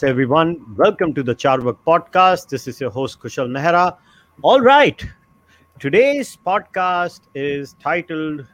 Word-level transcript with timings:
Namaste, 0.00 0.08
everyone. 0.08 0.64
Welcome 0.76 1.12
to 1.12 1.22
the 1.22 1.34
Carvaka 1.34 1.76
podcast. 1.86 2.48
This 2.48 2.66
is 2.66 2.80
your 2.80 2.90
host, 2.90 3.20
Kushal 3.20 3.48
Mehra. 3.48 3.98
All 4.40 4.60
right. 4.60 5.04
Today's 5.78 6.38
podcast 6.46 7.20
is 7.34 7.76
titled 7.82 8.46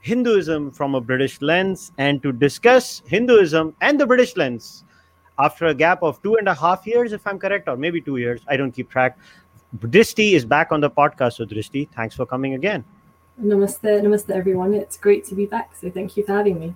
Hinduism 0.00 0.70
from 0.70 0.94
a 0.94 1.00
British 1.00 1.42
Lens. 1.42 1.90
And 1.98 2.22
to 2.22 2.30
discuss 2.30 3.02
Hinduism 3.06 3.74
and 3.80 3.98
the 3.98 4.06
British 4.06 4.36
lens, 4.36 4.84
after 5.40 5.66
a 5.66 5.74
gap 5.74 6.04
of 6.04 6.22
two 6.22 6.36
and 6.36 6.46
a 6.46 6.54
half 6.54 6.86
years, 6.86 7.12
if 7.12 7.26
I'm 7.26 7.40
correct, 7.40 7.68
or 7.68 7.76
maybe 7.76 8.00
two 8.00 8.18
years, 8.18 8.40
I 8.46 8.56
don't 8.56 8.70
keep 8.70 8.88
track. 8.88 9.18
Drishti 9.78 10.34
is 10.34 10.44
back 10.44 10.70
on 10.70 10.80
the 10.80 10.90
podcast. 10.90 11.34
So, 11.34 11.44
Drishti, 11.44 11.88
thanks 11.90 12.14
for 12.14 12.24
coming 12.24 12.54
again. 12.54 12.84
Namaste, 13.42 14.02
namaste, 14.02 14.30
everyone. 14.30 14.74
It's 14.74 14.96
great 14.96 15.24
to 15.24 15.34
be 15.34 15.46
back. 15.46 15.74
So, 15.74 15.90
thank 15.90 16.16
you 16.16 16.24
for 16.24 16.34
having 16.34 16.60
me. 16.60 16.74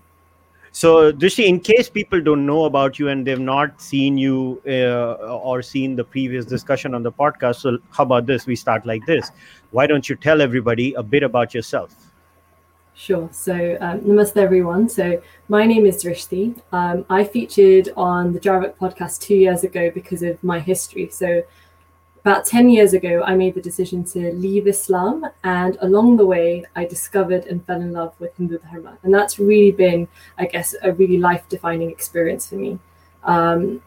So, 0.75 1.13
Drishti, 1.13 1.47
in 1.47 1.61
case 1.61 1.91
people 1.91 2.23
don't 2.23 2.47
know 2.47 2.65
about 2.65 2.99
you 2.99 3.09
and 3.09 3.27
they've 3.27 3.39
not 3.39 3.79
seen 3.81 4.17
you 4.17 4.63
uh, 4.67 5.13
or 5.27 5.61
seen 5.61 5.97
the 5.97 6.05
previous 6.05 6.47
discussion 6.47 6.95
on 6.95 7.03
the 7.03 7.13
podcast, 7.13 7.57
so 7.57 7.79
how 7.91 8.05
about 8.05 8.25
this? 8.25 8.47
We 8.47 8.57
start 8.57 8.87
like 8.87 9.05
this. 9.05 9.31
Why 9.71 9.87
don't 9.87 10.09
you 10.09 10.17
tell 10.17 10.41
everybody 10.41 10.95
a 10.95 11.03
bit 11.03 11.23
about 11.23 11.53
yourself? 11.53 11.95
Sure. 12.95 13.29
So, 13.33 13.77
um, 13.83 14.01
namaste, 14.01 14.39
everyone. 14.39 14.89
So, 14.89 15.23
my 15.49 15.67
name 15.67 15.85
is 15.85 16.03
Drishti. 16.03 16.59
Um, 16.73 17.05
I 17.11 17.25
featured 17.25 17.91
on 17.95 18.33
the 18.33 18.41
Carvaka 18.41 18.75
podcast 18.77 19.21
two 19.21 19.35
years 19.35 19.65
ago 19.65 19.91
because 19.91 20.23
of 20.23 20.43
my 20.43 20.59
history. 20.59 21.09
So, 21.11 21.43
about 22.25 22.47
10 22.47 22.69
years 22.69 22.95
ago, 22.95 23.23
I 23.25 23.35
made 23.35 23.55
the 23.55 23.61
decision 23.61 24.05
to 24.05 24.33
leave 24.33 24.69
Islam. 24.69 25.27
And 25.43 25.77
along 25.81 26.19
the 26.19 26.27
way, 26.27 26.65
I 26.77 26.85
discovered 26.85 27.47
and 27.47 27.65
fell 27.67 27.81
in 27.81 27.93
love 27.93 28.15
with 28.21 28.37
Hindu 28.37 28.59
Dharma. 28.59 28.97
And 29.03 29.13
that's 29.13 29.41
really 29.41 29.73
been, 29.73 30.07
I 30.39 30.47
guess, 30.47 30.75
a 30.83 30.93
really 30.93 31.19
life 31.19 31.49
defining 31.49 31.91
experience 31.91 32.49
for 32.49 32.55
me. 32.55 32.79
Um, 33.25 33.83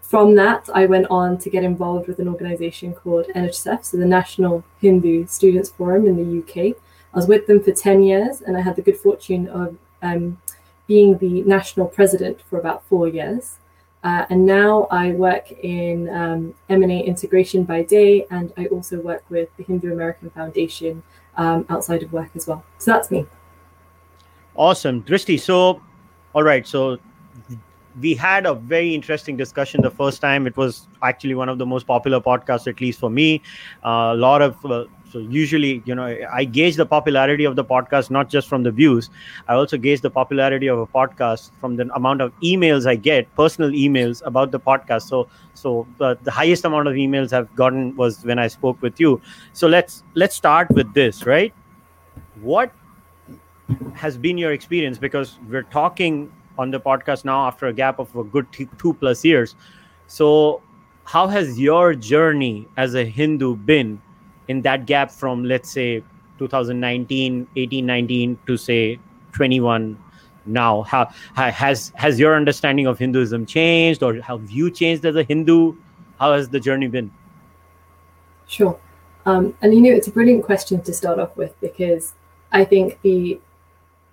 from 0.00 0.34
that, 0.36 0.70
I 0.72 0.86
went 0.86 1.08
on 1.10 1.36
to 1.38 1.50
get 1.50 1.62
involved 1.62 2.08
with 2.08 2.18
an 2.20 2.28
organization 2.28 2.94
called 2.94 3.26
NHSF, 3.34 3.84
so 3.84 3.96
the 3.96 4.06
National 4.06 4.64
Hindu 4.80 5.26
Students 5.26 5.70
Forum 5.70 6.06
in 6.06 6.16
the 6.16 6.38
UK. 6.40 6.76
I 7.12 7.16
was 7.16 7.26
with 7.26 7.46
them 7.46 7.62
for 7.62 7.72
10 7.72 8.02
years, 8.02 8.40
and 8.40 8.56
I 8.56 8.60
had 8.60 8.76
the 8.76 8.82
good 8.82 8.96
fortune 8.96 9.48
of 9.48 9.76
um, 10.02 10.38
being 10.86 11.18
the 11.18 11.42
national 11.42 11.86
president 11.86 12.40
for 12.48 12.58
about 12.58 12.84
four 12.84 13.08
years. 13.08 13.58
Uh, 14.04 14.26
and 14.28 14.44
now 14.44 14.86
I 14.90 15.12
work 15.12 15.50
in 15.50 16.10
um, 16.10 16.54
M&A 16.68 17.00
integration 17.00 17.64
by 17.64 17.82
day, 17.82 18.26
and 18.30 18.52
I 18.58 18.66
also 18.66 19.00
work 19.00 19.24
with 19.30 19.48
the 19.56 19.64
Hindu 19.64 19.92
American 19.92 20.28
Foundation 20.28 21.02
um, 21.38 21.64
outside 21.70 22.02
of 22.02 22.12
work 22.12 22.28
as 22.34 22.46
well. 22.46 22.62
So 22.76 22.92
that's 22.92 23.10
me. 23.10 23.26
Awesome, 24.54 25.02
Drishti. 25.02 25.40
So, 25.40 25.80
all 26.34 26.42
right. 26.42 26.66
So 26.66 26.98
we 28.00 28.14
had 28.14 28.44
a 28.44 28.54
very 28.54 28.94
interesting 28.94 29.38
discussion 29.38 29.80
the 29.80 29.90
first 29.90 30.20
time. 30.20 30.46
It 30.46 30.56
was 30.56 30.86
actually 31.02 31.34
one 31.34 31.48
of 31.48 31.56
the 31.56 31.66
most 31.66 31.86
popular 31.86 32.20
podcasts, 32.20 32.66
at 32.66 32.80
least 32.80 33.00
for 33.00 33.08
me. 33.08 33.40
Uh, 33.84 34.12
a 34.12 34.16
lot 34.16 34.42
of 34.42 34.64
uh, 34.66 34.84
so 35.14 35.20
usually, 35.20 35.80
you 35.84 35.94
know, 35.94 36.18
I 36.32 36.42
gauge 36.44 36.74
the 36.74 36.84
popularity 36.84 37.44
of 37.44 37.54
the 37.54 37.64
podcast 37.64 38.10
not 38.10 38.28
just 38.28 38.48
from 38.48 38.64
the 38.64 38.72
views. 38.72 39.10
I 39.46 39.54
also 39.54 39.76
gauge 39.76 40.00
the 40.00 40.10
popularity 40.10 40.66
of 40.66 40.80
a 40.80 40.88
podcast 40.88 41.52
from 41.60 41.76
the 41.76 41.88
amount 41.94 42.20
of 42.20 42.32
emails 42.40 42.84
I 42.84 42.96
get, 42.96 43.32
personal 43.36 43.70
emails 43.70 44.26
about 44.26 44.50
the 44.50 44.58
podcast. 44.58 45.02
So, 45.02 45.28
so 45.54 45.86
uh, 46.00 46.16
the 46.24 46.32
highest 46.32 46.64
amount 46.64 46.88
of 46.88 46.94
emails 46.94 47.32
I've 47.32 47.54
gotten 47.54 47.94
was 47.94 48.24
when 48.24 48.40
I 48.40 48.48
spoke 48.48 48.82
with 48.82 48.98
you. 48.98 49.20
So 49.52 49.68
let's 49.68 50.02
let's 50.14 50.34
start 50.34 50.68
with 50.72 50.92
this, 50.94 51.24
right? 51.26 51.54
What 52.40 52.72
has 53.94 54.18
been 54.18 54.36
your 54.36 54.50
experience? 54.52 54.98
Because 54.98 55.38
we're 55.48 55.62
talking 55.62 56.32
on 56.58 56.72
the 56.72 56.80
podcast 56.80 57.24
now 57.24 57.46
after 57.46 57.68
a 57.68 57.72
gap 57.72 58.00
of 58.00 58.16
a 58.16 58.24
good 58.24 58.50
two, 58.50 58.66
two 58.78 58.94
plus 58.94 59.24
years. 59.24 59.54
So, 60.08 60.60
how 61.04 61.28
has 61.28 61.56
your 61.56 61.94
journey 61.94 62.66
as 62.76 62.96
a 62.96 63.04
Hindu 63.04 63.54
been? 63.54 64.02
In 64.48 64.62
that 64.62 64.86
gap 64.86 65.10
from 65.10 65.44
let's 65.44 65.70
say 65.70 66.02
2019 66.38 67.46
18 67.56 67.86
19 67.86 68.38
to 68.46 68.56
say 68.56 68.98
21 69.32 69.98
now. 70.46 70.82
How, 70.82 71.10
has 71.34 71.92
has 71.94 72.18
your 72.18 72.36
understanding 72.36 72.86
of 72.86 72.98
hinduism 72.98 73.46
changed 73.46 74.02
or 74.02 74.20
have 74.20 74.50
you 74.50 74.70
changed 74.70 75.04
as 75.04 75.16
a 75.16 75.22
hindu? 75.22 75.74
How 76.18 76.34
has 76.34 76.48
the 76.48 76.60
journey 76.60 76.88
been? 76.88 77.10
Sure. 78.46 78.78
Um, 79.26 79.54
and 79.62 79.74
you 79.74 79.80
know 79.80 79.90
it's 79.90 80.06
a 80.06 80.10
brilliant 80.10 80.44
question 80.44 80.82
to 80.82 80.92
start 80.92 81.18
off 81.18 81.34
with 81.36 81.58
because 81.60 82.12
i 82.52 82.62
think 82.62 83.00
the 83.00 83.40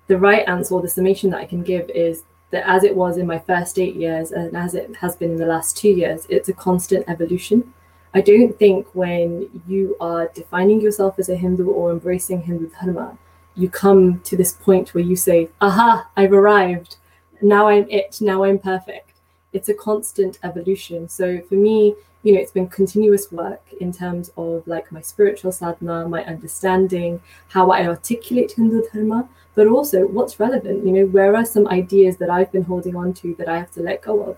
the 0.07 0.17
right 0.17 0.47
answer 0.47 0.73
or 0.75 0.81
the 0.81 0.87
summation 0.87 1.29
that 1.31 1.39
i 1.39 1.45
can 1.45 1.63
give 1.63 1.89
is 1.89 2.23
that 2.51 2.67
as 2.67 2.85
it 2.85 2.95
was 2.95 3.17
in 3.17 3.27
my 3.27 3.39
first 3.39 3.77
eight 3.77 3.95
years 3.95 4.31
and 4.31 4.55
as 4.55 4.73
it 4.73 4.95
has 4.95 5.17
been 5.17 5.31
in 5.31 5.37
the 5.37 5.45
last 5.45 5.75
two 5.75 5.89
years 5.89 6.25
it's 6.29 6.47
a 6.47 6.53
constant 6.53 7.03
evolution 7.09 7.73
I 8.13 8.21
don't 8.21 8.57
think 8.59 8.87
when 8.93 9.61
you 9.67 9.95
are 10.01 10.29
defining 10.33 10.81
yourself 10.81 11.17
as 11.17 11.29
a 11.29 11.35
Hindu 11.35 11.69
or 11.69 11.91
embracing 11.91 12.41
Hindu 12.41 12.69
Dharma, 12.69 13.17
you 13.55 13.69
come 13.69 14.19
to 14.21 14.35
this 14.35 14.53
point 14.53 14.93
where 14.93 15.03
you 15.03 15.15
say, 15.15 15.49
aha, 15.61 16.09
I've 16.17 16.33
arrived. 16.33 16.97
Now 17.41 17.67
I'm 17.67 17.89
it. 17.89 18.19
Now 18.19 18.43
I'm 18.43 18.59
perfect. 18.59 19.13
It's 19.53 19.69
a 19.69 19.73
constant 19.73 20.39
evolution. 20.43 21.07
So 21.07 21.41
for 21.41 21.55
me, 21.55 21.95
you 22.23 22.33
know, 22.33 22.39
it's 22.39 22.51
been 22.51 22.67
continuous 22.67 23.31
work 23.31 23.63
in 23.79 23.91
terms 23.91 24.31
of 24.37 24.67
like 24.67 24.91
my 24.91 25.01
spiritual 25.01 25.51
sadhana, 25.51 26.07
my 26.07 26.23
understanding, 26.25 27.21
how 27.47 27.71
I 27.71 27.87
articulate 27.87 28.51
Hindu 28.51 28.83
Dharma, 28.93 29.27
but 29.55 29.67
also 29.67 30.05
what's 30.05 30.39
relevant. 30.39 30.85
You 30.85 30.91
know, 30.91 31.05
where 31.05 31.35
are 31.35 31.45
some 31.45 31.67
ideas 31.67 32.17
that 32.17 32.29
I've 32.29 32.51
been 32.51 32.63
holding 32.63 32.95
on 32.95 33.13
to 33.15 33.33
that 33.35 33.49
I 33.49 33.57
have 33.57 33.71
to 33.71 33.81
let 33.81 34.01
go 34.01 34.21
of? 34.23 34.37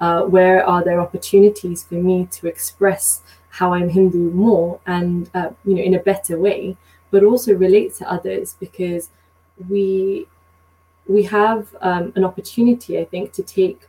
Uh, 0.00 0.22
where 0.22 0.66
are 0.66 0.82
there 0.82 1.00
opportunities 1.00 1.84
for 1.84 1.94
me 1.94 2.26
to 2.26 2.46
express 2.46 3.22
how 3.48 3.72
I'm 3.72 3.88
Hindu 3.88 4.30
more 4.32 4.80
and 4.86 5.30
uh, 5.34 5.50
you 5.64 5.74
know 5.76 5.82
in 5.82 5.94
a 5.94 6.00
better 6.00 6.38
way, 6.38 6.76
but 7.10 7.22
also 7.22 7.54
relate 7.54 7.94
to 7.96 8.10
others 8.10 8.56
because 8.58 9.10
we 9.68 10.26
we 11.06 11.22
have 11.24 11.74
um, 11.80 12.12
an 12.16 12.24
opportunity, 12.24 12.98
I 12.98 13.04
think, 13.04 13.32
to 13.34 13.42
take 13.42 13.82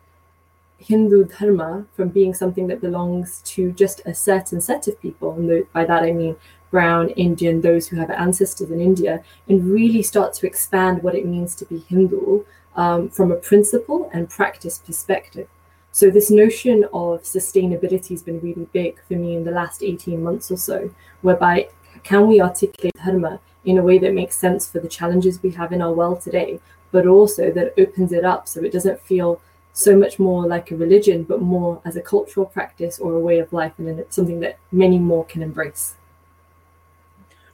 Hindu 0.77 1.25
dharma 1.25 1.85
from 1.95 2.09
being 2.09 2.33
something 2.33 2.67
that 2.67 2.81
belongs 2.81 3.41
to 3.45 3.71
just 3.71 4.01
a 4.05 4.13
certain 4.13 4.61
set 4.61 4.87
of 4.87 5.01
people, 5.01 5.31
and 5.31 5.65
by 5.73 5.85
that 5.85 6.03
I 6.03 6.11
mean 6.11 6.35
brown, 6.69 7.09
Indian, 7.11 7.61
those 7.61 7.87
who 7.87 7.95
have 7.95 8.11
ancestors 8.11 8.69
in 8.69 8.81
India, 8.81 9.23
and 9.47 9.71
really 9.71 10.03
start 10.03 10.33
to 10.35 10.45
expand 10.45 11.01
what 11.01 11.15
it 11.15 11.25
means 11.25 11.55
to 11.55 11.65
be 11.65 11.79
Hindu 11.79 12.43
um, 12.75 13.09
from 13.09 13.31
a 13.31 13.35
principle 13.35 14.09
and 14.13 14.29
practice 14.29 14.77
perspective. 14.79 15.47
So 15.95 16.09
this 16.09 16.29
notion 16.29 16.83
of 16.91 17.23
sustainability 17.23 18.09
has 18.09 18.21
been 18.21 18.41
really 18.41 18.67
big 18.73 19.01
for 19.07 19.13
me 19.13 19.37
in 19.37 19.45
the 19.45 19.51
last 19.51 19.81
18 19.81 20.21
months 20.21 20.51
or 20.51 20.57
so, 20.57 20.89
whereby 21.21 21.69
can 22.03 22.27
we 22.27 22.41
articulate 22.41 22.93
dharma 22.95 23.39
in 23.63 23.77
a 23.77 23.81
way 23.81 23.97
that 23.99 24.13
makes 24.13 24.35
sense 24.35 24.69
for 24.69 24.81
the 24.81 24.89
challenges 24.89 25.41
we 25.41 25.51
have 25.51 25.71
in 25.71 25.81
our 25.81 25.93
world 25.93 26.19
today, 26.19 26.59
but 26.91 27.07
also 27.07 27.49
that 27.49 27.73
opens 27.77 28.11
it 28.11 28.25
up 28.25 28.45
so 28.45 28.61
it 28.61 28.73
doesn't 28.73 28.99
feel 28.99 29.39
so 29.71 29.97
much 29.97 30.19
more 30.19 30.45
like 30.45 30.69
a 30.69 30.75
religion, 30.75 31.23
but 31.23 31.41
more 31.41 31.81
as 31.85 31.95
a 31.95 32.01
cultural 32.01 32.45
practice 32.45 32.99
or 32.99 33.13
a 33.13 33.19
way 33.19 33.39
of 33.39 33.53
life, 33.53 33.71
and 33.77 33.97
it's 33.97 34.17
something 34.17 34.41
that 34.41 34.59
many 34.73 34.99
more 34.99 35.23
can 35.23 35.41
embrace. 35.41 35.95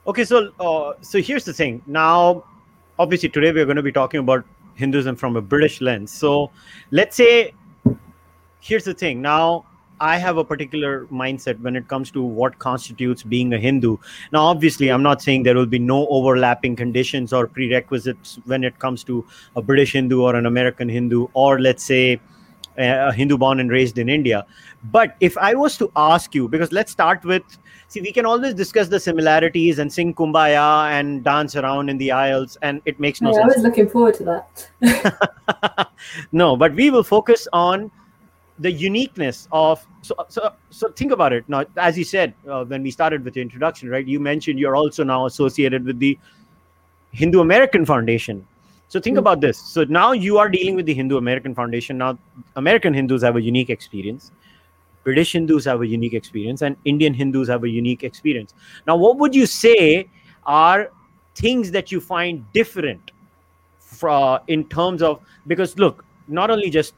Okay, 0.04 0.24
so 0.24 0.50
uh, 0.58 0.94
so 1.00 1.22
here's 1.22 1.44
the 1.44 1.52
thing. 1.52 1.80
Now, 1.86 2.42
obviously, 2.98 3.28
today 3.28 3.52
we're 3.52 3.66
going 3.66 3.76
to 3.76 3.84
be 3.84 3.92
talking 3.92 4.18
about 4.18 4.44
Hinduism 4.74 5.14
from 5.14 5.36
a 5.36 5.40
British 5.40 5.80
lens. 5.80 6.10
So, 6.10 6.50
let's 6.90 7.14
say 7.14 7.54
here's 8.62 8.84
the 8.84 8.94
thing 8.94 9.20
now 9.20 9.64
I 10.00 10.18
have 10.18 10.36
a 10.36 10.44
particular 10.44 11.06
mindset 11.06 11.60
when 11.60 11.76
it 11.76 11.86
comes 11.86 12.10
to 12.12 12.22
what 12.22 12.58
constitutes 12.58 13.22
being 13.22 13.54
a 13.54 13.58
Hindu. 13.58 13.98
Now, 14.32 14.42
obviously, 14.46 14.88
I'm 14.88 15.02
not 15.02 15.22
saying 15.22 15.44
there 15.44 15.54
will 15.54 15.64
be 15.64 15.78
no 15.78 16.08
overlapping 16.08 16.74
conditions 16.74 17.32
or 17.32 17.46
prerequisites 17.46 18.40
when 18.46 18.64
it 18.64 18.80
comes 18.80 19.04
to 19.04 19.24
a 19.54 19.62
British 19.62 19.92
Hindu 19.92 20.22
or 20.22 20.34
an 20.34 20.46
American 20.46 20.88
Hindu, 20.88 21.28
or 21.34 21.60
let's 21.60 21.84
say 21.84 22.20
a 22.78 23.12
Hindu 23.12 23.38
born 23.38 23.60
and 23.60 23.70
raised 23.70 23.96
in 23.96 24.08
India. 24.08 24.44
But 24.90 25.14
if 25.20 25.38
I 25.38 25.54
was 25.54 25.78
to 25.78 25.92
ask 25.94 26.34
you, 26.34 26.48
because 26.48 26.72
let's 26.72 26.90
start 26.90 27.24
with 27.24 27.44
see, 27.86 28.00
we 28.00 28.10
can 28.10 28.26
always 28.26 28.54
discuss 28.54 28.88
the 28.88 28.98
similarities 28.98 29.78
and 29.78 29.92
sing 29.92 30.14
kumbaya 30.14 30.90
and 30.90 31.22
dance 31.22 31.54
around 31.54 31.90
in 31.90 31.98
the 31.98 32.10
aisles, 32.10 32.58
and 32.62 32.82
it 32.86 32.98
makes 32.98 33.20
no 33.20 33.30
yeah, 33.30 33.42
sense. 33.42 33.52
I 33.52 33.56
was 33.58 33.64
looking 33.64 33.88
forward 33.88 34.14
to 34.14 34.24
that. 34.80 35.88
no, 36.32 36.56
but 36.56 36.74
we 36.74 36.90
will 36.90 37.04
focus 37.04 37.46
on 37.52 37.92
the 38.58 38.70
uniqueness 38.70 39.48
of 39.50 39.84
so 40.02 40.14
so 40.28 40.52
so 40.70 40.88
think 40.90 41.12
about 41.12 41.32
it. 41.32 41.48
Now 41.48 41.64
as 41.76 41.96
you 41.96 42.04
said 42.04 42.34
uh, 42.48 42.64
when 42.64 42.82
we 42.82 42.90
started 42.90 43.24
with 43.24 43.34
the 43.34 43.40
introduction 43.40 43.88
right 43.88 44.06
you 44.06 44.20
mentioned 44.20 44.58
you're 44.58 44.76
also 44.76 45.04
now 45.04 45.26
associated 45.26 45.84
with 45.84 45.98
the 45.98 46.18
hindu 47.12 47.40
american 47.40 47.84
foundation. 47.84 48.46
So 48.88 49.00
think 49.00 49.14
mm-hmm. 49.14 49.20
about 49.20 49.40
this. 49.40 49.58
So 49.58 49.84
now 49.84 50.12
you 50.12 50.36
are 50.38 50.48
dealing 50.48 50.76
with 50.76 50.86
the 50.86 50.94
hindu 50.94 51.16
american 51.16 51.54
foundation. 51.54 51.98
Now 51.98 52.18
american 52.56 52.92
hindus 52.92 53.22
have 53.22 53.36
a 53.36 53.42
unique 53.42 53.70
experience. 53.70 54.32
British 55.04 55.32
hindus 55.32 55.64
have 55.64 55.80
a 55.80 55.86
unique 55.86 56.14
experience 56.14 56.62
and 56.62 56.76
indian 56.84 57.14
hindus 57.14 57.48
have 57.48 57.64
a 57.64 57.68
unique 57.68 58.04
experience. 58.04 58.54
Now 58.86 58.96
what 58.96 59.18
would 59.18 59.34
you 59.34 59.46
say 59.46 60.08
are 60.44 60.90
things 61.34 61.70
that 61.70 61.90
you 61.90 62.00
find 62.00 62.44
different 62.52 63.12
for, 63.78 64.40
in 64.48 64.64
terms 64.68 65.02
of 65.02 65.20
because 65.46 65.78
look 65.78 66.04
not 66.28 66.50
only 66.50 66.70
just 66.70 66.94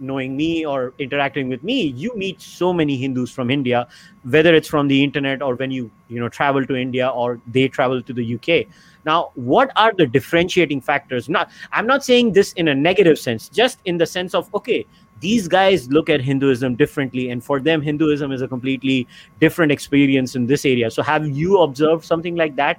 knowing 0.00 0.36
me 0.36 0.64
or 0.64 0.92
interacting 0.98 1.48
with 1.48 1.62
me 1.62 1.82
you 1.82 2.14
meet 2.16 2.40
so 2.40 2.72
many 2.72 2.96
hindus 2.96 3.30
from 3.30 3.50
india 3.50 3.86
whether 4.24 4.54
it's 4.54 4.68
from 4.68 4.88
the 4.88 5.02
internet 5.02 5.42
or 5.42 5.54
when 5.56 5.70
you 5.70 5.90
you 6.08 6.20
know 6.20 6.28
travel 6.28 6.64
to 6.64 6.76
india 6.76 7.08
or 7.08 7.40
they 7.46 7.68
travel 7.68 8.02
to 8.02 8.12
the 8.12 8.34
uk 8.34 8.66
now 9.04 9.30
what 9.34 9.70
are 9.76 9.92
the 9.96 10.06
differentiating 10.06 10.80
factors? 10.80 11.28
Not 11.28 11.50
i'm 11.72 11.86
not 11.86 12.04
saying 12.04 12.32
this 12.32 12.52
in 12.54 12.68
a 12.68 12.74
negative 12.74 13.18
sense 13.18 13.48
just 13.48 13.78
in 13.84 13.98
the 13.98 14.06
sense 14.06 14.34
of 14.34 14.54
okay 14.54 14.86
these 15.20 15.48
guys 15.48 15.88
look 15.90 16.08
at 16.08 16.20
hinduism 16.20 16.76
differently 16.76 17.30
and 17.30 17.42
for 17.42 17.60
them 17.60 17.82
hinduism 17.82 18.32
is 18.32 18.42
a 18.42 18.48
completely 18.48 19.06
different 19.40 19.72
experience 19.72 20.36
in 20.36 20.46
this 20.46 20.64
area. 20.64 20.90
So 20.90 21.02
have 21.02 21.26
you 21.26 21.60
observed 21.60 22.04
something 22.04 22.36
like 22.36 22.54
that? 22.56 22.78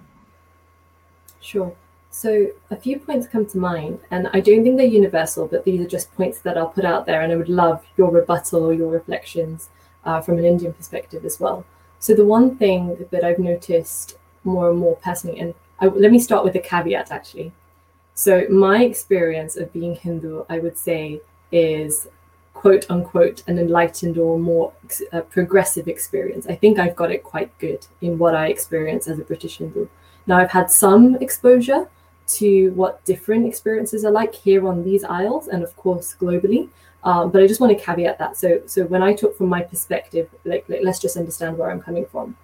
Sure 1.41 1.75
so 2.11 2.47
a 2.71 2.75
few 2.75 2.99
points 2.99 3.27
come 3.27 3.45
to 3.47 3.57
mind, 3.57 3.99
and 4.11 4.27
I 4.33 4.39
don't 4.39 4.63
think 4.63 4.77
they're 4.77 4.85
universal, 4.85 5.47
but 5.47 5.63
these 5.63 5.81
are 5.81 5.87
just 5.87 6.13
points 6.15 6.39
that 6.39 6.57
I'll 6.57 6.67
put 6.67 6.85
out 6.85 7.05
there, 7.05 7.21
and 7.21 7.31
I 7.31 7.35
would 7.35 7.49
love 7.49 7.85
your 7.97 8.11
rebuttal 8.11 8.63
or 8.63 8.73
your 8.73 8.89
reflections 8.89 9.69
uh, 10.05 10.21
from 10.21 10.37
an 10.37 10.45
Indian 10.45 10.73
perspective 10.73 11.23
as 11.23 11.39
well. 11.39 11.65
So 11.99 12.15
the 12.15 12.25
one 12.25 12.55
thing 12.55 13.05
that 13.11 13.23
I've 13.23 13.39
noticed 13.39 14.17
more 14.43 14.69
and 14.69 14.79
more 14.79 14.95
personally, 14.95 15.39
and 15.39 15.53
I, 15.79 15.87
let 15.87 16.11
me 16.11 16.19
start 16.19 16.43
with 16.43 16.55
a 16.55 16.59
caveat 16.59 17.11
actually. 17.11 17.51
So 18.15 18.45
my 18.49 18.83
experience 18.83 19.55
of 19.55 19.71
being 19.71 19.95
Hindu, 19.95 20.43
I 20.49 20.59
would 20.59 20.77
say, 20.77 21.21
is 21.51 22.07
quote 22.53 22.85
unquote 22.89 23.43
an 23.47 23.57
enlightened 23.57 24.17
or 24.17 24.37
more 24.37 24.73
uh, 25.13 25.21
progressive 25.21 25.87
experience. 25.87 26.47
I 26.47 26.55
think 26.55 26.79
I've 26.79 26.95
got 26.95 27.11
it 27.11 27.23
quite 27.23 27.57
good 27.59 27.85
in 28.01 28.17
what 28.17 28.35
I 28.35 28.47
experience 28.47 29.07
as 29.07 29.19
a 29.19 29.23
British 29.23 29.57
Hindu. 29.57 29.87
Now 30.27 30.37
I've 30.37 30.51
had 30.51 30.69
some 30.69 31.15
exposure 31.15 31.87
to 32.29 32.71
what 32.71 33.03
different 33.05 33.45
experiences 33.47 34.05
are 34.05 34.11
like 34.11 34.33
here 34.33 34.67
on 34.67 34.83
these 34.83 35.03
isles 35.03 35.47
and 35.47 35.63
of 35.63 35.75
course 35.75 36.15
globally. 36.19 36.69
Um, 37.03 37.31
but 37.31 37.41
i 37.41 37.47
just 37.47 37.61
want 37.61 37.77
to 37.77 37.83
caveat 37.83 38.19
that. 38.19 38.37
So 38.37 38.61
so 38.65 38.85
when 38.85 39.01
i 39.01 39.13
talk 39.13 39.37
from 39.37 39.47
my 39.49 39.61
perspective 39.61 40.29
like, 40.45 40.65
like 40.67 40.81
let's 40.83 40.99
just 40.99 41.17
understand 41.17 41.57
where 41.57 41.71
i'm 41.71 41.81
coming 41.81 42.05
from. 42.05 42.35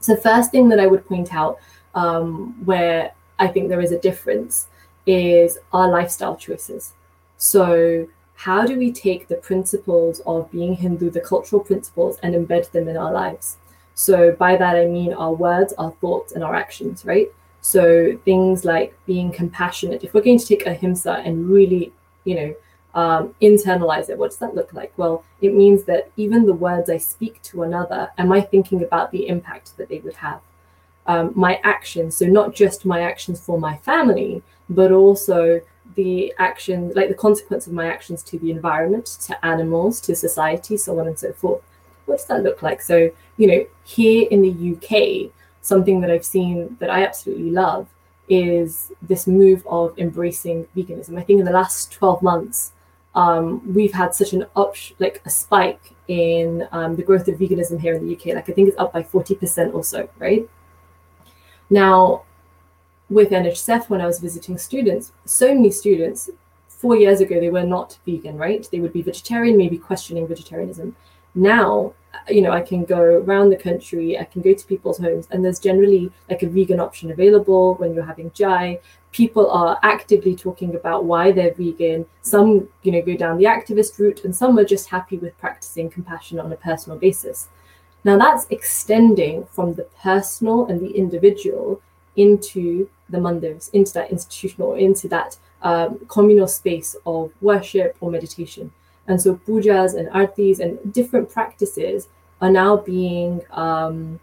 So 0.00 0.16
first 0.16 0.50
thing 0.50 0.68
that 0.70 0.80
i 0.80 0.86
would 0.86 1.06
point 1.06 1.34
out 1.34 1.58
um, 1.94 2.56
where 2.64 3.12
i 3.38 3.46
think 3.46 3.68
there 3.68 3.80
is 3.80 3.92
a 3.92 3.98
difference 3.98 4.68
is 5.06 5.58
our 5.72 5.88
lifestyle 5.90 6.36
choices. 6.36 6.92
So 7.36 8.08
how 8.34 8.64
do 8.66 8.76
we 8.76 8.90
take 8.92 9.28
the 9.28 9.36
principles 9.36 10.20
of 10.26 10.50
being 10.50 10.74
hindu 10.74 11.10
the 11.10 11.20
cultural 11.20 11.62
principles 11.62 12.18
and 12.22 12.34
embed 12.34 12.70
them 12.70 12.88
in 12.88 12.96
our 12.96 13.12
lives? 13.12 13.56
So 13.94 14.32
by 14.32 14.56
that 14.56 14.74
i 14.74 14.86
mean 14.86 15.12
our 15.12 15.32
words 15.32 15.74
our 15.78 15.92
thoughts 16.00 16.32
and 16.32 16.42
our 16.42 16.54
actions 16.54 17.04
right 17.04 17.30
so 17.62 18.18
things 18.24 18.64
like 18.64 18.92
being 19.06 19.32
compassionate, 19.32 20.02
if 20.02 20.12
we're 20.12 20.20
going 20.20 20.38
to 20.38 20.46
take 20.46 20.66
ahimsa 20.66 21.22
and 21.24 21.48
really, 21.48 21.92
you 22.24 22.34
know, 22.34 22.54
um, 22.94 23.34
internalize 23.40 24.10
it, 24.10 24.18
what 24.18 24.30
does 24.30 24.38
that 24.40 24.56
look 24.56 24.72
like? 24.72 24.92
Well, 24.98 25.24
it 25.40 25.54
means 25.54 25.84
that 25.84 26.10
even 26.16 26.44
the 26.44 26.52
words 26.52 26.90
I 26.90 26.98
speak 26.98 27.40
to 27.42 27.62
another, 27.62 28.10
am 28.18 28.32
I 28.32 28.40
thinking 28.40 28.82
about 28.82 29.12
the 29.12 29.28
impact 29.28 29.76
that 29.76 29.88
they 29.88 30.00
would 30.00 30.16
have? 30.16 30.40
Um, 31.06 31.32
my 31.36 31.60
actions, 31.62 32.16
so 32.16 32.26
not 32.26 32.52
just 32.52 32.84
my 32.84 33.00
actions 33.00 33.40
for 33.40 33.58
my 33.58 33.76
family, 33.78 34.42
but 34.68 34.90
also 34.90 35.60
the 35.94 36.34
action, 36.38 36.92
like 36.94 37.08
the 37.08 37.14
consequence 37.14 37.68
of 37.68 37.72
my 37.72 37.86
actions 37.86 38.24
to 38.24 38.38
the 38.40 38.50
environment, 38.50 39.06
to 39.22 39.46
animals, 39.46 40.00
to 40.00 40.16
society, 40.16 40.76
so 40.76 40.98
on 40.98 41.06
and 41.06 41.18
so 41.18 41.32
forth. 41.32 41.62
What 42.06 42.18
does 42.18 42.26
that 42.26 42.42
look 42.42 42.60
like? 42.62 42.82
So, 42.82 43.10
you 43.36 43.46
know, 43.46 43.66
here 43.84 44.26
in 44.30 44.42
the 44.42 44.72
UK, 44.72 45.30
something 45.62 46.00
that 46.00 46.10
I've 46.10 46.24
seen 46.24 46.76
that 46.80 46.90
I 46.90 47.04
absolutely 47.04 47.50
love 47.50 47.88
is 48.28 48.92
this 49.00 49.26
move 49.26 49.66
of 49.66 49.98
embracing 49.98 50.66
veganism. 50.76 51.18
I 51.18 51.22
think 51.22 51.40
in 51.40 51.46
the 51.46 51.52
last 51.52 51.92
12 51.92 52.22
months, 52.22 52.72
um, 53.14 53.74
we've 53.74 53.92
had 53.92 54.14
such 54.14 54.32
an 54.32 54.46
up, 54.56 54.74
like 54.98 55.22
a 55.24 55.30
spike 55.30 55.94
in 56.08 56.66
um, 56.72 56.96
the 56.96 57.02
growth 57.02 57.28
of 57.28 57.38
veganism 57.38 57.80
here 57.80 57.94
in 57.94 58.06
the 58.06 58.14
UK. 58.14 58.26
Like 58.34 58.48
I 58.48 58.52
think 58.52 58.68
it's 58.68 58.78
up 58.78 58.92
by 58.92 59.02
40% 59.02 59.74
or 59.74 59.84
so, 59.84 60.08
right? 60.18 60.48
Now, 61.68 62.24
with 63.08 63.30
NHSF, 63.30 63.88
when 63.88 64.00
I 64.00 64.06
was 64.06 64.18
visiting 64.18 64.56
students, 64.58 65.12
so 65.24 65.54
many 65.54 65.70
students, 65.70 66.30
four 66.68 66.96
years 66.96 67.20
ago, 67.20 67.38
they 67.38 67.50
were 67.50 67.64
not 67.64 67.98
vegan, 68.06 68.36
right? 68.36 68.66
They 68.72 68.80
would 68.80 68.92
be 68.92 69.02
vegetarian, 69.02 69.56
maybe 69.56 69.78
questioning 69.78 70.26
vegetarianism. 70.26 70.96
Now, 71.34 71.92
you 72.28 72.42
know, 72.42 72.52
I 72.52 72.60
can 72.60 72.84
go 72.84 73.00
around 73.00 73.50
the 73.50 73.56
country, 73.56 74.18
I 74.18 74.24
can 74.24 74.42
go 74.42 74.52
to 74.54 74.66
people's 74.66 74.98
homes, 74.98 75.26
and 75.30 75.44
there's 75.44 75.58
generally 75.58 76.12
like 76.30 76.42
a 76.42 76.48
vegan 76.48 76.80
option 76.80 77.10
available 77.10 77.74
when 77.74 77.94
you're 77.94 78.04
having 78.04 78.30
chai. 78.32 78.80
People 79.12 79.50
are 79.50 79.78
actively 79.82 80.34
talking 80.34 80.74
about 80.74 81.04
why 81.04 81.32
they're 81.32 81.54
vegan. 81.54 82.06
Some, 82.22 82.68
you 82.82 82.92
know, 82.92 83.02
go 83.02 83.16
down 83.16 83.38
the 83.38 83.44
activist 83.44 83.98
route, 83.98 84.24
and 84.24 84.34
some 84.34 84.58
are 84.58 84.64
just 84.64 84.88
happy 84.88 85.18
with 85.18 85.36
practicing 85.38 85.90
compassion 85.90 86.38
on 86.38 86.52
a 86.52 86.56
personal 86.56 86.98
basis. 86.98 87.48
Now, 88.04 88.18
that's 88.18 88.46
extending 88.50 89.44
from 89.46 89.74
the 89.74 89.84
personal 90.02 90.66
and 90.66 90.80
the 90.80 90.90
individual 90.90 91.80
into 92.16 92.88
the 93.08 93.18
mandirs, 93.18 93.70
into 93.72 93.92
that 93.94 94.10
institutional, 94.10 94.74
into 94.74 95.08
that 95.08 95.38
um, 95.62 95.98
communal 96.08 96.48
space 96.48 96.96
of 97.06 97.32
worship 97.40 97.96
or 98.00 98.10
meditation. 98.10 98.72
And 99.06 99.20
so 99.20 99.36
pujas 99.36 99.94
and 99.94 100.08
artis 100.10 100.58
and 100.60 100.92
different 100.92 101.30
practices 101.30 102.08
are 102.40 102.50
now 102.50 102.76
being, 102.76 103.42
um, 103.50 104.20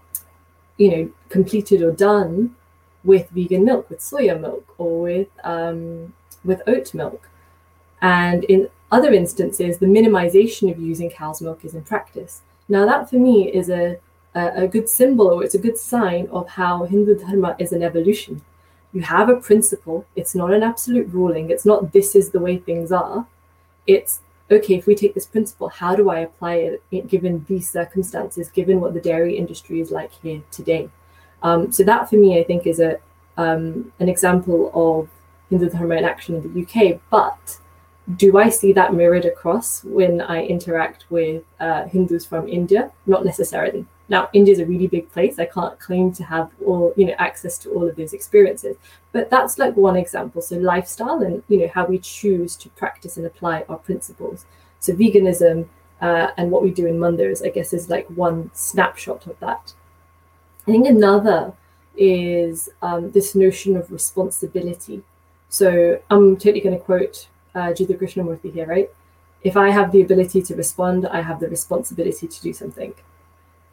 you 0.77 0.89
know, 0.91 1.11
completed 1.29 1.81
or 1.81 1.91
done 1.91 2.55
with 3.03 3.29
vegan 3.29 3.65
milk, 3.65 3.89
with 3.89 3.99
soya 3.99 4.39
milk, 4.39 4.65
or 4.77 5.01
with 5.01 5.27
um, 5.43 6.13
with 6.43 6.61
oat 6.67 6.93
milk. 6.93 7.29
And 8.01 8.43
in 8.45 8.69
other 8.91 9.13
instances, 9.13 9.77
the 9.77 9.85
minimization 9.85 10.71
of 10.71 10.79
using 10.79 11.09
cow's 11.09 11.41
milk 11.41 11.63
is 11.65 11.73
in 11.73 11.83
practice. 11.83 12.41
Now, 12.67 12.85
that 12.85 13.09
for 13.09 13.17
me 13.17 13.51
is 13.51 13.69
a, 13.69 13.97
a, 14.35 14.63
a 14.63 14.67
good 14.67 14.89
symbol 14.89 15.27
or 15.27 15.43
it's 15.43 15.55
a 15.55 15.59
good 15.59 15.77
sign 15.77 16.27
of 16.31 16.47
how 16.49 16.85
Hindu 16.85 17.19
Dharma 17.19 17.55
is 17.59 17.71
an 17.71 17.83
evolution. 17.83 18.41
You 18.93 19.01
have 19.01 19.29
a 19.29 19.35
principle, 19.35 20.05
it's 20.15 20.33
not 20.33 20.51
an 20.51 20.63
absolute 20.63 21.13
ruling, 21.13 21.51
it's 21.51 21.65
not 21.65 21.93
this 21.93 22.15
is 22.15 22.31
the 22.31 22.39
way 22.39 22.57
things 22.57 22.91
are. 22.91 23.27
It's 23.85 24.21
okay, 24.51 24.75
if 24.75 24.87
we 24.87 24.95
take 24.95 25.13
this 25.13 25.25
principle, 25.25 25.69
how 25.69 25.95
do 25.95 26.09
I 26.09 26.19
apply 26.19 26.79
it 26.91 27.07
given 27.07 27.45
these 27.47 27.69
circumstances, 27.69 28.49
given 28.49 28.79
what 28.79 28.93
the 28.93 28.99
dairy 28.99 29.37
industry 29.37 29.79
is 29.79 29.91
like 29.91 30.11
here 30.11 30.41
today? 30.51 30.89
Um, 31.43 31.71
so 31.71 31.83
that 31.83 32.09
for 32.09 32.15
me, 32.15 32.39
I 32.39 32.43
think, 32.43 32.67
is 32.67 32.79
a 32.79 32.99
um, 33.37 33.93
an 33.99 34.09
example 34.09 34.71
of 34.73 35.09
Hindu 35.49 35.69
Dharma 35.69 35.95
in 35.95 36.03
action 36.03 36.35
in 36.35 36.41
the 36.41 36.61
UK. 36.63 36.99
But 37.09 37.59
do 38.17 38.37
I 38.37 38.49
see 38.49 38.73
that 38.73 38.93
mirrored 38.93 39.25
across 39.25 39.83
when 39.83 40.21
I 40.21 40.43
interact 40.43 41.05
with 41.09 41.43
uh, 41.59 41.85
Hindus 41.85 42.25
from 42.25 42.47
India? 42.47 42.91
Not 43.05 43.23
necessarily. 43.23 43.85
Now, 44.09 44.29
India 44.33 44.51
is 44.51 44.59
a 44.59 44.65
really 44.65 44.87
big 44.87 45.11
place. 45.11 45.37
I 45.37 45.45
can't 45.45 45.79
claim 45.79 46.11
to 46.13 46.23
have 46.23 46.49
all, 46.65 46.93
you 46.97 47.05
know, 47.05 47.15
access 47.19 47.57
to 47.59 47.69
all 47.69 47.87
of 47.87 47.95
those 47.95 48.13
experiences. 48.13 48.75
But 49.11 49.29
that's 49.29 49.59
like 49.59 49.77
one 49.77 49.95
example. 49.95 50.41
So 50.41 50.57
lifestyle 50.57 51.21
and 51.21 51.43
you 51.47 51.59
know 51.59 51.71
how 51.73 51.85
we 51.85 51.99
choose 51.99 52.55
to 52.57 52.69
practice 52.69 53.17
and 53.17 53.25
apply 53.25 53.65
our 53.69 53.77
principles. 53.77 54.45
So 54.79 54.93
veganism 54.93 55.67
uh, 56.01 56.31
and 56.37 56.49
what 56.49 56.63
we 56.63 56.71
do 56.71 56.87
in 56.87 56.97
mandirs, 56.97 57.45
I 57.45 57.49
guess, 57.49 57.71
is 57.71 57.89
like 57.89 58.07
one 58.07 58.49
snapshot 58.53 59.27
of 59.27 59.39
that. 59.39 59.73
I 60.67 60.71
think 60.71 60.87
another 60.87 61.53
is 61.95 62.69
um, 62.81 63.11
this 63.11 63.35
notion 63.35 63.77
of 63.77 63.91
responsibility. 63.91 65.03
So 65.49 65.99
I'm 66.09 66.35
totally 66.37 66.61
going 66.61 66.77
to 66.77 66.83
quote 66.83 67.27
uh, 67.53 67.73
Jiddu 67.73 67.99
Krishnamurti 67.99 68.53
here, 68.53 68.65
right? 68.65 68.89
If 69.41 69.55
I 69.55 69.69
have 69.69 69.91
the 69.91 70.01
ability 70.01 70.41
to 70.43 70.55
respond, 70.55 71.07
I 71.07 71.21
have 71.21 71.39
the 71.39 71.49
responsibility 71.49 72.27
to 72.27 72.41
do 72.41 72.53
something. 72.53 72.93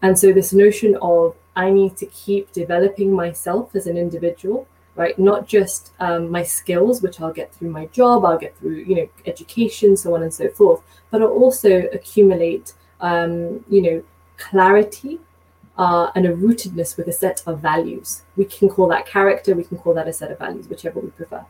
And 0.03 0.19
so 0.19 0.33
this 0.33 0.53
notion 0.53 0.97
of 1.01 1.35
I 1.57 1.71
need 1.71 1.97
to 1.97 2.07
keep 2.07 2.53
developing 2.53 3.13
myself 3.13 3.75
as 3.75 3.87
an 3.87 3.97
individual, 3.97 4.69
right? 4.95 5.19
Not 5.19 5.47
just 5.47 5.93
um, 6.01 6.31
my 6.31 6.43
skills, 6.43 7.03
which 7.03 7.21
I'll 7.21 7.33
get 7.33 7.55
through 7.55 7.71
my 7.71 7.87
job, 7.87 8.25
I'll 8.25 8.39
get 8.39 8.57
through, 8.59 8.77
you 8.77 8.95
know, 8.95 9.09
education, 9.25 9.97
so 9.97 10.15
on 10.15 10.23
and 10.23 10.33
so 10.33 10.49
forth, 10.49 10.83
but 11.11 11.23
I'll 11.23 11.29
also 11.29 11.89
accumulate, 11.93 12.75
um, 13.01 13.65
you 13.71 13.83
know, 13.83 14.03
clarity 14.37 15.19
uh, 15.79 16.11
and 16.15 16.27
a 16.27 16.33
rootedness 16.33 16.97
with 16.97 17.09
a 17.09 17.13
set 17.13 17.43
of 17.47 17.61
values. 17.61 18.23
We 18.37 18.45
can 18.45 18.69
call 18.69 18.89
that 18.89 19.07
character, 19.07 19.55
we 19.55 19.65
can 19.65 19.79
call 19.79 19.95
that 19.95 20.09
a 20.09 20.13
set 20.13 20.31
of 20.31 20.39
values, 20.39 20.69
whichever 20.69 21.01
we 21.01 21.11
prefer. 21.11 21.45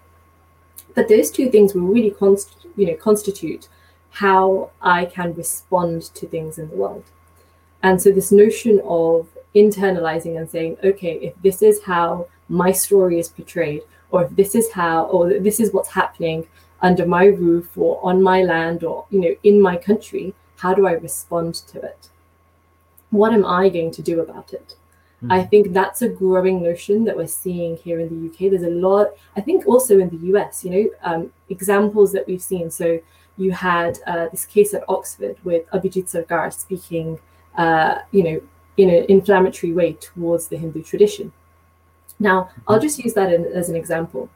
But 0.95 1.09
those 1.09 1.31
two 1.31 1.51
things 1.51 1.75
will 1.75 1.83
really 1.83 2.11
const- 2.11 2.67
you 2.77 2.87
know, 2.87 2.97
constitute 2.97 3.69
how 4.11 4.71
I 4.81 5.05
can 5.05 5.35
respond 5.35 6.03
to 6.15 6.27
things 6.27 6.59
in 6.59 6.71
the 6.71 6.77
world. 6.77 7.05
And 7.87 8.03
so, 8.03 8.11
this 8.11 8.33
notion 8.33 8.81
of 8.85 9.29
internalizing 9.55 10.37
and 10.37 10.51
saying, 10.51 10.77
okay, 10.83 11.15
if 11.29 11.41
this 11.41 11.63
is 11.63 11.85
how 11.85 12.27
my 12.49 12.73
story 12.73 13.21
is 13.21 13.29
portrayed, 13.29 13.83
or 14.11 14.25
if 14.25 14.35
this 14.35 14.57
is 14.57 14.73
how, 14.73 15.05
or 15.05 15.39
this 15.39 15.61
is 15.61 15.73
what's 15.73 15.91
happening 15.91 16.49
under 16.83 17.07
my 17.07 17.27
roof 17.27 17.79
or 17.79 18.01
on 18.03 18.21
my 18.21 18.43
land 18.43 18.83
or, 18.83 19.07
you 19.11 19.21
know, 19.21 19.35
in 19.45 19.61
my 19.61 19.77
country, 19.77 20.35
how 20.57 20.75
do 20.75 20.85
I 20.89 20.95
respond 20.95 21.55
to 21.71 21.81
it? 21.81 22.09
What 23.11 23.33
am 23.33 23.47
I 23.47 23.69
going 23.69 23.93
to 23.93 24.03
do 24.03 24.19
about 24.19 24.53
it? 24.53 24.75
Mm-hmm. 25.23 25.31
I 25.31 25.45
think 25.45 25.73
that's 25.73 26.03
a 26.03 26.09
growing 26.09 26.65
notion 26.65 27.05
that 27.05 27.17
we're 27.17 27.29
seeing 27.29 27.77
here 27.77 28.01
in 28.01 28.09
the 28.09 28.29
UK. 28.29 28.51
There's 28.51 28.65
a 28.65 28.81
lot, 28.89 29.11
I 29.37 29.43
think 29.43 29.65
also 29.65 30.01
in 30.01 30.09
the 30.09 30.27
US, 30.35 30.65
you 30.65 30.71
know, 30.73 30.91
um, 31.05 31.33
examples 31.49 32.11
that 32.15 32.27
we've 32.27 32.43
seen. 32.43 32.69
So 32.69 32.99
you 33.39 33.53
had 33.53 34.01
uh, 34.09 34.27
this 34.33 34.45
case 34.45 34.75
at 34.75 34.83
Oxford 34.89 35.37
with 35.45 35.71
Abhijit 35.71 36.11
Sarkar 36.11 36.53
speaking, 36.53 37.21
uh, 37.57 37.99
you 38.11 38.23
know, 38.23 38.41
in 38.77 38.91
an 38.91 39.07
inflammatory 39.09 39.73
way 39.73 39.95
towards 39.95 40.49
the 40.49 40.57
Hindu 40.57 40.83
tradition. 40.83 41.33
Now, 42.19 42.51
I'll 42.67 42.81
just 42.81 42.99
use 42.99 43.15
that 43.15 43.33
in, 43.33 43.47
as 43.47 43.69
an 43.69 43.77
example. 43.77 44.29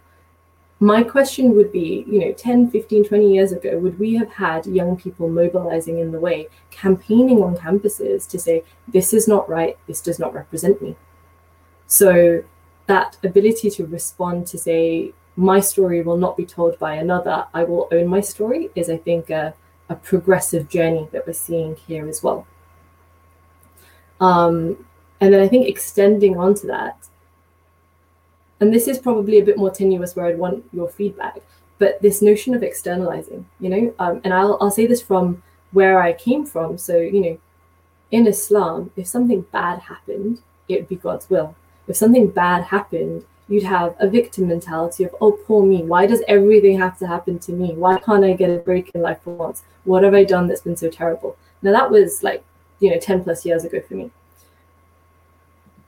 My 0.83 1.03
question 1.03 1.55
would 1.57 1.73
be, 1.73 2.07
you 2.09 2.19
know, 2.21 2.33
10, 2.33 2.71
15, 2.71 3.05
20 3.05 3.35
years 3.35 3.53
ago, 3.53 3.79
would 3.79 3.99
we 3.99 4.15
have 4.15 4.31
had 4.31 4.65
young 4.67 4.97
people 4.97 5.29
mobilizing 5.29 5.99
in 5.99 6.11
the 6.11 6.19
way, 6.19 6.49
campaigning 6.71 7.43
on 7.43 7.55
campuses 7.57 8.27
to 8.29 8.39
say, 8.39 8.65
this 8.89 9.13
is 9.13 9.29
not 9.29 9.49
right, 9.49 9.77
this 9.87 10.01
does 10.01 10.19
not 10.19 10.33
represent 10.33 10.81
me? 10.81 10.97
So 11.87 12.43
that 12.87 13.19
ability 13.23 13.69
to 13.71 13.87
respond 13.87 14.47
to 14.49 14.59
say, 14.59 15.13
my 15.37 15.61
story 15.61 16.03
will 16.03 16.17
not 16.17 16.37
be 16.37 16.47
told 16.47 16.79
by 16.79 16.95
another, 16.95 17.47
I 17.53 17.65
will 17.65 17.89
own 17.93 18.07
my 18.07 18.21
story, 18.21 18.71
is, 18.75 18.89
I 18.89 18.97
think, 18.97 19.29
a, 19.29 19.55
a 19.91 19.97
progressive 19.97 20.69
journey 20.69 21.09
that 21.13 21.27
we're 21.27 21.35
seeing 21.35 21.77
here 21.77 22.09
as 22.09 22.23
well. 22.23 22.47
Um, 24.21 24.87
and 25.21 25.33
then 25.33 25.41
I 25.41 25.49
think 25.49 25.67
extending 25.67 26.39
onto 26.39 26.67
that, 26.69 26.97
and 28.61 28.73
this 28.73 28.87
is 28.87 28.99
probably 28.99 29.39
a 29.39 29.45
bit 29.45 29.57
more 29.57 29.71
tenuous 29.71 30.15
where 30.15 30.27
I'd 30.27 30.39
want 30.39 30.65
your 30.73 30.89
feedback, 30.89 31.41
but 31.79 32.01
this 32.03 32.21
notion 32.21 32.55
of 32.55 32.63
externalizing, 32.63 33.47
you 33.59 33.71
know, 33.71 33.95
um, 33.99 34.21
and 34.23 34.35
I'll, 34.35 34.59
I'll 34.61 34.71
say 34.71 34.87
this 34.87 35.01
from 35.01 35.43
where 35.73 36.01
I 36.01 36.13
came 36.13 36.45
from. 36.45 36.77
So, 36.77 36.99
you 36.99 37.21
know, 37.21 37.39
in 38.11 38.27
Islam, 38.27 38.91
if 38.97 39.07
something 39.07 39.43
bad 39.53 39.81
happened, 39.81 40.43
it 40.69 40.81
would 40.81 40.89
be 40.89 40.97
God's 40.97 41.31
will. 41.31 41.55
If 41.89 41.97
something 41.97 42.29
bad 42.29 42.65
happened, 42.65 43.25
you'd 43.49 43.65
have 43.65 43.97
a 43.99 44.09
victim 44.09 44.49
mentality 44.49 45.05
of, 45.05 45.15
oh, 45.21 45.33
poor 45.33 45.65
me. 45.65 45.83
Why 45.83 46.07
does 46.07 46.23
everything 46.29 46.79
have 46.79 46.99
to 46.99 47.07
happen 47.07 47.39
to 47.41 47.53
me? 47.53 47.73
Why 47.75 47.99
can't 47.99 48.25
I 48.25 48.35
get 48.35 48.51
a 48.51 48.59
break 48.59 48.91
in 48.95 49.03
life 49.03 49.23
for 49.23 49.35
once? 49.35 49.63
What 49.85 50.05
have 50.05 50.15
I 50.15 50.25
done 50.25 50.47
that's 50.47 50.61
been 50.61 50.77
so 50.77 50.89
terrible? 50.89 51.37
Now, 51.63 51.73
that 51.73 51.91
was 51.91 52.23
like, 52.23 52.45
you 52.81 52.91
know, 52.91 52.99
10 52.99 53.25
plus 53.25 53.47
years 53.47 53.65
ago 53.65 53.81
for 53.81 53.95
me. 53.95 54.11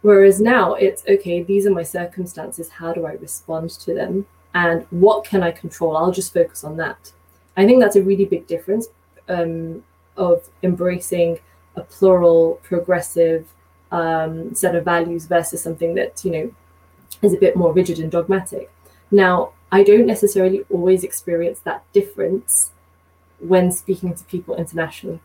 Whereas 0.02 0.40
now 0.40 0.74
it's 0.74 1.04
okay, 1.08 1.42
these 1.42 1.66
are 1.66 1.70
my 1.70 1.84
circumstances. 1.84 2.68
How 2.68 2.92
do 2.92 3.06
I 3.06 3.12
respond 3.12 3.70
to 3.70 3.94
them? 3.94 4.26
And 4.54 4.86
what 4.90 5.24
can 5.24 5.42
I 5.42 5.50
control? 5.52 5.96
I'll 5.96 6.12
just 6.12 6.34
focus 6.34 6.64
on 6.64 6.76
that. 6.76 7.12
I 7.56 7.64
think 7.64 7.80
that's 7.80 7.96
a 7.96 8.02
really 8.02 8.24
big 8.24 8.46
difference 8.46 8.88
um, 9.28 9.82
of 10.16 10.48
embracing 10.62 11.38
a 11.76 11.82
plural, 11.82 12.60
progressive 12.62 13.46
um, 13.92 14.54
set 14.54 14.74
of 14.74 14.84
values 14.84 15.26
versus 15.26 15.62
something 15.62 15.94
that, 15.94 16.24
you 16.24 16.30
know, 16.30 16.54
is 17.22 17.32
a 17.32 17.38
bit 17.38 17.56
more 17.56 17.72
rigid 17.72 17.98
and 17.98 18.10
dogmatic. 18.10 18.70
Now, 19.10 19.52
I 19.70 19.82
don't 19.82 20.06
necessarily 20.06 20.64
always 20.68 21.04
experience 21.04 21.60
that 21.60 21.84
difference 21.92 22.72
when 23.38 23.70
speaking 23.70 24.14
to 24.14 24.24
people 24.24 24.56
internationally. 24.56 25.20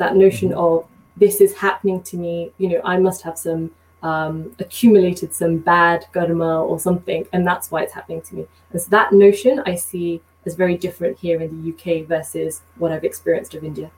That 0.00 0.16
notion 0.16 0.52
of 0.54 0.86
this 1.20 1.40
is 1.40 1.54
happening 1.54 2.02
to 2.02 2.16
me 2.16 2.50
you 2.58 2.68
know 2.68 2.80
i 2.84 2.96
must 2.96 3.22
have 3.22 3.38
some 3.38 3.70
um, 4.02 4.56
accumulated 4.58 5.34
some 5.34 5.58
bad 5.58 6.06
karma 6.14 6.64
or 6.64 6.80
something 6.80 7.26
and 7.34 7.46
that's 7.46 7.70
why 7.70 7.82
it's 7.82 7.92
happening 7.92 8.22
to 8.22 8.34
me. 8.34 8.46
And 8.72 8.80
so 8.80 8.88
that 8.90 9.12
notion 9.12 9.62
i 9.66 9.74
see 9.74 10.22
as 10.46 10.54
very 10.54 10.76
different 10.76 11.18
here 11.18 11.38
in 11.42 11.50
the 11.52 11.62
uk 11.72 12.08
versus 12.08 12.62
what 12.76 12.90
i've 12.92 13.04
experienced 13.04 13.54
of 13.54 13.62
india 13.62 13.90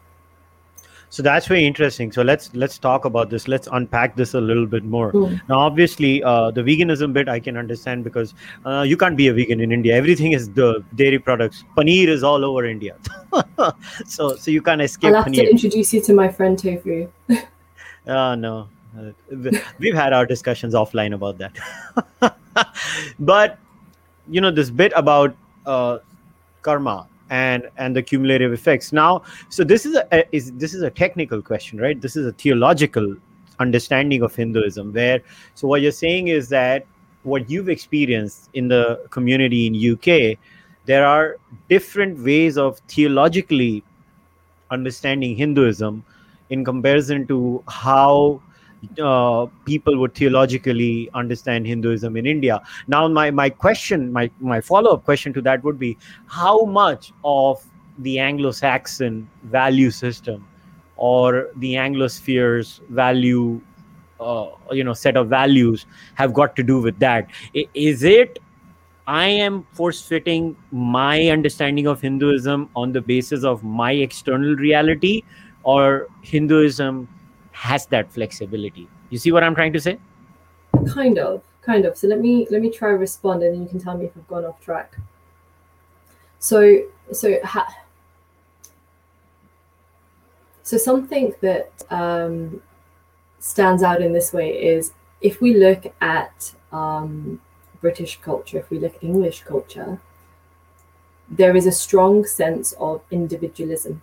so 1.13 1.23
that's 1.23 1.47
very 1.47 1.67
interesting. 1.67 2.11
So 2.11 2.23
let's 2.23 2.51
let's 2.55 2.79
talk 2.79 3.05
about 3.05 3.29
this. 3.29 3.47
Let's 3.47 3.69
unpack 3.71 4.17
this 4.17 4.33
a 4.33 4.41
little 4.41 4.65
bit 4.75 4.83
more. 4.83 5.13
Mm. 5.13 5.41
now 5.49 5.59
obviously 5.59 6.13
uh, 6.31 6.51
the 6.59 6.63
veganism 6.69 7.13
bit 7.17 7.29
i 7.33 7.39
can 7.49 7.59
understand 7.63 8.05
because 8.07 8.33
uh, 8.65 8.81
you 8.93 8.97
can't 9.03 9.19
be 9.19 9.29
a 9.33 9.35
vegan 9.41 9.61
in 9.67 9.73
india. 9.77 9.95
Everything 9.95 10.33
is 10.39 10.49
the 10.61 10.69
dairy 11.03 11.19
products. 11.19 11.65
Paneer 11.77 12.09
is 12.15 12.25
all 12.31 12.47
over 12.51 12.65
india. 12.65 12.97
So 14.15 14.31
so 14.37 14.51
you 14.51 14.63
can't 14.71 14.87
escape 14.87 15.11
i'll 15.11 15.23
have 15.23 15.27
paneer. 15.27 15.45
to 15.45 15.51
introduce 15.57 15.93
you 15.99 16.01
to 16.09 16.19
my 16.23 16.29
friend 16.41 16.59
tofu. 16.59 16.99
Uh, 18.05 18.35
no. 18.35 18.69
Uh, 18.99 19.53
we've 19.79 19.95
had 19.95 20.13
our 20.13 20.27
discussions 20.27 20.75
offline 20.75 21.15
about 21.15 21.39
that. 21.39 22.37
But 23.33 23.59
you 24.29 24.41
know 24.47 24.51
this 24.63 24.71
bit 24.83 24.93
about 25.05 25.37
uh, 25.67 25.99
karma 26.63 26.97
and 27.33 27.69
and 27.79 27.97
the 27.97 28.03
cumulative 28.03 28.53
effects. 28.53 28.93
Now 28.93 29.23
so 29.49 29.65
this 29.65 29.87
is 29.87 29.97
a 29.97 30.37
is 30.37 30.53
this 30.53 30.75
is 30.75 30.83
a 30.83 30.91
technical 30.91 31.43
question 31.43 31.81
right? 31.81 32.01
This 32.01 32.15
is 32.15 32.27
a 32.27 32.33
theological 32.33 33.17
understanding 33.59 34.23
of 34.23 34.35
hinduism 34.35 34.93
where 34.93 35.21
so 35.55 35.69
what 35.69 35.81
you're 35.83 35.99
saying 35.99 36.29
is 36.29 36.49
that 36.49 36.87
what 37.23 37.49
you've 37.49 37.69
experienced 37.69 38.51
in 38.55 38.69
the 38.69 38.85
community 39.11 39.67
in 39.67 39.75
uk 39.93 40.39
there 40.87 41.07
are 41.07 41.37
different 41.69 42.19
ways 42.29 42.59
of 42.59 42.79
theologically 42.89 43.85
understanding 44.71 45.37
hinduism 45.37 46.03
in 46.51 46.65
comparison 46.65 47.27
to 47.27 47.63
how 47.69 48.41
uh, 49.01 49.47
people 49.65 49.97
would 49.99 50.15
theologically 50.15 51.11
understand 51.15 51.67
Hinduism 51.67 52.17
in 52.17 52.27
India. 52.27 52.61
Now, 52.89 53.09
my, 53.09 53.31
my 53.31 53.51
question, 53.51 54.13
my, 54.13 54.31
my 54.41 54.61
follow 54.61 54.93
up 54.93 55.05
question 55.05 55.33
to 55.35 55.43
that 55.43 55.63
would 55.65 55.79
be 55.79 55.97
how 56.27 56.65
much 56.65 57.13
of 57.25 57.65
the 57.99 58.19
Anglo 58.19 58.51
Saxon 58.51 59.29
value 59.45 59.91
system 59.91 60.47
or 60.97 61.51
the 61.57 61.75
Anglosphere's 61.75 62.81
value, 62.89 63.61
uh, 64.21 64.51
you 64.71 64.85
know, 64.85 64.93
set 64.93 65.17
of 65.17 65.29
values 65.29 65.87
have 66.15 66.33
got 66.33 66.57
to 66.57 66.63
do 66.63 66.81
with 66.81 66.99
that? 66.99 67.29
Is 67.75 68.03
it 68.03 68.39
I 69.07 69.27
am 69.27 69.67
force 69.73 70.01
fitting 70.01 70.57
my 70.71 71.29
understanding 71.29 71.89
of 71.89 72.01
Hinduism 72.01 72.71
on 72.77 72.93
the 72.93 73.01
basis 73.01 73.43
of 73.43 73.65
my 73.65 73.91
external 73.93 74.55
reality, 74.55 75.25
or 75.65 76.07
Hinduism 76.23 77.09
has 77.63 77.87
that 77.87 78.11
flexibility. 78.13 78.89
You 79.11 79.19
see 79.19 79.31
what 79.31 79.45
I'm 79.45 79.55
trying 79.55 79.73
to 79.75 79.81
say? 79.81 79.99
Kind 80.93 81.19
of, 81.19 81.43
kind 81.63 81.85
of. 81.85 81.97
So 81.97 82.09
let 82.09 82.19
me 82.19 82.49
let 82.51 82.61
me 82.61 82.71
try 82.71 82.89
respond, 82.89 83.45
and 83.45 83.55
then 83.55 83.63
you 83.63 83.69
can 83.69 83.79
tell 83.79 83.97
me 83.97 84.07
if 84.07 84.17
I've 84.17 84.27
gone 84.27 84.45
off 84.45 84.61
track. 84.61 84.97
So 86.41 86.83
so 87.13 87.39
ha- 87.45 87.73
so 90.65 90.77
something 90.77 91.35
that 91.41 91.71
um, 91.91 92.61
stands 93.39 93.85
out 93.85 94.03
in 94.03 94.13
this 94.13 94.33
way 94.33 94.51
is 94.75 94.93
if 95.21 95.41
we 95.41 95.55
look 95.55 95.87
at 96.01 96.53
um, 96.73 97.41
British 97.81 98.21
culture, 98.21 98.59
if 98.59 98.71
we 98.71 98.81
look 98.81 98.97
at 98.97 99.05
English 99.05 99.43
culture, 99.45 100.01
there 101.31 101.55
is 101.55 101.67
a 101.67 101.73
strong 101.73 102.25
sense 102.25 102.73
of 102.73 103.03
individualism 103.13 104.03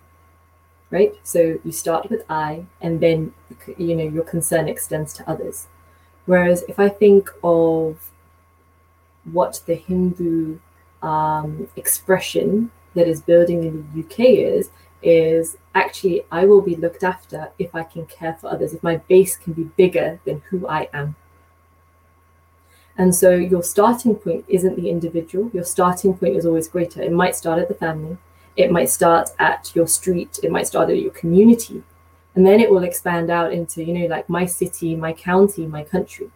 right? 0.90 1.14
So 1.22 1.58
you 1.64 1.72
start 1.72 2.10
with 2.10 2.24
I, 2.28 2.64
and 2.80 3.00
then 3.00 3.32
you 3.78 3.96
know 3.96 4.04
your 4.04 4.24
concern 4.24 4.68
extends 4.68 5.12
to 5.14 5.30
others. 5.30 5.68
Whereas 6.26 6.62
if 6.68 6.78
I 6.78 6.88
think 6.88 7.30
of 7.42 8.10
what 9.32 9.62
the 9.66 9.74
Hindu 9.74 10.58
um, 11.02 11.68
expression 11.76 12.70
that 12.94 13.08
is 13.08 13.20
building 13.20 13.64
in 13.64 13.88
the 13.92 14.00
UK 14.00 14.20
is, 14.54 14.70
is 15.02 15.56
actually 15.74 16.24
I 16.30 16.44
will 16.44 16.60
be 16.60 16.76
looked 16.76 17.02
after 17.02 17.50
if 17.58 17.74
I 17.74 17.84
can 17.84 18.06
care 18.06 18.34
for 18.34 18.48
others, 18.50 18.74
if 18.74 18.82
my 18.82 18.96
base 18.96 19.36
can 19.36 19.52
be 19.52 19.64
bigger 19.64 20.20
than 20.24 20.42
who 20.50 20.66
I 20.66 20.88
am. 20.92 21.16
And 22.98 23.14
so 23.14 23.30
your 23.30 23.62
starting 23.62 24.14
point 24.14 24.44
isn't 24.46 24.76
the 24.76 24.90
individual, 24.90 25.50
your 25.54 25.64
starting 25.64 26.14
point 26.14 26.36
is 26.36 26.44
always 26.44 26.68
greater. 26.68 27.00
It 27.00 27.12
might 27.12 27.34
start 27.34 27.58
at 27.58 27.68
the 27.68 27.74
family, 27.74 28.18
it 28.56 28.70
might 28.70 28.90
start 28.90 29.30
at 29.38 29.72
your 29.74 29.86
street, 29.86 30.38
it 30.42 30.50
might 30.50 30.66
start 30.66 30.90
at 30.90 31.00
your 31.00 31.12
community, 31.12 31.82
and 32.34 32.46
then 32.46 32.60
it 32.60 32.70
will 32.70 32.84
expand 32.84 33.30
out 33.30 33.52
into, 33.52 33.82
you 33.82 33.92
know, 33.92 34.06
like 34.06 34.28
my 34.28 34.46
city, 34.46 34.96
my 34.96 35.12
county, 35.12 35.66
my 35.66 35.82
country. 35.82 36.30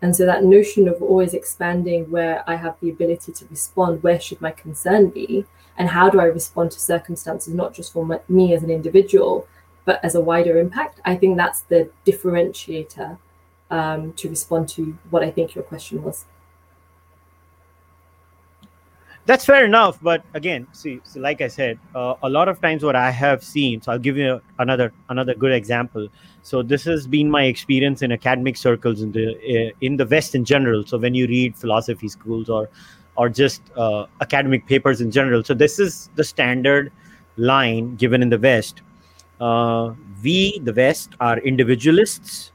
And 0.00 0.14
so 0.16 0.26
that 0.26 0.42
notion 0.44 0.88
of 0.88 1.00
always 1.00 1.32
expanding 1.32 2.10
where 2.10 2.42
I 2.48 2.56
have 2.56 2.76
the 2.80 2.90
ability 2.90 3.32
to 3.32 3.46
respond, 3.48 4.02
where 4.02 4.20
should 4.20 4.40
my 4.40 4.50
concern 4.50 5.10
be? 5.10 5.46
And 5.78 5.88
how 5.88 6.10
do 6.10 6.20
I 6.20 6.24
respond 6.24 6.72
to 6.72 6.80
circumstances, 6.80 7.54
not 7.54 7.72
just 7.72 7.92
for 7.92 8.04
my, 8.04 8.20
me 8.28 8.52
as 8.54 8.62
an 8.64 8.70
individual, 8.70 9.46
but 9.84 10.04
as 10.04 10.16
a 10.16 10.20
wider 10.20 10.58
impact? 10.58 11.00
I 11.04 11.14
think 11.16 11.36
that's 11.36 11.60
the 11.60 11.88
differentiator 12.04 13.16
um, 13.70 14.12
to 14.14 14.28
respond 14.28 14.68
to 14.70 14.98
what 15.10 15.22
I 15.22 15.30
think 15.30 15.54
your 15.54 15.64
question 15.64 16.02
was 16.02 16.24
that's 19.24 19.44
fair 19.44 19.64
enough 19.64 19.98
but 20.02 20.24
again 20.34 20.66
see 20.72 21.00
so 21.04 21.20
like 21.20 21.40
i 21.40 21.46
said 21.46 21.78
uh, 21.94 22.14
a 22.22 22.28
lot 22.28 22.48
of 22.48 22.60
times 22.60 22.82
what 22.82 22.96
i 22.96 23.10
have 23.10 23.42
seen 23.42 23.80
so 23.80 23.92
i'll 23.92 23.98
give 23.98 24.16
you 24.16 24.40
another 24.58 24.92
another 25.10 25.34
good 25.34 25.52
example. 25.52 26.08
So 26.42 26.62
this 26.62 26.84
has 26.84 27.06
been 27.06 27.30
my 27.30 27.44
experience 27.44 28.02
in 28.02 28.10
academic 28.12 28.56
circles 28.56 29.02
in 29.02 29.12
the 29.12 29.26
uh, 29.54 29.70
in 29.80 29.96
the 29.96 30.06
west 30.06 30.34
in 30.34 30.44
general. 30.44 30.84
So 30.84 30.98
when 30.98 31.14
you 31.14 31.26
read 31.26 31.56
philosophy 31.56 32.08
schools 32.08 32.48
or 32.48 32.68
or 33.16 33.28
just 33.28 33.62
uh, 33.76 34.06
academic 34.20 34.66
papers 34.66 35.00
in 35.00 35.10
general 35.10 35.44
so 35.44 35.54
this 35.54 35.78
is 35.78 36.08
the 36.16 36.24
standard 36.24 36.90
line 37.36 37.94
given 37.96 38.22
in 38.22 38.30
the 38.30 38.38
west. 38.38 38.82
Uh, 39.40 39.92
we 40.22 40.58
the 40.60 40.72
west 40.72 41.10
are 41.20 41.38
individualists. 41.38 42.52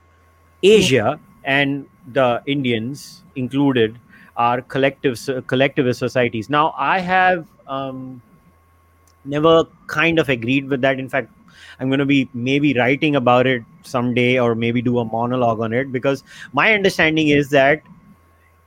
Asia 0.64 1.20
and 1.44 1.86
the 2.14 2.42
indians 2.48 3.24
included 3.36 4.00
are 4.38 4.62
collective 4.62 5.20
collectivist 5.48 6.00
societies. 6.00 6.50
Now, 6.50 6.74
I 6.78 7.00
have 7.00 7.48
um, 7.68 8.22
never 9.26 9.66
kind 9.88 10.20
of 10.20 10.30
agreed 10.30 10.70
with 10.70 10.82
that. 10.82 11.00
In 11.00 11.10
fact, 11.10 11.32
I'm 11.80 11.90
going 11.90 12.00
to 12.00 12.06
be 12.06 12.30
maybe 12.34 12.74
writing 12.74 13.16
about 13.16 13.48
it 13.48 13.64
someday 13.84 14.40
or 14.40 14.56
maybe 14.56 14.82
do 14.82 15.00
a 15.00 15.06
monologue 15.06 15.60
on 15.60 15.74
it 15.74 15.92
because 15.92 16.24
my 16.54 16.74
understanding 16.74 17.30
is 17.30 17.50
that 17.50 17.82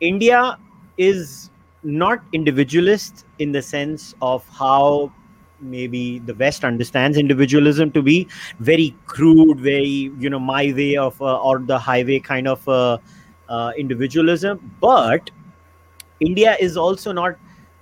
India 0.00 0.58
is 0.96 1.50
not 1.82 2.22
individualist 2.32 3.24
in 3.38 3.52
the 3.52 3.62
sense 3.62 4.14
of 4.20 4.46
how 4.48 5.10
maybe 5.60 6.18
the 6.20 6.34
west 6.34 6.64
understands 6.64 7.18
individualism 7.18 7.90
to 7.90 8.02
be 8.02 8.26
very 8.60 8.94
crude 9.06 9.60
very 9.60 10.10
you 10.18 10.30
know 10.30 10.38
my 10.38 10.72
way 10.74 10.96
of 10.96 11.20
uh, 11.20 11.38
or 11.40 11.58
the 11.58 11.78
highway 11.78 12.18
kind 12.18 12.48
of 12.48 12.66
uh, 12.68 12.96
uh, 13.48 13.72
individualism 13.76 14.58
but 14.80 15.30
india 16.20 16.56
is 16.60 16.76
also 16.76 17.12
not 17.12 17.36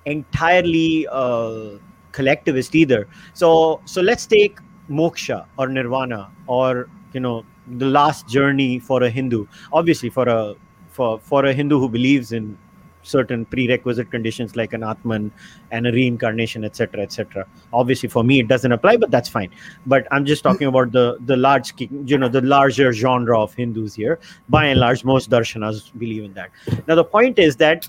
entirely 0.06 1.06
uh, 1.10 1.78
collectivist 2.12 2.74
either. 2.74 3.06
So 3.34 3.80
so 3.84 4.00
let's 4.00 4.26
take 4.26 4.58
moksha 4.90 5.46
or 5.58 5.68
nirvana 5.68 6.30
or 6.46 6.88
you 7.12 7.20
know 7.20 7.44
the 7.82 7.86
last 7.86 8.28
journey 8.28 8.78
for 8.78 9.02
a 9.02 9.10
hindu. 9.10 9.44
Obviously 9.72 10.10
for 10.10 10.28
a 10.28 10.54
for 10.88 11.18
for 11.20 11.44
a 11.44 11.52
hindu 11.52 11.78
who 11.78 11.88
believes 11.88 12.32
in 12.32 12.56
certain 13.02 13.44
prerequisite 13.50 14.10
conditions 14.10 14.54
like 14.60 14.72
an 14.76 14.82
atman 14.82 15.30
and 15.70 15.86
a 15.86 15.92
reincarnation 15.92 16.64
etc 16.68 17.00
etc 17.02 17.46
obviously 17.72 18.08
for 18.14 18.22
me 18.30 18.40
it 18.40 18.48
doesn't 18.48 18.72
apply 18.72 18.96
but 18.96 19.10
that's 19.10 19.28
fine. 19.28 19.48
But 19.86 20.08
i'm 20.10 20.26
just 20.32 20.42
talking 20.42 20.66
about 20.72 20.92
the 20.92 21.06
the 21.30 21.36
large 21.36 21.72
you 21.78 22.18
know 22.18 22.28
the 22.28 22.42
larger 22.56 22.92
genre 23.04 23.40
of 23.44 23.54
hindus 23.54 23.94
here. 23.94 24.18
By 24.48 24.66
and 24.66 24.80
large 24.80 25.04
most 25.04 25.30
darshanas 25.30 25.80
believe 25.98 26.24
in 26.24 26.34
that. 26.34 26.50
Now 26.88 26.96
the 27.02 27.08
point 27.16 27.38
is 27.38 27.56
that 27.56 27.88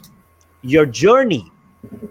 your 0.62 0.86
journey 0.86 1.52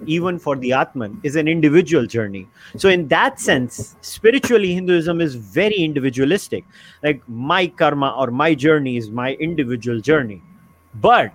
even 0.07 0.39
for 0.39 0.57
the 0.57 0.73
atman 0.73 1.21
is 1.23 1.37
an 1.37 1.47
individual 1.47 2.07
journey. 2.07 2.49
So 2.77 2.89
in 2.89 3.09
that 3.09 3.39
sense 3.39 3.97
spiritually 4.01 4.75
hinduism 4.75 5.21
is 5.21 5.35
very 5.35 5.77
individualistic. 5.77 6.65
Like 7.03 7.23
my 7.29 7.67
karma 7.67 8.15
or 8.17 8.31
my 8.31 8.55
journey 8.55 8.97
is 8.97 9.11
my 9.11 9.35
individual 9.35 10.01
journey. 10.01 10.43
But 10.95 11.33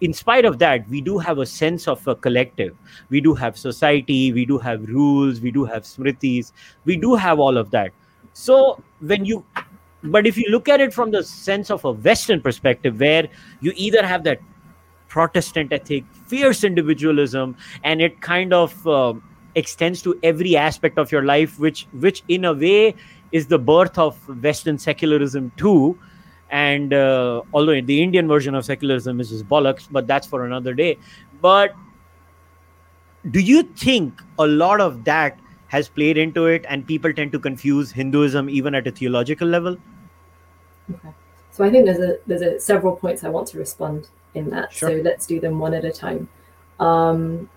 in 0.00 0.12
spite 0.12 0.44
of 0.44 0.58
that 0.60 0.88
we 0.88 1.00
do 1.00 1.18
have 1.18 1.38
a 1.38 1.46
sense 1.46 1.88
of 1.88 2.06
a 2.06 2.14
collective. 2.14 2.76
We 3.10 3.20
do 3.20 3.34
have 3.34 3.58
society 3.58 4.32
we 4.32 4.46
do 4.46 4.58
have 4.58 4.88
rules 4.88 5.40
we 5.40 5.50
do 5.50 5.64
have 5.64 5.82
smritis 5.82 6.52
we 6.84 6.96
do 6.96 7.14
have 7.14 7.40
all 7.40 7.56
of 7.56 7.70
that. 7.72 7.92
So 8.34 8.82
when 9.00 9.24
you 9.24 9.44
but 10.04 10.26
if 10.26 10.36
you 10.36 10.46
look 10.48 10.68
at 10.68 10.80
it 10.80 10.92
from 10.92 11.10
the 11.10 11.22
sense 11.22 11.70
of 11.70 11.84
a 11.84 11.92
western 11.92 12.40
perspective 12.40 12.98
where 12.98 13.28
you 13.60 13.72
either 13.76 14.04
have 14.04 14.24
that 14.24 14.40
protestant 15.14 15.72
ethic 15.72 16.04
fierce 16.26 16.64
individualism 16.64 17.56
and 17.84 18.00
it 18.00 18.20
kind 18.20 18.52
of 18.52 18.86
uh, 18.86 19.12
extends 19.54 20.02
to 20.02 20.18
every 20.22 20.56
aspect 20.56 20.98
of 20.98 21.12
your 21.12 21.24
life 21.30 21.58
which 21.58 21.86
which 22.06 22.22
in 22.28 22.44
a 22.44 22.52
way 22.52 22.94
is 23.32 23.46
the 23.48 23.58
birth 23.58 23.98
of 23.98 24.16
western 24.48 24.78
secularism 24.78 25.52
too 25.56 25.98
and 26.52 26.92
uh, 26.92 27.40
although 27.54 27.80
the 27.80 28.02
Indian 28.02 28.28
version 28.28 28.54
of 28.54 28.64
secularism 28.64 29.20
is 29.20 29.30
just 29.30 29.48
bollocks, 29.48 29.88
but 29.90 30.06
that's 30.06 30.26
for 30.26 30.44
another 30.44 30.74
day. 30.74 30.98
But 31.40 31.74
do 33.30 33.40
you 33.40 33.62
think 33.62 34.22
a 34.38 34.46
lot 34.46 34.80
of 34.80 35.04
that 35.04 35.38
has 35.68 35.88
played 35.88 36.18
into 36.18 36.44
it, 36.46 36.66
and 36.68 36.86
people 36.86 37.12
tend 37.14 37.32
to 37.32 37.38
confuse 37.38 37.90
Hinduism 37.90 38.50
even 38.50 38.74
at 38.74 38.86
a 38.86 38.90
theological 38.90 39.48
level? 39.48 39.78
Okay, 40.92 41.08
so 41.50 41.64
I 41.64 41.70
think 41.70 41.86
there's 41.86 42.00
a 42.00 42.18
there's 42.26 42.42
a 42.42 42.60
several 42.60 42.96
points 42.96 43.24
I 43.24 43.30
want 43.30 43.48
to 43.48 43.58
respond 43.58 44.08
in 44.34 44.50
that. 44.50 44.72
Sure. 44.72 44.90
So 44.90 44.94
let's 44.96 45.26
do 45.26 45.40
them 45.40 45.58
one 45.58 45.74
at 45.74 45.84
a 45.84 45.92
time. 45.92 46.28
Um, 46.80 47.48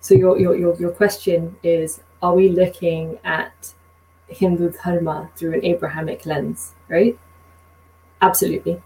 so 0.00 0.14
your, 0.14 0.38
your 0.38 0.56
your 0.56 0.76
your 0.76 0.90
question 0.90 1.56
is: 1.62 2.00
Are 2.22 2.34
we 2.34 2.48
looking 2.48 3.18
at 3.24 3.74
Hindu 4.28 4.72
dharma 4.72 5.30
through 5.36 5.54
an 5.54 5.64
Abrahamic 5.64 6.26
lens, 6.26 6.74
right? 6.88 7.18
Absolutely. 8.22 8.82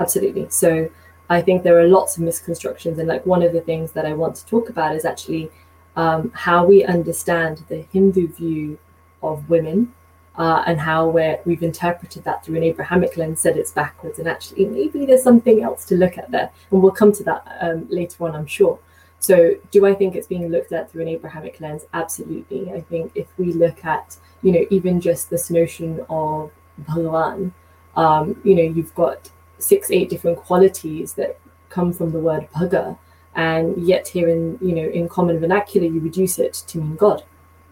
Absolutely. 0.00 0.48
So 0.50 0.88
I 1.30 1.40
think 1.40 1.62
there 1.62 1.78
are 1.78 1.86
lots 1.86 2.16
of 2.16 2.22
misconstructions. 2.22 2.98
And 2.98 3.08
like 3.08 3.24
one 3.24 3.42
of 3.42 3.52
the 3.52 3.60
things 3.60 3.92
that 3.92 4.06
I 4.06 4.12
want 4.12 4.36
to 4.36 4.46
talk 4.46 4.68
about 4.68 4.94
is 4.94 5.04
actually 5.04 5.50
um, 5.96 6.30
how 6.34 6.64
we 6.64 6.84
understand 6.84 7.64
the 7.68 7.82
Hindu 7.92 8.28
view 8.28 8.78
of 9.22 9.48
women 9.48 9.92
uh, 10.36 10.62
and 10.66 10.80
how 10.80 11.08
we 11.08 11.36
we've 11.44 11.62
interpreted 11.62 12.24
that 12.24 12.44
through 12.44 12.56
an 12.56 12.62
Abrahamic 12.62 13.16
lens, 13.16 13.40
said 13.40 13.56
it's 13.56 13.70
backwards. 13.70 14.18
And 14.18 14.28
actually, 14.28 14.66
maybe 14.66 15.06
there's 15.06 15.22
something 15.22 15.62
else 15.62 15.84
to 15.86 15.96
look 15.96 16.18
at 16.18 16.30
there. 16.30 16.50
And 16.70 16.82
we'll 16.82 16.92
come 16.92 17.12
to 17.12 17.24
that 17.24 17.58
um, 17.60 17.86
later 17.90 18.24
on, 18.24 18.34
I'm 18.34 18.46
sure. 18.46 18.78
So, 19.18 19.54
do 19.70 19.86
I 19.86 19.94
think 19.94 20.16
it's 20.16 20.26
being 20.26 20.48
looked 20.48 20.72
at 20.72 20.90
through 20.90 21.02
an 21.02 21.08
Abrahamic 21.08 21.60
lens? 21.60 21.84
Absolutely. 21.94 22.72
I 22.72 22.80
think 22.80 23.12
if 23.14 23.28
we 23.38 23.52
look 23.52 23.84
at, 23.84 24.16
you 24.42 24.52
know, 24.52 24.66
even 24.70 25.00
just 25.00 25.30
this 25.30 25.50
notion 25.50 26.04
of 26.08 26.50
Bhagavan, 26.84 27.52
um, 27.94 28.40
you 28.42 28.54
know, 28.54 28.62
you've 28.62 28.94
got 28.94 29.30
six, 29.58 29.90
eight 29.90 30.08
different 30.08 30.38
qualities 30.38 31.14
that 31.14 31.38
come 31.68 31.92
from 31.92 32.12
the 32.12 32.18
word 32.18 32.48
bhaga, 32.54 32.98
and 33.34 33.76
yet 33.86 34.06
here 34.06 34.28
in 34.28 34.58
you 34.60 34.74
know 34.74 34.88
in 34.88 35.08
common 35.08 35.40
vernacular 35.40 35.86
you 35.86 36.00
reduce 36.00 36.38
it 36.38 36.62
to 36.66 36.78
mean 36.78 36.96
God. 36.96 37.24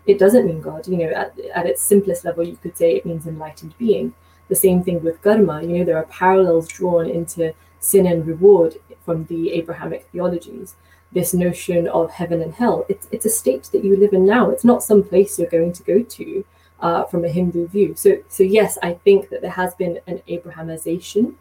It 0.07 0.19
doesn't 0.19 0.47
mean 0.47 0.61
God. 0.61 0.87
You 0.89 0.97
know, 0.99 1.11
at, 1.11 1.39
at 1.55 1.67
its 1.67 1.83
simplest 1.83 2.25
level, 2.25 2.45
you 2.45 2.57
could 2.57 2.77
say 2.77 2.97
it 2.97 3.07
means 3.07 3.27
enlightened 3.27 3.77
being. 3.79 4.15
The 4.49 4.57
same 4.57 4.83
thing 4.83 5.03
with 5.03 5.23
karma. 5.23 5.63
You 5.63 5.79
know, 5.79 5.85
there 5.85 5.97
are 5.97 6.05
parallels 6.05 6.69
drawn 6.69 7.09
into 7.09 7.55
sin 7.79 8.07
and 8.07 8.27
reward 8.27 8.77
from 9.05 9.27
the 9.27 9.53
Abrahamic 9.53 10.09
theologies. 10.11 10.75
This 11.13 11.35
notion 11.35 11.89
of 11.89 12.11
heaven 12.11 12.41
and 12.41 12.55
hell, 12.55 12.87
it's, 12.89 13.09
it's 13.11 13.27
a 13.27 13.31
state 13.31 13.65
that 13.73 13.85
you 13.85 13.97
live 13.97 14.13
in 14.13 14.25
now. 14.27 14.51
It's 14.51 14.65
not 14.65 14.83
some 14.83 15.03
place 15.03 15.39
you're 15.39 15.49
going 15.49 15.73
to 15.73 15.83
go 15.83 16.03
to 16.03 16.45
uh, 16.81 17.05
from 17.05 17.25
a 17.25 17.29
Hindu 17.29 17.69
view. 17.69 17.95
So, 17.97 18.23
so 18.29 18.43
yes, 18.43 18.79
I 18.83 18.95
think 18.95 19.29
that 19.31 19.43
there 19.43 19.51
has 19.51 19.75
been 19.75 20.01
an 20.07 20.23
Abrahamization 20.29 21.35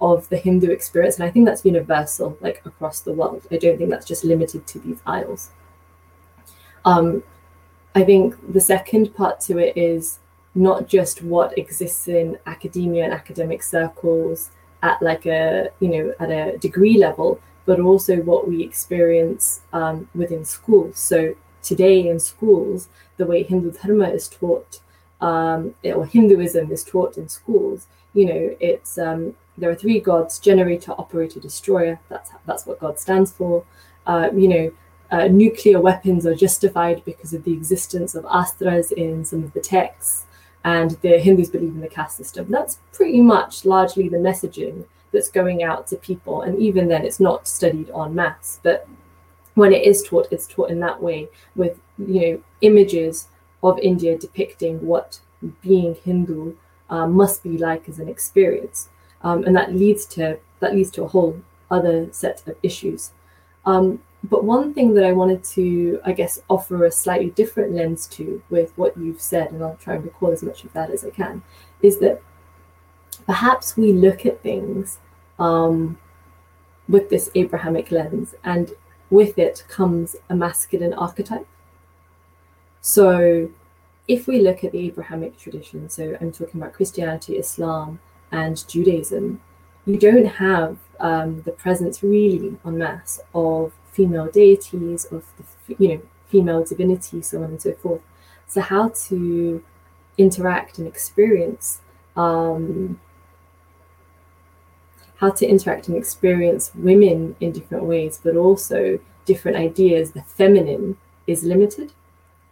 of 0.00 0.28
the 0.28 0.36
Hindu 0.36 0.70
experience, 0.70 1.16
and 1.16 1.24
I 1.24 1.30
think 1.30 1.46
that's 1.46 1.64
universal, 1.64 2.36
like 2.40 2.60
across 2.66 3.00
the 3.00 3.12
world. 3.12 3.46
I 3.50 3.56
don't 3.56 3.78
think 3.78 3.90
that's 3.90 4.06
just 4.06 4.24
limited 4.24 4.66
to 4.66 4.78
these 4.78 5.00
isles. 5.06 5.50
Um, 6.84 7.22
I 7.96 8.04
think 8.04 8.36
the 8.52 8.60
second 8.60 9.14
part 9.14 9.40
to 9.46 9.56
it 9.56 9.74
is 9.74 10.18
not 10.54 10.86
just 10.86 11.22
what 11.22 11.56
exists 11.56 12.08
in 12.08 12.38
academia 12.44 13.04
and 13.04 13.12
academic 13.12 13.62
circles 13.62 14.50
at 14.82 15.00
like 15.00 15.24
a 15.24 15.70
you 15.80 15.88
know 15.88 16.14
at 16.20 16.30
a 16.30 16.58
degree 16.58 16.98
level, 16.98 17.40
but 17.64 17.80
also 17.80 18.16
what 18.20 18.46
we 18.46 18.62
experience 18.62 19.62
um, 19.72 20.10
within 20.14 20.44
schools. 20.44 20.98
So 20.98 21.34
today 21.62 22.06
in 22.10 22.20
schools, 22.20 22.88
the 23.16 23.24
way 23.24 23.42
Hindu 23.42 23.72
Dharma 23.72 24.10
is 24.10 24.28
taught, 24.28 24.80
um, 25.22 25.74
or 25.82 26.04
Hinduism 26.04 26.70
is 26.70 26.84
taught 26.84 27.16
in 27.16 27.30
schools, 27.30 27.86
you 28.12 28.26
know, 28.26 28.56
it's 28.60 28.98
um, 28.98 29.34
there 29.56 29.70
are 29.70 29.74
three 29.74 30.00
gods: 30.00 30.38
generator, 30.38 30.92
operator, 30.98 31.40
destroyer. 31.40 31.98
That's 32.10 32.30
that's 32.44 32.66
what 32.66 32.78
God 32.78 32.98
stands 32.98 33.32
for. 33.32 33.64
Uh, 34.06 34.28
you 34.34 34.48
know, 34.48 34.72
uh, 35.10 35.28
nuclear 35.28 35.80
weapons 35.80 36.26
are 36.26 36.34
justified 36.34 37.04
because 37.04 37.32
of 37.32 37.44
the 37.44 37.52
existence 37.52 38.14
of 38.14 38.24
astras 38.24 38.92
in 38.92 39.24
some 39.24 39.44
of 39.44 39.52
the 39.52 39.60
texts, 39.60 40.26
and 40.64 40.92
the 41.02 41.18
Hindus 41.18 41.50
believe 41.50 41.74
in 41.74 41.80
the 41.80 41.88
caste 41.88 42.16
system. 42.16 42.50
That's 42.50 42.78
pretty 42.92 43.20
much 43.20 43.64
largely 43.64 44.08
the 44.08 44.16
messaging 44.16 44.84
that's 45.12 45.30
going 45.30 45.62
out 45.62 45.86
to 45.88 45.96
people, 45.96 46.42
and 46.42 46.58
even 46.58 46.88
then, 46.88 47.04
it's 47.04 47.20
not 47.20 47.46
studied 47.46 47.90
en 47.90 48.14
masse. 48.14 48.60
But 48.62 48.88
when 49.54 49.72
it 49.72 49.84
is 49.84 50.02
taught, 50.02 50.28
it's 50.30 50.46
taught 50.46 50.70
in 50.70 50.80
that 50.80 51.02
way 51.02 51.28
with 51.54 51.78
you 51.98 52.20
know 52.20 52.42
images 52.60 53.28
of 53.62 53.78
India 53.78 54.18
depicting 54.18 54.84
what 54.84 55.20
being 55.62 55.96
Hindu 56.04 56.54
uh, 56.90 57.06
must 57.06 57.42
be 57.42 57.58
like 57.58 57.88
as 57.88 57.98
an 57.98 58.08
experience, 58.08 58.88
um, 59.22 59.44
and 59.44 59.54
that 59.56 59.74
leads 59.74 60.04
to 60.06 60.38
that 60.60 60.74
leads 60.74 60.90
to 60.92 61.04
a 61.04 61.08
whole 61.08 61.40
other 61.70 62.08
set 62.12 62.46
of 62.46 62.56
issues. 62.62 63.12
Um, 63.64 64.00
but 64.28 64.44
one 64.44 64.72
thing 64.74 64.94
that 64.94 65.04
I 65.04 65.12
wanted 65.12 65.44
to, 65.44 66.00
I 66.04 66.12
guess, 66.12 66.42
offer 66.48 66.84
a 66.84 66.90
slightly 66.90 67.30
different 67.30 67.72
lens 67.72 68.06
to 68.08 68.42
with 68.50 68.72
what 68.76 68.96
you've 68.96 69.20
said, 69.20 69.52
and 69.52 69.62
I'll 69.62 69.76
try 69.76 69.94
and 69.94 70.04
recall 70.04 70.30
as 70.30 70.42
much 70.42 70.64
of 70.64 70.72
that 70.72 70.90
as 70.90 71.04
I 71.04 71.10
can, 71.10 71.42
is 71.82 71.98
that 71.98 72.22
perhaps 73.26 73.76
we 73.76 73.92
look 73.92 74.26
at 74.26 74.42
things 74.42 74.98
um, 75.38 75.98
with 76.88 77.08
this 77.10 77.30
Abrahamic 77.34 77.90
lens, 77.90 78.34
and 78.42 78.72
with 79.10 79.38
it 79.38 79.64
comes 79.68 80.16
a 80.28 80.34
masculine 80.34 80.94
archetype. 80.94 81.46
So, 82.80 83.50
if 84.08 84.26
we 84.26 84.40
look 84.40 84.64
at 84.64 84.72
the 84.72 84.86
Abrahamic 84.86 85.38
tradition, 85.38 85.88
so 85.88 86.16
I'm 86.20 86.32
talking 86.32 86.60
about 86.60 86.72
Christianity, 86.72 87.36
Islam, 87.36 88.00
and 88.32 88.66
Judaism, 88.68 89.40
you 89.84 89.98
don't 89.98 90.26
have 90.26 90.78
um, 91.00 91.42
the 91.42 91.52
presence 91.52 92.02
really 92.02 92.56
en 92.64 92.78
masse 92.78 93.20
of 93.34 93.72
female 93.96 94.28
deities, 94.30 95.06
of 95.06 95.24
the, 95.36 95.74
you 95.78 95.88
know 95.88 96.02
female 96.28 96.62
divinity, 96.64 97.22
so 97.22 97.38
on 97.38 97.50
and 97.50 97.62
so 97.62 97.72
forth. 97.74 98.02
So, 98.46 98.60
how 98.60 98.90
to 99.08 99.64
interact 100.18 100.78
and 100.78 100.86
experience 100.86 101.80
um, 102.16 102.98
how 105.16 105.30
to 105.30 105.46
interact 105.46 105.88
and 105.88 105.96
experience 105.96 106.72
women 106.74 107.36
in 107.40 107.52
different 107.52 107.84
ways, 107.84 108.20
but 108.22 108.36
also 108.36 108.98
different 109.24 109.56
ideas, 109.56 110.12
the 110.12 110.22
feminine 110.22 110.96
is 111.26 111.42
limited. 111.42 111.92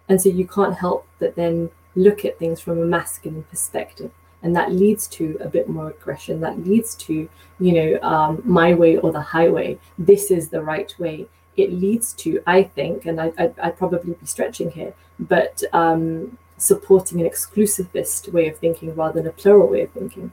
And 0.09 0.21
so 0.21 0.29
you 0.29 0.47
can't 0.47 0.77
help 0.77 1.07
but 1.19 1.37
then 1.37 1.71
look 1.95 2.25
at 2.25 2.39
things 2.39 2.61
from 2.61 2.79
a 2.79 2.85
masculine 2.85 3.45
perspective. 3.45 4.11
And 4.45 4.55
that 4.55 4.73
leads 4.73 5.09
to 5.09 5.37
a 5.41 5.49
bit 5.49 5.69
more 5.69 5.89
aggression. 5.91 6.41
That 6.41 6.65
leads 6.65 6.95
to, 7.07 7.29
you 7.59 7.73
know, 7.73 7.99
um, 8.03 8.43
my 8.45 8.75
way 8.75 8.99
or 8.99 9.11
the 9.11 9.21
highway. 9.21 9.79
This 9.99 10.31
is 10.31 10.51
the 10.51 10.63
right 10.63 10.95
way. 10.99 11.27
It 11.57 11.73
leads 11.73 12.13
to, 12.23 12.41
I 12.47 12.63
think, 12.63 13.07
and 13.07 13.21
I, 13.21 13.29
would 13.39 13.59
I'd 13.59 13.79
probably 13.79 14.13
be 14.13 14.27
stretching 14.27 14.71
here, 14.71 14.93
but 15.19 15.63
um, 15.73 16.39
supporting 16.59 17.21
an 17.21 17.27
exclusivist 17.27 18.33
way 18.33 18.49
of 18.49 18.59
thinking 18.59 18.95
rather 18.95 19.21
than 19.21 19.29
a 19.29 19.33
plural 19.33 19.69
way 19.69 19.83
of 19.83 19.91
thinking. 19.93 20.31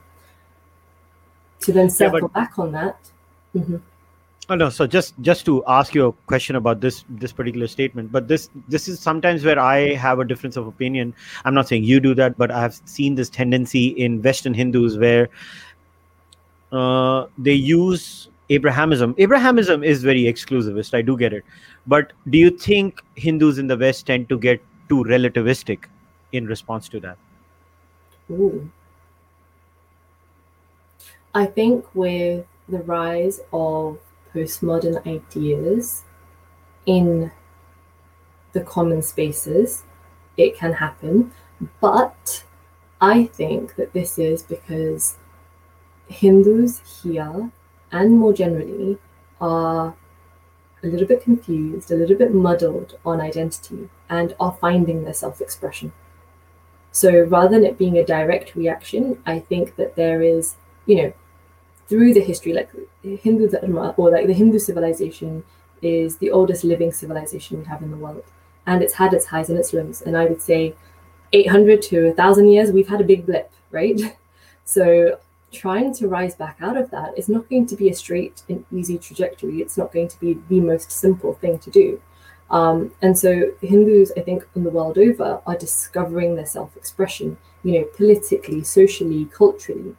To 1.60 1.72
then 1.72 1.90
circle 1.90 2.18
yeah, 2.18 2.22
but- 2.22 2.32
back 2.32 2.58
on 2.58 2.72
that. 2.72 2.98
Mm-hmm. 3.56 3.76
Oh, 4.48 4.56
no 4.56 4.70
so 4.70 4.88
just 4.88 5.14
just 5.20 5.46
to 5.46 5.64
ask 5.68 5.94
you 5.94 6.06
a 6.06 6.12
question 6.30 6.56
about 6.56 6.80
this 6.80 7.04
this 7.08 7.32
particular 7.32 7.68
statement 7.68 8.10
but 8.10 8.26
this 8.26 8.50
this 8.66 8.88
is 8.88 8.98
sometimes 8.98 9.44
where 9.44 9.58
i 9.58 9.94
have 9.94 10.18
a 10.18 10.24
difference 10.24 10.56
of 10.56 10.66
opinion. 10.66 11.14
I'm 11.44 11.54
not 11.54 11.68
saying 11.68 11.84
you 11.84 12.00
do 12.00 12.12
that 12.16 12.36
but 12.36 12.50
i've 12.50 12.74
seen 12.84 13.14
this 13.14 13.30
tendency 13.30 13.86
in 14.06 14.20
western 14.20 14.52
hindus 14.52 14.98
where 14.98 15.28
uh, 16.72 17.26
they 17.38 17.52
use 17.52 18.28
abrahamism 18.50 19.14
abrahamism 19.16 19.86
is 19.86 20.02
very 20.02 20.24
exclusivist 20.24 20.92
i 20.92 21.02
do 21.02 21.16
get 21.16 21.32
it. 21.32 21.44
But 21.86 22.12
do 22.28 22.36
you 22.38 22.50
think 22.50 23.00
hindus 23.14 23.58
in 23.58 23.68
the 23.68 23.76
west 23.76 24.06
tend 24.06 24.28
to 24.28 24.38
get 24.38 24.60
too 24.88 25.04
relativistic 25.04 25.84
in 26.32 26.46
response 26.46 26.88
to 26.88 27.00
that? 27.00 27.16
Ooh. 28.30 28.70
i 31.32 31.46
think 31.46 31.84
with 31.94 32.44
the 32.68 32.78
rise 32.78 33.40
of 33.52 33.98
postmodern 34.34 35.04
ideas 35.06 36.04
in 36.86 37.30
the 38.52 38.60
common 38.60 39.02
spaces, 39.02 39.84
it 40.36 40.56
can 40.56 40.72
happen. 40.74 41.32
But 41.80 42.44
I 43.00 43.26
think 43.26 43.76
that 43.76 43.92
this 43.92 44.18
is 44.18 44.42
because 44.42 45.16
Hindus 46.08 47.02
here 47.02 47.50
and 47.90 48.18
more 48.18 48.32
generally 48.32 48.98
are 49.40 49.94
a 50.82 50.86
little 50.86 51.06
bit 51.06 51.22
confused, 51.22 51.90
a 51.90 51.96
little 51.96 52.16
bit 52.16 52.34
muddled 52.34 52.98
on 53.04 53.20
identity, 53.20 53.88
and 54.08 54.34
are 54.40 54.56
finding 54.60 55.04
their 55.04 55.14
self 55.14 55.40
expression. 55.40 55.92
So 56.90 57.22
rather 57.24 57.48
than 57.48 57.64
it 57.64 57.78
being 57.78 57.96
a 57.96 58.04
direct 58.04 58.54
reaction, 58.54 59.22
I 59.24 59.38
think 59.38 59.76
that 59.76 59.96
there 59.96 60.22
is, 60.22 60.56
you 60.86 60.96
know, 60.96 61.12
through 61.88 62.14
the 62.14 62.20
history, 62.20 62.52
like 62.52 62.70
Hindu 63.02 63.48
Dharma 63.48 63.94
or 63.96 64.10
like 64.10 64.26
the 64.26 64.32
Hindu 64.32 64.58
civilization 64.58 65.44
is 65.82 66.16
the 66.18 66.30
oldest 66.30 66.64
living 66.64 66.92
civilization 66.92 67.58
we 67.58 67.64
have 67.66 67.82
in 67.82 67.90
the 67.90 67.96
world. 67.96 68.24
And 68.66 68.82
it's 68.82 68.94
had 68.94 69.12
its 69.12 69.26
highs 69.26 69.50
and 69.50 69.58
its 69.58 69.72
lows. 69.72 70.02
And 70.02 70.16
I 70.16 70.26
would 70.26 70.40
say 70.40 70.74
800 71.32 71.82
to 71.82 72.06
1,000 72.08 72.48
years, 72.48 72.70
we've 72.70 72.88
had 72.88 73.00
a 73.00 73.04
big 73.04 73.26
blip, 73.26 73.52
right? 73.70 74.00
So 74.64 75.18
trying 75.52 75.92
to 75.94 76.06
rise 76.06 76.36
back 76.36 76.58
out 76.60 76.76
of 76.76 76.88
that 76.92 77.18
is 77.18 77.28
not 77.28 77.50
going 77.50 77.66
to 77.66 77.76
be 77.76 77.90
a 77.90 77.94
straight 77.94 78.42
and 78.48 78.64
easy 78.72 78.96
trajectory. 78.96 79.60
It's 79.60 79.76
not 79.76 79.92
going 79.92 80.06
to 80.06 80.20
be 80.20 80.38
the 80.48 80.60
most 80.60 80.92
simple 80.92 81.34
thing 81.34 81.58
to 81.58 81.70
do. 81.70 82.00
Um, 82.48 82.92
and 83.02 83.18
so 83.18 83.50
Hindus, 83.60 84.12
I 84.16 84.20
think, 84.20 84.46
in 84.54 84.62
the 84.62 84.70
world 84.70 84.98
over, 84.98 85.42
are 85.44 85.56
discovering 85.56 86.36
their 86.36 86.46
self-expression, 86.46 87.36
you 87.64 87.72
know, 87.72 87.84
politically, 87.96 88.62
socially, 88.62 89.24
culturally 89.36 89.96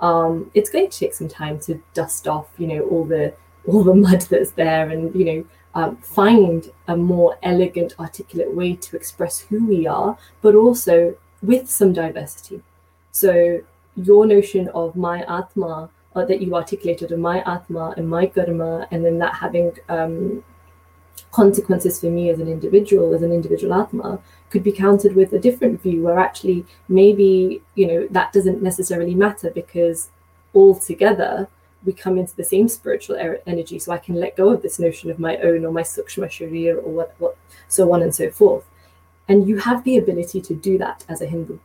um, 0.00 0.50
it's 0.54 0.70
going 0.70 0.88
to 0.88 0.98
take 0.98 1.14
some 1.14 1.28
time 1.28 1.58
to 1.60 1.80
dust 1.94 2.28
off, 2.28 2.48
you 2.58 2.66
know, 2.66 2.80
all 2.82 3.04
the 3.04 3.34
all 3.66 3.84
the 3.84 3.94
mud 4.06 4.22
that's 4.22 4.52
there, 4.52 4.88
and 4.88 5.14
you 5.14 5.24
know, 5.24 5.44
um, 5.74 5.96
find 5.96 6.70
a 6.86 6.96
more 6.96 7.38
elegant, 7.42 7.94
articulate 7.98 8.54
way 8.54 8.74
to 8.74 8.96
express 8.96 9.40
who 9.40 9.66
we 9.66 9.86
are, 9.86 10.16
but 10.42 10.54
also 10.54 11.16
with 11.42 11.68
some 11.68 11.92
diversity. 11.92 12.62
So 13.12 13.60
your 13.96 14.26
notion 14.26 14.68
of 14.68 14.96
my 14.96 15.22
atma 15.22 15.90
uh, 16.14 16.24
that 16.24 16.40
you 16.40 16.54
articulated 16.54 17.12
of 17.12 17.18
my 17.18 17.42
atma 17.46 17.94
and 17.96 18.08
my 18.08 18.26
karma, 18.26 18.86
and 18.90 19.04
then 19.04 19.18
that 19.18 19.34
having 19.34 19.72
um, 19.88 20.44
consequences 21.30 22.00
for 22.00 22.06
me 22.06 22.30
as 22.30 22.40
an 22.40 22.48
individual, 22.48 23.14
as 23.14 23.22
an 23.22 23.32
individual 23.32 23.74
atma, 23.74 24.20
could 24.50 24.62
be 24.62 24.72
countered 24.72 25.14
with 25.14 25.32
a 25.32 25.38
different 25.38 25.82
view 25.82 26.02
where 26.02 26.18
actually 26.18 26.64
maybe 26.88 27.62
you 27.74 27.86
know 27.86 28.06
that 28.10 28.32
doesn't 28.32 28.62
necessarily 28.62 29.14
matter 29.14 29.50
because 29.50 30.08
all 30.54 30.74
together 30.74 31.48
we 31.84 31.92
come 31.92 32.18
into 32.18 32.34
the 32.34 32.44
same 32.44 32.68
spiritual 32.68 33.16
er- 33.16 33.40
energy 33.46 33.78
so 33.78 33.92
i 33.92 33.98
can 33.98 34.14
let 34.14 34.36
go 34.36 34.48
of 34.48 34.62
this 34.62 34.78
notion 34.78 35.10
of 35.10 35.18
my 35.18 35.36
own 35.38 35.64
or 35.64 35.72
my 35.72 35.82
sukshma 35.82 36.26
sharir 36.26 36.76
or 36.76 36.90
what, 36.90 37.14
what 37.18 37.36
so 37.68 37.92
on 37.92 38.02
and 38.02 38.14
so 38.14 38.30
forth. 38.30 38.64
And 39.28 39.46
you 39.46 39.58
have 39.58 39.84
the 39.84 39.98
ability 39.98 40.40
to 40.40 40.54
do 40.54 40.78
that 40.78 41.04
as 41.06 41.20
a 41.20 41.26
hindu. 41.26 41.58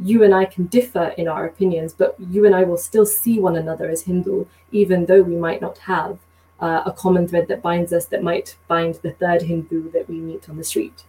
You 0.00 0.24
and 0.24 0.34
i 0.34 0.44
can 0.44 0.66
differ 0.66 1.14
in 1.16 1.28
our 1.28 1.46
opinions 1.46 1.92
but 1.92 2.16
you 2.18 2.44
and 2.44 2.54
i 2.54 2.64
will 2.64 2.76
still 2.76 3.06
see 3.06 3.38
one 3.38 3.56
another 3.56 3.88
as 3.88 4.02
hindu 4.02 4.46
even 4.72 5.06
though 5.06 5.22
we 5.22 5.36
might 5.36 5.60
not 5.60 5.78
have 5.78 6.18
uh, 6.62 6.82
a 6.86 6.92
common 6.92 7.28
thread 7.28 7.46
that 7.48 7.60
binds 7.60 7.92
us 7.92 8.06
that 8.06 8.22
might 8.22 8.56
bind 8.68 8.94
the 9.02 9.12
third 9.12 9.42
hindu 9.42 9.90
that 9.90 10.08
we 10.08 10.16
meet 10.16 10.48
on 10.48 10.56
the 10.56 10.64
street 10.64 11.04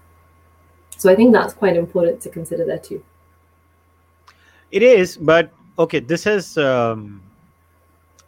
so 0.98 1.12
I 1.12 1.16
think 1.16 1.34
that's 1.34 1.54
quite 1.54 1.76
important 1.76 2.22
to 2.22 2.30
consider 2.30 2.66
there 2.66 2.78
too. 2.78 3.04
It 4.72 4.84
is, 4.84 5.18
but 5.18 5.52
okay, 5.78 6.00
this 6.00 6.24
has 6.24 6.58
um, 6.58 7.22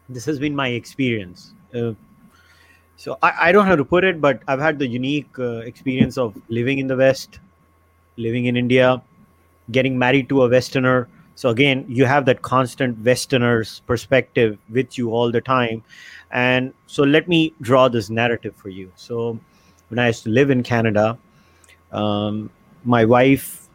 this 0.09 0.25
has 0.25 0.39
been 0.39 0.55
my 0.55 0.69
experience. 0.69 1.53
Uh, 1.73 1.93
so 2.97 3.17
I, 3.21 3.49
I 3.49 3.51
don't 3.51 3.65
how 3.65 3.75
to 3.75 3.85
put 3.85 4.03
it, 4.03 4.21
but 4.21 4.41
I've 4.47 4.59
had 4.59 4.79
the 4.79 4.87
unique 4.87 5.39
uh, 5.39 5.59
experience 5.59 6.17
of 6.17 6.35
living 6.49 6.79
in 6.79 6.87
the 6.87 6.95
West, 6.95 7.39
living 8.17 8.45
in 8.45 8.55
India, 8.55 9.01
getting 9.71 9.97
married 9.97 10.29
to 10.29 10.43
a 10.43 10.49
Westerner. 10.49 11.07
So 11.35 11.49
again, 11.49 11.85
you 11.87 12.05
have 12.05 12.25
that 12.25 12.41
constant 12.41 12.97
Westerner's 12.99 13.81
perspective 13.81 14.57
with 14.69 14.97
you 14.97 15.11
all 15.11 15.31
the 15.31 15.41
time. 15.41 15.83
And 16.31 16.73
so 16.87 17.03
let 17.03 17.27
me 17.27 17.53
draw 17.61 17.89
this 17.89 18.09
narrative 18.09 18.55
for 18.55 18.69
you. 18.69 18.91
So 18.95 19.39
when 19.89 19.99
I 19.99 20.07
used 20.07 20.23
to 20.23 20.29
live 20.29 20.49
in 20.49 20.63
Canada, 20.63 21.17
um, 21.91 22.49
my 22.85 23.03
wife's 23.03 23.69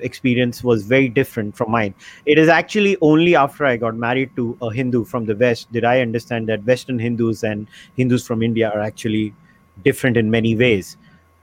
experience 0.00 0.62
was 0.62 0.84
very 0.84 1.08
different 1.08 1.56
from 1.56 1.70
mine. 1.70 1.94
It 2.26 2.38
is 2.38 2.48
actually 2.48 2.96
only 3.00 3.36
after 3.36 3.64
I 3.64 3.76
got 3.76 3.94
married 3.94 4.34
to 4.36 4.56
a 4.60 4.70
Hindu 4.70 5.04
from 5.04 5.24
the 5.24 5.34
West 5.34 5.70
did 5.72 5.84
I 5.84 6.00
understand 6.00 6.48
that 6.48 6.64
Western 6.64 6.98
Hindus 6.98 7.42
and 7.42 7.66
Hindus 7.96 8.26
from 8.26 8.42
India 8.42 8.70
are 8.70 8.80
actually 8.80 9.34
different 9.84 10.16
in 10.16 10.30
many 10.30 10.56
ways. 10.56 10.96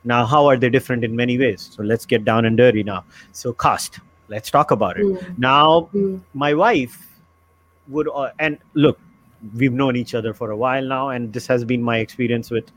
Now, 0.03 0.25
how 0.25 0.45
are 0.45 0.58
they 0.58 0.69
different 0.69 1.03
in 1.03 1.15
many 1.15 1.38
ways? 1.38 1.69
So 1.75 1.81
let's 1.81 2.05
get 2.05 2.25
down 2.25 2.45
and 2.45 2.55
dirty 2.55 2.84
now. 2.84 3.05
So, 3.31 3.53
caste, 3.53 3.99
let's 4.28 4.52
talk 4.52 4.72
about 4.72 4.98
it. 4.98 5.06
Mm. 5.06 5.38
Now, 5.38 5.90
mm. 5.94 6.22
my 6.34 6.54
wife 6.54 7.22
would, 7.88 8.08
uh, 8.08 8.32
and 8.40 8.58
look, 8.74 9.00
we've 9.56 9.74
known 9.74 9.96
each 9.96 10.16
other 10.16 10.34
for 10.34 10.52
a 10.52 10.58
while 10.58 10.84
now, 10.84 11.10
and 11.10 11.32
this 11.32 11.48
has 11.48 11.64
been 11.64 11.82
my 11.82 11.98
experience 11.98 12.50
with 12.50 12.72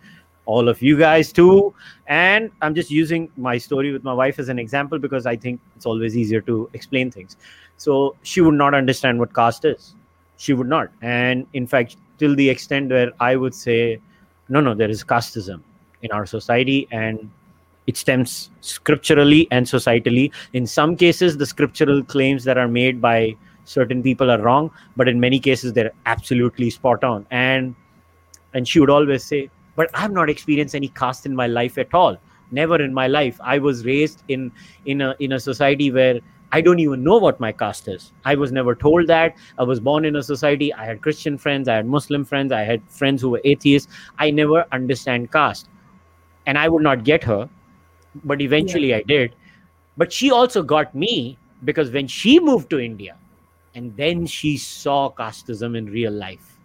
all 0.44 0.68
of 0.68 0.80
you 0.80 0.98
guys 0.98 1.30
too. 1.32 1.74
And 2.06 2.50
I'm 2.62 2.74
just 2.74 2.90
using 2.90 3.30
my 3.36 3.58
story 3.58 3.92
with 3.92 4.02
my 4.02 4.14
wife 4.14 4.38
as 4.38 4.48
an 4.48 4.58
example 4.58 4.98
because 4.98 5.26
I 5.26 5.36
think 5.36 5.60
it's 5.76 5.86
always 5.86 6.16
easier 6.16 6.40
to 6.42 6.70
explain 6.72 7.10
things. 7.10 7.36
So 7.76 8.16
she 8.22 8.40
would 8.40 8.54
not 8.54 8.74
understand 8.74 9.18
what 9.18 9.34
caste 9.34 9.64
is. 9.66 9.94
She 10.38 10.54
would 10.54 10.68
not. 10.68 10.90
And 11.02 11.46
in 11.52 11.66
fact, 11.66 11.96
till 12.18 12.34
the 12.34 12.48
extent 12.48 12.90
where 12.90 13.12
I 13.20 13.36
would 13.36 13.54
say, 13.54 14.00
no, 14.48 14.60
no, 14.60 14.74
there 14.74 14.88
is 14.88 15.04
casteism 15.04 15.60
in 16.02 16.10
our 16.12 16.24
society 16.24 16.88
and 16.90 17.30
it 17.88 17.96
stems 17.96 18.50
scripturally 18.60 19.48
and 19.50 19.66
societally. 19.66 20.30
In 20.52 20.66
some 20.66 20.96
cases, 20.96 21.36
the 21.36 21.46
scriptural 21.46 22.02
claims 22.04 22.44
that 22.44 22.56
are 22.56 22.68
made 22.68 23.00
by 23.00 23.34
certain 23.64 24.02
people 24.02 24.30
are 24.30 24.40
wrong, 24.40 24.70
but 24.96 25.08
in 25.08 25.20
many 25.20 25.40
cases, 25.40 25.72
they're 25.72 25.92
absolutely 26.06 26.70
spot 26.70 27.02
on. 27.02 27.26
And 27.30 27.74
and 28.54 28.68
she 28.68 28.80
would 28.80 28.90
always 28.90 29.24
say, 29.24 29.50
but 29.78 29.90
i've 29.94 30.16
not 30.18 30.28
experienced 30.34 30.74
any 30.74 30.88
caste 31.02 31.24
in 31.30 31.36
my 31.40 31.46
life 31.46 31.78
at 31.78 31.94
all 32.00 32.18
never 32.60 32.80
in 32.86 32.92
my 32.98 33.06
life 33.06 33.40
i 33.52 33.58
was 33.66 33.84
raised 33.86 34.24
in 34.36 34.50
in 34.86 35.06
a 35.08 35.14
in 35.26 35.38
a 35.38 35.40
society 35.46 35.92
where 36.00 36.20
I 36.50 36.62
don't 36.62 36.78
even 36.78 37.04
know 37.04 37.18
what 37.18 37.40
my 37.40 37.52
caste 37.52 37.88
is. 37.88 38.10
I 38.24 38.34
was 38.34 38.52
never 38.52 38.74
told 38.74 39.06
that. 39.08 39.34
I 39.58 39.64
was 39.64 39.80
born 39.80 40.06
in 40.06 40.16
a 40.16 40.22
society. 40.22 40.72
I 40.72 40.86
had 40.86 41.02
Christian 41.02 41.36
friends. 41.36 41.68
I 41.68 41.74
had 41.74 41.86
Muslim 41.86 42.24
friends. 42.24 42.52
I 42.52 42.62
had 42.62 42.80
friends 43.00 43.20
who 43.20 43.28
were 43.28 43.42
atheists. 43.44 43.92
I 44.18 44.30
never 44.30 44.64
understand 44.72 45.30
caste. 45.30 45.68
And 46.46 46.56
I 46.56 46.70
would 46.70 46.82
not 46.82 47.04
get 47.04 47.22
her. 47.24 47.50
But 48.24 48.40
eventually 48.40 48.90
yeah. 48.90 48.96
I 48.96 49.02
did. 49.02 49.34
But 49.96 50.12
she 50.12 50.30
also 50.30 50.62
got 50.62 50.94
me 50.94 51.38
because 51.64 51.90
when 51.90 52.06
she 52.06 52.38
moved 52.38 52.70
to 52.70 52.78
India 52.78 53.16
and 53.74 53.96
then 53.96 54.26
she 54.26 54.56
saw 54.56 55.10
casteism 55.10 55.76
in 55.76 55.86
real 55.86 56.12
life, 56.12 56.58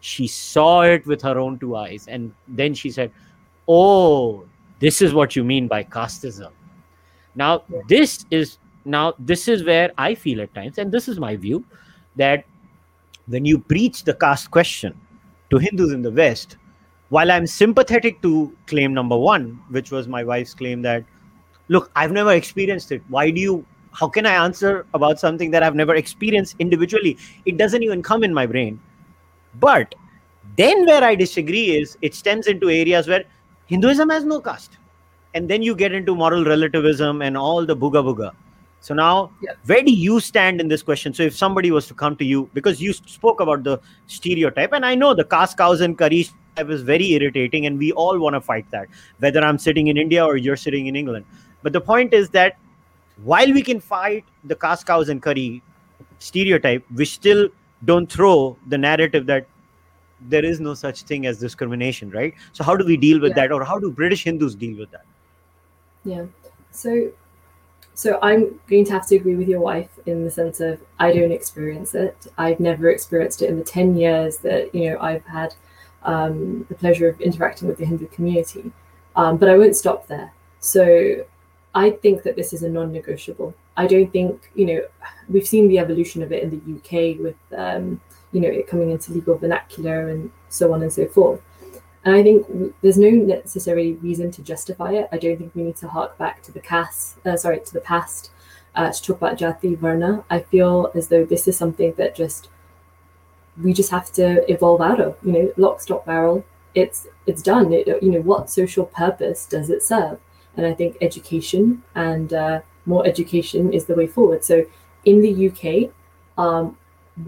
she 0.00 0.26
saw 0.26 0.82
it 0.82 1.06
with 1.06 1.22
her 1.22 1.38
own 1.38 1.58
two 1.58 1.76
eyes 1.76 2.06
and 2.08 2.32
then 2.46 2.74
she 2.74 2.90
said 2.90 3.10
oh 3.66 4.44
this 4.80 5.02
is 5.02 5.12
what 5.12 5.34
you 5.34 5.42
mean 5.44 5.66
by 5.66 5.82
casteism 5.82 6.52
now 7.34 7.62
this 7.88 8.24
is 8.30 8.58
now 8.84 9.12
this 9.18 9.48
is 9.48 9.64
where 9.64 9.90
i 9.98 10.14
feel 10.14 10.40
at 10.40 10.52
times 10.54 10.78
and 10.78 10.92
this 10.92 11.08
is 11.08 11.18
my 11.18 11.34
view 11.36 11.64
that 12.16 12.44
when 13.26 13.44
you 13.44 13.58
preach 13.58 14.04
the 14.04 14.14
caste 14.14 14.50
question 14.50 14.98
to 15.50 15.58
hindus 15.58 15.92
in 15.92 16.02
the 16.02 16.10
west 16.10 16.56
while 17.10 17.30
i'm 17.30 17.46
sympathetic 17.46 18.20
to 18.22 18.54
claim 18.66 18.92
number 18.92 19.16
one 19.16 19.60
which 19.70 19.90
was 19.90 20.08
my 20.08 20.22
wife's 20.22 20.54
claim 20.54 20.82
that 20.82 21.04
look 21.68 21.90
i've 21.96 22.12
never 22.12 22.32
experienced 22.32 22.92
it. 22.92 23.02
Why 23.08 23.30
do 23.30 23.40
you 23.40 23.64
how 23.92 24.08
can 24.08 24.26
i 24.26 24.34
answer 24.44 24.86
about 24.94 25.20
something 25.20 25.50
that 25.50 25.62
i've 25.62 25.74
never 25.74 25.94
experienced 25.94 26.56
individually? 26.58 27.16
It 27.44 27.56
doesn't 27.56 27.82
even 27.82 28.02
come 28.02 28.24
in 28.24 28.34
my 28.34 28.46
brain. 28.46 28.80
But 29.60 29.94
then 30.56 30.86
where 30.86 31.04
i 31.04 31.14
disagree 31.14 31.76
is 31.76 31.96
it 32.02 32.14
stems 32.14 32.46
into 32.46 32.70
areas 32.70 33.08
where 33.08 33.24
hinduism 33.66 34.10
has 34.10 34.24
no 34.24 34.40
caste. 34.40 34.78
And 35.34 35.48
then 35.48 35.62
you 35.62 35.74
get 35.74 35.92
into 35.92 36.14
moral 36.14 36.44
relativism 36.44 37.22
and 37.22 37.36
all 37.36 37.64
the 37.66 37.76
booga 37.76 38.02
booga. 38.02 38.32
So 38.80 38.94
now 38.94 39.32
yeah. 39.42 39.52
where 39.66 39.82
do 39.82 39.92
you 39.92 40.20
stand 40.20 40.60
in 40.60 40.68
this 40.68 40.82
question? 40.82 41.12
So 41.12 41.22
if 41.24 41.36
somebody 41.36 41.70
was 41.70 41.86
to 41.88 41.94
come 41.94 42.16
to 42.16 42.24
you 42.24 42.48
because 42.54 42.80
you 42.80 42.92
spoke 42.92 43.40
about 43.40 43.64
the 43.64 43.80
stereotype 44.06 44.72
and 44.72 44.86
i 44.86 44.94
know 44.94 45.14
the 45.14 45.24
caste 45.24 45.56
cows 45.58 45.80
and 45.80 45.98
curry 45.98 46.28
is 46.66 46.82
very 46.82 47.12
irritating 47.12 47.66
and 47.66 47.78
we 47.78 47.92
all 47.92 48.18
want 48.18 48.34
to 48.34 48.40
fight 48.40 48.70
that 48.70 48.88
whether 49.18 49.40
i'm 49.40 49.58
sitting 49.58 49.88
in 49.88 49.96
india 49.96 50.24
or 50.24 50.36
you're 50.36 50.56
sitting 50.56 50.86
in 50.86 50.96
england. 50.96 51.24
But 51.62 51.72
the 51.72 51.80
point 51.80 52.14
is 52.14 52.28
that 52.30 52.56
while 53.24 53.52
we 53.52 53.62
can 53.62 53.80
fight 53.80 54.24
the 54.44 54.54
caste 54.54 54.86
cows 54.86 55.08
and 55.08 55.22
curry 55.22 55.62
stereotype 56.18 56.84
we 56.94 57.04
still 57.04 57.48
don't 57.84 58.10
throw 58.12 58.56
the 58.68 58.78
narrative 58.78 59.26
that 59.26 59.46
there 60.34 60.44
is 60.44 60.60
no 60.60 60.74
such 60.74 61.02
thing 61.02 61.26
as 61.26 61.38
discrimination 61.38 62.10
right? 62.10 62.34
So 62.52 62.64
how 62.64 62.76
do 62.76 62.84
we 62.84 62.96
deal 62.96 63.20
with 63.20 63.30
yeah. 63.30 63.46
that 63.46 63.52
or 63.52 63.64
how 63.64 63.78
do 63.78 63.90
british 63.90 64.24
hindus 64.24 64.54
deal 64.54 64.78
with 64.78 64.90
that? 64.92 65.06
Yeah. 66.04 66.26
So 66.70 67.10
so 67.98 68.16
i'm 68.22 68.60
going 68.68 68.84
to 68.84 68.92
have 68.92 69.06
to 69.08 69.16
agree 69.16 69.34
with 69.34 69.48
your 69.48 69.60
wife 69.60 69.90
in 70.06 70.22
the 70.24 70.30
sense 70.30 70.60
of 70.60 70.80
i 71.00 71.12
don't 71.12 71.32
experience 71.32 71.94
it. 71.94 72.28
I've 72.38 72.60
never 72.60 72.88
experienced 72.90 73.42
it 73.42 73.50
in 73.50 73.58
the 73.58 73.64
10 73.64 73.96
years 73.96 74.38
that 74.38 74.72
you 74.72 74.90
know 74.90 74.98
i've 75.00 75.24
had 75.24 75.54
um, 76.02 76.64
the 76.68 76.74
pleasure 76.74 77.08
of 77.08 77.20
interacting 77.20 77.68
with 77.68 77.78
the 77.78 77.84
Hindu 77.84 78.06
community. 78.08 78.72
Um, 79.16 79.36
but 79.36 79.48
I 79.48 79.56
won't 79.56 79.76
stop 79.76 80.06
there. 80.06 80.32
So 80.60 81.24
I 81.74 81.90
think 81.90 82.22
that 82.22 82.36
this 82.36 82.52
is 82.52 82.62
a 82.62 82.68
non 82.68 82.92
negotiable. 82.92 83.54
I 83.76 83.86
don't 83.86 84.12
think, 84.12 84.50
you 84.54 84.66
know, 84.66 84.80
we've 85.28 85.46
seen 85.46 85.68
the 85.68 85.78
evolution 85.78 86.22
of 86.22 86.32
it 86.32 86.42
in 86.42 86.50
the 86.50 86.76
UK 86.76 87.18
with, 87.20 87.36
um, 87.56 88.00
you 88.32 88.40
know, 88.40 88.48
it 88.48 88.66
coming 88.66 88.90
into 88.90 89.12
legal 89.12 89.36
vernacular 89.36 90.08
and 90.08 90.30
so 90.48 90.72
on 90.72 90.82
and 90.82 90.92
so 90.92 91.06
forth. 91.06 91.40
And 92.04 92.14
I 92.14 92.22
think 92.22 92.74
there's 92.80 92.98
no 92.98 93.10
necessary 93.10 93.94
reason 93.94 94.30
to 94.32 94.42
justify 94.42 94.92
it. 94.92 95.08
I 95.12 95.18
don't 95.18 95.36
think 95.36 95.54
we 95.54 95.62
need 95.62 95.76
to 95.76 95.88
hark 95.88 96.16
back 96.16 96.42
to 96.44 96.52
the 96.52 96.60
cast, 96.60 97.24
uh, 97.26 97.36
sorry, 97.36 97.60
to 97.60 97.72
the 97.72 97.80
past 97.80 98.30
uh, 98.74 98.90
to 98.90 99.02
talk 99.02 99.16
about 99.18 99.38
Jati 99.38 99.76
Varna. 99.76 100.24
I 100.30 100.40
feel 100.40 100.90
as 100.94 101.08
though 101.08 101.24
this 101.24 101.48
is 101.48 101.56
something 101.56 101.92
that 101.96 102.14
just 102.14 102.48
we 103.62 103.72
just 103.72 103.90
have 103.90 104.12
to 104.12 104.50
evolve 104.50 104.80
out 104.80 105.00
of 105.00 105.16
you 105.24 105.32
know 105.32 105.52
lock 105.56 105.80
stock 105.80 106.04
barrel. 106.04 106.44
It's 106.74 107.06
it's 107.26 107.42
done. 107.42 107.72
It, 107.72 107.86
you 108.02 108.10
know 108.10 108.20
what 108.20 108.50
social 108.50 108.86
purpose 108.86 109.46
does 109.46 109.70
it 109.70 109.82
serve? 109.82 110.18
And 110.56 110.66
i 110.66 110.74
think 110.74 110.96
education 111.00 111.84
and 111.94 112.32
uh, 112.32 112.60
more 112.84 113.06
education 113.06 113.72
is 113.72 113.84
the 113.86 113.94
way 113.94 114.06
forward. 114.06 114.44
So 114.44 114.64
in 115.04 115.20
the 115.22 115.48
uk 115.48 115.92
um, 116.44 116.76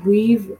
we've 0.05 0.57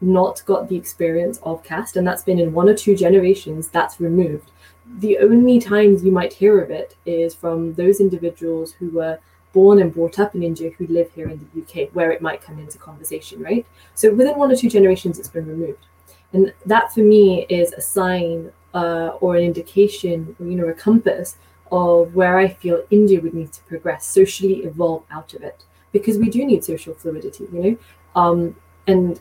not 0.00 0.42
got 0.44 0.68
the 0.68 0.76
experience 0.76 1.38
of 1.42 1.62
caste 1.64 1.96
and 1.96 2.06
that's 2.06 2.22
been 2.22 2.38
in 2.38 2.52
one 2.52 2.68
or 2.68 2.74
two 2.74 2.94
generations 2.94 3.68
that's 3.68 4.00
removed. 4.00 4.50
The 4.98 5.18
only 5.18 5.58
times 5.58 6.04
you 6.04 6.12
might 6.12 6.34
hear 6.34 6.60
of 6.60 6.70
it 6.70 6.96
is 7.06 7.34
from 7.34 7.74
those 7.74 8.00
individuals 8.00 8.72
who 8.72 8.90
were 8.90 9.18
born 9.56 9.80
and 9.80 9.94
brought 9.94 10.18
up 10.18 10.34
in 10.34 10.42
India 10.42 10.70
who 10.76 10.86
live 10.88 11.10
here 11.14 11.30
in 11.30 11.38
the 11.40 11.62
UK, 11.62 11.88
where 11.94 12.10
it 12.10 12.20
might 12.20 12.42
come 12.42 12.58
into 12.58 12.76
conversation, 12.76 13.42
right? 13.42 13.64
So 13.94 14.12
within 14.12 14.36
one 14.36 14.52
or 14.52 14.56
two 14.56 14.68
generations, 14.68 15.18
it's 15.18 15.30
been 15.30 15.46
removed. 15.46 15.86
And 16.34 16.52
that 16.66 16.92
for 16.92 17.00
me 17.00 17.46
is 17.48 17.72
a 17.72 17.80
sign 17.80 18.52
uh, 18.74 19.12
or 19.22 19.34
an 19.36 19.42
indication, 19.42 20.36
or, 20.38 20.46
you 20.46 20.56
know, 20.56 20.68
a 20.68 20.74
compass 20.74 21.36
of 21.72 22.14
where 22.14 22.36
I 22.36 22.48
feel 22.48 22.84
India 22.90 23.18
would 23.18 23.32
need 23.32 23.50
to 23.54 23.62
progress, 23.62 24.04
socially 24.04 24.56
evolve 24.64 25.04
out 25.10 25.32
of 25.32 25.40
it, 25.40 25.64
because 25.90 26.18
we 26.18 26.28
do 26.28 26.44
need 26.44 26.62
social 26.62 26.92
fluidity, 26.92 27.48
you 27.50 27.62
know. 27.62 28.20
Um, 28.20 28.56
and 28.86 29.18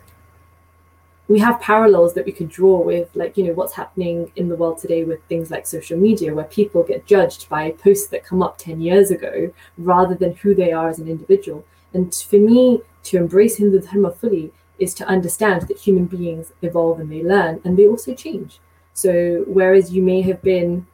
we 1.28 1.40
have 1.40 1.60
parallels 1.60 2.14
that 2.14 2.26
we 2.26 2.32
could 2.32 2.50
draw 2.50 2.80
with 2.80 3.10
like 3.16 3.38
you 3.38 3.44
know 3.44 3.54
what's 3.54 3.74
happening 3.74 4.32
in 4.36 4.50
the 4.50 4.56
world 4.56 4.78
today 4.78 5.04
with 5.04 5.24
things 5.24 5.50
like 5.50 5.66
social 5.66 5.98
media 5.98 6.34
where 6.34 6.46
people 6.46 6.84
get 6.84 7.06
judged 7.06 7.50
by 7.50 7.72
posts 7.72 8.08
that 8.08 8.24
come 8.24 8.44
up 8.44 8.58
10 8.58 8.82
years 8.82 9.12
ago 9.12 9.52
rather 9.78 10.16
than 10.16 10.36
who 10.36 10.54
they 10.54 10.72
are 10.72 10.90
as 10.90 11.00
an 11.00 11.08
individual. 11.08 11.66
And 11.94 12.14
for 12.14 12.38
me 12.38 12.82
to 13.04 13.18
embrace 13.18 13.58
hindu 13.58 13.82
dharma 13.82 14.12
fully 14.12 14.52
is 14.78 14.94
to 14.96 15.06
understand 15.08 15.64
that 15.64 15.80
human 15.80 16.06
beings 16.06 16.52
evolve 16.62 17.00
and 17.00 17.12
they 17.12 17.24
learn 17.24 17.62
and 17.64 17.78
they 17.78 17.88
also 17.88 18.14
change. 18.14 18.60
So 18.94 19.44
whereas 19.48 19.94
you 19.94 20.02
may 20.02 20.22
have 20.22 20.42
been 20.42 20.86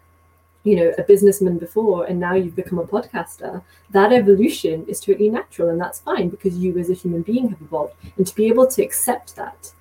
you 0.64 0.76
know 0.76 0.94
a 1.00 1.04
businessman 1.04 1.58
before 1.58 2.06
and 2.06 2.20
now 2.20 2.36
you've 2.36 2.56
become 2.56 2.78
a 2.78 2.86
podcaster 2.86 3.64
that 3.90 4.14
evolution 4.14 4.86
is 4.88 5.00
totally 5.00 5.28
natural 5.28 5.70
and 5.70 5.82
that's 5.82 6.00
fine 6.02 6.30
because 6.30 6.56
you 6.56 6.78
as 6.78 6.92
a 6.92 6.94
human 6.94 7.22
being 7.24 7.50
have 7.50 7.62
evolved. 7.62 7.96
And 8.16 8.26
to 8.26 8.36
be 8.36 8.48
able 8.48 8.68
to 8.68 8.84
accept 8.84 9.36
that 9.36 9.74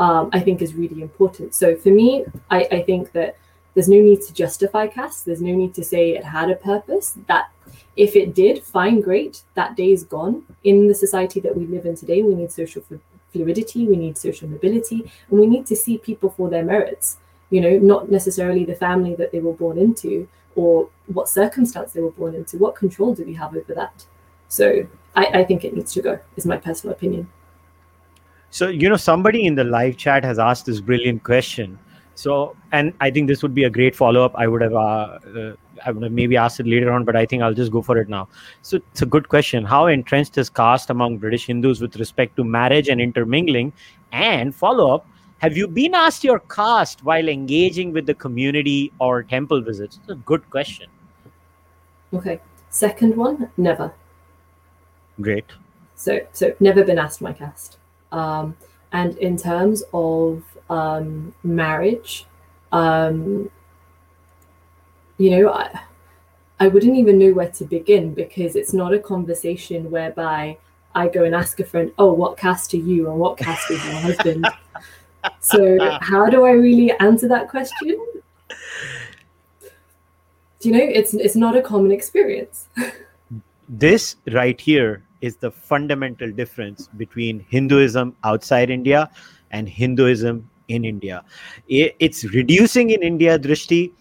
um, 0.00 0.30
I 0.32 0.40
think 0.40 0.62
is 0.62 0.74
really 0.74 1.02
important. 1.02 1.54
So 1.54 1.76
for 1.76 1.90
me, 1.90 2.24
I, 2.50 2.66
I 2.72 2.82
think 2.82 3.12
that 3.12 3.36
there's 3.74 3.88
no 3.88 4.00
need 4.00 4.22
to 4.22 4.32
justify 4.32 4.86
caste. 4.88 5.26
There's 5.26 5.42
no 5.42 5.54
need 5.54 5.74
to 5.74 5.84
say 5.84 6.10
it 6.10 6.24
had 6.24 6.50
a 6.50 6.56
purpose. 6.56 7.16
That 7.28 7.50
if 7.96 8.16
it 8.16 8.34
did, 8.34 8.64
fine, 8.64 9.00
great. 9.02 9.42
That 9.54 9.76
day 9.76 9.92
is 9.92 10.02
gone. 10.02 10.42
In 10.64 10.88
the 10.88 10.94
society 10.94 11.38
that 11.40 11.56
we 11.56 11.66
live 11.66 11.84
in 11.84 11.94
today, 11.94 12.22
we 12.22 12.34
need 12.34 12.50
social 12.50 12.82
fluidity, 13.30 13.86
we 13.86 13.96
need 13.96 14.16
social 14.18 14.48
mobility, 14.48 15.12
and 15.28 15.38
we 15.38 15.46
need 15.46 15.66
to 15.66 15.76
see 15.76 15.98
people 15.98 16.30
for 16.30 16.48
their 16.48 16.64
merits. 16.64 17.18
You 17.50 17.60
know, 17.60 17.78
not 17.78 18.10
necessarily 18.10 18.64
the 18.64 18.74
family 18.74 19.14
that 19.16 19.32
they 19.32 19.40
were 19.40 19.52
born 19.52 19.76
into 19.76 20.28
or 20.56 20.88
what 21.06 21.28
circumstance 21.28 21.92
they 21.92 22.00
were 22.00 22.10
born 22.10 22.34
into. 22.34 22.56
What 22.58 22.74
control 22.74 23.14
do 23.14 23.24
we 23.24 23.34
have 23.34 23.54
over 23.54 23.74
that? 23.74 24.06
So 24.48 24.86
I, 25.14 25.26
I 25.26 25.44
think 25.44 25.64
it 25.64 25.74
needs 25.74 25.92
to 25.94 26.02
go, 26.02 26.18
is 26.36 26.46
my 26.46 26.56
personal 26.56 26.94
opinion. 26.94 27.28
So, 28.50 28.68
you 28.68 28.88
know, 28.88 28.96
somebody 28.96 29.46
in 29.46 29.54
the 29.54 29.64
live 29.64 29.96
chat 29.96 30.24
has 30.24 30.38
asked 30.38 30.66
this 30.66 30.80
brilliant 30.80 31.22
question. 31.22 31.78
So, 32.16 32.56
and 32.72 32.92
I 33.00 33.10
think 33.10 33.28
this 33.28 33.42
would 33.42 33.54
be 33.54 33.64
a 33.64 33.70
great 33.70 33.94
follow 33.96 34.24
up. 34.24 34.34
I 34.36 34.46
would 34.46 34.60
have, 34.60 34.74
uh, 34.74 34.76
uh, 34.76 35.52
I 35.86 35.92
would 35.92 36.02
have 36.02 36.12
maybe 36.12 36.36
asked 36.36 36.60
it 36.60 36.66
later 36.66 36.92
on, 36.92 37.04
but 37.04 37.16
I 37.16 37.24
think 37.24 37.42
I'll 37.42 37.54
just 37.54 37.72
go 37.72 37.80
for 37.80 37.96
it 37.96 38.08
now. 38.08 38.28
So, 38.62 38.76
it's 38.76 39.02
a 39.02 39.06
good 39.06 39.28
question. 39.28 39.64
How 39.64 39.86
entrenched 39.86 40.36
is 40.36 40.50
caste 40.50 40.90
among 40.90 41.18
British 41.18 41.46
Hindus 41.46 41.80
with 41.80 41.96
respect 41.96 42.36
to 42.36 42.44
marriage 42.44 42.88
and 42.88 43.00
intermingling? 43.00 43.72
And 44.12 44.54
follow 44.54 44.94
up, 44.94 45.06
have 45.38 45.56
you 45.56 45.66
been 45.66 45.94
asked 45.94 46.22
your 46.22 46.40
caste 46.40 47.02
while 47.04 47.26
engaging 47.28 47.92
with 47.92 48.04
the 48.04 48.14
community 48.14 48.92
or 48.98 49.22
temple 49.22 49.62
visits? 49.62 49.98
It's 50.02 50.10
a 50.10 50.16
good 50.16 50.48
question. 50.50 50.90
Okay. 52.12 52.40
Second 52.68 53.16
one, 53.16 53.50
never. 53.56 53.94
Great. 55.20 55.46
So, 55.94 56.20
so 56.32 56.54
never 56.60 56.84
been 56.84 56.98
asked 56.98 57.22
my 57.22 57.32
caste. 57.32 57.78
Um, 58.12 58.56
and 58.92 59.16
in 59.18 59.36
terms 59.36 59.82
of 59.92 60.42
um, 60.68 61.34
marriage, 61.42 62.26
um, 62.72 63.50
you 65.18 65.30
know, 65.30 65.52
I, 65.52 65.80
I 66.58 66.68
wouldn't 66.68 66.96
even 66.96 67.18
know 67.18 67.32
where 67.32 67.50
to 67.50 67.64
begin 67.64 68.14
because 68.14 68.56
it's 68.56 68.72
not 68.72 68.92
a 68.92 68.98
conversation 68.98 69.90
whereby 69.90 70.58
I 70.94 71.08
go 71.08 71.24
and 71.24 71.34
ask 71.34 71.60
a 71.60 71.64
friend, 71.64 71.92
oh, 71.98 72.12
what 72.12 72.36
caste 72.36 72.74
are 72.74 72.78
you 72.78 73.08
and 73.10 73.18
what 73.18 73.38
caste 73.38 73.70
is 73.70 73.84
your 73.84 73.94
husband? 73.94 74.48
so, 75.40 75.98
how 76.00 76.28
do 76.28 76.44
I 76.44 76.52
really 76.52 76.90
answer 76.98 77.28
that 77.28 77.48
question? 77.48 77.98
Do 80.58 80.68
you 80.68 80.72
know, 80.72 80.84
it's 80.84 81.14
it's 81.14 81.36
not 81.36 81.56
a 81.56 81.62
common 81.62 81.92
experience. 81.92 82.66
this 83.68 84.16
right 84.26 84.60
here 84.60 85.02
is 85.20 85.36
the 85.36 85.50
fundamental 85.50 86.30
difference 86.30 86.88
between 86.96 87.44
Hinduism 87.48 88.16
outside 88.24 88.70
India 88.70 89.10
and 89.50 89.68
Hinduism 89.68 90.48
in 90.68 90.84
India. 90.84 91.24
It's 91.68 92.24
reducing 92.24 92.90
in 92.90 93.02
India, 93.02 93.38
Drishti, 93.38 93.92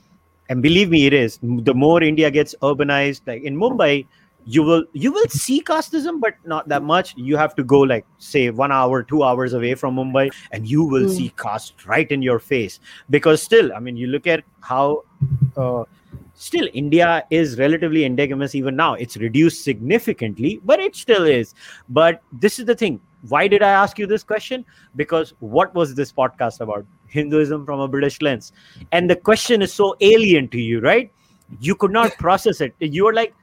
and 0.50 0.64
believe 0.64 0.90
me, 0.90 1.06
it 1.06 1.14
is. 1.14 1.40
The 1.42 1.74
more 1.74 2.02
India 2.02 2.32
gets 2.32 2.56
urbanized, 2.62 3.22
like 3.28 3.44
in 3.44 3.56
Mumbai, 3.56 4.08
you 4.46 4.64
will 4.64 4.84
you 4.94 5.12
will 5.12 5.28
see 5.28 5.62
casteism, 5.62 6.20
but 6.20 6.34
not 6.46 6.68
that 6.70 6.82
much. 6.82 7.14
You 7.18 7.38
have 7.38 7.54
to 7.56 7.64
go 7.64 7.82
like 7.82 8.06
say 8.18 8.50
one 8.50 8.72
hour, 8.72 9.04
two 9.04 9.24
hours 9.24 9.54
away 9.54 9.76
from 9.76 9.96
Mumbai, 9.96 10.32
and 10.52 10.68
you 10.68 10.84
will 10.84 11.06
mm. 11.06 11.16
see 11.16 11.32
caste 11.38 11.86
right 11.86 12.10
in 12.10 12.24
your 12.24 12.40
face. 12.40 12.80
Because 13.10 13.44
still, 13.44 13.72
I 13.74 13.80
mean, 13.80 13.96
you 13.96 14.08
look 14.08 14.26
at 14.26 14.44
how. 14.62 15.04
Uh, 15.56 15.84
still 16.40 16.70
India 16.74 17.26
is 17.30 17.60
relatively 17.60 18.02
endogamous 18.10 18.56
even 18.56 18.76
now. 18.76 18.94
It's 18.94 19.18
reduced 19.18 19.64
significantly, 19.64 20.62
but 20.64 20.80
it 20.80 20.96
still 20.96 21.24
is. 21.24 21.54
But 21.90 22.22
this 22.32 22.60
is 22.60 22.66
the 22.66 22.76
thing. 22.76 23.02
Why 23.28 23.48
did 23.50 23.62
I 23.62 23.72
ask 23.72 24.00
you 24.00 24.08
this 24.08 24.24
question? 24.24 24.66
Because 24.96 25.34
what 25.40 25.76
was 25.76 25.96
this 25.96 26.14
podcast 26.14 26.62
about? 26.62 26.86
Hinduism 27.08 27.66
from 27.66 27.82
a 27.82 27.88
British 27.88 28.22
lens. 28.22 28.54
And 28.94 29.10
the 29.10 29.18
question 29.18 29.62
is 29.62 29.74
so 29.74 29.98
alien 30.00 30.48
to 30.50 30.62
you, 30.62 30.80
right? 30.80 31.12
You 31.60 31.76
could 31.76 31.92
not 31.92 32.14
process 32.18 32.62
it. 32.62 32.74
You 32.80 33.04
were 33.04 33.14
like, 33.14 33.36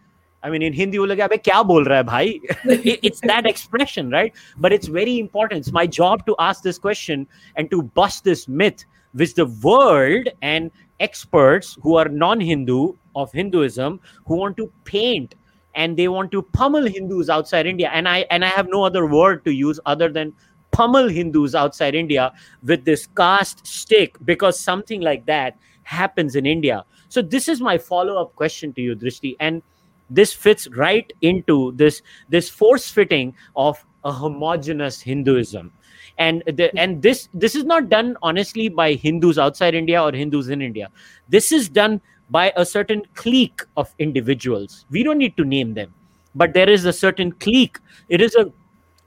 I 0.43 0.49
mean, 0.49 0.63
in 0.63 0.73
Hindi, 0.73 0.97
you're 0.97 1.07
like, 1.07 1.19
kya 1.19 1.67
bol 1.67 1.85
raha 1.85 2.07
bhai? 2.07 2.41
it's 2.65 3.21
that 3.23 3.45
expression, 3.45 4.11
right? 4.11 4.33
But 4.57 4.73
it's 4.73 4.87
very 4.87 5.19
important. 5.19 5.61
It's 5.61 5.73
my 5.73 5.87
job 5.87 6.25
to 6.27 6.37
ask 6.39 6.63
this 6.63 6.79
question 6.79 7.27
and 7.57 7.71
to 7.71 7.83
bust 7.83 8.25
this 8.25 8.49
myth 8.49 8.87
which 9.17 9.35
the 9.35 9.47
world 9.47 10.29
and 10.43 10.71
experts 11.01 11.79
who 11.83 11.97
are 11.97 12.09
non-Hindu 12.09 12.95
of 13.15 13.33
Hinduism 13.33 14.01
who 14.27 14.37
want 14.37 14.57
to 14.57 14.71
paint 14.85 15.35
and 15.75 15.97
they 15.97 16.09
want 16.09 16.33
to 16.33 16.43
pummel 16.43 16.87
Hindus 16.87 17.29
outside 17.29 17.67
India. 17.67 17.91
And 17.93 18.09
I 18.09 18.27
and 18.31 18.45
I 18.45 18.49
have 18.49 18.69
no 18.69 18.83
other 18.83 19.07
word 19.07 19.45
to 19.45 19.53
use 19.53 19.79
other 19.87 20.09
than 20.09 20.33
pummel 20.73 21.09
Hindus 21.09 21.55
outside 21.55 21.95
India 21.95 22.33
with 22.63 22.85
this 22.85 23.07
caste 23.07 23.67
stick 23.67 24.17
because 24.25 24.59
something 24.59 25.01
like 25.01 25.27
that 25.27 25.57
happens 25.85 26.35
in 26.35 26.47
India. 26.47 26.85
So 27.09 27.23
this 27.23 27.49
is 27.49 27.61
my 27.61 27.79
follow-up 27.79 28.35
question 28.35 28.73
to 28.73 28.81
you, 28.81 28.97
Drishti. 28.97 29.37
And 29.39 29.63
this 30.11 30.33
fits 30.33 30.69
right 30.69 31.13
into 31.21 31.73
this 31.73 32.03
this 32.29 32.49
force 32.49 32.91
fitting 32.91 33.35
of 33.55 33.85
a 34.05 34.13
homogenous 34.13 35.01
Hinduism 35.01 35.73
and 36.19 36.43
the, 36.47 36.71
and 36.79 37.03
this 37.03 37.29
this 37.35 37.55
is 37.55 37.65
not 37.65 37.89
done 37.89 38.17
honestly 38.23 38.69
by 38.69 38.95
hindus 38.95 39.39
outside 39.39 39.75
india 39.75 40.03
or 40.03 40.13
hindus 40.13 40.49
in 40.49 40.63
india. 40.63 40.91
This 41.29 41.53
is 41.53 41.69
done 41.69 42.01
by 42.31 42.53
a 42.57 42.65
certain 42.65 43.03
clique 43.15 43.63
of 43.77 43.95
individuals. 43.99 44.85
We 44.91 45.03
don't 45.03 45.19
need 45.19 45.37
to 45.37 45.45
name 45.45 45.75
them 45.75 45.93
but 46.37 46.53
there 46.53 46.69
is 46.69 46.85
a 46.85 46.93
certain 46.93 47.33
clique. 47.33 47.79
It 48.09 48.21
is 48.21 48.35
a 48.35 48.53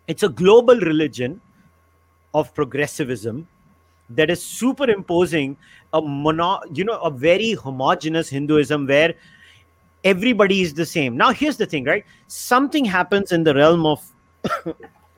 it's 0.08 0.24
a 0.24 0.30
global 0.30 0.80
religion 0.80 1.40
of 2.34 2.54
progressivism 2.54 3.48
that 4.10 4.30
is 4.32 4.44
superimposing 4.44 5.56
a 5.94 6.02
mono 6.02 6.60
you 6.74 6.84
know 6.84 7.00
a 7.00 7.12
very 7.12 7.54
homogenous 7.54 8.30
hinduism 8.30 8.88
where 8.88 9.14
everybody 10.04 10.62
is 10.62 10.74
the 10.74 10.86
same. 10.86 11.18
Now 11.18 11.32
here's 11.32 11.58
the 11.58 11.66
thing 11.66 11.86
right? 11.86 12.06
Something 12.28 12.86
happens 12.86 13.32
in 13.32 13.44
the 13.44 13.54
realm 13.54 13.86
of 13.86 14.04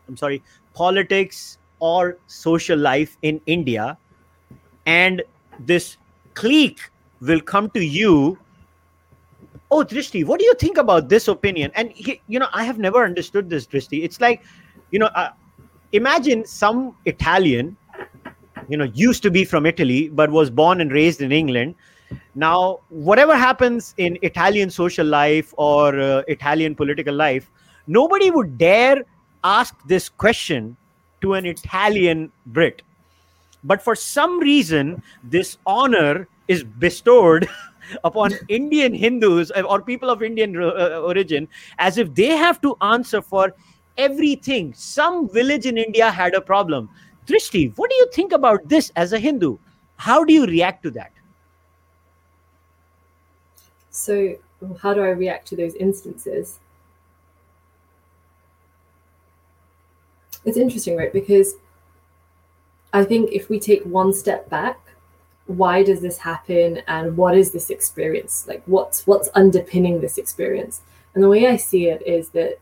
i'm 0.07 0.17
sorry 0.17 0.41
politics 0.73 1.59
or 1.81 2.17
social 2.27 2.77
life 2.77 3.17
in 3.23 3.41
India, 3.47 3.97
and 4.85 5.21
this 5.59 5.97
clique 6.35 6.79
will 7.19 7.41
come 7.41 7.69
to 7.71 7.83
you. 7.83 8.37
Oh, 9.71 9.83
Drishti, 9.83 10.23
what 10.25 10.39
do 10.39 10.45
you 10.45 10.53
think 10.55 10.77
about 10.77 11.09
this 11.09 11.27
opinion? 11.27 11.71
And 11.75 11.91
he, 11.91 12.21
you 12.27 12.39
know, 12.39 12.47
I 12.53 12.63
have 12.63 12.77
never 12.77 13.03
understood 13.03 13.49
this, 13.49 13.65
Drishti. 13.65 14.03
It's 14.03 14.21
like, 14.21 14.43
you 14.91 14.99
know, 14.99 15.07
uh, 15.07 15.31
imagine 15.91 16.45
some 16.45 16.95
Italian, 17.05 17.75
you 18.69 18.77
know, 18.77 18.85
used 18.93 19.23
to 19.23 19.31
be 19.31 19.43
from 19.43 19.65
Italy 19.65 20.09
but 20.09 20.29
was 20.29 20.49
born 20.49 20.81
and 20.81 20.91
raised 20.91 21.21
in 21.21 21.31
England. 21.31 21.75
Now, 22.35 22.81
whatever 22.89 23.35
happens 23.35 23.93
in 23.97 24.19
Italian 24.21 24.69
social 24.69 25.07
life 25.07 25.53
or 25.57 25.99
uh, 25.99 26.23
Italian 26.27 26.75
political 26.75 27.15
life, 27.15 27.49
nobody 27.87 28.29
would 28.29 28.57
dare 28.57 29.03
ask 29.43 29.75
this 29.87 30.09
question 30.09 30.77
to 31.21 31.33
an 31.33 31.45
Italian 31.45 32.31
Brit. 32.47 32.81
But 33.63 33.81
for 33.81 33.95
some 33.95 34.39
reason, 34.39 35.01
this 35.23 35.57
honor 35.65 36.27
is 36.47 36.63
bestowed 36.63 37.47
upon 38.03 38.33
Indian 38.47 38.93
Hindus 38.93 39.51
or 39.51 39.81
people 39.81 40.09
of 40.09 40.23
Indian 40.23 40.55
uh, 40.61 41.01
origin 41.01 41.47
as 41.77 41.97
if 41.97 42.13
they 42.15 42.35
have 42.37 42.61
to 42.61 42.75
answer 42.81 43.21
for 43.21 43.53
everything. 43.97 44.73
Some 44.73 45.29
village 45.29 45.65
in 45.65 45.77
India 45.77 46.09
had 46.09 46.33
a 46.33 46.41
problem. 46.41 46.89
Drishti, 47.27 47.77
what 47.77 47.89
do 47.89 47.95
you 47.95 48.07
think 48.11 48.31
about 48.31 48.67
this 48.67 48.91
as 48.95 49.13
a 49.13 49.19
Hindu? 49.19 49.57
How 49.97 50.23
do 50.23 50.33
you 50.33 50.45
react 50.45 50.83
to 50.83 50.91
that? 50.91 51.11
So, 53.91 54.35
how 54.81 54.93
do 54.93 55.01
I 55.01 55.09
react 55.09 55.47
to 55.49 55.55
those 55.55 55.75
instances? 55.75 56.59
It's 60.45 60.57
interesting, 60.57 60.97
right? 60.97 61.13
Because 61.13 61.55
I 62.93 63.03
think 63.03 63.31
if 63.31 63.49
we 63.49 63.59
take 63.59 63.83
one 63.83 64.13
step 64.13 64.49
back, 64.49 64.79
why 65.47 65.83
does 65.83 66.01
this 66.01 66.17
happen 66.17 66.81
and 66.87 67.17
what 67.17 67.37
is 67.37 67.51
this 67.51 67.69
experience? 67.69 68.45
Like 68.47 68.63
what's 68.65 69.05
what's 69.07 69.29
underpinning 69.35 70.01
this 70.01 70.17
experience? 70.17 70.81
And 71.13 71.23
the 71.23 71.29
way 71.29 71.47
I 71.47 71.57
see 71.57 71.87
it 71.87 72.01
is 72.05 72.29
that 72.29 72.59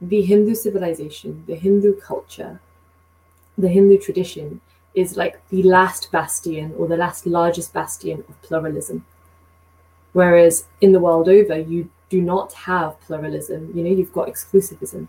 the 0.00 0.22
Hindu 0.22 0.54
civilization, 0.54 1.44
the 1.46 1.54
Hindu 1.54 2.00
culture, 2.00 2.60
the 3.56 3.68
Hindu 3.68 3.98
tradition 3.98 4.60
is 4.94 5.16
like 5.16 5.46
the 5.48 5.62
last 5.62 6.10
bastion 6.12 6.74
or 6.76 6.86
the 6.86 6.96
last 6.96 7.26
largest 7.26 7.72
bastion 7.72 8.24
of 8.28 8.42
pluralism. 8.42 9.06
Whereas 10.12 10.66
in 10.80 10.92
the 10.92 11.00
world 11.00 11.28
over, 11.28 11.58
you 11.58 11.88
do 12.10 12.20
not 12.20 12.52
have 12.52 13.00
pluralism. 13.00 13.72
You 13.74 13.84
know, 13.84 13.90
you've 13.90 14.12
got 14.12 14.28
exclusivism. 14.28 15.08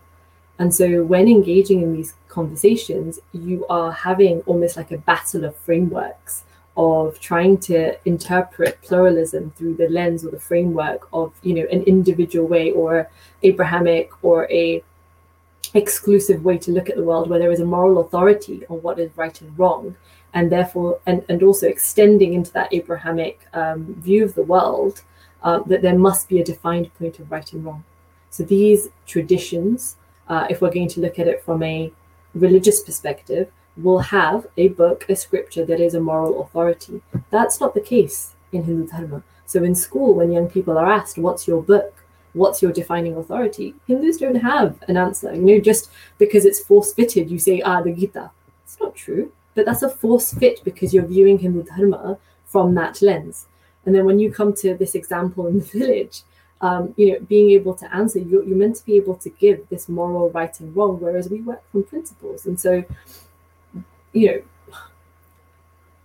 And 0.63 0.73
so, 0.73 1.03
when 1.03 1.27
engaging 1.27 1.81
in 1.81 1.93
these 1.93 2.13
conversations, 2.29 3.19
you 3.33 3.65
are 3.69 3.91
having 3.91 4.39
almost 4.45 4.77
like 4.77 4.91
a 4.91 4.97
battle 4.97 5.43
of 5.43 5.57
frameworks 5.57 6.45
of 6.77 7.19
trying 7.19 7.57
to 7.67 7.77
interpret 8.07 8.81
pluralism 8.81 9.51
through 9.57 9.73
the 9.75 9.89
lens 9.89 10.23
or 10.23 10.31
the 10.31 10.39
framework 10.39 11.09
of 11.11 11.33
you 11.41 11.53
know 11.53 11.67
an 11.69 11.83
individual 11.83 12.47
way 12.47 12.71
or 12.71 13.09
abrahamic 13.43 14.09
or 14.23 14.49
a 14.49 14.81
exclusive 15.73 16.45
way 16.45 16.57
to 16.59 16.71
look 16.71 16.89
at 16.89 16.95
the 16.95 17.03
world 17.03 17.29
where 17.29 17.39
there 17.39 17.51
is 17.51 17.59
a 17.59 17.65
moral 17.65 17.99
authority 17.99 18.65
on 18.69 18.81
what 18.81 18.97
is 18.99 19.11
right 19.17 19.41
and 19.41 19.59
wrong. 19.59 19.97
And 20.33 20.49
therefore 20.49 21.01
and, 21.05 21.25
and 21.27 21.43
also 21.43 21.67
extending 21.67 22.33
into 22.33 22.53
that 22.53 22.73
abrahamic 22.73 23.37
um, 23.51 23.95
view 23.95 24.23
of 24.23 24.33
the 24.33 24.43
world 24.43 25.01
uh, 25.43 25.59
that 25.65 25.81
there 25.81 25.99
must 25.99 26.29
be 26.29 26.39
a 26.39 26.45
defined 26.53 26.89
point 26.97 27.19
of 27.19 27.29
right 27.29 27.51
and 27.51 27.65
wrong. 27.65 27.83
So 28.29 28.43
these 28.43 28.87
traditions 29.05 29.97
uh, 30.27 30.47
if 30.49 30.61
we're 30.61 30.71
going 30.71 30.89
to 30.89 31.01
look 31.01 31.19
at 31.19 31.27
it 31.27 31.43
from 31.43 31.63
a 31.63 31.91
religious 32.33 32.81
perspective, 32.81 33.51
will 33.77 33.99
have 33.99 34.47
a 34.57 34.69
book, 34.69 35.05
a 35.09 35.15
scripture 35.15 35.65
that 35.65 35.79
is 35.79 35.93
a 35.93 35.99
moral 35.99 36.41
authority. 36.41 37.01
That's 37.29 37.59
not 37.59 37.73
the 37.73 37.81
case 37.81 38.33
in 38.51 38.63
Hindu 38.63 38.87
Dharma. 38.87 39.23
So 39.45 39.63
in 39.63 39.75
school, 39.75 40.13
when 40.13 40.31
young 40.31 40.49
people 40.49 40.77
are 40.77 40.91
asked, 40.91 41.17
What's 41.17 41.47
your 41.47 41.61
book? 41.61 42.03
What's 42.33 42.61
your 42.61 42.71
defining 42.71 43.15
authority? 43.15 43.75
Hindus 43.87 44.17
don't 44.17 44.35
have 44.35 44.81
an 44.87 44.97
answer. 44.97 45.33
You 45.33 45.41
know, 45.41 45.59
just 45.59 45.89
because 46.17 46.45
it's 46.45 46.59
force 46.59 46.93
fitted, 46.93 47.29
you 47.29 47.39
say, 47.39 47.61
Ah, 47.61 47.81
the 47.81 47.91
Gita. 47.91 48.31
It's 48.63 48.79
not 48.79 48.95
true. 48.95 49.31
But 49.55 49.65
that's 49.65 49.83
a 49.83 49.89
force 49.89 50.33
fit 50.33 50.63
because 50.63 50.93
you're 50.93 51.05
viewing 51.05 51.39
Hindu 51.39 51.63
Dharma 51.63 52.17
from 52.45 52.73
that 52.75 53.01
lens. 53.01 53.47
And 53.85 53.93
then 53.93 54.05
when 54.05 54.19
you 54.19 54.31
come 54.31 54.53
to 54.53 54.75
this 54.75 54.95
example 54.95 55.47
in 55.47 55.59
the 55.59 55.65
village, 55.79 56.21
um, 56.63 56.93
you 56.95 57.11
know, 57.11 57.19
being 57.19 57.51
able 57.51 57.73
to 57.73 57.93
answer, 57.93 58.19
you're, 58.19 58.43
you're 58.45 58.57
meant 58.57 58.77
to 58.77 58.85
be 58.85 58.95
able 58.95 59.15
to 59.15 59.29
give 59.29 59.67
this 59.67 59.89
moral 59.89 60.29
right 60.29 60.57
and 60.61 60.73
wrong, 60.73 60.97
whereas 61.01 61.29
we 61.29 61.41
work 61.41 61.61
from 61.69 61.83
principles. 61.83 62.45
And 62.45 62.57
so, 62.57 62.85
you 64.13 64.27
know, 64.27 64.41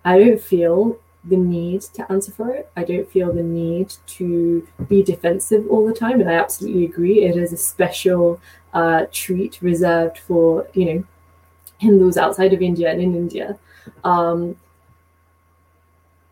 I 0.04 0.18
don't 0.18 0.40
feel 0.40 0.98
the 1.22 1.36
need 1.36 1.82
to 1.82 2.10
answer 2.10 2.32
for 2.32 2.50
it. 2.50 2.72
I 2.76 2.82
don't 2.82 3.08
feel 3.08 3.32
the 3.32 3.42
need 3.42 3.94
to 4.18 4.66
be 4.88 5.04
defensive 5.04 5.64
all 5.70 5.86
the 5.86 5.94
time. 5.94 6.20
And 6.20 6.28
I 6.28 6.34
absolutely 6.34 6.86
agree. 6.86 7.22
It 7.22 7.36
is 7.36 7.52
a 7.52 7.56
special 7.56 8.40
uh, 8.74 9.06
treat 9.12 9.62
reserved 9.62 10.18
for, 10.18 10.66
you 10.74 10.84
know, 10.86 11.04
Hindus 11.78 12.16
outside 12.16 12.52
of 12.52 12.62
India 12.62 12.90
and 12.90 13.00
in 13.00 13.14
India. 13.14 13.56
Um, 14.02 14.56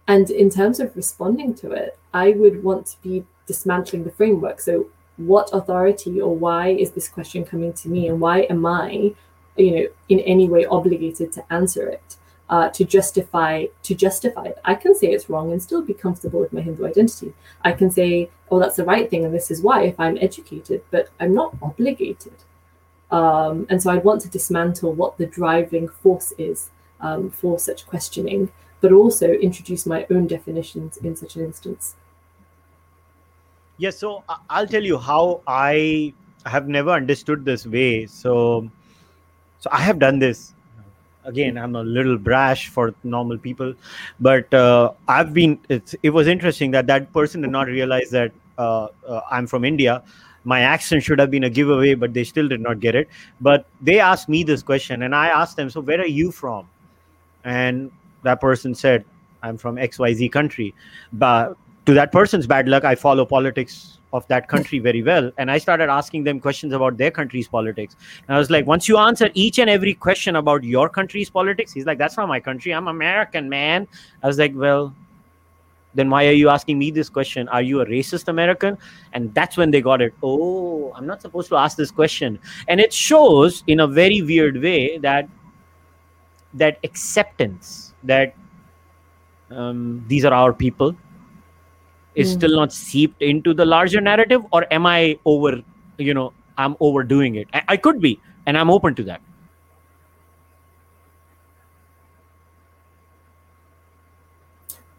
and 0.09 0.31
in 0.31 0.51
terms 0.51 0.81
of 0.81 0.97
responding 0.97 1.55
to 1.55 1.71
it, 1.71 1.97
I 2.13 2.31
would 2.31 2.65
want 2.65 2.87
to 2.87 3.03
be 3.03 3.25
dismantling 3.47 4.05
the 4.05 4.11
framework. 4.11 4.61
So, 4.61 4.89
what 5.17 5.49
authority 5.53 6.21
or 6.21 6.35
why 6.37 6.69
is 6.69 6.91
this 6.93 7.09
question 7.09 7.45
coming 7.45 7.73
to 7.75 7.89
me, 7.89 8.09
and 8.09 8.21
why 8.21 8.41
am 8.43 8.67
I, 8.67 9.15
you 9.57 9.71
know, 9.75 9.87
in 10.09 10.21
any 10.21 10.49
way 10.49 10.67
obligated 10.67 11.33
to 11.33 11.53
answer 11.53 11.89
it? 11.89 12.17
Uh, 12.49 12.69
to 12.71 12.85
justify 12.85 13.67
to 13.83 13.93
justify 13.93 14.45
it. 14.45 14.59
I 14.65 14.77
can 14.77 14.95
say 14.95 15.09
it's 15.09 15.29
wrong 15.29 15.51
and 15.51 15.61
still 15.61 15.83
be 15.83 15.93
comfortable 15.93 16.39
with 16.39 16.53
my 16.53 16.61
Hindu 16.61 16.87
identity. 16.87 17.35
I 17.63 17.73
can 17.73 17.91
say, 17.91 18.31
oh, 18.53 18.61
that's 18.61 18.77
the 18.77 18.85
right 18.85 19.11
thing, 19.11 19.25
and 19.25 19.35
this 19.35 19.51
is 19.51 19.63
why 19.63 19.83
if 19.83 19.99
I'm 19.99 20.17
educated, 20.21 20.83
but 20.93 21.09
I'm 21.19 21.35
not 21.35 21.57
obligated. 21.61 22.45
Um, 23.11 23.67
and 23.69 23.83
so 23.83 23.91
I'd 23.91 24.05
want 24.05 24.21
to 24.23 24.29
dismantle 24.29 24.93
what 24.93 25.19
the 25.19 25.27
driving 25.27 25.89
force 25.89 26.33
is 26.39 26.71
um, 27.01 27.31
for 27.31 27.59
such 27.59 27.87
questioning, 27.87 28.51
but 28.81 28.93
also 28.93 29.33
introduce 29.33 29.87
my 29.87 30.07
own 30.11 30.27
definitions 30.27 30.97
in 30.99 31.17
such 31.17 31.37
an 31.37 31.45
instance. 31.45 31.95
Yes, 33.79 33.99
so 33.99 34.25
I'll 34.49 34.67
tell 34.67 34.83
you 34.83 34.99
how 34.99 35.43
I 35.47 36.15
have 36.47 36.69
never 36.69 36.91
understood 36.91 37.45
this 37.45 37.67
way. 37.67 38.07
So, 38.07 38.71
so 39.59 39.71
I 39.71 39.81
have 39.81 39.99
done 39.99 40.19
this. 40.19 40.55
Again, 41.25 41.59
I'm 41.59 41.75
a 41.75 41.83
little 41.83 42.17
brash 42.17 42.69
for 42.69 42.95
normal 43.03 43.37
people, 43.37 43.75
but 44.21 44.53
uh, 44.55 44.93
I've 45.09 45.35
been. 45.35 45.59
It's 45.69 45.95
it 46.05 46.11
was 46.11 46.29
interesting 46.29 46.71
that 46.71 46.87
that 46.87 47.13
person 47.13 47.41
did 47.41 47.51
not 47.51 47.67
realize 47.67 48.11
that 48.11 48.31
uh, 48.59 48.89
uh, 49.07 49.23
I'm 49.29 49.49
from 49.49 49.65
India. 49.65 50.05
My 50.45 50.61
accent 50.61 51.03
should 51.03 51.19
have 51.19 51.33
been 51.33 51.43
a 51.43 51.51
giveaway, 51.51 51.95
but 51.95 52.15
they 52.15 52.23
still 52.23 52.47
did 52.47 52.61
not 52.61 52.79
get 52.79 52.95
it. 52.95 53.09
But 53.41 53.67
they 53.81 53.99
asked 53.99 54.29
me 54.29 54.45
this 54.45 54.63
question, 54.63 55.03
and 55.03 55.17
I 55.17 55.27
asked 55.27 55.57
them, 55.57 55.69
"So 55.69 55.81
where 55.81 56.01
are 56.01 56.07
you 56.07 56.31
from?" 56.31 56.69
And 57.43 57.91
that 58.23 58.41
person 58.41 58.73
said, 58.73 59.05
"I'm 59.43 59.59
from 59.59 59.79
X 59.79 59.99
Y 59.99 60.15
Z 60.15 60.29
country." 60.29 60.77
But 61.13 61.57
to 61.87 61.95
that 61.95 62.13
person's 62.13 62.47
bad 62.47 62.69
luck, 62.69 62.85
I 62.85 62.95
follow 62.95 63.25
politics 63.25 63.99
of 64.13 64.27
that 64.29 64.49
country 64.49 64.79
very 64.79 65.03
well. 65.03 65.31
And 65.39 65.51
I 65.51 65.59
started 65.59 65.89
asking 65.89 66.25
them 66.25 66.41
questions 66.41 66.73
about 66.73 66.97
their 66.97 67.11
country's 67.11 67.49
politics. 67.49 67.97
And 68.27 68.35
I 68.35 68.39
was 68.39 68.51
like, 68.51 68.67
once 68.67 68.89
you 68.89 68.99
answer 68.99 69.31
each 69.35 69.59
and 69.59 69.71
every 69.71 69.95
question 69.95 70.37
about 70.37 70.65
your 70.65 70.89
country's 70.89 71.31
politics, 71.31 71.73
he's 71.73 71.87
like, 71.87 71.99
that's 71.99 72.17
not 72.17 72.29
my 72.29 72.41
country. 72.41 72.73
I'm 72.73 72.89
American, 72.89 73.49
man. 73.49 73.87
I 74.23 74.27
was 74.27 74.39
like, 74.39 74.53
well, 74.55 74.95
then 75.95 76.11
why 76.11 76.27
are 76.27 76.33
you 76.33 76.51
asking 76.51 76.79
me 76.79 76.91
this 76.91 77.09
question 77.09 77.49
are 77.49 77.63
you 77.63 77.81
a 77.81 77.87
racist 77.87 78.29
american 78.29 78.77
and 79.15 79.33
that's 79.35 79.57
when 79.57 79.71
they 79.71 79.81
got 79.81 80.03
it 80.03 80.13
oh 80.23 80.93
i'm 80.95 81.07
not 81.07 81.23
supposed 81.23 81.49
to 81.49 81.57
ask 81.57 81.75
this 81.79 81.91
question 81.91 82.39
and 82.69 82.81
it 82.81 82.93
shows 82.93 83.65
in 83.67 83.81
a 83.81 83.87
very 83.87 84.21
weird 84.21 84.61
way 84.61 84.99
that 84.99 85.27
that 86.53 86.79
acceptance 86.85 87.95
that 88.05 88.35
um, 89.51 90.05
these 90.07 90.27
are 90.27 90.35
our 90.35 90.53
people 90.53 90.95
is 92.17 92.33
mm. 92.33 92.39
still 92.39 92.57
not 92.57 92.73
seeped 92.73 93.23
into 93.23 93.55
the 93.55 93.65
larger 93.65 94.01
narrative 94.01 94.45
or 94.51 94.67
am 94.73 94.87
i 94.87 95.17
over 95.25 95.63
you 95.99 96.15
know 96.15 96.33
i'm 96.59 96.77
overdoing 96.81 97.37
it 97.37 97.49
I, 97.55 97.63
I 97.69 97.77
could 97.77 98.01
be 98.01 98.19
and 98.47 98.59
i'm 98.59 98.71
open 98.71 98.95
to 98.97 99.05
that 99.05 99.21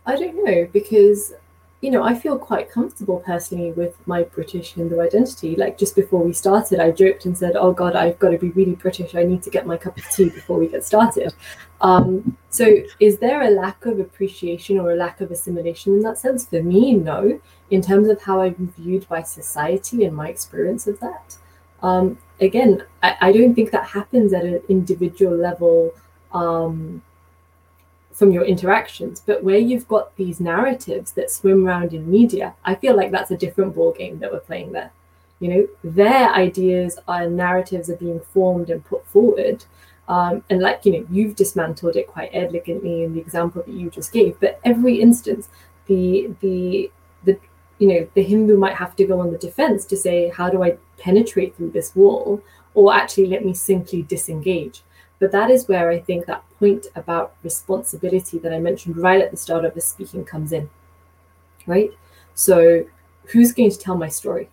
I 0.07 0.15
don't 0.15 0.41
know 0.45 0.67
because 0.71 1.33
you 1.81 1.91
know 1.91 2.03
I 2.03 2.15
feel 2.15 2.37
quite 2.37 2.71
comfortable 2.71 3.19
personally 3.19 3.71
with 3.71 3.95
my 4.07 4.23
British 4.23 4.73
Hindu 4.73 4.99
identity. 4.99 5.55
Like 5.55 5.77
just 5.77 5.95
before 5.95 6.23
we 6.23 6.33
started, 6.33 6.79
I 6.79 6.91
joked 6.91 7.25
and 7.25 7.37
said, 7.37 7.55
"Oh 7.55 7.71
God, 7.71 7.95
I've 7.95 8.19
got 8.19 8.31
to 8.31 8.37
be 8.37 8.49
really 8.49 8.75
British. 8.75 9.15
I 9.15 9.23
need 9.23 9.43
to 9.43 9.49
get 9.49 9.67
my 9.67 9.77
cup 9.77 9.97
of 9.97 10.09
tea 10.09 10.29
before 10.29 10.57
we 10.57 10.67
get 10.67 10.83
started." 10.83 11.33
Um, 11.81 12.37
so, 12.49 12.77
is 12.99 13.19
there 13.19 13.43
a 13.43 13.51
lack 13.51 13.85
of 13.85 13.99
appreciation 13.99 14.79
or 14.79 14.91
a 14.91 14.95
lack 14.95 15.21
of 15.21 15.31
assimilation 15.31 15.93
in 15.93 16.01
that 16.01 16.17
sense? 16.17 16.47
For 16.47 16.63
me, 16.63 16.93
no. 16.93 17.39
In 17.69 17.81
terms 17.81 18.07
of 18.07 18.21
how 18.21 18.41
I'm 18.41 18.73
viewed 18.77 19.07
by 19.07 19.21
society 19.21 20.05
and 20.05 20.15
my 20.15 20.29
experience 20.29 20.87
of 20.87 20.99
that, 21.01 21.37
um, 21.83 22.17
again, 22.41 22.83
I, 23.03 23.15
I, 23.21 23.31
don't 23.31 23.53
think 23.53 23.71
that 23.71 23.85
happens 23.85 24.33
at 24.33 24.43
an 24.43 24.61
individual 24.67 25.35
level. 25.35 25.93
Um, 26.33 27.03
from 28.17 28.31
your 28.31 28.43
interactions. 28.43 29.21
But 29.23 29.43
where 29.43 29.59
you've 29.59 29.87
got 29.87 30.15
these 30.17 30.39
narratives 30.39 31.11
that 31.11 31.29
swim 31.29 31.65
around 31.65 31.93
in 31.93 32.09
media, 32.09 32.55
I 32.65 32.73
feel 32.73 32.97
like 32.97 33.11
that's 33.11 33.29
a 33.29 33.37
different 33.37 33.75
ball 33.75 33.93
game 33.93 34.17
that 34.19 34.31
we're 34.31 34.39
playing 34.39 34.71
there. 34.71 34.91
You 35.39 35.49
know, 35.49 35.67
their 35.83 36.33
ideas 36.33 36.97
and 37.07 37.37
narratives 37.37 37.91
are 37.91 37.95
being 37.95 38.19
formed 38.19 38.71
and 38.71 38.83
put 38.83 39.05
forward. 39.05 39.65
Um, 40.07 40.43
and 40.49 40.61
like 40.61 40.83
you 40.83 40.93
know, 40.93 41.07
you've 41.11 41.35
dismantled 41.35 41.95
it 41.95 42.07
quite 42.07 42.31
elegantly 42.33 43.03
in 43.03 43.13
the 43.13 43.19
example 43.19 43.61
that 43.63 43.71
you 43.71 43.91
just 43.91 44.11
gave. 44.11 44.39
But 44.39 44.59
every 44.65 44.99
instance, 44.99 45.49
the 45.85 46.31
the 46.39 46.91
the 47.23 47.37
you 47.77 47.87
know 47.87 48.07
the 48.15 48.23
Hindu 48.23 48.57
might 48.57 48.75
have 48.75 48.95
to 48.95 49.05
go 49.05 49.19
on 49.19 49.31
the 49.31 49.37
defense 49.37 49.85
to 49.85 49.97
say, 49.97 50.29
how 50.29 50.49
do 50.49 50.63
I 50.63 50.77
penetrate 50.97 51.55
through 51.55 51.71
this 51.71 51.95
wall, 51.95 52.41
or 52.73 52.95
actually 52.95 53.27
let 53.27 53.45
me 53.45 53.53
simply 53.53 54.01
disengage. 54.01 54.81
But 55.19 55.31
that 55.31 55.49
is 55.49 55.67
where 55.67 55.89
I 55.89 55.99
think 55.99 56.25
that 56.25 56.43
point 56.59 56.87
about 56.95 57.33
responsibility 57.43 58.37
that 58.39 58.53
I 58.53 58.59
mentioned 58.59 58.97
right 58.97 59.21
at 59.21 59.31
the 59.31 59.37
start 59.37 59.65
of 59.65 59.73
the 59.73 59.81
speaking 59.81 60.23
comes 60.25 60.51
in. 60.51 60.69
Right? 61.65 61.91
So, 62.35 62.85
who's 63.25 63.51
going 63.51 63.71
to 63.71 63.77
tell 63.77 63.97
my 63.97 64.09
story? 64.09 64.49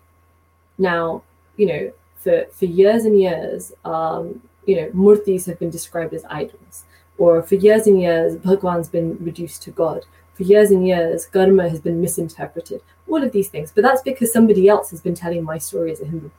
Now, 0.77 1.23
you 1.55 1.67
know, 1.67 1.91
for, 2.17 2.45
for 2.51 2.65
years 2.65 3.05
and 3.05 3.19
years, 3.19 3.71
um, 3.85 4.41
you 4.65 4.75
know, 4.75 4.89
murtis 4.89 5.45
have 5.45 5.59
been 5.59 5.69
described 5.69 6.13
as 6.13 6.25
idols. 6.25 6.85
Or 7.17 7.41
for 7.41 7.55
years 7.55 7.87
and 7.87 8.01
years, 8.01 8.35
Bhagwan's 8.35 8.89
been 8.89 9.17
reduced 9.23 9.61
to 9.63 9.71
God. 9.71 10.05
For 10.33 10.43
years 10.43 10.71
and 10.71 10.85
years, 10.85 11.25
Karma 11.25 11.69
has 11.69 11.79
been 11.79 12.01
misinterpreted. 12.01 12.81
All 13.07 13.23
of 13.23 13.31
these 13.31 13.47
things. 13.47 13.71
But 13.73 13.83
that's 13.83 14.01
because 14.01 14.33
somebody 14.33 14.67
else 14.67 14.91
has 14.91 14.99
been 14.99 15.15
telling 15.15 15.43
my 15.43 15.57
story 15.57 15.91
as 15.91 16.01
a 16.01 16.05
Hindu. 16.05 16.29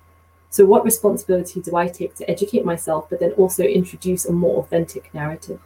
So, 0.50 0.64
what 0.64 0.84
responsibility 0.84 1.60
do 1.60 1.76
I 1.76 1.88
take 1.88 2.14
to 2.16 2.30
educate 2.30 2.64
myself, 2.64 3.08
but 3.10 3.20
then 3.20 3.32
also 3.32 3.64
introduce 3.64 4.24
a 4.24 4.32
more 4.32 4.60
authentic 4.60 5.12
narrative? 5.12 5.60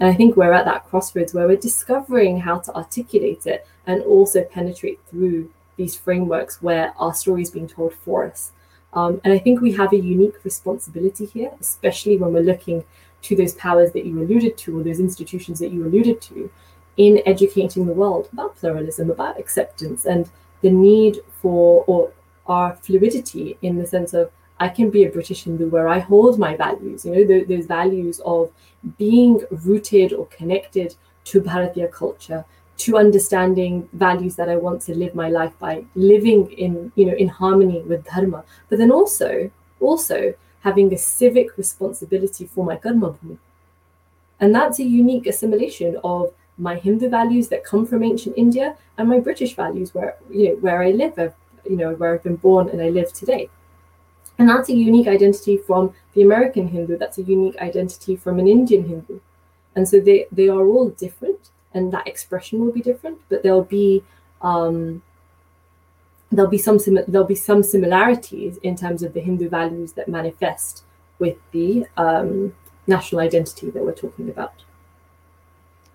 And 0.00 0.08
I 0.08 0.14
think 0.14 0.36
we're 0.36 0.52
at 0.52 0.64
that 0.64 0.86
crossroads 0.86 1.34
where 1.34 1.46
we're 1.46 1.56
discovering 1.56 2.40
how 2.40 2.58
to 2.58 2.74
articulate 2.74 3.46
it 3.46 3.66
and 3.86 4.02
also 4.02 4.42
penetrate 4.42 5.00
through 5.08 5.50
these 5.76 5.96
frameworks 5.96 6.62
where 6.62 6.92
our 6.98 7.14
story 7.14 7.42
is 7.42 7.50
being 7.50 7.68
told 7.68 7.94
for 7.94 8.24
us. 8.24 8.52
Um, 8.92 9.20
and 9.24 9.32
I 9.32 9.38
think 9.38 9.60
we 9.60 9.72
have 9.72 9.92
a 9.92 9.98
unique 9.98 10.44
responsibility 10.44 11.26
here, 11.26 11.52
especially 11.60 12.16
when 12.16 12.32
we're 12.32 12.42
looking 12.42 12.84
to 13.22 13.36
those 13.36 13.54
powers 13.54 13.92
that 13.92 14.04
you 14.04 14.20
alluded 14.20 14.56
to 14.58 14.78
or 14.78 14.82
those 14.82 15.00
institutions 15.00 15.58
that 15.58 15.72
you 15.72 15.84
alluded 15.84 16.20
to 16.22 16.50
in 16.96 17.20
educating 17.26 17.86
the 17.86 17.92
world 17.92 18.28
about 18.32 18.56
pluralism, 18.56 19.10
about 19.10 19.38
acceptance, 19.38 20.04
and 20.04 20.30
the 20.62 20.70
need 20.70 21.18
for, 21.40 21.84
or 21.86 22.12
are 22.46 22.74
fluidity 22.76 23.56
in 23.62 23.78
the 23.78 23.86
sense 23.86 24.14
of 24.14 24.30
I 24.60 24.68
can 24.68 24.90
be 24.90 25.04
a 25.04 25.10
British 25.10 25.44
Hindu 25.44 25.68
where 25.68 25.88
I 25.88 25.98
hold 25.98 26.38
my 26.38 26.56
values, 26.56 27.04
you 27.04 27.12
know, 27.12 27.24
the, 27.24 27.44
those 27.44 27.66
values 27.66 28.20
of 28.24 28.52
being 28.98 29.42
rooted 29.50 30.12
or 30.12 30.26
connected 30.26 30.94
to 31.24 31.40
Bharatiya 31.40 31.90
culture, 31.90 32.44
to 32.76 32.96
understanding 32.96 33.88
values 33.92 34.36
that 34.36 34.48
I 34.48 34.56
want 34.56 34.82
to 34.82 34.94
live 34.94 35.14
my 35.14 35.28
life 35.28 35.52
by, 35.58 35.84
living 35.94 36.52
in, 36.52 36.92
you 36.94 37.06
know, 37.06 37.14
in 37.14 37.28
harmony 37.28 37.82
with 37.82 38.04
Dharma, 38.04 38.44
but 38.68 38.78
then 38.78 38.92
also, 38.92 39.50
also 39.80 40.34
having 40.60 40.92
a 40.92 40.98
civic 40.98 41.56
responsibility 41.56 42.46
for 42.46 42.64
my 42.64 42.76
Karma 42.76 43.10
Bhumi. 43.10 43.38
And 44.40 44.54
that's 44.54 44.78
a 44.78 44.84
unique 44.84 45.26
assimilation 45.26 45.98
of 46.04 46.32
my 46.58 46.76
Hindu 46.76 47.08
values 47.08 47.48
that 47.48 47.64
come 47.64 47.86
from 47.86 48.02
ancient 48.02 48.36
India 48.36 48.76
and 48.98 49.08
my 49.08 49.18
British 49.18 49.54
values 49.54 49.94
where, 49.94 50.16
you 50.30 50.50
know, 50.50 50.54
where 50.56 50.82
I 50.82 50.90
live. 50.90 51.34
You 51.68 51.76
know, 51.76 51.94
where 51.94 52.14
I've 52.14 52.22
been 52.22 52.36
born 52.36 52.68
and 52.68 52.80
I 52.80 52.90
live 52.90 53.12
today. 53.12 53.48
And 54.38 54.48
that's 54.48 54.68
a 54.68 54.74
unique 54.74 55.06
identity 55.06 55.56
from 55.56 55.94
the 56.14 56.22
American 56.22 56.68
Hindu. 56.68 56.98
That's 56.98 57.18
a 57.18 57.22
unique 57.22 57.56
identity 57.58 58.16
from 58.16 58.38
an 58.38 58.48
Indian 58.48 58.88
Hindu. 58.88 59.20
And 59.76 59.88
so 59.88 60.00
they, 60.00 60.26
they 60.32 60.48
are 60.48 60.66
all 60.66 60.90
different 60.90 61.50
and 61.74 61.92
that 61.92 62.06
expression 62.06 62.60
will 62.60 62.72
be 62.72 62.80
different, 62.80 63.18
but 63.28 63.42
there'll 63.42 63.64
be 63.64 64.02
um, 64.40 65.02
there'll 66.30 66.50
be 66.50 66.58
some 66.58 66.78
sim- 66.78 67.04
there'll 67.08 67.26
be 67.26 67.34
some 67.34 67.62
similarities 67.62 68.56
in 68.58 68.76
terms 68.76 69.02
of 69.02 69.12
the 69.12 69.20
Hindu 69.20 69.48
values 69.48 69.92
that 69.92 70.08
manifest 70.08 70.84
with 71.18 71.36
the 71.50 71.86
um, 71.96 72.54
national 72.86 73.20
identity 73.20 73.70
that 73.70 73.82
we're 73.82 73.92
talking 73.92 74.30
about. 74.30 74.54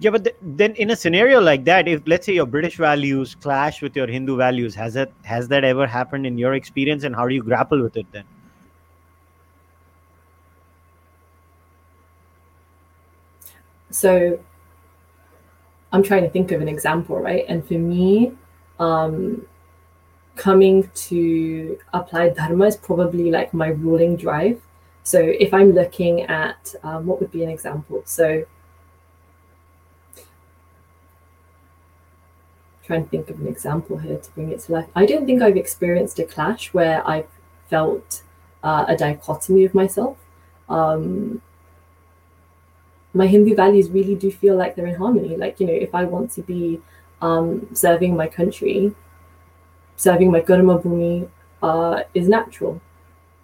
Yeah, 0.01 0.11
but 0.11 0.23
th- 0.23 0.35
then 0.41 0.75
in 0.75 0.91
a 0.91 0.95
scenario 0.95 1.41
like 1.41 1.65
that, 1.65 1.87
if 1.87 2.01
let's 2.05 2.25
say 2.25 2.33
your 2.33 2.45
British 2.45 2.77
values 2.77 3.35
clash 3.35 3.81
with 3.81 3.97
your 3.97 4.07
Hindu 4.07 4.37
values, 4.37 4.73
has 4.75 4.93
that 4.93 5.11
has 5.23 5.49
that 5.49 5.65
ever 5.65 5.85
happened 5.85 6.25
in 6.25 6.37
your 6.37 6.53
experience, 6.53 7.03
and 7.03 7.13
how 7.13 7.27
do 7.27 7.35
you 7.35 7.43
grapple 7.43 7.81
with 7.83 7.97
it 7.97 8.07
then? 8.13 8.23
So, 13.91 14.39
I'm 15.91 16.03
trying 16.03 16.23
to 16.23 16.29
think 16.29 16.51
of 16.53 16.61
an 16.61 16.69
example, 16.69 17.17
right? 17.19 17.43
And 17.49 17.67
for 17.67 17.73
me, 17.73 18.31
um, 18.79 19.45
coming 20.37 20.89
to 21.09 21.77
apply 21.93 22.29
dharma 22.29 22.67
is 22.67 22.77
probably 22.77 23.31
like 23.31 23.53
my 23.53 23.67
ruling 23.67 24.15
drive. 24.15 24.61
So, 25.03 25.19
if 25.19 25.53
I'm 25.53 25.73
looking 25.73 26.21
at 26.21 26.73
um, 26.83 27.05
what 27.05 27.19
would 27.19 27.31
be 27.31 27.43
an 27.43 27.49
example, 27.49 28.01
so 28.05 28.45
trying 32.89 33.03
to 33.03 33.09
think 33.09 33.29
of 33.29 33.39
an 33.39 33.47
example 33.47 33.97
here 33.97 34.17
to 34.17 34.29
bring 34.31 34.51
it 34.51 34.59
to 34.61 34.71
life. 34.71 34.87
I 34.95 35.05
don't 35.05 35.27
think 35.27 35.43
I've 35.43 35.61
experienced 35.65 36.17
a 36.17 36.25
clash 36.25 36.73
where 36.73 37.07
I've 37.07 37.31
felt 37.69 38.23
uh, 38.63 38.85
a 38.87 38.95
dichotomy 38.97 39.63
of 39.65 39.75
myself. 39.75 40.17
Um, 40.67 41.39
my 43.13 43.27
Hindu 43.27 43.53
values 43.55 43.91
really 43.91 44.15
do 44.15 44.31
feel 44.31 44.55
like 44.55 44.75
they're 44.75 44.87
in 44.87 44.95
harmony. 44.95 45.37
Like, 45.37 45.59
you 45.59 45.67
know, 45.67 45.77
if 45.87 45.93
I 45.93 46.03
want 46.05 46.31
to 46.31 46.41
be 46.41 46.81
um, 47.21 47.67
serving 47.73 48.15
my 48.15 48.27
country, 48.27 48.95
serving 49.95 50.31
my 50.31 50.41
Karma 50.41 50.79
Bhumi 50.79 51.29
uh, 51.61 52.01
is 52.15 52.27
natural. 52.27 52.81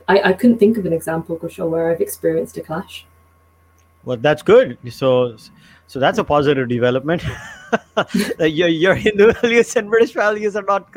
I, 0.07 0.15
I 0.29 0.33
couldn't 0.33 0.57
think 0.57 0.79
of 0.79 0.87
an 0.87 0.93
example, 0.93 1.37
Kushal, 1.37 1.69
where 1.69 1.91
I've 1.91 2.01
experienced 2.01 2.57
a 2.57 2.61
clash. 2.61 3.05
Well, 4.05 4.17
that's 4.17 4.43
good. 4.43 4.77
So, 4.91 5.35
so 5.87 5.99
that's 5.99 6.19
a 6.19 6.23
positive 6.23 6.69
development. 6.69 7.23
your, 8.39 8.67
your 8.67 8.95
Hindu 8.95 9.33
values 9.33 9.75
and 9.75 9.89
British 9.89 10.13
values 10.13 10.55
are 10.55 10.63
not 10.63 10.95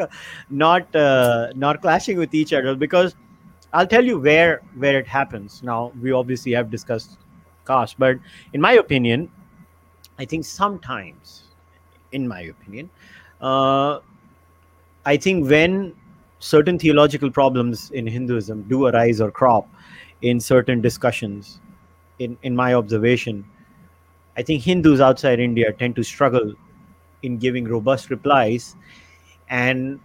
not 0.51 0.95
uh, 0.95 1.49
not 1.55 1.81
clashing 1.81 2.19
with 2.19 2.35
each 2.35 2.53
other 2.53 2.75
because 2.75 3.17
I'll 3.73 3.87
tell 3.87 4.05
you 4.05 4.19
where 4.19 4.61
where 4.77 4.99
it 4.99 5.07
happens. 5.07 5.63
Now 5.63 5.93
we 6.01 6.13
obviously 6.13 6.53
have 6.53 6.71
discussed 6.71 7.19
caste, 7.67 7.97
but 7.99 8.19
in 8.53 8.61
my 8.61 8.73
opinion, 8.73 9.31
I 10.19 10.25
think 10.25 10.45
sometimes, 10.45 11.45
in 12.13 12.29
my 12.29 12.43
opinion, 12.43 12.91
uh, 13.41 14.01
I 15.07 15.17
think 15.17 15.49
when 15.49 15.95
certain 16.41 16.79
theological 16.79 17.31
problems 17.31 17.91
in 17.91 18.07
Hinduism 18.07 18.63
do 18.69 18.87
arise 18.87 19.21
or 19.21 19.31
crop 19.31 19.69
in 20.23 20.41
certain 20.41 20.81
discussions, 20.81 21.61
in 22.19 22.37
in 22.43 22.57
my 22.57 22.75
observation, 22.75 23.45
I 24.37 24.43
think 24.43 24.63
Hindus 24.63 25.01
outside 25.01 25.41
India 25.41 25.73
tend 25.73 25.97
to 25.97 26.03
struggle 26.03 26.55
in 27.23 27.39
giving 27.39 27.65
robust 27.65 28.11
replies. 28.11 28.77
And 29.51 30.01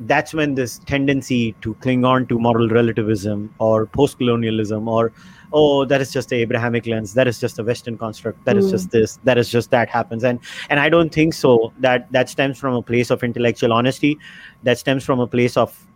that's 0.00 0.32
when 0.32 0.54
this 0.54 0.78
tendency 0.80 1.52
to 1.60 1.74
cling 1.74 2.04
on 2.04 2.26
to 2.26 2.38
moral 2.38 2.68
relativism 2.68 3.52
or 3.58 3.86
post-colonialism 3.86 4.86
or 4.86 5.12
oh 5.52 5.84
that 5.84 6.00
is 6.00 6.12
just 6.12 6.28
the 6.28 6.36
abrahamic 6.36 6.86
lens 6.86 7.14
that 7.14 7.26
is 7.26 7.40
just 7.40 7.58
a 7.58 7.64
western 7.64 7.98
construct 7.98 8.44
That 8.44 8.54
mm. 8.54 8.60
is 8.60 8.70
just 8.70 8.92
this 8.92 9.18
that 9.24 9.38
is 9.38 9.48
just 9.48 9.72
that 9.72 9.88
happens. 9.88 10.22
And 10.22 10.38
and 10.70 10.78
i 10.78 10.88
don't 10.88 11.12
think 11.12 11.34
so. 11.34 11.72
That 11.78 12.10
that 12.12 12.28
stems 12.28 12.58
from 12.58 12.74
a 12.74 12.82
place 12.82 13.10
of 13.10 13.24
intellectual 13.24 13.72
honesty. 13.72 14.18
That 14.62 14.78
stems 14.78 15.04
from 15.04 15.20
a 15.20 15.26
place 15.26 15.56
of 15.56 15.86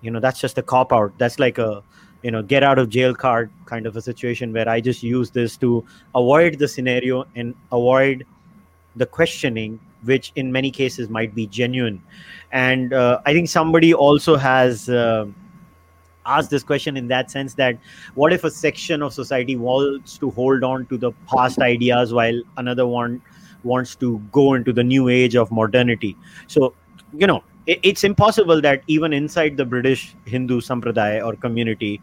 you 0.00 0.10
know 0.10 0.20
that's 0.20 0.40
just 0.40 0.56
a 0.56 0.62
cop 0.62 0.92
out 0.92 1.12
that's 1.18 1.38
like 1.38 1.58
a 1.58 1.82
you 2.22 2.30
know 2.30 2.42
get 2.42 2.62
out 2.62 2.78
of 2.78 2.88
jail 2.88 3.14
card 3.14 3.50
kind 3.66 3.86
of 3.86 3.96
a 3.96 4.02
situation 4.02 4.52
where 4.52 4.68
i 4.68 4.80
just 4.80 5.02
use 5.02 5.30
this 5.30 5.56
to 5.56 5.84
avoid 6.14 6.58
the 6.58 6.68
scenario 6.68 7.24
and 7.34 7.54
avoid 7.72 8.26
the 8.96 9.06
questioning 9.06 9.78
which 10.04 10.32
in 10.36 10.50
many 10.50 10.70
cases 10.70 11.10
might 11.10 11.34
be 11.34 11.46
genuine. 11.46 12.02
And 12.52 12.92
uh, 12.92 13.20
i 13.26 13.32
think 13.32 13.48
somebody 13.48 13.92
also 13.94 14.36
has 14.36 14.88
uh, 14.88 15.26
asked 16.26 16.50
this 16.50 16.62
question 16.62 16.96
in 16.96 17.08
that 17.08 17.30
sense 17.30 17.54
that 17.54 17.78
what 18.14 18.32
if 18.32 18.44
a 18.44 18.50
section 18.50 19.02
of 19.02 19.12
society 19.12 19.56
wants 19.56 20.18
to 20.18 20.30
hold 20.30 20.64
on 20.64 20.86
to 20.86 20.98
the 20.98 21.12
past 21.34 21.58
ideas 21.58 22.12
while 22.12 22.40
another 22.56 22.86
one 22.86 23.22
wants 23.62 23.94
to 23.94 24.18
go 24.32 24.54
into 24.54 24.72
the 24.72 24.82
new 24.82 25.08
age 25.08 25.36
of 25.36 25.50
modernity? 25.50 26.16
So 26.46 26.74
you 27.12 27.26
know 27.26 27.42
it's 27.82 28.04
impossible 28.04 28.60
that 28.60 28.82
even 28.86 29.12
inside 29.12 29.56
the 29.56 29.64
british 29.64 30.14
hindu 30.24 30.60
sampradaya 30.60 31.24
or 31.24 31.36
community 31.36 32.00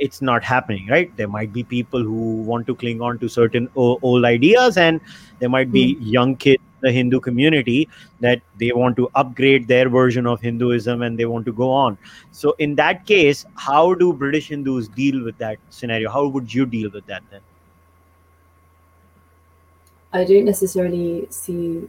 it's 0.00 0.22
not 0.22 0.42
happening 0.42 0.86
right? 0.88 1.14
There 1.16 1.28
might 1.28 1.52
be 1.52 1.62
people 1.62 2.02
who 2.02 2.42
want 2.42 2.66
to 2.66 2.74
cling 2.74 3.00
on 3.00 3.18
to 3.18 3.28
certain 3.28 3.68
old 3.76 4.24
ideas 4.24 4.76
and 4.76 5.00
there 5.38 5.48
might 5.48 5.70
be 5.70 5.94
mm. 5.94 5.98
young 6.00 6.36
kids 6.36 6.62
in 6.62 6.88
the 6.88 6.92
hindu 6.92 7.20
community 7.20 7.88
that 8.20 8.40
they 8.58 8.72
want 8.72 8.96
to 8.96 9.10
upgrade 9.14 9.68
their 9.68 9.88
version 9.88 10.26
of 10.26 10.40
hinduism 10.40 11.02
and 11.02 11.18
they 11.18 11.26
want 11.26 11.44
to 11.46 11.52
go 11.52 11.70
on. 11.70 11.98
So 12.32 12.54
in 12.58 12.74
that 12.76 13.04
case 13.06 13.44
how 13.56 13.94
do 13.94 14.12
british 14.12 14.48
hindus 14.48 14.88
deal 14.88 15.22
with 15.22 15.36
that 15.38 15.58
scenario? 15.68 16.10
How 16.10 16.26
would 16.26 16.52
you 16.52 16.66
deal 16.66 16.90
with 16.90 17.06
that 17.06 17.22
then? 17.30 17.40
I 20.12 20.24
don't 20.24 20.44
necessarily 20.44 21.26
see 21.30 21.88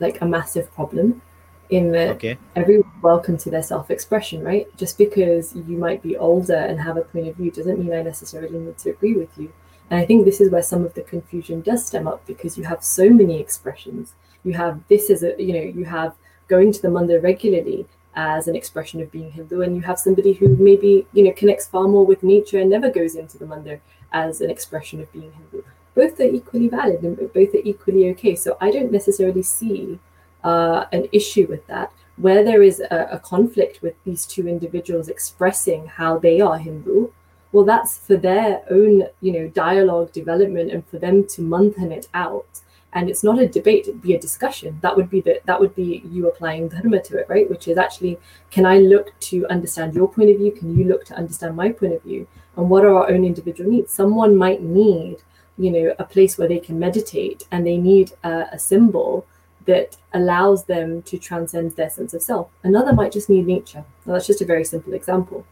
like 0.00 0.20
a 0.22 0.26
massive 0.26 0.72
problem 0.74 1.22
in 1.70 1.92
that 1.92 2.10
okay. 2.10 2.38
everyone's 2.56 3.02
welcome 3.02 3.36
to 3.38 3.50
their 3.50 3.62
self-expression, 3.62 4.42
right? 4.42 4.66
Just 4.76 4.98
because 4.98 5.54
you 5.54 5.76
might 5.76 6.02
be 6.02 6.16
older 6.16 6.56
and 6.56 6.80
have 6.80 6.96
a 6.96 7.02
point 7.02 7.28
of 7.28 7.36
view 7.36 7.50
doesn't 7.50 7.78
mean 7.78 7.92
I 7.92 8.02
necessarily 8.02 8.58
need 8.58 8.78
to 8.78 8.90
agree 8.90 9.14
with 9.14 9.30
you. 9.38 9.52
And 9.90 10.00
I 10.00 10.06
think 10.06 10.24
this 10.24 10.40
is 10.40 10.50
where 10.50 10.62
some 10.62 10.84
of 10.84 10.94
the 10.94 11.02
confusion 11.02 11.60
does 11.60 11.86
stem 11.86 12.08
up 12.08 12.26
because 12.26 12.56
you 12.56 12.64
have 12.64 12.82
so 12.82 13.08
many 13.10 13.38
expressions. 13.40 14.14
You 14.42 14.52
have 14.54 14.80
this 14.88 15.10
as 15.10 15.22
a, 15.22 15.34
you 15.42 15.52
know, 15.52 15.60
you 15.60 15.84
have 15.84 16.14
going 16.48 16.72
to 16.72 16.82
the 16.82 16.88
mandir 16.88 17.22
regularly 17.22 17.86
as 18.16 18.46
an 18.46 18.54
expression 18.54 19.00
of 19.00 19.10
being 19.10 19.32
Hindu, 19.32 19.62
and 19.62 19.74
you 19.74 19.82
have 19.82 19.98
somebody 19.98 20.34
who 20.34 20.48
maybe, 20.56 21.06
you 21.12 21.24
know, 21.24 21.32
connects 21.32 21.66
far 21.66 21.88
more 21.88 22.06
with 22.06 22.22
nature 22.22 22.60
and 22.60 22.70
never 22.70 22.88
goes 22.88 23.16
into 23.16 23.38
the 23.38 23.44
mandir 23.44 23.80
as 24.12 24.40
an 24.40 24.50
expression 24.50 25.00
of 25.00 25.12
being 25.12 25.32
Hindu. 25.32 25.66
Both 25.94 26.20
are 26.20 26.24
equally 26.24 26.68
valid 26.68 27.02
and 27.02 27.16
both 27.32 27.54
are 27.54 27.62
equally 27.64 28.10
okay. 28.10 28.36
So 28.36 28.56
I 28.60 28.70
don't 28.70 28.92
necessarily 28.92 29.42
see 29.42 29.98
uh, 30.44 30.84
an 30.92 31.08
issue 31.10 31.46
with 31.48 31.66
that. 31.66 31.90
Where 32.16 32.44
there 32.44 32.62
is 32.62 32.80
a, 32.80 33.08
a, 33.10 33.18
conflict 33.18 33.82
with 33.82 33.94
these 34.04 34.24
two 34.24 34.46
individuals 34.46 35.08
expressing 35.08 35.86
how 35.86 36.18
they 36.18 36.40
are 36.40 36.58
Hindu, 36.58 37.08
well, 37.50 37.64
that's 37.64 37.98
for 37.98 38.16
their 38.16 38.62
own, 38.70 39.04
you 39.20 39.32
know, 39.32 39.48
dialogue 39.48 40.12
development 40.12 40.70
and 40.70 40.86
for 40.86 40.98
them 40.98 41.26
to 41.28 41.42
manthan 41.42 41.90
it 41.90 42.08
out. 42.14 42.60
And 42.92 43.10
it's 43.10 43.24
not 43.24 43.40
a 43.40 43.48
debate; 43.48 43.88
it'd 43.88 44.02
be 44.02 44.14
a 44.14 44.20
discussion. 44.20 44.78
That 44.80 44.96
would 44.96 45.10
be 45.10 45.20
the 45.20 45.40
that 45.46 45.58
would 45.58 45.74
be 45.74 46.04
you 46.08 46.28
applying 46.28 46.68
dharma 46.68 47.02
to 47.02 47.18
it, 47.18 47.26
right? 47.28 47.50
Which 47.50 47.66
is 47.66 47.76
actually, 47.76 48.20
can 48.52 48.64
I 48.64 48.78
look 48.78 49.18
to 49.30 49.46
understand 49.48 49.94
your 49.94 50.08
point 50.08 50.30
of 50.30 50.36
view? 50.36 50.52
Can 50.52 50.78
you 50.78 50.84
look 50.84 51.04
to 51.06 51.14
understand 51.14 51.56
my 51.56 51.72
point 51.72 51.94
of 51.94 52.02
view? 52.02 52.28
And 52.56 52.70
what 52.70 52.84
are 52.84 52.94
our 52.94 53.10
own 53.10 53.24
individual 53.24 53.68
needs? 53.68 53.92
Someone 53.92 54.36
might 54.36 54.62
need, 54.62 55.16
you 55.58 55.72
know, 55.72 55.94
a 55.98 56.04
place 56.04 56.38
where 56.38 56.46
they 56.46 56.60
can 56.60 56.78
meditate, 56.78 57.48
and 57.50 57.66
they 57.66 57.78
need 57.78 58.12
a 58.22 58.58
symbol 58.58 59.26
that 59.66 59.96
allows 60.12 60.64
them 60.64 61.02
to 61.02 61.18
transcend 61.18 61.72
their 61.72 61.90
sense 61.90 62.14
of 62.14 62.22
self. 62.22 62.48
Another 62.62 62.92
might 62.92 63.12
just 63.12 63.28
need 63.28 63.46
nature. 63.46 63.84
Now, 64.04 64.14
that's 64.14 64.26
just 64.26 64.42
a 64.42 64.46
very 64.46 64.64
simple 64.64 64.92
example. 64.92 65.44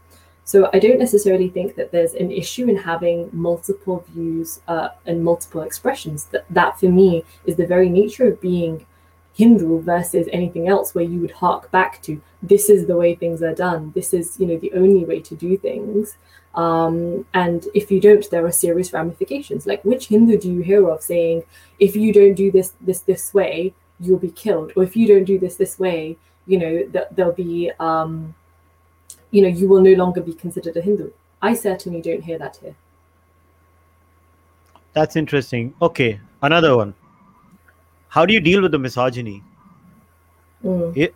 So 0.45 0.69
I 0.73 0.79
don't 0.79 0.99
necessarily 0.99 1.49
think 1.49 1.75
that 1.75 1.91
there's 1.91 2.13
an 2.13 2.31
issue 2.31 2.67
in 2.67 2.75
having 2.75 3.29
multiple 3.31 4.05
views 4.09 4.59
uh, 4.67 4.89
and 5.05 5.23
multiple 5.23 5.61
expressions. 5.61 6.25
That 6.25 6.45
that 6.49 6.79
for 6.79 6.89
me 6.89 7.23
is 7.45 7.55
the 7.55 7.65
very 7.65 7.89
nature 7.89 8.27
of 8.27 8.41
being 8.41 8.85
Hindu 9.35 9.81
versus 9.81 10.27
anything 10.31 10.67
else, 10.67 10.93
where 10.93 11.03
you 11.03 11.19
would 11.21 11.31
hark 11.31 11.71
back 11.71 12.01
to 12.03 12.21
this 12.41 12.69
is 12.69 12.85
the 12.87 12.97
way 12.97 13.15
things 13.15 13.41
are 13.41 13.55
done. 13.55 13.93
This 13.95 14.13
is 14.13 14.37
you 14.39 14.45
know 14.45 14.57
the 14.57 14.73
only 14.73 15.05
way 15.05 15.21
to 15.21 15.35
do 15.35 15.57
things. 15.57 16.17
Um, 16.55 17.25
and 17.33 17.65
if 17.73 17.89
you 17.89 17.99
don't, 17.99 18.29
there 18.29 18.45
are 18.45 18.51
serious 18.51 18.93
ramifications. 18.93 19.65
Like 19.65 19.83
which 19.85 20.07
Hindu 20.07 20.37
do 20.37 20.51
you 20.51 20.61
hear 20.61 20.87
of 20.89 21.01
saying, 21.01 21.43
if 21.79 21.95
you 21.95 22.11
don't 22.11 22.35
do 22.35 22.51
this 22.51 22.73
this 22.81 22.99
this 22.99 23.33
way, 23.33 23.73
you'll 24.03 24.19
be 24.19 24.31
killed. 24.31 24.73
Or 24.75 24.83
if 24.83 24.95
you 24.95 25.07
don't 25.07 25.25
do 25.25 25.39
this 25.39 25.55
this 25.55 25.79
way 25.79 26.17
you 26.45 26.57
know 26.57 26.83
that 26.91 27.15
there'll 27.15 27.31
be 27.31 27.71
um 27.79 28.35
you 29.31 29.41
know 29.41 29.47
you 29.47 29.67
will 29.67 29.81
no 29.81 29.93
longer 29.93 30.21
be 30.21 30.33
considered 30.33 30.75
a 30.77 30.81
hindu. 30.81 31.09
I 31.41 31.53
certainly 31.53 32.01
don't 32.01 32.23
hear 32.23 32.37
that 32.37 32.57
here. 32.57 32.75
That's 34.93 35.15
interesting. 35.15 35.73
Okay 35.81 36.19
another 36.41 36.75
one. 36.75 36.93
How 38.09 38.25
do 38.25 38.33
you 38.33 38.39
deal 38.39 38.61
with 38.61 38.71
the 38.71 38.79
misogyny? 38.79 39.43
Mm. 40.63 40.95
it, 40.95 41.13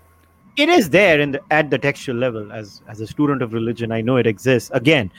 it 0.58 0.68
is 0.68 0.90
there 0.90 1.22
in 1.22 1.32
the, 1.32 1.42
at 1.52 1.70
the 1.70 1.78
textual 1.78 2.18
level. 2.18 2.52
As 2.52 2.82
as 2.88 3.02
a 3.02 3.08
student 3.08 3.42
of 3.42 3.54
religion 3.54 3.92
i 3.92 4.02
know 4.02 4.18
it 4.18 4.28
exists. 4.28 4.72
Again 4.74 5.12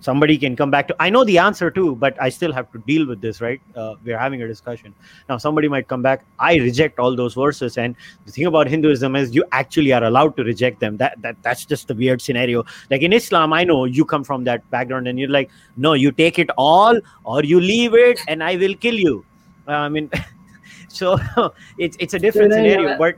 somebody 0.00 0.36
can 0.36 0.54
come 0.54 0.70
back 0.70 0.86
to 0.88 0.96
i 1.00 1.08
know 1.08 1.24
the 1.24 1.38
answer 1.38 1.70
too 1.70 1.96
but 1.96 2.20
i 2.20 2.28
still 2.28 2.52
have 2.52 2.70
to 2.72 2.78
deal 2.86 3.06
with 3.06 3.20
this 3.20 3.40
right? 3.40 3.60
Uh, 3.74 3.94
we're 4.04 4.18
having 4.18 4.42
a 4.42 4.46
discussion. 4.46 4.94
Now 5.28 5.38
somebody 5.38 5.68
might 5.68 5.88
come 5.88 6.02
back 6.02 6.24
i 6.38 6.56
reject 6.56 6.98
all 6.98 7.16
those 7.16 7.34
verses 7.34 7.78
and 7.78 7.96
the 8.24 8.32
thing 8.32 8.46
about 8.46 8.68
hinduism 8.68 9.16
is 9.16 9.34
you 9.34 9.44
actually 9.52 9.92
are 9.92 10.04
allowed 10.04 10.36
to 10.36 10.44
reject 10.44 10.80
them. 10.80 10.96
That, 10.98 11.20
that 11.22 11.36
that's 11.42 11.64
just 11.64 11.88
the 11.88 11.94
weird 11.94 12.20
scenario. 12.20 12.64
Like 12.90 13.02
in 13.02 13.12
islam 13.12 13.52
i 13.52 13.64
know 13.64 13.84
you 13.84 14.04
come 14.04 14.24
from 14.24 14.44
that 14.44 14.68
background 14.70 15.08
and 15.08 15.18
you're 15.18 15.30
like 15.30 15.50
no 15.76 15.94
you 15.94 16.12
take 16.12 16.38
it 16.38 16.50
all 16.56 16.98
or 17.24 17.42
you 17.44 17.60
leave 17.60 17.94
it 17.94 18.20
and 18.28 18.42
i 18.42 18.56
will 18.56 18.74
kill 18.74 18.94
you. 18.94 19.24
Uh, 19.68 19.72
i 19.72 19.88
mean 19.88 20.10
so 20.88 21.18
it's 21.78 21.96
it's 22.00 22.14
a 22.14 22.18
different 22.18 22.52
scenario 22.52 22.98
but 22.98 23.16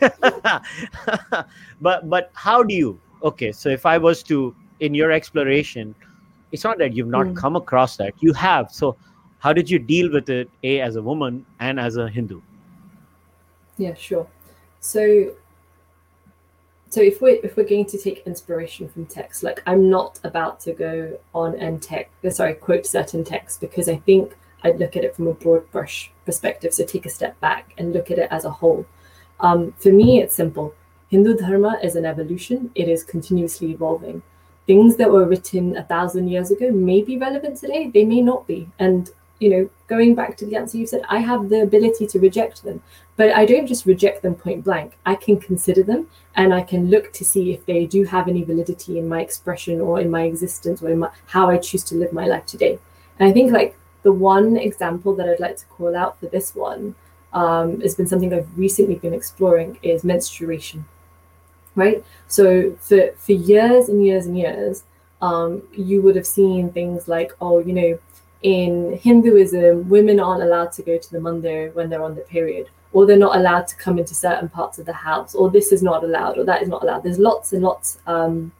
but 1.80 2.08
but 2.08 2.30
how 2.34 2.62
do 2.62 2.74
you? 2.74 3.00
Okay 3.22 3.50
so 3.52 3.68
if 3.68 3.84
i 3.86 3.98
was 3.98 4.22
to 4.22 4.54
in 4.80 4.94
your 4.94 5.12
exploration 5.12 5.94
it's 6.52 6.64
not 6.64 6.78
that 6.78 6.94
you've 6.94 7.08
not 7.08 7.26
mm. 7.26 7.36
come 7.36 7.56
across 7.56 7.96
that. 7.96 8.14
You 8.20 8.32
have. 8.32 8.70
So 8.72 8.96
how 9.38 9.52
did 9.52 9.68
you 9.68 9.78
deal 9.78 10.10
with 10.10 10.28
it 10.30 10.48
a 10.62 10.80
as 10.80 10.96
a 10.96 11.02
woman 11.02 11.44
and 11.60 11.78
as 11.78 11.96
a 11.96 12.08
hindu? 12.08 12.40
Yeah 13.76 13.94
sure. 13.94 14.26
So 14.80 15.32
so 16.88 17.00
if 17.00 17.20
we're 17.20 17.40
if 17.42 17.56
we're 17.56 17.68
going 17.68 17.86
to 17.86 17.98
take 17.98 18.26
inspiration 18.26 18.88
from 18.88 19.06
text 19.06 19.42
like 19.42 19.60
i'm 19.66 19.90
not 19.90 20.20
about 20.22 20.60
to 20.60 20.72
go 20.72 21.18
on 21.34 21.56
and 21.56 21.82
tech 21.82 22.08
uh, 22.24 22.30
sorry 22.30 22.54
quote 22.54 22.86
certain 22.86 23.24
texts 23.24 23.58
because 23.58 23.88
i 23.88 23.96
think 23.96 24.36
i'd 24.62 24.78
look 24.78 24.96
at 24.96 25.02
it 25.02 25.14
from 25.14 25.26
a 25.26 25.34
broad 25.34 25.68
brush 25.72 26.12
perspective. 26.24 26.72
So 26.72 26.84
take 26.84 27.04
a 27.04 27.10
step 27.10 27.38
back 27.40 27.74
and 27.76 27.92
look 27.92 28.10
at 28.10 28.18
it 28.18 28.28
as 28.30 28.44
a 28.44 28.50
whole. 28.50 28.86
Um, 29.40 29.72
for 29.72 29.92
me 29.92 30.20
it's 30.20 30.34
simple. 30.34 30.74
Hindu 31.08 31.36
dharma 31.36 31.78
is 31.82 31.96
an 31.96 32.04
evolution. 32.04 32.70
It 32.74 32.88
is 32.88 33.04
continuously 33.04 33.72
evolving 33.72 34.22
things 34.66 34.96
that 34.96 35.10
were 35.10 35.24
written 35.24 35.76
a 35.76 35.84
thousand 35.84 36.28
years 36.28 36.50
ago 36.50 36.70
may 36.70 37.02
be 37.02 37.16
relevant 37.16 37.56
today, 37.56 37.88
they 37.88 38.04
may 38.04 38.20
not 38.20 38.46
be. 38.46 38.68
And, 38.78 39.10
you 39.38 39.50
know, 39.50 39.70
going 39.86 40.14
back 40.14 40.36
to 40.38 40.46
the 40.46 40.56
answer 40.56 40.78
you 40.78 40.86
said, 40.86 41.02
I 41.08 41.18
have 41.18 41.48
the 41.48 41.62
ability 41.62 42.06
to 42.08 42.18
reject 42.18 42.64
them, 42.64 42.82
but 43.16 43.30
I 43.30 43.46
don't 43.46 43.66
just 43.66 43.86
reject 43.86 44.22
them 44.22 44.34
point 44.34 44.64
blank. 44.64 44.96
I 45.06 45.14
can 45.14 45.38
consider 45.38 45.82
them 45.82 46.08
and 46.34 46.52
I 46.52 46.62
can 46.62 46.90
look 46.90 47.12
to 47.12 47.24
see 47.24 47.52
if 47.52 47.64
they 47.66 47.86
do 47.86 48.04
have 48.04 48.28
any 48.28 48.42
validity 48.42 48.98
in 48.98 49.08
my 49.08 49.20
expression 49.20 49.80
or 49.80 50.00
in 50.00 50.10
my 50.10 50.22
existence 50.22 50.82
or 50.82 50.90
in 50.90 50.98
my, 50.98 51.10
how 51.26 51.48
I 51.48 51.58
choose 51.58 51.84
to 51.84 51.94
live 51.94 52.12
my 52.12 52.26
life 52.26 52.46
today. 52.46 52.78
And 53.18 53.28
I 53.28 53.32
think, 53.32 53.52
like, 53.52 53.78
the 54.02 54.12
one 54.12 54.56
example 54.56 55.14
that 55.16 55.28
I'd 55.28 55.40
like 55.40 55.56
to 55.56 55.66
call 55.66 55.96
out 55.96 56.18
for 56.20 56.26
this 56.26 56.54
one 56.54 56.94
um, 57.32 57.80
has 57.80 57.94
been 57.94 58.06
something 58.06 58.32
I've 58.32 58.48
recently 58.56 58.96
been 58.96 59.14
exploring 59.14 59.78
is 59.82 60.04
menstruation 60.04 60.84
right? 61.76 62.04
So 62.26 62.72
for 62.80 63.12
for 63.16 63.32
years 63.32 63.88
and 63.88 64.04
years 64.04 64.26
and 64.26 64.36
years, 64.36 64.82
um, 65.22 65.62
you 65.72 66.02
would 66.02 66.16
have 66.16 66.26
seen 66.26 66.72
things 66.72 67.06
like, 67.06 67.32
oh, 67.40 67.60
you 67.60 67.72
know, 67.72 67.98
in 68.42 68.98
Hinduism, 68.98 69.88
women 69.88 70.18
aren't 70.18 70.42
allowed 70.42 70.72
to 70.72 70.82
go 70.82 70.98
to 70.98 71.12
the 71.12 71.18
mandir 71.18 71.72
when 71.74 71.88
they're 71.88 72.02
on 72.02 72.16
the 72.16 72.22
period, 72.22 72.68
or 72.92 73.06
they're 73.06 73.16
not 73.16 73.36
allowed 73.36 73.68
to 73.68 73.76
come 73.76 73.98
into 73.98 74.14
certain 74.14 74.48
parts 74.48 74.78
of 74.78 74.86
the 74.86 74.92
house, 74.92 75.34
or 75.34 75.50
this 75.50 75.70
is 75.72 75.82
not 75.82 76.02
allowed, 76.02 76.38
or 76.38 76.44
that 76.44 76.62
is 76.62 76.68
not 76.68 76.82
allowed. 76.82 77.02
There's 77.02 77.18
lots 77.18 77.52
and 77.52 77.62
lots 77.62 77.98
um, 78.06 78.52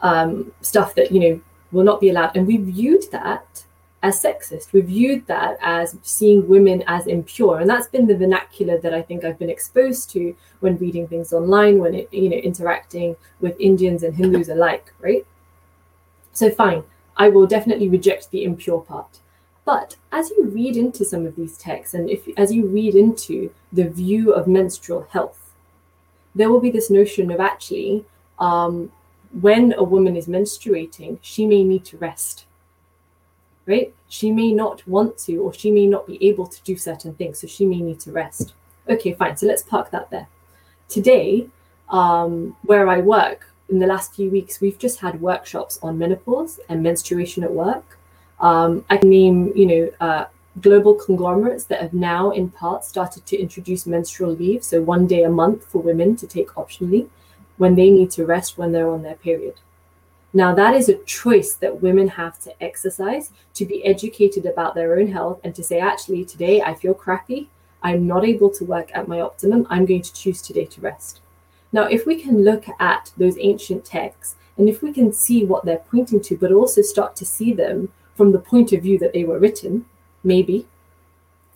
um, 0.00 0.52
stuff 0.60 0.94
that 0.94 1.10
you 1.10 1.20
know 1.20 1.40
will 1.72 1.84
not 1.84 2.00
be 2.00 2.10
allowed, 2.10 2.36
and 2.36 2.46
we 2.46 2.58
viewed 2.58 3.10
that 3.10 3.64
as 4.02 4.20
sexist. 4.20 4.72
We 4.72 4.80
viewed 4.80 5.26
that 5.26 5.58
as 5.62 5.96
seeing 6.02 6.48
women 6.48 6.82
as 6.86 7.06
impure, 7.06 7.60
and 7.60 7.70
that's 7.70 7.86
been 7.86 8.06
the 8.06 8.16
vernacular 8.16 8.78
that 8.78 8.92
I 8.92 9.02
think 9.02 9.24
I've 9.24 9.38
been 9.38 9.50
exposed 9.50 10.10
to 10.10 10.34
when 10.60 10.76
reading 10.78 11.06
things 11.06 11.32
online, 11.32 11.78
when 11.78 11.94
it, 11.94 12.12
you 12.12 12.28
know 12.28 12.36
interacting 12.36 13.16
with 13.40 13.58
Indians 13.60 14.02
and 14.02 14.14
Hindus 14.14 14.48
alike, 14.48 14.92
right? 15.00 15.24
So 16.32 16.50
fine, 16.50 16.82
I 17.16 17.28
will 17.28 17.46
definitely 17.46 17.88
reject 17.88 18.30
the 18.30 18.44
impure 18.44 18.80
part. 18.80 19.18
But 19.64 19.96
as 20.10 20.30
you 20.30 20.46
read 20.46 20.76
into 20.76 21.04
some 21.04 21.24
of 21.24 21.36
these 21.36 21.56
texts, 21.56 21.94
and 21.94 22.10
if 22.10 22.26
as 22.36 22.52
you 22.52 22.66
read 22.66 22.96
into 22.96 23.52
the 23.72 23.88
view 23.88 24.32
of 24.32 24.48
menstrual 24.48 25.06
health, 25.10 25.52
there 26.34 26.50
will 26.50 26.60
be 26.60 26.70
this 26.70 26.90
notion 26.90 27.30
of 27.30 27.38
actually, 27.38 28.04
um, 28.40 28.90
when 29.40 29.72
a 29.74 29.84
woman 29.84 30.16
is 30.16 30.26
menstruating, 30.26 31.18
she 31.22 31.46
may 31.46 31.62
need 31.62 31.84
to 31.84 31.96
rest 31.98 32.46
right? 33.66 33.94
She 34.08 34.30
may 34.30 34.52
not 34.52 34.86
want 34.86 35.18
to, 35.18 35.36
or 35.38 35.52
she 35.52 35.70
may 35.70 35.86
not 35.86 36.06
be 36.06 36.24
able 36.26 36.46
to 36.46 36.62
do 36.62 36.76
certain 36.76 37.14
things, 37.14 37.40
so 37.40 37.46
she 37.46 37.64
may 37.66 37.80
need 37.80 38.00
to 38.00 38.12
rest. 38.12 38.54
Okay, 38.88 39.12
fine. 39.12 39.36
So 39.36 39.46
let's 39.46 39.62
park 39.62 39.90
that 39.90 40.10
there. 40.10 40.28
Today, 40.88 41.48
um, 41.88 42.56
where 42.62 42.88
I 42.88 42.98
work, 43.00 43.48
in 43.68 43.78
the 43.78 43.86
last 43.86 44.14
few 44.14 44.30
weeks, 44.30 44.60
we've 44.60 44.78
just 44.78 45.00
had 45.00 45.20
workshops 45.20 45.78
on 45.82 45.98
menopause 45.98 46.60
and 46.68 46.82
menstruation 46.82 47.42
at 47.42 47.52
work. 47.52 47.98
Um, 48.40 48.84
I 48.90 48.98
can 48.98 49.08
name, 49.08 49.52
you 49.54 49.66
know, 49.66 49.90
uh, 50.00 50.24
global 50.60 50.94
conglomerates 50.94 51.64
that 51.64 51.80
have 51.80 51.94
now, 51.94 52.30
in 52.30 52.50
part, 52.50 52.84
started 52.84 53.24
to 53.26 53.36
introduce 53.38 53.86
menstrual 53.86 54.32
leave, 54.32 54.62
so 54.62 54.82
one 54.82 55.06
day 55.06 55.22
a 55.22 55.30
month 55.30 55.64
for 55.64 55.80
women 55.80 56.16
to 56.16 56.26
take 56.26 56.48
optionally 56.50 57.08
when 57.56 57.74
they 57.74 57.88
need 57.90 58.10
to 58.10 58.26
rest 58.26 58.58
when 58.58 58.72
they're 58.72 58.90
on 58.90 59.02
their 59.02 59.14
period. 59.14 59.54
Now, 60.34 60.54
that 60.54 60.74
is 60.74 60.88
a 60.88 61.02
choice 61.04 61.54
that 61.56 61.82
women 61.82 62.08
have 62.08 62.38
to 62.40 62.62
exercise 62.62 63.30
to 63.54 63.66
be 63.66 63.84
educated 63.84 64.46
about 64.46 64.74
their 64.74 64.98
own 64.98 65.08
health 65.08 65.40
and 65.44 65.54
to 65.54 65.62
say, 65.62 65.78
actually, 65.78 66.24
today 66.24 66.62
I 66.62 66.74
feel 66.74 66.94
crappy. 66.94 67.50
I'm 67.82 68.06
not 68.06 68.24
able 68.24 68.48
to 68.50 68.64
work 68.64 68.90
at 68.94 69.08
my 69.08 69.20
optimum. 69.20 69.66
I'm 69.68 69.84
going 69.84 70.02
to 70.02 70.14
choose 70.14 70.40
today 70.40 70.64
to 70.66 70.80
rest. 70.80 71.20
Now, 71.70 71.84
if 71.84 72.06
we 72.06 72.20
can 72.20 72.44
look 72.44 72.64
at 72.78 73.12
those 73.16 73.36
ancient 73.38 73.84
texts 73.84 74.36
and 74.56 74.68
if 74.68 74.82
we 74.82 74.92
can 74.92 75.12
see 75.12 75.44
what 75.44 75.64
they're 75.64 75.84
pointing 75.90 76.20
to, 76.22 76.36
but 76.36 76.52
also 76.52 76.80
start 76.80 77.14
to 77.16 77.26
see 77.26 77.52
them 77.52 77.92
from 78.14 78.32
the 78.32 78.38
point 78.38 78.72
of 78.72 78.82
view 78.82 78.98
that 78.98 79.12
they 79.12 79.24
were 79.24 79.38
written, 79.38 79.84
maybe 80.24 80.66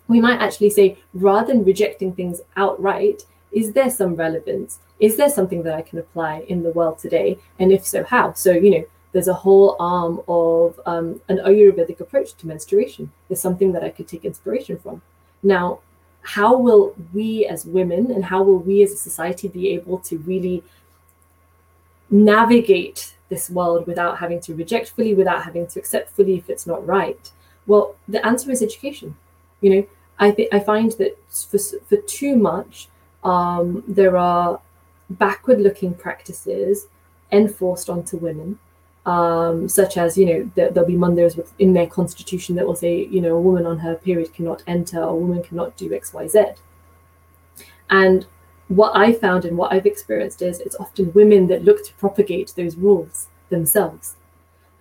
we 0.07 0.21
might 0.21 0.39
actually 0.39 0.69
say, 0.69 0.97
rather 1.13 1.53
than 1.53 1.63
rejecting 1.63 2.13
things 2.13 2.41
outright, 2.55 3.23
is 3.51 3.73
there 3.73 3.89
some 3.89 4.15
relevance? 4.15 4.79
Is 4.99 5.17
there 5.17 5.29
something 5.29 5.63
that 5.63 5.73
I 5.73 5.81
can 5.81 5.99
apply 5.99 6.41
in 6.47 6.63
the 6.63 6.71
world 6.71 6.97
today? 6.99 7.37
And 7.59 7.71
if 7.71 7.85
so, 7.85 8.03
how? 8.03 8.33
So, 8.33 8.51
you 8.51 8.71
know, 8.71 8.85
there's 9.11 9.27
a 9.27 9.33
whole 9.33 9.75
arm 9.79 10.21
of 10.27 10.79
um, 10.85 11.21
an 11.29 11.37
Ayurvedic 11.37 11.99
approach 11.99 12.33
to 12.35 12.47
menstruation. 12.47 13.11
There's 13.27 13.41
something 13.41 13.71
that 13.73 13.83
I 13.83 13.89
could 13.89 14.07
take 14.07 14.25
inspiration 14.25 14.77
from. 14.77 15.01
Now, 15.43 15.79
how 16.21 16.57
will 16.57 16.95
we 17.13 17.45
as 17.45 17.65
women 17.65 18.11
and 18.11 18.25
how 18.25 18.43
will 18.43 18.59
we 18.59 18.83
as 18.83 18.91
a 18.91 18.97
society 18.97 19.47
be 19.47 19.69
able 19.69 19.99
to 19.99 20.17
really 20.19 20.63
navigate 22.09 23.15
this 23.29 23.49
world 23.49 23.87
without 23.87 24.17
having 24.17 24.39
to 24.41 24.55
reject 24.55 24.89
fully, 24.89 25.13
without 25.13 25.43
having 25.43 25.67
to 25.67 25.79
accept 25.79 26.11
fully 26.11 26.37
if 26.37 26.49
it's 26.49 26.67
not 26.67 26.85
right? 26.85 27.31
Well, 27.65 27.95
the 28.07 28.25
answer 28.25 28.51
is 28.51 28.61
education. 28.61 29.15
You 29.61 29.75
know, 29.75 29.87
I 30.19 30.31
think 30.31 30.53
I 30.53 30.59
find 30.59 30.91
that 30.93 31.17
for, 31.29 31.57
for 31.57 31.97
too 32.07 32.35
much, 32.35 32.89
um, 33.23 33.83
there 33.87 34.17
are 34.17 34.59
backward 35.09 35.59
looking 35.59 35.93
practices 35.93 36.87
enforced 37.31 37.89
onto 37.89 38.17
women, 38.17 38.59
um, 39.05 39.69
such 39.69 39.97
as, 39.97 40.17
you 40.17 40.25
know, 40.25 40.51
there, 40.55 40.71
will 40.71 40.85
be 40.85 40.95
Mandirs 40.95 41.39
in 41.59 41.73
their 41.73 41.87
constitution 41.87 42.55
that 42.55 42.67
will 42.67 42.75
say, 42.75 43.05
you 43.05 43.21
know, 43.21 43.35
a 43.35 43.41
woman 43.41 43.65
on 43.65 43.79
her 43.79 43.95
period 43.95 44.33
cannot 44.33 44.63
enter, 44.67 45.01
a 45.01 45.15
woman 45.15 45.41
cannot 45.41 45.77
do 45.77 45.93
X, 45.93 46.13
Y, 46.13 46.27
Z. 46.27 46.43
And 47.89 48.25
what 48.67 48.95
I 48.95 49.13
found 49.13 49.45
and 49.45 49.57
what 49.57 49.71
I've 49.71 49.85
experienced 49.85 50.41
is 50.41 50.59
it's 50.59 50.75
often 50.75 51.13
women 51.13 51.47
that 51.47 51.63
look 51.63 51.85
to 51.85 51.93
propagate 51.93 52.53
those 52.55 52.75
rules 52.75 53.27
themselves. 53.49 54.17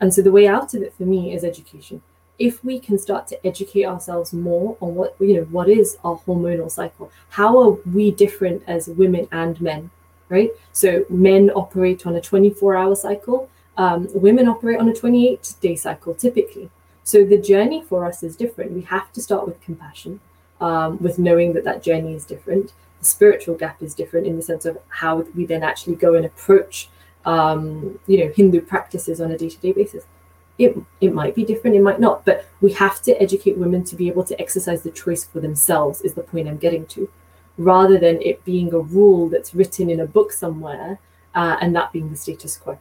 And 0.01 0.13
so 0.13 0.23
the 0.23 0.33
way 0.33 0.47
out 0.49 0.75
of 0.75 0.83
it 0.83 0.95
for 0.95 1.05
me 1.05 1.33
is 1.33 1.45
education. 1.45 2.03
If 2.39 2.63
we 2.65 2.79
can 2.79 2.99
start 2.99 3.27
to 3.29 3.47
educate 3.47 3.87
ourselves 3.87 4.33
more 4.33 4.77
on 4.81 4.95
what 4.95 5.17
you 5.21 5.35
know, 5.35 5.45
what 5.45 5.71
is 5.71 5.97
our 6.05 6.19
hormonal 6.27 6.71
cycle? 6.71 7.11
How 7.31 7.59
are 7.59 7.71
we 7.95 8.11
different 8.11 8.63
as 8.67 8.89
women 8.89 9.27
and 9.33 9.59
men? 9.61 9.91
Right? 10.29 10.51
So 10.73 11.05
men 11.09 11.51
operate 11.51 12.07
on 12.07 12.17
a 12.17 12.21
24 12.21 12.77
hour 12.77 12.95
cycle, 12.95 13.49
um, 13.77 14.09
women 14.15 14.49
operate 14.49 14.81
on 14.81 14.89
a 14.89 14.95
28 14.95 15.55
day 15.61 15.77
cycle 15.77 16.15
typically. 16.15 16.71
So 17.05 17.25
the 17.25 17.39
journey 17.39 17.83
for 17.83 18.05
us 18.05 18.23
is 18.23 18.37
different. 18.37 18.73
We 18.73 18.83
have 18.83 19.13
to 19.13 19.23
start 19.23 19.47
with 19.47 19.61
compassion, 19.61 20.21
um, 20.61 20.99
with 20.99 21.19
knowing 21.19 21.53
that 21.53 21.65
that 21.65 21.83
journey 21.83 22.15
is 22.15 22.25
different. 22.25 22.73
The 23.01 23.07
spiritual 23.07 23.55
gap 23.55 23.83
is 23.83 23.95
different 23.95 24.27
in 24.27 24.37
the 24.37 24.43
sense 24.43 24.65
of 24.65 24.79
how 24.89 25.19
we 25.35 25.47
then 25.47 25.63
actually 25.63 25.97
go 25.97 26.15
and 26.15 26.27
approach, 26.27 26.89
um, 27.25 28.01
you 28.07 28.25
know, 28.25 28.33
Hindu 28.35 28.63
practices 28.63 29.21
on 29.21 29.31
a 29.31 29.39
day 29.39 29.51
to 29.51 29.59
day 29.59 29.73
basis. 29.73 30.05
It, 30.59 30.77
it 31.03 31.13
might 31.13 31.35
be 31.35 31.45
different, 31.45 31.77
it 31.77 31.83
might 31.83 32.01
not, 32.01 32.25
but 32.25 32.47
we 32.63 32.73
have 32.73 33.03
to 33.03 33.13
educate 33.23 33.59
women 33.59 33.85
to 33.85 33.95
be 33.95 34.09
able 34.09 34.25
to 34.25 34.41
exercise 34.41 34.83
the 34.83 34.91
choice 34.91 35.23
for 35.23 35.39
themselves, 35.39 36.01
is 36.01 36.15
the 36.15 36.23
point 36.23 36.49
I'm 36.49 36.57
getting 36.57 36.87
to 36.87 37.11
rather 37.59 37.99
than 37.99 38.21
it 38.23 38.45
being 38.45 38.73
a 38.73 38.79
rule 38.79 39.29
that's 39.29 39.55
written 39.55 39.89
in 39.91 40.01
a 40.01 40.07
book 40.07 40.33
somewhere 40.33 40.99
uh, 41.35 41.57
and 41.61 41.75
that 41.75 41.93
being 41.93 42.11
the 42.11 42.17
status 42.17 42.57
quo. 42.57 42.79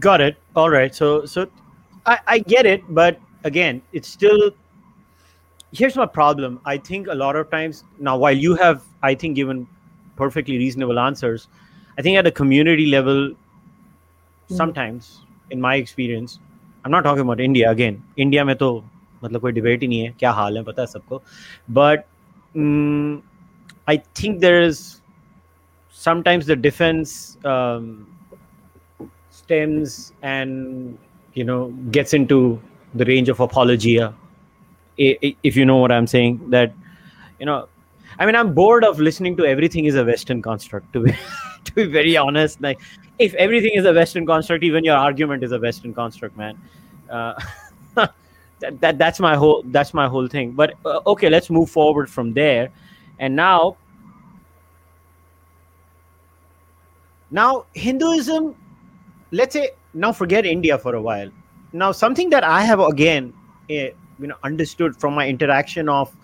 Got 0.00 0.20
it. 0.20 0.36
All 0.56 0.70
right. 0.70 0.94
So, 0.94 1.24
so 1.24 1.48
I, 2.06 2.18
I 2.26 2.38
get 2.38 2.66
it, 2.66 2.82
but 2.88 3.18
again, 3.44 3.82
it's 3.92 4.08
still. 4.08 4.50
Here's 5.72 5.96
my 5.96 6.06
problem. 6.06 6.60
I 6.64 6.78
think 6.78 7.08
a 7.08 7.14
lot 7.14 7.34
of 7.34 7.50
times 7.50 7.84
now, 7.98 8.16
while 8.16 8.36
you 8.36 8.54
have, 8.54 8.82
I 9.02 9.14
think, 9.14 9.34
given 9.34 9.66
perfectly 10.14 10.56
reasonable 10.56 11.00
answers, 11.00 11.48
I 11.98 12.02
think 12.02 12.16
at 12.16 12.26
a 12.26 12.30
community 12.30 12.86
level, 12.86 13.30
mm-hmm. 13.30 14.54
sometimes, 14.54 15.22
in 15.50 15.60
my 15.60 15.74
experience, 15.76 16.38
I'm 16.84 16.92
not 16.92 17.02
talking 17.02 17.22
about 17.22 17.40
India 17.40 17.70
again. 17.70 18.02
India 18.16 18.44
में 18.44 18.54
तो 18.56 18.84
मतलब 19.23 19.41
कोई 19.41 19.51
debate 19.51 19.81
ही 19.81 19.87
नहीं 19.87 20.01
है 20.01 20.13
क्या 20.19 20.31
हाल 20.31 20.57
है 20.57 20.63
पता 20.63 20.81
है 20.81 20.87
सबको 20.87 21.21
but 21.79 22.05
I 23.89 23.97
think 24.23 24.39
there 24.39 24.63
is 24.63 24.99
sometimes 25.99 26.45
the 26.45 26.55
defense 26.55 27.37
um, 27.43 28.07
stems 29.29 30.13
and 30.21 30.97
you 31.33 31.43
know 31.43 31.71
gets 31.91 32.13
into 32.13 32.37
the 32.93 33.05
range 33.05 33.31
of 33.33 33.41
apologia 33.41 34.13
if 34.97 35.55
you 35.55 35.65
know 35.65 35.77
what 35.77 35.91
i'm 35.91 36.07
saying 36.07 36.39
that 36.49 36.73
you 37.39 37.45
know 37.45 37.67
i 38.17 38.25
mean 38.25 38.35
i'm 38.35 38.53
bored 38.53 38.83
of 38.83 38.99
listening 38.99 39.35
to 39.35 39.45
everything 39.45 39.85
is 39.91 39.95
a 39.95 40.05
western 40.05 40.41
construct 40.41 40.91
to 40.93 41.01
be 41.01 41.11
to 41.65 41.73
be 41.73 41.85
very 41.85 42.15
honest 42.17 42.61
like 42.61 42.79
if 43.19 43.33
everything 43.33 43.73
is 43.75 43.85
a 43.85 43.93
western 43.93 44.25
construct 44.25 44.63
even 44.63 44.83
your 44.83 44.95
argument 44.95 45.43
is 45.43 45.51
a 45.51 45.59
western 45.59 45.93
construct 45.93 46.37
man 46.37 46.57
uh, 47.09 47.33
that, 48.60 48.80
that 48.80 48.98
that's 48.98 49.20
my 49.20 49.36
whole 49.36 49.62
that's 49.66 49.94
my 49.94 50.08
whole 50.08 50.28
thing. 50.28 50.52
But 50.52 50.74
uh, 50.84 51.00
okay 51.06 51.28
let's 51.28 51.50
move 51.50 51.70
forward 51.70 52.10
from 52.10 52.32
there. 52.32 52.70
And 53.18 53.36
now 53.36 53.76
now 57.30 57.66
hinduism 57.74 58.54
let's 59.32 59.54
say 59.54 59.70
now 59.94 60.12
forget 60.12 60.46
india 60.46 60.78
for 60.78 60.94
a 60.94 61.02
while. 61.02 61.30
Now 61.72 61.90
something 61.92 62.30
that 62.30 62.44
i 62.44 62.62
have 62.62 62.80
again 62.80 63.32
uh, 63.70 63.74
you 63.74 64.28
know 64.28 64.36
understood 64.44 64.96
from 64.96 65.14
my 65.14 65.28
interaction 65.28 65.88
of 65.88 66.14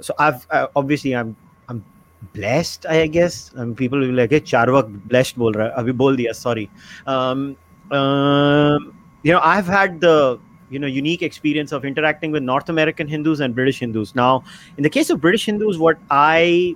so 0.00 0.14
i've 0.18 0.46
uh, 0.50 0.68
obviously 0.76 1.14
i'm 1.14 1.34
i'm 1.68 1.84
blessed 2.32 2.86
i 2.86 3.06
guess. 3.06 3.52
And 3.54 3.76
people 3.76 3.98
will 3.98 4.08
be 4.08 4.12
like 4.12 4.30
hey 4.30 4.40
charvak 4.40 5.08
blessed 5.08 5.38
bol 5.38 5.52
raha 5.52 5.76
abhi 5.76 5.96
bol 5.96 6.16
diya 6.16 6.34
sorry. 6.34 6.70
Um, 7.06 7.56
um 7.90 8.94
you 9.22 9.32
know 9.32 9.40
i've 9.42 9.66
had 9.66 10.00
the 10.00 10.38
you 10.70 10.78
know 10.78 10.86
unique 10.86 11.22
experience 11.22 11.72
of 11.72 11.84
interacting 11.84 12.30
with 12.30 12.42
north 12.42 12.68
american 12.68 13.06
hindus 13.06 13.40
and 13.40 13.54
british 13.54 13.78
hindus 13.78 14.14
now 14.14 14.42
in 14.76 14.82
the 14.82 14.90
case 14.90 15.10
of 15.10 15.20
british 15.20 15.46
hindus 15.46 15.78
what 15.78 15.98
i 16.10 16.74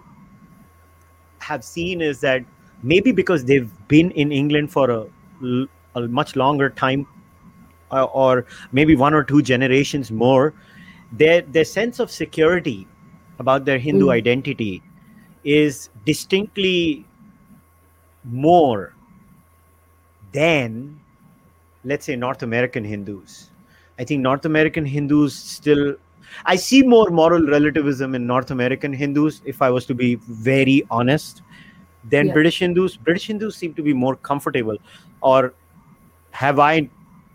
have 1.38 1.64
seen 1.64 2.00
is 2.00 2.20
that 2.20 2.44
maybe 2.82 3.12
because 3.12 3.44
they've 3.44 3.70
been 3.88 4.10
in 4.12 4.32
england 4.32 4.70
for 4.70 4.90
a, 4.90 5.66
a 5.94 6.08
much 6.08 6.36
longer 6.36 6.70
time 6.70 7.06
uh, 7.92 8.04
or 8.04 8.46
maybe 8.72 8.94
one 8.94 9.12
or 9.14 9.24
two 9.24 9.42
generations 9.42 10.10
more 10.10 10.54
their 11.12 11.42
their 11.42 11.64
sense 11.64 11.98
of 11.98 12.10
security 12.10 12.86
about 13.38 13.64
their 13.64 13.78
hindu 13.78 14.06
mm. 14.06 14.12
identity 14.12 14.82
is 15.42 15.88
distinctly 16.04 17.04
more 18.24 18.94
than 20.32 21.00
let's 21.84 22.04
say 22.04 22.14
north 22.14 22.42
american 22.42 22.84
hindus 22.84 23.49
I 24.00 24.04
think 24.04 24.22
North 24.22 24.46
American 24.46 24.86
Hindus 24.86 25.34
still. 25.34 25.94
I 26.46 26.56
see 26.56 26.82
more 26.82 27.10
moral 27.10 27.46
relativism 27.46 28.14
in 28.14 28.26
North 28.26 28.50
American 28.50 28.94
Hindus, 28.94 29.42
if 29.44 29.60
I 29.60 29.68
was 29.68 29.84
to 29.86 29.94
be 29.94 30.14
very 30.14 30.86
honest, 30.90 31.42
than 32.04 32.32
British 32.32 32.60
Hindus. 32.60 32.96
British 32.96 33.26
Hindus 33.26 33.56
seem 33.56 33.74
to 33.74 33.82
be 33.82 33.92
more 33.92 34.16
comfortable, 34.16 34.78
or 35.20 35.52
have 36.30 36.58
I 36.58 36.88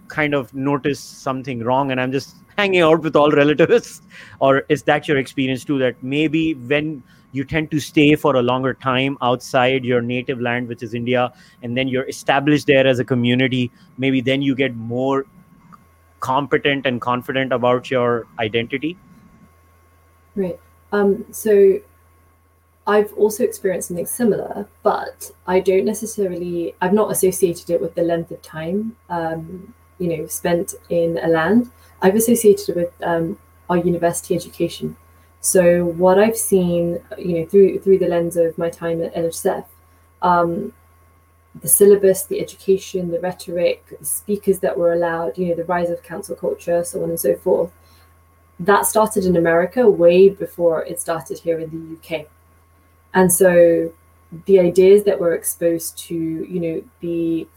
kind 0.07 0.33
of 0.33 0.53
noticed 0.53 1.21
something 1.21 1.63
wrong 1.63 1.91
and 1.91 1.99
I'm 2.01 2.11
just 2.11 2.35
hanging 2.57 2.81
out 2.81 3.01
with 3.01 3.15
all 3.15 3.29
relativists? 3.31 4.01
Or 4.39 4.63
is 4.69 4.81
that 4.83 5.07
your 5.07 5.17
experience 5.17 5.65
too? 5.65 5.77
That 5.77 6.01
maybe 6.01 6.55
when 6.55 7.03
you 7.33 7.43
tend 7.43 7.69
to 7.71 7.79
stay 7.79 8.15
for 8.15 8.37
a 8.37 8.41
longer 8.41 8.73
time 8.73 9.17
outside 9.21 9.83
your 9.83 10.01
native 10.01 10.39
land, 10.39 10.67
which 10.67 10.81
is 10.81 10.93
India, 10.93 11.31
and 11.61 11.77
then 11.77 11.87
you're 11.87 12.07
established 12.07 12.65
there 12.65 12.87
as 12.87 12.97
a 12.99 13.05
community, 13.05 13.71
maybe 13.97 14.21
then 14.21 14.41
you 14.41 14.55
get 14.55 14.75
more 14.75 15.25
competent 16.25 16.87
and 16.87 16.99
confident 16.99 17.53
about 17.53 17.91
your 17.91 18.25
identity? 18.39 18.97
Right. 20.35 20.59
Um, 20.91 21.25
so 21.31 21.79
I've 22.87 23.13
also 23.13 23.43
experienced 23.43 23.89
something 23.89 24.07
similar, 24.07 24.67
but 24.81 25.31
I 25.45 25.59
don't 25.59 25.85
necessarily, 25.85 26.75
I've 26.81 26.93
not 26.93 27.11
associated 27.11 27.69
it 27.69 27.79
with 27.79 27.93
the 27.93 28.01
length 28.01 28.31
of 28.31 28.41
time, 28.41 28.95
um, 29.09 29.73
you 29.99 30.07
know, 30.17 30.25
spent 30.25 30.73
in 30.89 31.19
a 31.21 31.27
land. 31.27 31.69
I've 32.01 32.15
associated 32.15 32.69
it 32.69 32.75
with 32.75 32.93
um, 33.03 33.37
our 33.69 33.77
university 33.77 34.33
education. 34.35 34.97
So 35.41 35.85
what 35.85 36.17
I've 36.17 36.37
seen, 36.37 36.99
you 37.19 37.39
know, 37.39 37.45
through 37.45 37.79
through 37.79 37.99
the 37.99 38.07
lens 38.07 38.35
of 38.35 38.57
my 38.57 38.71
time 38.71 39.03
at 39.03 39.13
NHSF, 39.13 39.65
um, 40.23 40.73
the 41.61 41.67
syllabus, 41.67 42.23
the 42.23 42.41
education, 42.41 43.11
the 43.11 43.19
rhetoric, 43.19 43.85
the 43.99 44.05
speakers 44.05 44.59
that 44.59 44.77
were 44.77 44.93
allowed, 44.93 45.37
you 45.37 45.47
know, 45.47 45.55
the 45.55 45.63
rise 45.65 45.89
of 45.89 46.03
cancel 46.03 46.35
culture, 46.35 46.83
so 46.83 47.01
on 47.03 47.09
and 47.09 47.19
so 47.19 47.35
forth. 47.35 47.71
That 48.59 48.85
started 48.85 49.25
in 49.25 49.35
America 49.35 49.89
way 49.89 50.29
before 50.29 50.83
it 50.85 50.99
started 50.99 51.39
here 51.39 51.59
in 51.59 51.69
the 51.69 52.17
UK. 52.17 52.27
And 53.13 53.31
so 53.31 53.91
the 54.45 54.59
ideas 54.59 55.03
that 55.05 55.19
we're 55.19 55.33
exposed 55.33 55.97
to, 55.99 56.15
you 56.15 56.59
know, 56.59 56.83
the 56.99 57.47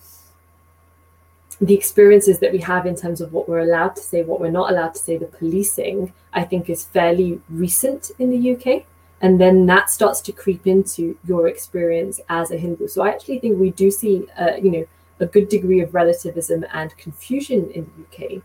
the 1.61 1.75
experiences 1.75 2.39
that 2.39 2.53
we 2.53 2.59
have 2.59 2.87
in 2.87 2.95
terms 2.95 3.21
of 3.21 3.33
what 3.33 3.49
we're 3.49 3.59
allowed 3.59 3.97
to 3.97 4.01
say, 4.01 4.23
what 4.23 4.41
we're 4.41 4.49
not 4.49 4.71
allowed 4.71 4.95
to 4.95 5.01
say, 5.01 5.17
the 5.17 5.27
policing, 5.27 6.13
I 6.33 6.45
think 6.45 6.71
is 6.71 6.85
fairly 6.85 7.41
recent 7.51 8.13
in 8.21 8.31
the 8.31 8.53
UK. 8.55 8.85
And 9.21 9.41
then 9.41 9.67
that 9.67 9.91
starts 9.91 10.21
to 10.23 10.33
creep 10.33 10.67
into 10.67 11.17
your 11.27 11.49
experience 11.49 12.21
as 12.29 12.51
a 12.51 12.57
Hindu. 12.57 12.87
So 12.87 13.03
I 13.03 13.09
actually 13.09 13.41
think 13.41 13.59
we 13.59 13.71
do 13.71 13.91
see, 13.91 14.27
uh, 14.39 14.57
you 14.57 14.71
know, 14.71 14.87
a 15.21 15.27
good 15.27 15.49
degree 15.49 15.81
of 15.81 15.95
relativism 15.95 16.65
and 16.73 16.97
confusion 16.97 17.71
in 17.73 17.91
the 17.97 18.37
UK. 18.37 18.43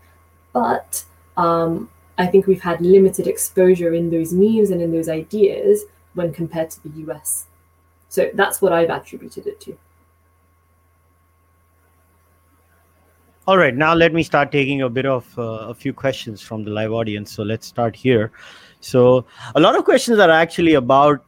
But 0.52 1.04
um, 1.36 1.90
I 2.18 2.26
think 2.26 2.46
we've 2.46 2.62
had 2.62 2.80
limited 2.80 3.26
exposure 3.26 3.94
in 3.94 4.10
those 4.10 4.32
memes 4.32 4.70
and 4.70 4.82
in 4.82 4.92
those 4.92 5.08
ideas 5.08 5.84
when 6.14 6.32
compared 6.32 6.70
to 6.70 6.82
the 6.82 7.10
US. 7.10 7.46
So 8.08 8.30
that's 8.34 8.60
what 8.60 8.72
I've 8.72 8.90
attributed 8.90 9.46
it 9.46 9.60
to. 9.62 9.76
All 13.46 13.58
right, 13.58 13.74
now 13.74 13.92
let 13.92 14.14
me 14.14 14.22
start 14.22 14.50
taking 14.50 14.82
a 14.82 14.88
bit 14.88 15.04
of 15.04 15.38
uh, 15.38 15.68
a 15.68 15.74
few 15.74 15.92
questions 15.92 16.40
from 16.40 16.64
the 16.64 16.70
live 16.70 16.92
audience. 16.92 17.30
So 17.30 17.42
let's 17.42 17.66
start 17.66 17.94
here. 17.94 18.32
So 18.84 19.24
a 19.54 19.60
lot 19.60 19.76
of 19.76 19.84
questions 19.84 20.18
are 20.18 20.30
actually 20.30 20.74
about 20.74 21.24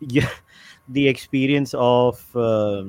the 0.00 1.08
experience 1.08 1.72
of 1.74 2.36
uh, 2.36 2.84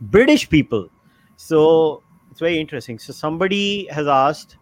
British 0.00 0.48
people. 0.48 0.88
So 1.36 2.02
it's 2.30 2.38
very 2.40 2.58
interesting. 2.58 2.98
So 2.98 3.12
somebody 3.12 3.86
has 3.86 4.06
asked, 4.06 4.58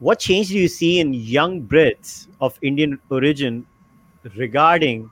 what 0.00 0.18
change 0.18 0.48
do 0.48 0.58
you 0.58 0.68
see 0.68 1.00
in 1.00 1.14
young 1.14 1.62
Brits 1.62 2.28
of 2.40 2.58
Indian 2.62 2.98
origin 3.10 3.66
regarding 4.36 5.10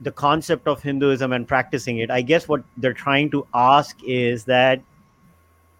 the 0.00 0.10
concept 0.10 0.66
of 0.66 0.82
Hinduism 0.82 1.32
and 1.32 1.46
practicing 1.46 1.98
it. 1.98 2.10
I 2.10 2.22
guess 2.22 2.48
what 2.48 2.64
they're 2.76 2.92
trying 2.92 3.30
to 3.30 3.46
ask 3.54 3.96
is 4.02 4.44
that 4.44 4.82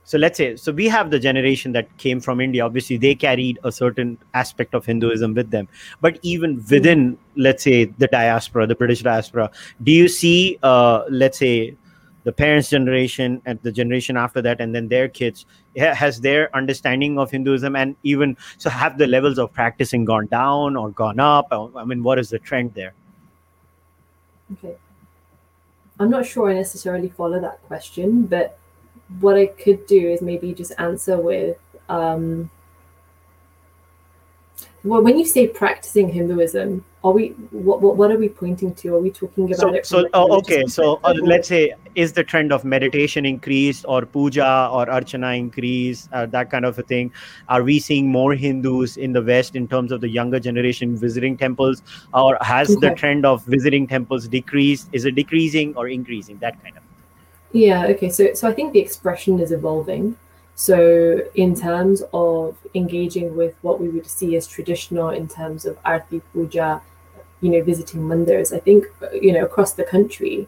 so 0.05 0.19
let's 0.19 0.37
say 0.37 0.57
so 0.57 0.73
we 0.73 0.89
have 0.89 1.11
the 1.11 1.19
generation 1.19 1.73
that 1.73 1.97
came 1.97 2.21
from 2.21 2.41
india. 2.41 2.65
Obviously 2.65 2.97
they 2.97 3.15
carried 3.15 3.59
a 3.65 3.73
certain 3.73 4.19
aspect 4.35 4.75
of 4.75 4.85
hinduism 4.85 5.35
with 5.35 5.51
them. 5.51 5.69
But 6.01 6.19
even 6.23 6.65
within 6.71 7.19
let's 7.37 7.63
say 7.63 7.85
the 7.85 8.09
diaspora 8.09 8.67
the 8.67 8.75
british 8.75 9.03
diaspora 9.03 9.51
do 9.83 9.93
you 9.93 10.09
see 10.09 10.59
uh, 10.63 11.05
let's 11.09 11.39
say 11.39 11.77
the 12.25 12.33
parents 12.33 12.69
generation 12.71 13.43
and 13.47 13.59
the 13.63 13.73
generation 13.73 14.17
after 14.17 14.41
that 14.43 14.61
and 14.61 14.75
then 14.75 14.89
their 14.89 15.09
kids 15.09 15.47
has 15.77 16.21
their 16.21 16.55
understanding 16.55 17.19
of 17.19 17.31
hinduism 17.31 17.75
and 17.75 17.97
even 18.03 18.37
so 18.59 18.71
have 18.71 18.99
the 18.99 19.07
levels 19.07 19.39
of 19.39 19.53
practicing 19.53 20.05
gone 20.05 20.27
down 20.27 20.77
or 20.77 20.91
gone 20.91 21.21
up? 21.21 21.49
I 21.51 21.85
mean 21.85 22.03
what 22.03 22.19
is 22.19 22.31
the 22.31 22.39
trend 22.39 22.75
there? 22.75 22.95
Okay. 24.53 24.77
I'm 26.01 26.11
not 26.11 26.27
sure 26.27 26.51
i 26.51 26.55
necessarily 26.55 27.09
follow 27.09 27.41
that 27.41 27.63
question 27.69 28.23
but 28.23 28.59
what 29.21 29.37
i 29.37 29.47
could 29.47 29.87
do 29.87 30.09
is 30.09 30.23
maybe 30.23 30.53
just 30.53 30.73
answer 30.79 31.17
with 31.19 31.59
um, 31.89 32.51
well 34.85 35.03
when 35.03 35.19
you 35.19 35.27
say 35.27 35.47
practicing 35.47 36.09
hinduism 36.09 36.85
are 37.05 37.11
we 37.11 37.29
what, 37.51 37.81
what, 37.81 37.97
what 37.97 38.11
are 38.13 38.17
we 38.17 38.29
pointing 38.29 38.75
to? 38.77 38.95
Are 38.95 39.01
we 39.01 39.11
talking 39.11 39.47
about 39.47 39.59
so, 39.59 39.75
it 39.75 39.87
so 39.87 40.09
oh, 40.15 40.39
okay 40.39 40.65
so 40.67 41.01
uh, 41.03 41.15
let's 41.21 41.49
say 41.49 41.75
is 41.97 42.13
the 42.13 42.23
trend 42.23 42.53
of 42.53 42.65
meditation 42.65 43.27
increased 43.27 43.85
or 43.89 44.07
puja 44.07 44.69
or 44.73 44.87
archana 44.87 45.37
increased 45.37 46.09
uh, 46.13 46.27
that 46.27 46.51
kind 46.51 46.65
of 46.65 46.79
a 46.79 46.83
thing? 46.83 47.13
Are 47.49 47.65
we 47.65 47.81
seeing 47.81 48.09
more 48.09 48.35
hindus 48.35 48.97
in 48.97 49.13
the 49.13 49.23
west 49.23 49.57
in 49.57 49.67
terms 49.67 49.91
of 49.91 50.01
the 50.01 50.09
younger 50.09 50.39
generation 50.39 50.97
visiting 50.97 51.37
temples? 51.37 51.83
Or 52.15 52.39
has 52.41 52.71
okay. 52.71 52.89
the 52.89 52.95
trend 52.95 53.27
of 53.27 53.45
visiting 53.47 53.89
temples 53.89 54.29
decreased? 54.29 54.89
Is 54.93 55.05
it 55.05 55.17
decreasing 55.17 55.75
or 55.77 55.89
increasing? 55.89 56.39
That 56.39 56.63
kind 56.63 56.77
of 56.77 56.85
yeah 57.53 57.87
okay 57.87 58.09
so 58.09 58.33
so 58.35 58.49
i 58.49 58.53
think 58.53 58.73
the 58.73 58.81
expression 58.81 59.39
is 59.41 59.53
evolving 59.53 60.17
so, 60.55 61.23
in 61.35 61.55
terms 61.55 62.03
of 62.13 62.57
engaging 62.75 63.35
with 63.37 63.55
what 63.63 63.81
we 63.81 63.89
would 63.89 64.07
see 64.07 64.37
as 64.37 64.47
traditional 64.47 65.09
in 65.09 65.27
terms 65.27 65.65
of 65.65 65.79
arti 65.85 66.21
puja, 66.33 66.83
you 67.41 67.51
know, 67.51 67.63
visiting 67.63 68.03
mandirs, 68.03 68.55
I 68.55 68.61
think, 68.61 68.85
you 69.13 69.33
know, 69.33 69.45
across 69.45 69.73
the 69.73 69.83
country, 69.83 70.47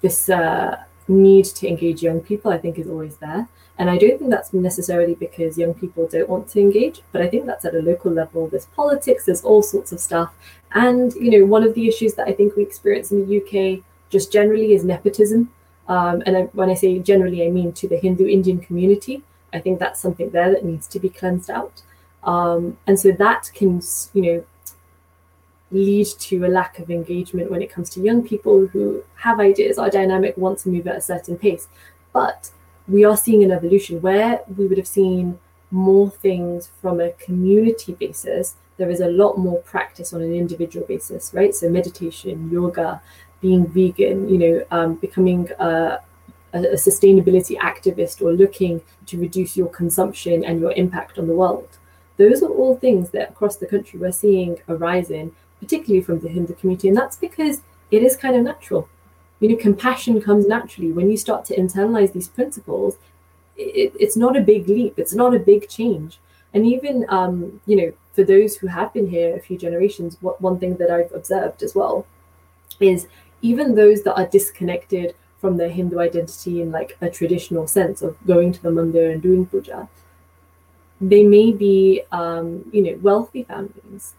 this 0.00 0.30
uh, 0.30 0.82
need 1.08 1.46
to 1.46 1.68
engage 1.68 2.02
young 2.02 2.20
people, 2.20 2.52
I 2.52 2.58
think, 2.58 2.78
is 2.78 2.88
always 2.88 3.16
there. 3.16 3.48
And 3.76 3.90
I 3.90 3.98
don't 3.98 4.18
think 4.18 4.30
that's 4.30 4.52
necessarily 4.52 5.14
because 5.14 5.58
young 5.58 5.74
people 5.74 6.06
don't 6.06 6.28
want 6.28 6.48
to 6.50 6.60
engage, 6.60 7.02
but 7.12 7.20
I 7.22 7.28
think 7.28 7.46
that's 7.46 7.64
at 7.64 7.74
a 7.74 7.80
local 7.80 8.12
level. 8.12 8.46
There's 8.46 8.66
politics, 8.66 9.24
there's 9.24 9.42
all 9.42 9.62
sorts 9.62 9.90
of 9.90 10.00
stuff. 10.00 10.32
And, 10.72 11.12
you 11.14 11.30
know, 11.30 11.46
one 11.46 11.64
of 11.64 11.74
the 11.74 11.88
issues 11.88 12.14
that 12.14 12.28
I 12.28 12.32
think 12.32 12.56
we 12.56 12.62
experience 12.62 13.10
in 13.10 13.26
the 13.26 13.40
UK 13.40 13.82
just 14.10 14.32
generally 14.32 14.74
is 14.74 14.84
nepotism. 14.84 15.50
Um, 15.90 16.22
and 16.24 16.36
I, 16.36 16.42
when 16.52 16.70
I 16.70 16.74
say 16.74 17.00
generally, 17.00 17.44
I 17.44 17.50
mean 17.50 17.72
to 17.72 17.88
the 17.88 17.96
Hindu 17.96 18.26
Indian 18.26 18.60
community. 18.60 19.24
I 19.52 19.58
think 19.58 19.80
that's 19.80 20.00
something 20.00 20.30
there 20.30 20.50
that 20.52 20.64
needs 20.64 20.86
to 20.86 21.00
be 21.00 21.08
cleansed 21.08 21.50
out. 21.50 21.82
Um, 22.22 22.78
and 22.86 22.98
so 22.98 23.10
that 23.10 23.50
can, 23.54 23.82
you 24.14 24.22
know, 24.22 24.44
lead 25.72 26.06
to 26.06 26.46
a 26.46 26.48
lack 26.48 26.78
of 26.78 26.90
engagement 26.90 27.50
when 27.50 27.60
it 27.60 27.72
comes 27.72 27.90
to 27.90 28.00
young 28.00 28.26
people 28.26 28.68
who 28.68 29.02
have 29.16 29.40
ideas, 29.40 29.78
are 29.78 29.90
dynamic, 29.90 30.36
want 30.36 30.60
to 30.60 30.68
move 30.68 30.86
at 30.86 30.96
a 30.96 31.00
certain 31.00 31.36
pace. 31.36 31.66
But 32.12 32.50
we 32.86 33.04
are 33.04 33.16
seeing 33.16 33.42
an 33.42 33.50
evolution 33.50 34.00
where 34.00 34.42
we 34.56 34.66
would 34.66 34.78
have 34.78 34.86
seen 34.86 35.40
more 35.72 36.08
things 36.08 36.70
from 36.80 37.00
a 37.00 37.10
community 37.12 37.94
basis. 37.94 38.54
There 38.76 38.90
is 38.90 39.00
a 39.00 39.08
lot 39.08 39.38
more 39.38 39.58
practice 39.62 40.12
on 40.12 40.22
an 40.22 40.34
individual 40.34 40.86
basis, 40.86 41.34
right? 41.34 41.52
So 41.52 41.68
meditation, 41.68 42.48
yoga, 42.50 43.02
being 43.40 43.66
vegan, 43.66 44.28
you 44.28 44.38
know, 44.38 44.64
um, 44.70 44.94
becoming 44.96 45.48
a, 45.58 46.00
a, 46.52 46.58
a 46.58 46.74
sustainability 46.74 47.56
activist 47.58 48.22
or 48.22 48.32
looking 48.32 48.80
to 49.06 49.18
reduce 49.18 49.56
your 49.56 49.68
consumption 49.68 50.44
and 50.44 50.60
your 50.60 50.72
impact 50.72 51.18
on 51.18 51.26
the 51.26 51.34
world. 51.34 51.68
Those 52.16 52.42
are 52.42 52.50
all 52.50 52.76
things 52.76 53.10
that 53.10 53.30
across 53.30 53.56
the 53.56 53.66
country 53.66 53.98
we're 53.98 54.12
seeing 54.12 54.58
arising, 54.68 55.34
particularly 55.58 56.02
from 56.02 56.20
the 56.20 56.28
Hindu 56.28 56.54
community. 56.54 56.88
And 56.88 56.96
that's 56.96 57.16
because 57.16 57.62
it 57.90 58.02
is 58.02 58.16
kind 58.16 58.36
of 58.36 58.42
natural. 58.42 58.88
You 59.40 59.48
know, 59.48 59.56
compassion 59.56 60.20
comes 60.20 60.46
naturally. 60.46 60.92
When 60.92 61.10
you 61.10 61.16
start 61.16 61.46
to 61.46 61.56
internalize 61.56 62.12
these 62.12 62.28
principles, 62.28 62.98
it, 63.56 63.94
it's 63.98 64.16
not 64.16 64.36
a 64.36 64.42
big 64.42 64.68
leap, 64.68 64.98
it's 64.98 65.14
not 65.14 65.34
a 65.34 65.38
big 65.38 65.68
change. 65.68 66.18
And 66.52 66.66
even, 66.66 67.06
um, 67.08 67.60
you 67.66 67.76
know, 67.76 67.92
for 68.12 68.24
those 68.24 68.56
who 68.56 68.66
have 68.66 68.92
been 68.92 69.08
here 69.08 69.34
a 69.34 69.40
few 69.40 69.56
generations, 69.56 70.18
what, 70.20 70.40
one 70.42 70.58
thing 70.58 70.76
that 70.76 70.90
I've 70.90 71.12
observed 71.12 71.62
as 71.62 71.74
well 71.74 72.06
is 72.80 73.06
even 73.42 73.74
those 73.74 74.02
that 74.02 74.16
are 74.16 74.26
disconnected 74.26 75.14
from 75.40 75.56
their 75.56 75.70
Hindu 75.70 75.98
identity 75.98 76.60
in 76.60 76.70
like 76.70 76.96
a 77.00 77.08
traditional 77.08 77.66
sense 77.66 78.02
of 78.02 78.16
going 78.26 78.52
to 78.52 78.62
the 78.62 78.70
mandir 78.70 79.12
and 79.12 79.22
doing 79.22 79.46
puja. 79.46 79.88
They 81.00 81.24
may 81.24 81.52
be, 81.52 82.02
um, 82.12 82.68
you 82.72 82.82
know, 82.82 82.98
wealthy 83.00 83.44
families, 83.44 84.14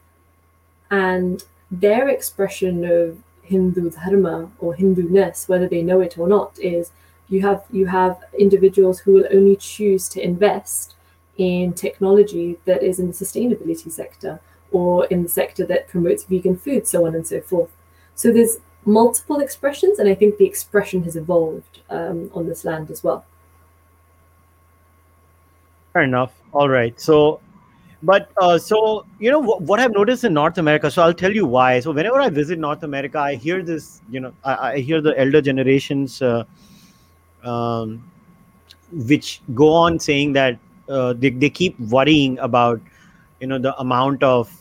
and 0.89 1.43
their 1.69 2.09
expression 2.09 2.83
of 2.83 3.19
Hindu 3.43 3.91
dharma 3.91 4.51
or 4.59 4.73
Hindu-ness, 4.73 5.47
whether 5.47 5.67
they 5.67 5.83
know 5.83 6.01
it 6.01 6.17
or 6.17 6.27
not, 6.27 6.57
is 6.59 6.91
you 7.29 7.41
have 7.41 7.63
you 7.71 7.85
have 7.85 8.23
individuals 8.37 8.99
who 8.99 9.13
will 9.13 9.27
only 9.31 9.55
choose 9.55 10.09
to 10.09 10.21
invest 10.21 10.95
in 11.37 11.73
technology 11.73 12.57
that 12.65 12.83
is 12.83 12.99
in 12.99 13.07
the 13.07 13.13
sustainability 13.13 13.91
sector 13.91 14.39
or 14.71 15.05
in 15.05 15.23
the 15.23 15.29
sector 15.29 15.65
that 15.65 15.87
promotes 15.87 16.23
vegan 16.23 16.57
food, 16.57 16.87
so 16.87 17.05
on 17.05 17.15
and 17.15 17.27
so 17.27 17.41
forth. 17.41 17.71
So 18.15 18.31
there's 18.31 18.57
multiple 18.85 19.39
expressions, 19.39 19.99
and 19.99 20.09
I 20.09 20.15
think 20.15 20.37
the 20.37 20.45
expression 20.45 21.03
has 21.03 21.15
evolved 21.15 21.79
um, 21.89 22.31
on 22.33 22.47
this 22.47 22.65
land 22.65 22.89
as 22.89 23.03
well. 23.03 23.25
Fair 25.93 26.03
enough. 26.03 26.31
All 26.53 26.69
right. 26.69 26.99
So, 26.99 27.39
but 28.01 28.31
uh, 28.37 28.57
so 28.57 29.05
you 29.19 29.29
know 29.29 29.39
what, 29.39 29.61
what 29.61 29.79
I've 29.79 29.91
noticed 29.91 30.23
in 30.23 30.33
North 30.33 30.57
America. 30.57 30.89
So 30.89 31.03
I'll 31.03 31.13
tell 31.13 31.31
you 31.31 31.45
why. 31.45 31.79
So 31.79 31.91
whenever 31.91 32.19
I 32.19 32.29
visit 32.29 32.59
North 32.59 32.83
America, 32.83 33.19
I 33.19 33.35
hear 33.35 33.61
this. 33.61 34.01
You 34.09 34.21
know, 34.21 34.33
I, 34.43 34.71
I 34.71 34.79
hear 34.79 35.01
the 35.01 35.17
elder 35.19 35.41
generations, 35.41 36.21
uh, 36.21 36.43
um, 37.43 38.09
which 38.91 39.41
go 39.53 39.71
on 39.73 39.99
saying 39.99 40.33
that 40.33 40.57
uh, 40.89 41.13
they 41.13 41.29
they 41.29 41.49
keep 41.49 41.79
worrying 41.79 42.39
about, 42.39 42.81
you 43.39 43.47
know, 43.47 43.59
the 43.59 43.77
amount 43.79 44.23
of 44.23 44.51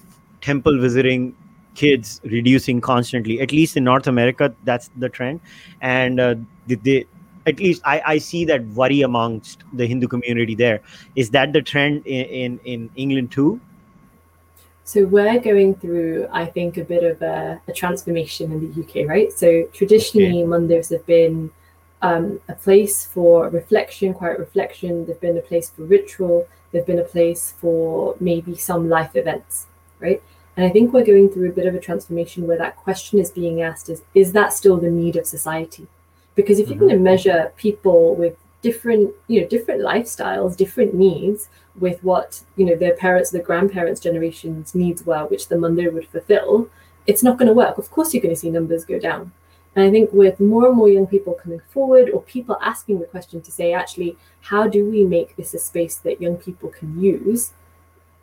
temple 0.40 0.78
visiting 0.80 1.34
kids 1.74 2.20
reducing 2.24 2.80
constantly. 2.80 3.40
At 3.40 3.52
least 3.52 3.76
in 3.76 3.84
North 3.84 4.06
America, 4.06 4.54
that's 4.64 4.90
the 4.96 5.08
trend, 5.08 5.40
and 5.80 6.20
uh, 6.20 6.34
they, 6.66 7.06
at 7.46 7.58
least 7.58 7.82
I, 7.84 8.02
I 8.06 8.18
see 8.18 8.44
that 8.46 8.64
worry 8.68 9.02
amongst 9.02 9.64
the 9.72 9.86
Hindu 9.86 10.08
community 10.08 10.54
there. 10.54 10.80
Is 11.16 11.30
that 11.30 11.52
the 11.52 11.62
trend 11.62 12.06
in, 12.06 12.26
in, 12.26 12.60
in 12.64 12.90
England 12.96 13.32
too? 13.32 13.60
So 14.84 15.04
we're 15.04 15.38
going 15.38 15.76
through, 15.76 16.26
I 16.32 16.46
think, 16.46 16.76
a 16.76 16.84
bit 16.84 17.04
of 17.04 17.22
a, 17.22 17.60
a 17.68 17.72
transformation 17.72 18.50
in 18.50 18.58
the 18.60 18.82
UK, 18.82 19.08
right? 19.08 19.32
So 19.32 19.64
traditionally, 19.72 20.42
okay. 20.42 20.50
Mandirs 20.50 20.90
have 20.90 21.06
been 21.06 21.50
um, 22.02 22.40
a 22.48 22.54
place 22.54 23.06
for 23.06 23.48
reflection, 23.50 24.14
quiet 24.14 24.38
reflection. 24.38 25.06
They've 25.06 25.20
been 25.20 25.38
a 25.38 25.42
place 25.42 25.70
for 25.70 25.82
ritual. 25.82 26.48
They've 26.72 26.86
been 26.86 26.98
a 26.98 27.04
place 27.04 27.54
for 27.58 28.16
maybe 28.20 28.56
some 28.56 28.88
life 28.88 29.14
events, 29.14 29.66
right? 30.00 30.22
And 30.60 30.68
I 30.68 30.72
think 30.72 30.92
we're 30.92 31.06
going 31.06 31.30
through 31.30 31.48
a 31.48 31.52
bit 31.54 31.66
of 31.66 31.74
a 31.74 31.80
transformation 31.80 32.46
where 32.46 32.58
that 32.58 32.76
question 32.76 33.18
is 33.18 33.30
being 33.30 33.62
asked: 33.62 33.88
is 33.88 34.02
is 34.14 34.32
that 34.32 34.52
still 34.52 34.76
the 34.76 34.90
need 34.90 35.16
of 35.16 35.26
society? 35.26 35.88
because 36.34 36.58
if 36.58 36.68
you're 36.68 36.76
mm-hmm. 36.76 36.86
going 36.86 36.96
to 36.96 37.02
measure 37.02 37.52
people 37.56 38.14
with 38.14 38.36
different 38.62 39.12
you 39.26 39.40
know 39.40 39.48
different 39.48 39.80
lifestyles 39.80 40.56
different 40.56 40.94
needs 40.94 41.48
with 41.78 42.02
what 42.04 42.42
you 42.56 42.66
know 42.66 42.76
their 42.76 42.94
parents 42.94 43.30
their 43.30 43.42
grandparents 43.42 44.00
generations 44.00 44.74
needs 44.74 45.04
were 45.04 45.24
which 45.26 45.48
the 45.48 45.54
mandir 45.54 45.92
would 45.92 46.06
fulfill 46.06 46.68
it's 47.06 47.22
not 47.22 47.38
going 47.38 47.48
to 47.48 47.54
work 47.54 47.78
of 47.78 47.90
course 47.90 48.12
you're 48.12 48.22
going 48.22 48.34
to 48.34 48.40
see 48.40 48.50
numbers 48.50 48.84
go 48.84 48.98
down 48.98 49.32
and 49.74 49.84
i 49.86 49.90
think 49.90 50.12
with 50.12 50.38
more 50.40 50.66
and 50.66 50.76
more 50.76 50.90
young 50.90 51.06
people 51.06 51.32
coming 51.32 51.62
forward 51.70 52.10
or 52.10 52.20
people 52.22 52.58
asking 52.60 53.00
the 53.00 53.06
question 53.06 53.40
to 53.40 53.50
say 53.50 53.72
actually 53.72 54.14
how 54.42 54.68
do 54.68 54.90
we 54.90 55.04
make 55.04 55.34
this 55.36 55.54
a 55.54 55.58
space 55.58 55.96
that 55.96 56.20
young 56.20 56.36
people 56.36 56.68
can 56.68 57.00
use 57.00 57.52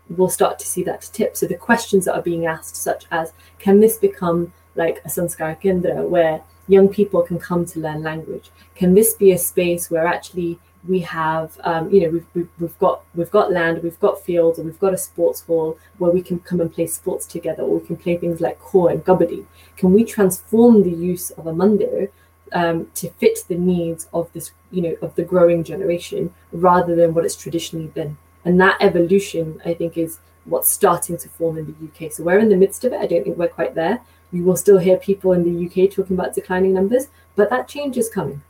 we'll 0.10 0.30
start 0.30 0.58
to 0.60 0.66
see 0.66 0.84
that 0.84 1.02
tip 1.14 1.36
so 1.36 1.46
the 1.46 1.56
questions 1.56 2.06
that 2.06 2.16
are 2.16 2.22
being 2.22 2.46
asked 2.46 2.76
such 2.76 3.06
as 3.12 3.34
can 3.60 3.80
this 3.80 3.98
become 3.98 4.54
like 4.76 5.02
a 5.04 5.10
sanskar 5.10 5.60
kendra 5.62 6.08
where 6.08 6.42
young 6.68 6.90
people 6.90 7.22
can 7.22 7.40
come 7.40 7.66
to 7.66 7.80
learn 7.80 8.04
language? 8.04 8.52
Can 8.76 8.94
this 8.94 9.14
be 9.14 9.32
a 9.32 9.38
space 9.38 9.90
where 9.90 10.06
actually 10.06 10.60
we 10.88 11.00
have, 11.00 11.60
um, 11.64 11.92
you 11.92 12.02
know, 12.02 12.10
we've, 12.10 12.26
we've, 12.34 12.50
we've, 12.60 12.80
got 12.80 13.04
we've 13.16 13.32
got 13.32 13.52
land, 13.52 13.84
we've 13.84 14.00
got 14.00 14.24
fields, 14.24 14.58
and 14.58 14.68
we've 14.68 14.80
got 14.80 14.94
a 14.94 14.98
sports 14.98 15.42
hall 15.42 15.78
where 15.98 16.12
we 16.12 16.22
can 16.22 16.40
come 16.40 16.62
and 16.62 16.72
play 16.72 16.88
sports 16.88 17.26
together, 17.26 17.64
or 17.64 17.80
we 17.80 17.86
can 17.86 17.98
play 17.98 18.18
things 18.18 18.40
like 18.40 18.60
kho 18.60 18.92
and 18.92 19.04
kabaddi. 19.04 19.46
Can 19.76 19.94
we 19.94 20.04
transform 20.04 20.84
the 20.84 20.92
use 20.92 21.32
of 21.32 21.48
a 21.48 21.54
mandir 21.54 22.10
um, 22.54 22.88
to 22.96 23.10
fit 23.12 23.40
the 23.48 23.56
needs 23.56 24.08
of 24.14 24.32
this, 24.34 24.52
you 24.72 24.82
know, 24.82 24.96
of 25.02 25.16
the 25.16 25.24
growing 25.24 25.64
generation 25.64 26.34
rather 26.52 26.96
than 26.96 27.14
what 27.14 27.26
it's 27.26 27.36
traditionally 27.36 27.88
been? 27.88 28.18
And 28.48 28.62
that 28.62 28.78
evolution, 28.80 29.62
I 29.66 29.74
think, 29.74 29.98
is 29.98 30.20
what's 30.46 30.72
starting 30.72 31.18
to 31.18 31.28
form 31.28 31.58
in 31.58 31.66
the 31.66 32.06
UK. 32.06 32.14
So 32.14 32.24
we're 32.24 32.40
in 32.40 32.48
the 32.48 32.56
midst 32.56 32.86
of 32.86 32.94
it. 32.94 33.02
I 33.02 33.06
don't 33.06 33.26
think 33.26 33.38
we're 33.38 33.50
quite 33.50 33.76
there, 33.76 34.00
we 34.32 34.40
will 34.40 34.56
still 34.56 34.78
hear 34.78 34.96
people 34.96 35.34
in 35.34 35.44
the 35.44 35.66
UK 35.66 35.92
talking 35.92 36.16
about 36.16 36.34
declining 36.34 36.74
numbers, 36.74 37.08
but 37.36 37.50
that 37.50 37.68
change 37.68 37.98
is 37.98 38.10
coming. 38.10 38.42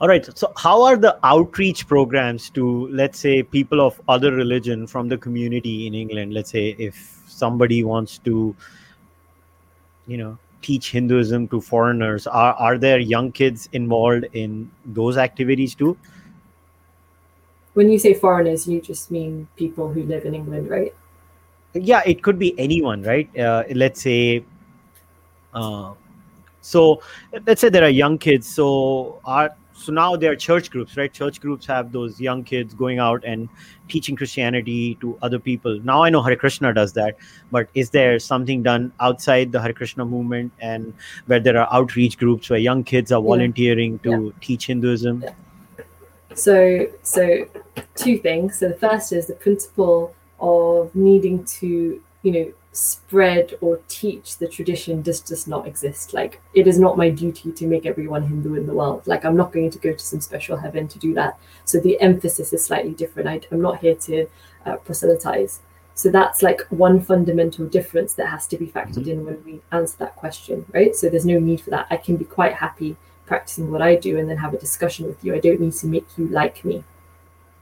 All 0.00 0.06
right. 0.06 0.24
So, 0.38 0.52
how 0.56 0.84
are 0.84 0.96
the 0.96 1.18
outreach 1.24 1.88
programs 1.88 2.48
to, 2.50 2.86
let's 2.92 3.18
say, 3.18 3.42
people 3.42 3.80
of 3.80 4.00
other 4.08 4.32
religion 4.32 4.86
from 4.86 5.08
the 5.08 5.18
community 5.18 5.88
in 5.88 5.94
England? 5.94 6.32
Let's 6.32 6.50
say 6.50 6.76
if 6.78 7.22
somebody 7.26 7.82
wants 7.82 8.18
to, 8.18 8.54
you 10.06 10.16
know, 10.16 10.38
teach 10.62 10.92
Hinduism 10.92 11.48
to 11.48 11.60
foreigners, 11.60 12.28
are, 12.28 12.54
are 12.54 12.78
there 12.78 13.00
young 13.00 13.32
kids 13.32 13.68
involved 13.72 14.26
in 14.32 14.70
those 14.84 15.16
activities 15.16 15.74
too? 15.74 15.96
When 17.76 17.92
you 17.92 17.98
say 17.98 18.14
foreigners, 18.14 18.66
you 18.66 18.80
just 18.80 19.10
mean 19.10 19.46
people 19.54 19.92
who 19.92 20.02
live 20.02 20.24
in 20.24 20.34
England, 20.34 20.70
right? 20.70 20.94
yeah 21.82 22.02
it 22.06 22.22
could 22.22 22.38
be 22.38 22.58
anyone 22.58 23.02
right 23.02 23.38
uh, 23.38 23.64
let's 23.74 24.00
say 24.00 24.44
uh, 25.54 25.92
so 26.60 27.02
let's 27.46 27.60
say 27.60 27.68
there 27.68 27.84
are 27.84 27.96
young 28.04 28.18
kids 28.18 28.48
so 28.48 29.20
are 29.24 29.54
so 29.74 29.92
now 29.92 30.16
there 30.16 30.32
are 30.32 30.36
church 30.36 30.70
groups 30.70 30.96
right 30.96 31.12
church 31.12 31.40
groups 31.40 31.66
have 31.66 31.92
those 31.92 32.18
young 32.18 32.42
kids 32.42 32.72
going 32.72 32.98
out 32.98 33.22
and 33.24 33.48
teaching 33.88 34.16
christianity 34.16 34.94
to 34.96 35.18
other 35.20 35.38
people 35.38 35.78
now 35.80 36.02
i 36.02 36.08
know 36.08 36.22
hare 36.22 36.36
krishna 36.36 36.72
does 36.72 36.94
that 36.94 37.16
but 37.50 37.68
is 37.74 37.90
there 37.90 38.18
something 38.18 38.62
done 38.62 38.90
outside 39.00 39.52
the 39.52 39.60
hare 39.60 39.74
krishna 39.74 40.04
movement 40.04 40.50
and 40.60 40.94
where 41.26 41.40
there 41.40 41.58
are 41.58 41.68
outreach 41.72 42.16
groups 42.16 42.48
where 42.48 42.58
young 42.58 42.82
kids 42.82 43.12
are 43.12 43.20
volunteering 43.20 44.00
yeah. 44.02 44.16
to 44.16 44.24
yeah. 44.24 44.32
teach 44.40 44.66
hinduism 44.66 45.22
yeah. 45.22 45.30
So 46.36 46.86
so 47.02 47.46
two 47.94 48.18
things 48.18 48.58
so 48.58 48.68
the 48.68 48.76
first 48.76 49.12
is 49.12 49.26
the 49.26 49.34
principle 49.34 50.14
of 50.40 50.94
needing 50.94 51.44
to, 51.44 52.02
you 52.22 52.32
know, 52.32 52.52
spread 52.72 53.54
or 53.62 53.80
teach 53.88 54.36
the 54.36 54.46
tradition 54.46 55.02
just 55.02 55.26
does 55.26 55.46
not 55.46 55.66
exist. 55.66 56.12
Like 56.12 56.42
it 56.52 56.66
is 56.66 56.78
not 56.78 56.98
my 56.98 57.08
duty 57.08 57.50
to 57.52 57.66
make 57.66 57.86
everyone 57.86 58.26
Hindu 58.26 58.54
in 58.54 58.66
the 58.66 58.74
world. 58.74 59.06
Like 59.06 59.24
I'm 59.24 59.36
not 59.36 59.52
going 59.52 59.70
to 59.70 59.78
go 59.78 59.92
to 59.92 59.98
some 59.98 60.20
special 60.20 60.58
heaven 60.58 60.86
to 60.88 60.98
do 60.98 61.14
that. 61.14 61.38
So 61.64 61.80
the 61.80 61.98
emphasis 62.00 62.52
is 62.52 62.64
slightly 62.64 62.92
different. 62.92 63.28
I, 63.28 63.40
am 63.54 63.62
not 63.62 63.80
here 63.80 63.94
to 63.94 64.26
uh, 64.66 64.76
proselytize. 64.76 65.60
So 65.94 66.10
that's 66.10 66.42
like 66.42 66.60
one 66.68 67.00
fundamental 67.00 67.64
difference 67.66 68.12
that 68.14 68.28
has 68.28 68.46
to 68.48 68.58
be 68.58 68.66
factored 68.66 69.06
in 69.06 69.24
when 69.24 69.42
we 69.44 69.62
answer 69.72 69.96
that 70.00 70.16
question, 70.16 70.66
right? 70.74 70.94
So 70.94 71.08
there's 71.08 71.24
no 71.24 71.38
need 71.38 71.62
for 71.62 71.70
that. 71.70 71.86
I 71.88 71.96
can 71.96 72.16
be 72.16 72.26
quite 72.26 72.52
happy 72.52 72.96
practicing 73.26 73.70
what 73.70 73.82
I 73.82 73.96
do 73.96 74.18
and 74.18 74.28
then 74.28 74.36
have 74.38 74.54
a 74.54 74.58
discussion 74.58 75.06
with 75.06 75.22
you. 75.24 75.34
I 75.34 75.40
don't 75.40 75.60
need 75.60 75.74
to 75.74 75.86
make 75.86 76.06
you 76.16 76.28
like 76.28 76.64
me. 76.64 76.84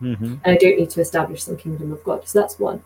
Mm-hmm. 0.01 0.35
And 0.45 0.47
I 0.47 0.57
don't 0.57 0.79
need 0.79 0.91
to 0.91 1.01
establish 1.01 1.43
some 1.43 1.57
kingdom 1.57 1.93
of 1.93 2.05
God. 2.05 2.29
So 2.29 2.41
that's 2.41 2.59
one. 2.59 2.83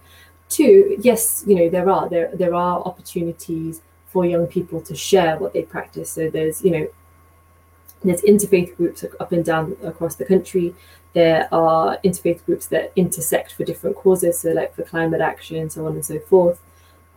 Two, 0.49 0.97
yes, 1.01 1.45
you 1.47 1.55
know, 1.55 1.69
there 1.69 1.91
are 1.91 2.09
there 2.09 2.31
there 2.33 2.55
are 2.55 2.81
opportunities 2.81 3.83
for 4.07 4.25
young 4.25 4.47
people 4.47 4.81
to 4.83 4.95
share 4.95 5.37
what 5.37 5.53
they 5.53 5.63
practice. 5.63 6.11
So 6.11 6.31
there's, 6.31 6.65
you 6.65 6.71
know, 6.71 6.89
there's 8.03 8.23
interfaith 8.23 8.77
groups 8.77 9.05
up 9.21 9.33
and 9.33 9.45
down 9.45 9.77
across 9.83 10.15
the 10.15 10.25
country. 10.25 10.75
There 11.13 11.49
are 11.53 11.99
interfaith 12.05 12.45
groups 12.47 12.67
that 12.67 12.93
intersect 12.97 13.53
for 13.53 13.65
different 13.65 13.97
causes, 13.97 14.39
so 14.39 14.53
like 14.53 14.75
for 14.75 14.85
climate 14.85 15.21
action, 15.21 15.69
so 15.69 15.87
on 15.87 15.93
and 15.95 16.05
so 16.05 16.19
forth. 16.21 16.61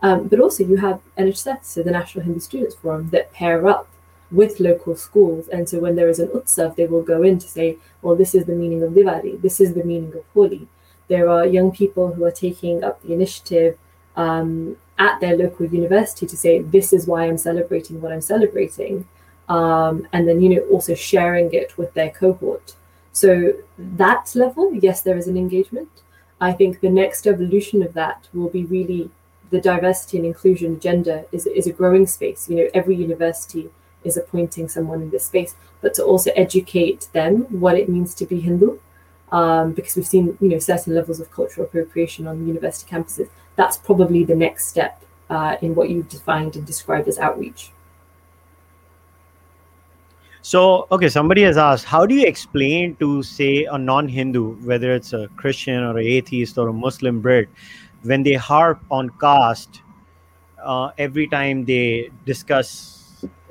Um, 0.02 0.26
but 0.26 0.40
also 0.40 0.64
you 0.64 0.76
have 0.78 1.00
NHSF, 1.16 1.64
so 1.64 1.82
the 1.82 1.92
National 1.92 2.24
Hindu 2.24 2.40
Students 2.40 2.74
Forum, 2.74 3.10
that 3.10 3.32
pair 3.32 3.68
up 3.68 3.88
with 4.32 4.60
local 4.60 4.96
schools. 4.96 5.48
And 5.48 5.68
so 5.68 5.78
when 5.78 5.94
there 5.94 6.08
is 6.08 6.18
an 6.18 6.28
utsav, 6.28 6.74
they 6.74 6.86
will 6.86 7.02
go 7.02 7.22
in 7.22 7.38
to 7.38 7.46
say, 7.46 7.76
well, 8.00 8.16
this 8.16 8.34
is 8.34 8.46
the 8.46 8.54
meaning 8.54 8.82
of 8.82 8.92
Diwali, 8.92 9.40
this 9.40 9.60
is 9.60 9.74
the 9.74 9.84
meaning 9.84 10.12
of 10.14 10.24
Holi. 10.34 10.66
There 11.08 11.28
are 11.28 11.46
young 11.46 11.70
people 11.70 12.14
who 12.14 12.24
are 12.24 12.30
taking 12.30 12.82
up 12.82 13.02
the 13.02 13.12
initiative 13.12 13.78
um, 14.16 14.76
at 14.98 15.20
their 15.20 15.36
local 15.36 15.66
university 15.66 16.26
to 16.26 16.36
say, 16.36 16.62
this 16.62 16.92
is 16.92 17.06
why 17.06 17.26
I'm 17.26 17.38
celebrating 17.38 18.00
what 18.00 18.12
I'm 18.12 18.20
celebrating. 18.20 19.06
Um, 19.48 20.08
and 20.12 20.26
then, 20.26 20.40
you 20.40 20.48
know, 20.48 20.62
also 20.70 20.94
sharing 20.94 21.52
it 21.52 21.76
with 21.76 21.92
their 21.94 22.10
cohort. 22.10 22.74
So 23.12 23.52
that 23.76 24.34
level, 24.34 24.72
yes, 24.74 25.02
there 25.02 25.18
is 25.18 25.28
an 25.28 25.36
engagement. 25.36 25.90
I 26.40 26.52
think 26.52 26.80
the 26.80 26.88
next 26.88 27.26
evolution 27.26 27.82
of 27.82 27.92
that 27.94 28.28
will 28.32 28.48
be 28.48 28.64
really 28.64 29.10
the 29.50 29.60
diversity 29.60 30.16
and 30.16 30.26
inclusion 30.26 30.74
agenda 30.74 31.26
is, 31.30 31.46
is 31.46 31.66
a 31.66 31.72
growing 31.72 32.06
space. 32.06 32.48
You 32.48 32.56
know, 32.56 32.68
every 32.72 32.96
university 32.96 33.70
is 34.04 34.16
appointing 34.16 34.68
someone 34.68 35.02
in 35.02 35.10
this 35.10 35.26
space, 35.26 35.54
but 35.80 35.94
to 35.94 36.04
also 36.04 36.30
educate 36.32 37.08
them 37.12 37.42
what 37.60 37.76
it 37.76 37.88
means 37.88 38.14
to 38.14 38.26
be 38.26 38.40
Hindu. 38.40 38.78
Um, 39.30 39.72
because 39.72 39.96
we've 39.96 40.06
seen, 40.06 40.36
you 40.42 40.48
know, 40.50 40.58
certain 40.58 40.94
levels 40.94 41.18
of 41.18 41.30
cultural 41.30 41.66
appropriation 41.66 42.26
on 42.26 42.46
university 42.46 42.90
campuses. 42.90 43.30
That's 43.56 43.78
probably 43.78 44.24
the 44.24 44.34
next 44.34 44.66
step 44.68 45.02
uh, 45.30 45.56
in 45.62 45.74
what 45.74 45.88
you've 45.88 46.10
defined 46.10 46.54
and 46.54 46.66
described 46.66 47.08
as 47.08 47.18
outreach. 47.18 47.70
So, 50.42 50.88
okay, 50.90 51.08
somebody 51.08 51.42
has 51.42 51.56
asked, 51.56 51.84
how 51.84 52.04
do 52.04 52.14
you 52.14 52.26
explain 52.26 52.96
to, 52.96 53.22
say, 53.22 53.64
a 53.64 53.78
non 53.78 54.08
Hindu, 54.08 54.56
whether 54.64 54.92
it's 54.92 55.12
a 55.12 55.28
Christian 55.36 55.82
or 55.82 55.96
an 55.96 56.04
atheist 56.04 56.58
or 56.58 56.68
a 56.68 56.72
Muslim 56.72 57.20
Brit, 57.20 57.48
when 58.02 58.24
they 58.24 58.34
harp 58.34 58.80
on 58.90 59.08
caste 59.20 59.80
uh, 60.62 60.90
every 60.98 61.28
time 61.28 61.64
they 61.64 62.10
discuss 62.26 63.01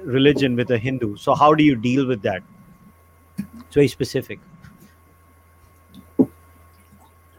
religion 0.04 0.56
with 0.56 0.72
a 0.72 0.78
Hindu. 0.78 1.18
So 1.18 1.34
how 1.36 1.54
do 1.54 1.64
you 1.64 1.76
deal 1.76 2.08
with 2.08 2.22
that? 2.24 2.44
It's 3.38 3.74
very 3.74 3.88
specific. 3.88 4.40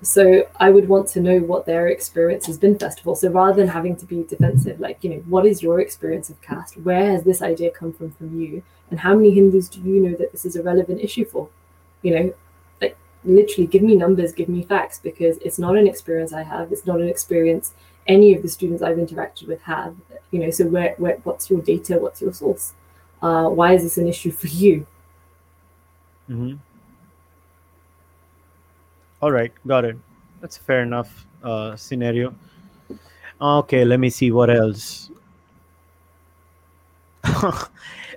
So 0.05 0.49
I 0.59 0.71
would 0.71 0.89
want 0.89 1.07
to 1.11 1.21
know 1.21 1.39
what 1.39 1.65
their 1.65 1.87
experience 1.87 2.47
has 2.47 2.59
been, 2.59 2.77
first 2.77 2.99
of 2.99 3.07
all. 3.07 3.15
So 3.15 3.31
rather 3.31 3.55
than 3.55 3.69
having 3.69 3.95
to 3.97 4.07
be 4.07 4.25
defensive, 4.25 4.81
like, 4.81 5.05
you 5.05 5.11
know, 5.11 5.23
what 5.29 5.47
is 5.47 5.63
your 5.63 5.79
experience 5.79 6.29
of 6.29 6.43
caste? 6.43 6.77
Where 6.79 7.13
has 7.13 7.23
this 7.23 7.41
idea 7.41 7.71
come 7.71 7.93
from 7.93 8.11
from 8.11 8.41
you? 8.41 8.65
And 8.91 8.99
how 8.99 9.15
many 9.15 9.31
Hindus 9.31 9.69
do 9.69 9.81
you 9.81 10.01
know 10.01 10.17
that 10.17 10.33
this 10.33 10.45
is 10.45 10.57
a 10.57 10.63
relevant 10.63 11.01
issue 11.01 11.25
for? 11.25 11.49
You 12.03 12.15
know, 12.15 12.35
like 12.81 12.97
literally 13.25 13.69
give 13.69 13.83
me 13.83 13.95
numbers, 13.95 14.33
give 14.33 14.49
me 14.49 14.65
facts, 14.65 14.99
because 14.99 15.39
it's 15.39 15.59
not 15.61 15.77
an 15.77 15.87
experience 15.87 16.33
I 16.33 16.43
have. 16.43 16.73
It's 16.73 16.85
not 16.85 17.01
an 17.01 17.09
experience 17.09 17.75
any 18.07 18.35
of 18.35 18.43
the 18.43 18.49
students 18.49 18.83
I've 18.83 18.97
interacted 18.97 19.47
with 19.47 19.63
have. 19.63 19.95
You 20.31 20.41
know, 20.41 20.51
so 20.51 20.67
where, 20.67 20.95
where 20.99 21.19
what's 21.25 21.51
your 21.51 21.61
data? 21.61 21.99
What's 21.99 22.21
your 22.21 22.33
source? 22.33 22.73
Uh, 23.21 23.49
why 23.49 23.75
is 23.75 23.83
this 23.83 23.99
an 23.99 24.09
issue 24.09 24.31
for 24.31 24.49
you? 24.49 24.87
Mm-hmm. 26.29 26.55
All 29.21 29.31
right, 29.31 29.53
got 29.67 29.85
it. 29.85 29.97
That's 30.41 30.57
a 30.57 30.61
fair 30.61 30.83
enough 30.83 31.27
uh, 31.45 31.77
scenario. 31.77 32.35
Okay, 33.41 33.85
let 33.85 34.01
me 34.01 34.11
see 34.11 34.33
what 34.33 34.51
else. 34.51 35.11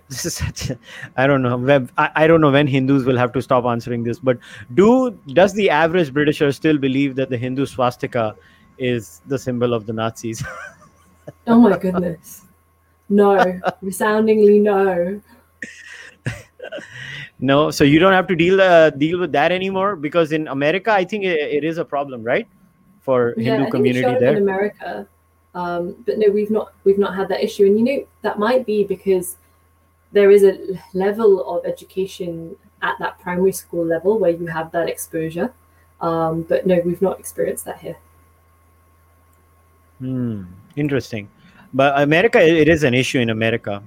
this 0.09 0.25
is 0.25 0.35
such 0.35 0.71
a, 0.71 0.79
I 1.17 1.27
don't 1.27 1.43
know. 1.43 1.87
I, 1.97 2.09
I 2.15 2.27
don't 2.27 2.41
know 2.41 2.51
when 2.51 2.65
Hindus 2.67 3.05
will 3.05 3.17
have 3.17 3.31
to 3.33 3.41
stop 3.41 3.65
answering 3.65 4.03
this, 4.03 4.17
but 4.19 4.39
do 4.73 5.11
does 5.33 5.53
the 5.53 5.69
average 5.69 6.11
Britisher 6.13 6.51
still 6.51 6.77
believe 6.77 7.15
that 7.15 7.29
the 7.29 7.37
Hindu 7.37 7.65
swastika 7.65 8.35
is 8.77 9.21
the 9.27 9.37
symbol 9.37 9.73
of 9.73 9.85
the 9.85 9.93
Nazis? 9.93 10.43
oh 11.47 11.59
my 11.59 11.77
goodness. 11.77 12.45
No, 13.09 13.59
resoundingly 13.81 14.59
no. 14.59 15.21
no, 17.39 17.71
so 17.71 17.83
you 17.83 17.99
don't 17.99 18.13
have 18.13 18.27
to 18.27 18.35
deal 18.35 18.59
uh, 18.59 18.89
deal 18.89 19.19
with 19.19 19.31
that 19.33 19.51
anymore 19.51 19.95
because 19.95 20.31
in 20.31 20.47
America, 20.47 20.91
I 20.91 21.05
think 21.05 21.23
it, 21.23 21.39
it 21.39 21.63
is 21.63 21.77
a 21.77 21.85
problem, 21.85 22.23
right, 22.23 22.47
for 23.01 23.35
yeah, 23.37 23.57
Hindu 23.57 23.71
community 23.71 24.19
there. 24.19 24.35
In 24.35 24.43
America, 24.43 25.07
um, 25.53 25.95
but 26.05 26.17
no, 26.17 26.29
we've 26.29 26.49
not 26.49 26.73
we've 26.83 26.97
not 26.97 27.15
had 27.15 27.29
that 27.29 27.43
issue, 27.43 27.65
and 27.65 27.77
you 27.77 27.85
know 27.85 28.07
that 28.23 28.39
might 28.39 28.65
be 28.65 28.83
because 28.83 29.37
there 30.11 30.31
is 30.31 30.43
a 30.43 30.57
level 30.93 31.45
of 31.45 31.65
education 31.65 32.55
at 32.81 32.95
that 32.99 33.19
primary 33.19 33.51
school 33.51 33.85
level 33.85 34.17
where 34.17 34.31
you 34.31 34.47
have 34.47 34.71
that 34.71 34.89
exposure. 34.89 35.53
Um, 36.01 36.43
but 36.43 36.65
no, 36.65 36.81
we've 36.83 37.01
not 37.01 37.19
experienced 37.19 37.65
that 37.65 37.79
here. 37.79 37.97
Hmm. 40.05 40.43
Interesting. 40.75 41.29
But 41.73 41.99
America, 41.99 42.39
it 42.39 42.69
is 42.69 42.83
an 42.83 42.93
issue 42.93 43.19
in 43.19 43.31
America, 43.31 43.81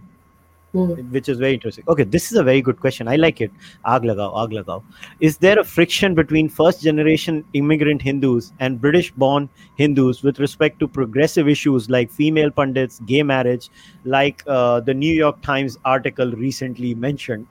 mm. 0.75 1.11
which 1.13 1.29
is 1.29 1.39
very 1.39 1.55
interesting. 1.55 1.85
Okay, 1.87 2.03
this 2.03 2.33
is 2.33 2.37
a 2.37 2.43
very 2.43 2.61
good 2.61 2.81
question. 2.81 3.07
I 3.07 3.15
like 3.17 3.41
it. 3.41 3.53
Aag 3.87 4.03
lagao, 4.03 4.35
aag 4.35 4.53
lagao. 4.53 4.83
Is 5.21 5.39
there 5.39 5.61
a 5.61 5.65
friction 5.65 6.15
between 6.15 6.49
first 6.49 6.83
generation 6.83 7.45
immigrant 7.53 8.03
Hindus 8.03 8.53
and 8.59 8.81
British 8.81 9.13
born 9.13 9.49
Hindus 9.77 10.25
with 10.25 10.41
respect 10.41 10.81
to 10.81 10.89
progressive 10.89 11.49
issues 11.49 11.89
like 11.89 12.11
female 12.11 12.51
pundits, 12.51 13.01
gay 13.07 13.23
marriage, 13.23 13.71
like 14.05 14.43
uh, 14.49 14.81
the 14.81 14.95
New 14.95 15.15
York 15.15 15.41
Times 15.43 15.79
article 15.85 16.33
recently 16.33 16.95
mentioned? 16.95 17.47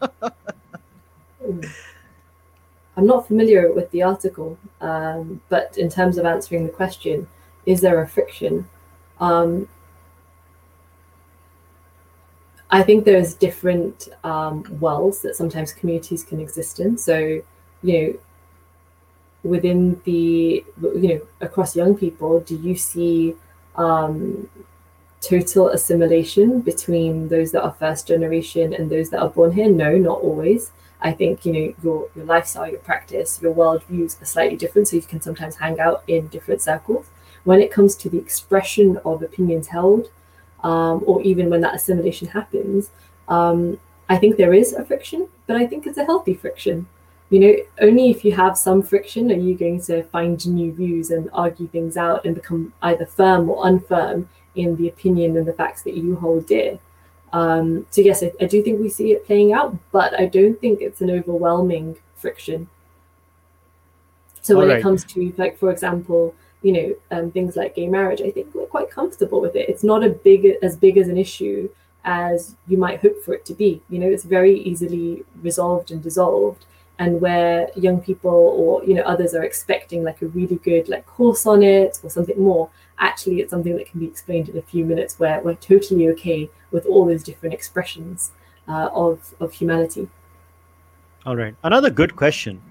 Hmm. 1.42 1.60
I'm 2.98 3.06
not 3.06 3.26
familiar 3.26 3.72
with 3.72 3.90
the 3.92 4.02
article, 4.02 4.58
um, 4.82 5.40
but 5.48 5.78
in 5.78 5.88
terms 5.88 6.18
of 6.18 6.26
answering 6.26 6.64
the 6.64 6.70
question, 6.70 7.26
is 7.70 7.80
there 7.80 8.02
a 8.02 8.08
friction? 8.08 8.68
Um, 9.20 9.68
I 12.68 12.82
think 12.82 13.04
there's 13.04 13.34
different 13.34 14.08
um, 14.24 14.64
worlds 14.80 15.22
that 15.22 15.36
sometimes 15.36 15.72
communities 15.72 16.24
can 16.24 16.40
exist 16.40 16.80
in. 16.80 16.98
So, 16.98 17.16
you 17.82 17.92
know, 17.92 18.18
within 19.44 20.00
the, 20.04 20.64
you 20.82 21.08
know, 21.08 21.20
across 21.40 21.76
young 21.76 21.96
people, 21.96 22.40
do 22.40 22.56
you 22.56 22.76
see 22.76 23.36
um, 23.76 24.48
total 25.20 25.68
assimilation 25.68 26.60
between 26.60 27.28
those 27.28 27.52
that 27.52 27.62
are 27.62 27.74
first 27.78 28.08
generation 28.08 28.74
and 28.74 28.90
those 28.90 29.10
that 29.10 29.20
are 29.20 29.30
born 29.30 29.52
here? 29.52 29.68
No, 29.68 29.96
not 29.96 30.18
always. 30.20 30.72
I 31.02 31.12
think 31.12 31.46
you 31.46 31.52
know 31.54 31.74
your 31.82 32.08
your 32.14 32.26
lifestyle, 32.26 32.68
your 32.68 32.80
practice, 32.80 33.40
your 33.40 33.54
worldviews 33.54 34.20
are 34.20 34.26
slightly 34.26 34.56
different, 34.56 34.86
so 34.88 34.96
you 34.96 35.02
can 35.02 35.22
sometimes 35.22 35.56
hang 35.56 35.80
out 35.80 36.02
in 36.06 36.26
different 36.28 36.60
circles 36.60 37.06
when 37.44 37.60
it 37.60 37.70
comes 37.70 37.94
to 37.96 38.10
the 38.10 38.18
expression 38.18 38.98
of 39.04 39.22
opinions 39.22 39.68
held, 39.68 40.10
um, 40.62 41.02
or 41.06 41.22
even 41.22 41.48
when 41.50 41.60
that 41.62 41.74
assimilation 41.74 42.28
happens, 42.28 42.90
um, 43.28 43.78
I 44.08 44.16
think 44.18 44.36
there 44.36 44.52
is 44.52 44.72
a 44.72 44.84
friction, 44.84 45.28
but 45.46 45.56
I 45.56 45.66
think 45.66 45.86
it's 45.86 45.98
a 45.98 46.04
healthy 46.04 46.34
friction. 46.34 46.86
You 47.30 47.38
know, 47.38 47.54
only 47.80 48.10
if 48.10 48.24
you 48.24 48.32
have 48.32 48.58
some 48.58 48.82
friction 48.82 49.30
are 49.30 49.36
you 49.36 49.54
going 49.54 49.80
to 49.82 50.02
find 50.04 50.44
new 50.46 50.72
views 50.72 51.12
and 51.12 51.30
argue 51.32 51.68
things 51.68 51.96
out 51.96 52.24
and 52.24 52.34
become 52.34 52.72
either 52.82 53.06
firm 53.06 53.48
or 53.48 53.64
unfirm 53.64 54.26
in 54.56 54.74
the 54.76 54.88
opinion 54.88 55.36
and 55.36 55.46
the 55.46 55.52
facts 55.52 55.82
that 55.84 55.94
you 55.94 56.16
hold 56.16 56.46
dear. 56.46 56.80
Um, 57.32 57.86
so 57.90 58.00
yes, 58.00 58.24
I, 58.24 58.32
I 58.40 58.46
do 58.46 58.60
think 58.62 58.80
we 58.80 58.88
see 58.88 59.12
it 59.12 59.24
playing 59.24 59.52
out, 59.52 59.76
but 59.92 60.18
I 60.18 60.26
don't 60.26 60.60
think 60.60 60.80
it's 60.80 61.00
an 61.00 61.10
overwhelming 61.10 61.96
friction. 62.16 62.68
So 64.42 64.56
when 64.56 64.68
right. 64.68 64.78
it 64.78 64.82
comes 64.82 65.04
to, 65.04 65.32
like, 65.36 65.56
for 65.56 65.70
example, 65.70 66.34
you 66.62 66.72
know 66.72 66.94
um, 67.16 67.30
things 67.30 67.56
like 67.56 67.74
gay 67.74 67.88
marriage 67.88 68.20
i 68.20 68.30
think 68.30 68.54
we're 68.54 68.66
quite 68.70 68.90
comfortable 68.90 69.40
with 69.40 69.56
it. 69.56 69.68
It's 69.68 69.84
not 69.84 70.04
a 70.04 70.10
big 70.10 70.46
as 70.62 70.76
big 70.76 70.96
as 70.96 71.08
an 71.08 71.18
issue 71.18 71.68
as 72.04 72.56
you 72.66 72.78
might 72.78 73.00
hope 73.00 73.22
for 73.22 73.34
it 73.34 73.44
to 73.46 73.54
be. 73.54 73.82
You 73.90 73.98
know 73.98 74.06
it's 74.06 74.24
very 74.24 74.58
easily 74.60 75.24
resolved 75.42 75.90
and 75.90 76.02
dissolved. 76.02 76.64
And 76.98 77.18
where 77.22 77.70
young 77.76 78.00
people 78.02 78.38
or 78.60 78.84
you 78.84 78.94
know 78.94 79.02
others 79.02 79.34
are 79.34 79.42
expecting 79.42 80.04
like 80.04 80.20
a 80.22 80.26
really 80.26 80.56
good 80.56 80.88
like 80.88 81.06
course 81.06 81.46
on 81.46 81.62
it 81.62 81.98
or 82.02 82.10
something 82.10 82.38
more 82.38 82.68
actually 82.98 83.40
it's 83.40 83.50
something 83.50 83.74
that 83.78 83.86
can 83.90 84.00
be 84.00 84.06
explained 84.06 84.50
in 84.50 84.58
a 84.58 84.66
few 84.72 84.84
minutes 84.84 85.18
where 85.18 85.40
we're 85.40 85.54
totally 85.54 86.10
okay 86.10 86.50
with 86.72 86.84
all 86.84 87.06
those 87.06 87.22
different 87.22 87.54
expressions 87.54 88.32
uh, 88.68 88.90
of 88.92 89.34
of 89.40 89.52
humanity. 89.52 90.08
All 91.26 91.36
right. 91.36 91.54
Another 91.62 91.90
good 91.90 92.16
question. 92.16 92.62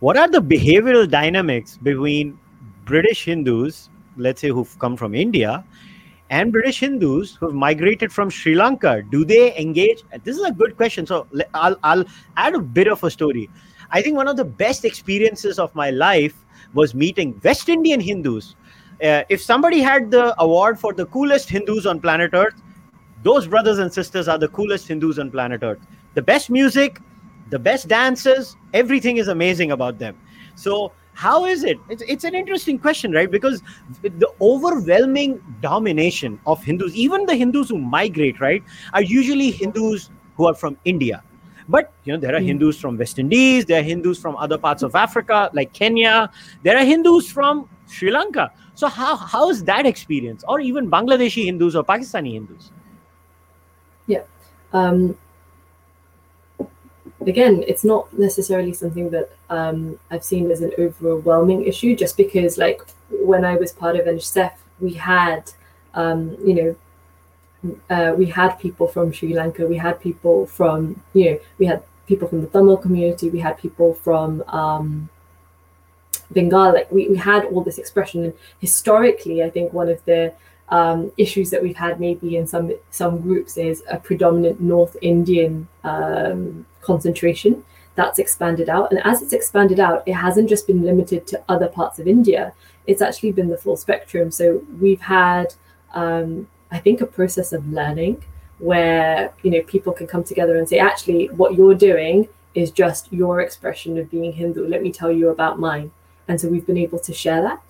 What 0.00 0.16
are 0.16 0.28
the 0.28 0.42
behavioral 0.42 1.08
dynamics 1.08 1.78
between 1.78 2.38
British 2.86 3.24
Hindus, 3.24 3.90
let's 4.16 4.40
say 4.40 4.48
who've 4.48 4.78
come 4.78 4.96
from 4.96 5.14
India, 5.14 5.64
and 6.30 6.52
British 6.52 6.80
Hindus 6.80 7.36
who've 7.36 7.54
migrated 7.54 8.12
from 8.12 8.30
Sri 8.30 8.54
Lanka, 8.54 9.02
do 9.10 9.24
they 9.24 9.56
engage? 9.58 10.02
This 10.24 10.36
is 10.36 10.44
a 10.44 10.52
good 10.52 10.76
question. 10.76 11.06
So 11.06 11.26
I'll, 11.54 11.76
I'll 11.82 12.04
add 12.36 12.54
a 12.54 12.60
bit 12.60 12.88
of 12.88 13.04
a 13.04 13.10
story. 13.10 13.50
I 13.90 14.02
think 14.02 14.16
one 14.16 14.28
of 14.28 14.36
the 14.36 14.44
best 14.44 14.84
experiences 14.84 15.58
of 15.58 15.74
my 15.74 15.90
life 15.90 16.34
was 16.74 16.94
meeting 16.94 17.40
West 17.44 17.68
Indian 17.68 18.00
Hindus. 18.00 18.56
Uh, 19.02 19.22
if 19.28 19.42
somebody 19.42 19.80
had 19.80 20.10
the 20.10 20.34
award 20.40 20.80
for 20.80 20.92
the 20.92 21.06
coolest 21.06 21.48
Hindus 21.48 21.86
on 21.86 22.00
planet 22.00 22.30
Earth, 22.32 22.60
those 23.22 23.46
brothers 23.46 23.78
and 23.78 23.92
sisters 23.92 24.28
are 24.28 24.38
the 24.38 24.48
coolest 24.48 24.88
Hindus 24.88 25.18
on 25.18 25.30
planet 25.30 25.62
Earth. 25.62 25.80
The 26.14 26.22
best 26.22 26.50
music, 26.50 27.00
the 27.50 27.58
best 27.58 27.88
dances, 27.88 28.56
everything 28.74 29.18
is 29.18 29.28
amazing 29.28 29.70
about 29.70 29.98
them. 29.98 30.16
So 30.54 30.92
how 31.16 31.46
is 31.46 31.64
it? 31.64 31.78
It's, 31.88 32.02
it's 32.06 32.24
an 32.24 32.34
interesting 32.34 32.78
question 32.78 33.10
right? 33.10 33.30
Because 33.30 33.62
the 34.02 34.28
overwhelming 34.40 35.42
domination 35.62 36.38
of 36.46 36.62
hindus 36.62 36.94
even 36.94 37.24
the 37.24 37.34
hindus 37.34 37.70
who 37.70 37.78
migrate 37.78 38.38
right 38.38 38.62
are 38.92 39.02
usually 39.02 39.50
hindus 39.50 40.10
who 40.36 40.46
are 40.46 40.54
from 40.54 40.76
india. 40.84 41.22
But 41.68 41.92
you 42.04 42.12
know 42.12 42.20
there 42.20 42.34
are 42.36 42.40
mm. 42.40 42.46
hindus 42.46 42.78
from 42.78 42.98
west 42.98 43.18
indies 43.18 43.64
there 43.64 43.80
are 43.80 43.82
hindus 43.82 44.18
from 44.18 44.36
other 44.36 44.58
parts 44.58 44.82
of 44.82 44.94
africa 44.94 45.50
like 45.54 45.72
kenya 45.72 46.30
there 46.62 46.76
are 46.76 46.84
hindus 46.84 47.30
from 47.30 47.68
sri 47.86 48.10
lanka. 48.10 48.52
So 48.74 48.86
how 48.88 49.16
how 49.16 49.48
is 49.48 49.64
that 49.64 49.86
experience? 49.86 50.44
Or 50.46 50.60
even 50.60 50.90
bangladeshi 50.90 51.46
hindus 51.46 51.74
or 51.74 51.82
pakistani 51.82 52.34
hindus? 52.34 52.72
Yeah. 54.06 54.24
Um, 54.74 55.16
again, 57.26 57.64
it's 57.66 57.84
not 57.84 58.12
necessarily 58.16 58.72
something 58.72 59.10
that 59.10 59.30
um, 59.50 59.98
I've 60.10 60.24
seen 60.24 60.50
as 60.50 60.60
an 60.60 60.72
overwhelming 60.78 61.64
issue, 61.64 61.96
just 61.96 62.16
because, 62.16 62.56
like, 62.58 62.80
when 63.10 63.44
I 63.44 63.56
was 63.56 63.72
part 63.72 63.96
of 63.96 64.06
NHSF, 64.06 64.52
we 64.80 64.92
had, 64.94 65.50
um, 65.94 66.36
you 66.44 66.54
know, 66.54 66.76
uh, 67.90 68.14
we 68.16 68.26
had 68.26 68.58
people 68.58 68.86
from 68.86 69.12
Sri 69.12 69.34
Lanka, 69.34 69.66
we 69.66 69.76
had 69.76 70.00
people 70.00 70.46
from, 70.46 71.00
you 71.14 71.30
know, 71.30 71.40
we 71.58 71.66
had 71.66 71.82
people 72.06 72.28
from 72.28 72.40
the 72.42 72.46
Tamil 72.46 72.76
community, 72.76 73.30
we 73.30 73.40
had 73.40 73.58
people 73.58 73.94
from 73.94 74.42
um, 74.48 75.08
Bengal. 76.30 76.72
Like, 76.72 76.90
we, 76.92 77.08
we 77.08 77.16
had 77.16 77.44
all 77.46 77.62
this 77.62 77.78
expression. 77.78 78.24
And 78.24 78.34
historically, 78.60 79.42
I 79.42 79.50
think 79.50 79.72
one 79.72 79.88
of 79.88 80.04
the 80.04 80.32
um, 80.68 81.12
issues 81.16 81.50
that 81.50 81.62
we've 81.62 81.76
had 81.76 82.00
maybe 82.00 82.36
in 82.36 82.46
some 82.46 82.72
some 82.90 83.20
groups 83.20 83.56
is 83.56 83.82
a 83.88 83.98
predominant 83.98 84.60
North 84.60 84.96
Indian 85.00 85.68
um, 85.84 86.66
concentration 86.80 87.64
that's 87.94 88.18
expanded 88.18 88.68
out. 88.68 88.90
And 88.90 89.00
as 89.04 89.22
it's 89.22 89.32
expanded 89.32 89.80
out, 89.80 90.02
it 90.06 90.12
hasn't 90.12 90.48
just 90.48 90.66
been 90.66 90.82
limited 90.82 91.26
to 91.28 91.42
other 91.48 91.68
parts 91.68 91.98
of 91.98 92.06
India, 92.06 92.52
it's 92.86 93.02
actually 93.02 93.32
been 93.32 93.48
the 93.48 93.56
full 93.56 93.76
spectrum. 93.76 94.30
So 94.30 94.62
we've 94.80 95.00
had, 95.00 95.54
um, 95.94 96.46
I 96.70 96.78
think, 96.78 97.00
a 97.00 97.06
process 97.06 97.52
of 97.52 97.66
learning 97.68 98.22
where 98.58 99.34
you 99.42 99.50
know 99.50 99.62
people 99.62 99.92
can 99.92 100.06
come 100.06 100.24
together 100.24 100.56
and 100.56 100.68
say, 100.68 100.78
actually, 100.78 101.26
what 101.28 101.54
you're 101.54 101.74
doing 101.74 102.28
is 102.54 102.70
just 102.70 103.12
your 103.12 103.40
expression 103.40 103.98
of 103.98 104.10
being 104.10 104.32
Hindu. 104.32 104.66
Let 104.66 104.82
me 104.82 104.90
tell 104.92 105.12
you 105.12 105.28
about 105.28 105.58
mine. 105.58 105.90
And 106.28 106.40
so 106.40 106.48
we've 106.48 106.66
been 106.66 106.78
able 106.78 106.98
to 107.00 107.12
share 107.12 107.42
that. 107.42 107.62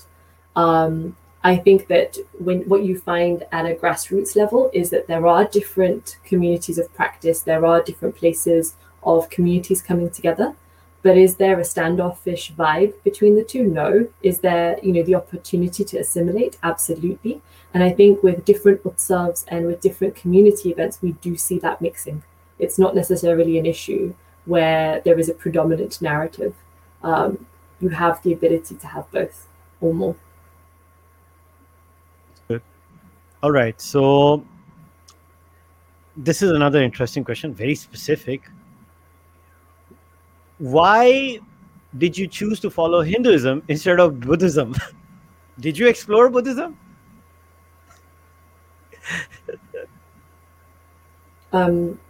Um, 0.55 1.17
I 1.47 1.57
think 1.57 1.87
that 1.87 2.19
when 2.47 2.63
what 2.63 2.83
you 2.83 2.99
find 2.99 3.45
at 3.53 3.67
a 3.67 3.75
grassroots 3.81 4.35
level 4.35 4.69
is 4.73 4.91
that 4.91 5.07
there 5.07 5.29
are 5.29 5.45
different 5.45 6.19
communities 6.25 6.77
of 6.77 6.93
practice, 6.93 7.41
there 7.41 7.65
are 7.65 7.81
different 7.81 8.17
places 8.17 8.75
of 9.05 9.31
communities 9.31 9.81
coming 9.81 10.11
together. 10.11 10.49
but 11.07 11.17
is 11.17 11.37
there 11.37 11.61
a 11.61 11.65
standoffish 11.65 12.53
vibe 12.59 12.93
between 13.05 13.37
the 13.37 13.45
two? 13.45 13.63
No. 13.63 14.09
Is 14.25 14.41
there, 14.41 14.77
you 14.83 14.93
know, 14.93 15.05
the 15.05 15.15
opportunity 15.15 15.85
to 15.85 15.99
assimilate? 15.99 16.59
Absolutely. 16.65 17.41
And 17.73 17.85
I 17.85 17.91
think 17.91 18.25
with 18.25 18.45
different 18.45 18.83
utsavs 18.83 19.45
and 19.47 19.67
with 19.69 19.81
different 19.81 20.17
community 20.17 20.71
events, 20.71 21.01
we 21.01 21.13
do 21.13 21.37
see 21.37 21.61
that 21.61 21.81
mixing. 21.81 22.25
It's 22.59 22.77
not 22.77 22.97
necessarily 22.97 23.57
an 23.57 23.67
issue 23.67 24.15
where 24.47 25.01
there 25.05 25.17
is 25.17 25.29
a 25.29 25.35
predominant 25.35 26.03
narrative. 26.03 26.55
Um, 27.05 27.47
you 27.79 27.91
have 27.91 28.21
the 28.25 28.33
ability 28.33 28.75
to 28.75 28.87
have 28.89 29.09
both 29.13 29.47
or 29.81 29.95
more. 29.95 30.17
Good. 32.49 32.63
All 33.47 33.53
right. 33.53 33.81
So 33.81 34.45
this 36.17 36.43
is 36.43 36.51
another 36.51 36.83
interesting 36.83 37.23
question, 37.23 37.55
very 37.55 37.77
specific 37.77 38.43
why 40.59 41.39
did 41.97 42.19
you 42.19 42.27
choose 42.27 42.59
to 42.59 42.71
follow 42.71 43.03
Hinduism 43.03 43.63
instead 43.69 44.01
of 44.01 44.19
Buddhism? 44.19 44.75
did 45.61 45.79
you 45.79 45.87
explore 45.87 46.29
Buddhism? 46.29 46.77
um, 51.53 52.01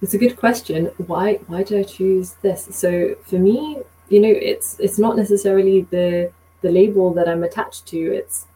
it's 0.00 0.14
a 0.14 0.18
good 0.18 0.36
question. 0.36 0.92
Why 1.08 1.40
why 1.48 1.64
did 1.64 1.80
I 1.80 1.82
choose 1.82 2.34
this? 2.42 2.68
So 2.70 3.16
for 3.24 3.40
me, 3.40 3.82
you 4.10 4.20
know, 4.20 4.28
it's 4.30 4.78
it's 4.78 5.00
not 5.00 5.16
necessarily 5.16 5.88
the 5.90 6.30
the 6.64 6.70
label 6.70 7.12
that 7.12 7.28
I'm 7.28 7.44
attached 7.44 7.84
to. 7.92 7.98
It's 8.20 8.46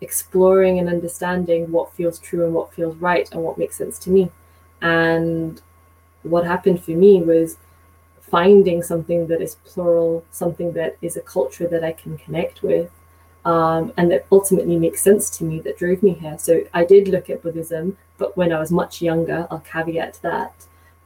exploring 0.00 0.78
and 0.78 0.88
understanding 0.88 1.70
what 1.70 1.92
feels 1.92 2.18
true 2.18 2.44
and 2.46 2.54
what 2.54 2.72
feels 2.72 2.96
right 2.96 3.30
and 3.32 3.42
what 3.42 3.58
makes 3.58 3.76
sense 3.76 3.98
to 4.00 4.10
me. 4.10 4.30
And 4.80 5.60
what 6.22 6.46
happened 6.46 6.82
for 6.82 6.92
me 6.92 7.20
was 7.20 7.58
finding 8.22 8.82
something 8.82 9.26
that 9.26 9.42
is 9.42 9.56
plural, 9.66 10.24
something 10.30 10.72
that 10.72 10.96
is 11.02 11.18
a 11.18 11.20
culture 11.20 11.68
that 11.68 11.84
I 11.84 11.92
can 11.92 12.16
connect 12.16 12.62
with, 12.62 12.90
um, 13.44 13.92
and 13.98 14.10
that 14.10 14.24
ultimately 14.32 14.78
makes 14.78 15.02
sense 15.02 15.28
to 15.36 15.44
me 15.44 15.60
that 15.60 15.76
drove 15.76 16.02
me 16.02 16.12
here. 16.14 16.38
So 16.38 16.62
I 16.72 16.84
did 16.84 17.08
look 17.08 17.28
at 17.28 17.42
Buddhism, 17.42 17.98
but 18.16 18.36
when 18.38 18.52
I 18.52 18.58
was 18.58 18.70
much 18.72 19.02
younger, 19.02 19.46
I'll 19.50 19.66
caveat 19.74 20.18
that. 20.22 20.54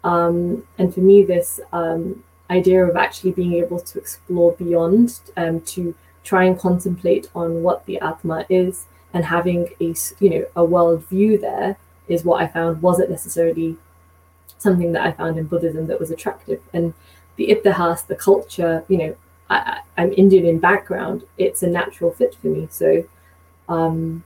Um, 0.05 0.65
and 0.79 0.95
for 0.95 1.01
me, 1.01 1.25
this 1.25 1.61
um, 1.73 2.23
idea 2.49 2.85
of 2.85 2.95
actually 2.97 3.33
being 3.33 3.55
able 3.55 3.81
to 3.81 3.99
explore 3.99 4.53
beyond, 4.53 5.21
um, 5.37 5.61
to 5.63 5.95
try 6.25 6.45
and 6.45 6.59
contemplate 6.59 7.31
on 7.35 7.63
what 7.63 7.87
the 7.87 8.01
Atma 8.01 8.47
is, 8.49 8.87
and 9.13 9.25
having 9.25 9.69
a 9.81 9.95
you 10.19 10.31
know 10.31 10.47
a 10.57 10.65
world 10.65 11.05
view 11.07 11.39
there 11.39 11.77
is 12.09 12.25
what 12.25 12.43
I 12.43 12.49
found 12.49 12.83
wasn't 12.83 13.11
necessarily 13.11 13.77
something 14.59 14.93
that 14.93 15.07
I 15.07 15.13
found 15.13 15.39
in 15.39 15.47
Buddhism 15.47 15.87
that 15.87 16.01
was 16.01 16.11
attractive. 16.11 16.61
And 16.73 16.95
the 17.37 17.49
Itihas, 17.49 18.07
the 18.07 18.17
culture, 18.17 18.85
you 18.89 18.99
know, 18.99 19.17
I, 19.51 19.81
am 19.97 20.13
Indian 20.13 20.47
in 20.47 20.59
background. 20.59 21.25
It's 21.39 21.63
a 21.63 21.67
natural 21.67 22.11
fit 22.11 22.35
for 22.35 22.49
me. 22.49 22.69
So 22.71 23.05
um, 23.69 24.25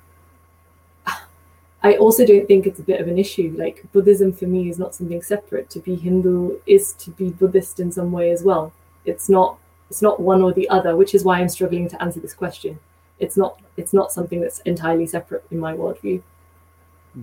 I 1.82 1.96
also 1.96 2.24
don't 2.24 2.46
think 2.46 2.66
it's 2.66 2.80
a 2.80 2.84
bit 2.84 3.00
of 3.00 3.08
an 3.08 3.18
issue. 3.18 3.54
Like 3.56 3.84
Buddhism 3.92 4.32
for 4.32 4.46
me 4.46 4.68
is 4.68 4.78
not 4.78 4.94
something 4.94 5.22
separate. 5.22 5.70
To 5.70 5.80
be 5.80 5.96
Hindu 5.96 6.58
is 6.66 6.92
to 6.94 7.10
be 7.10 7.30
Buddhist 7.30 7.80
in 7.80 7.92
some 7.92 8.12
way 8.12 8.30
as 8.30 8.42
well. 8.42 8.72
It's 9.04 9.28
not 9.28 9.58
it's 9.90 10.02
not 10.02 10.20
one 10.20 10.42
or 10.42 10.52
the 10.52 10.68
other, 10.68 10.96
which 10.96 11.14
is 11.14 11.24
why 11.24 11.38
I'm 11.38 11.48
struggling 11.48 11.88
to 11.88 12.02
answer 12.02 12.20
this 12.20 12.34
question. 12.34 12.78
It's 13.18 13.36
not 13.36 13.60
it's 13.76 13.92
not 13.92 14.12
something 14.12 14.40
that's 14.40 14.60
entirely 14.60 15.06
separate 15.06 15.44
in 15.50 15.58
my 15.58 15.74
worldview. 15.74 16.22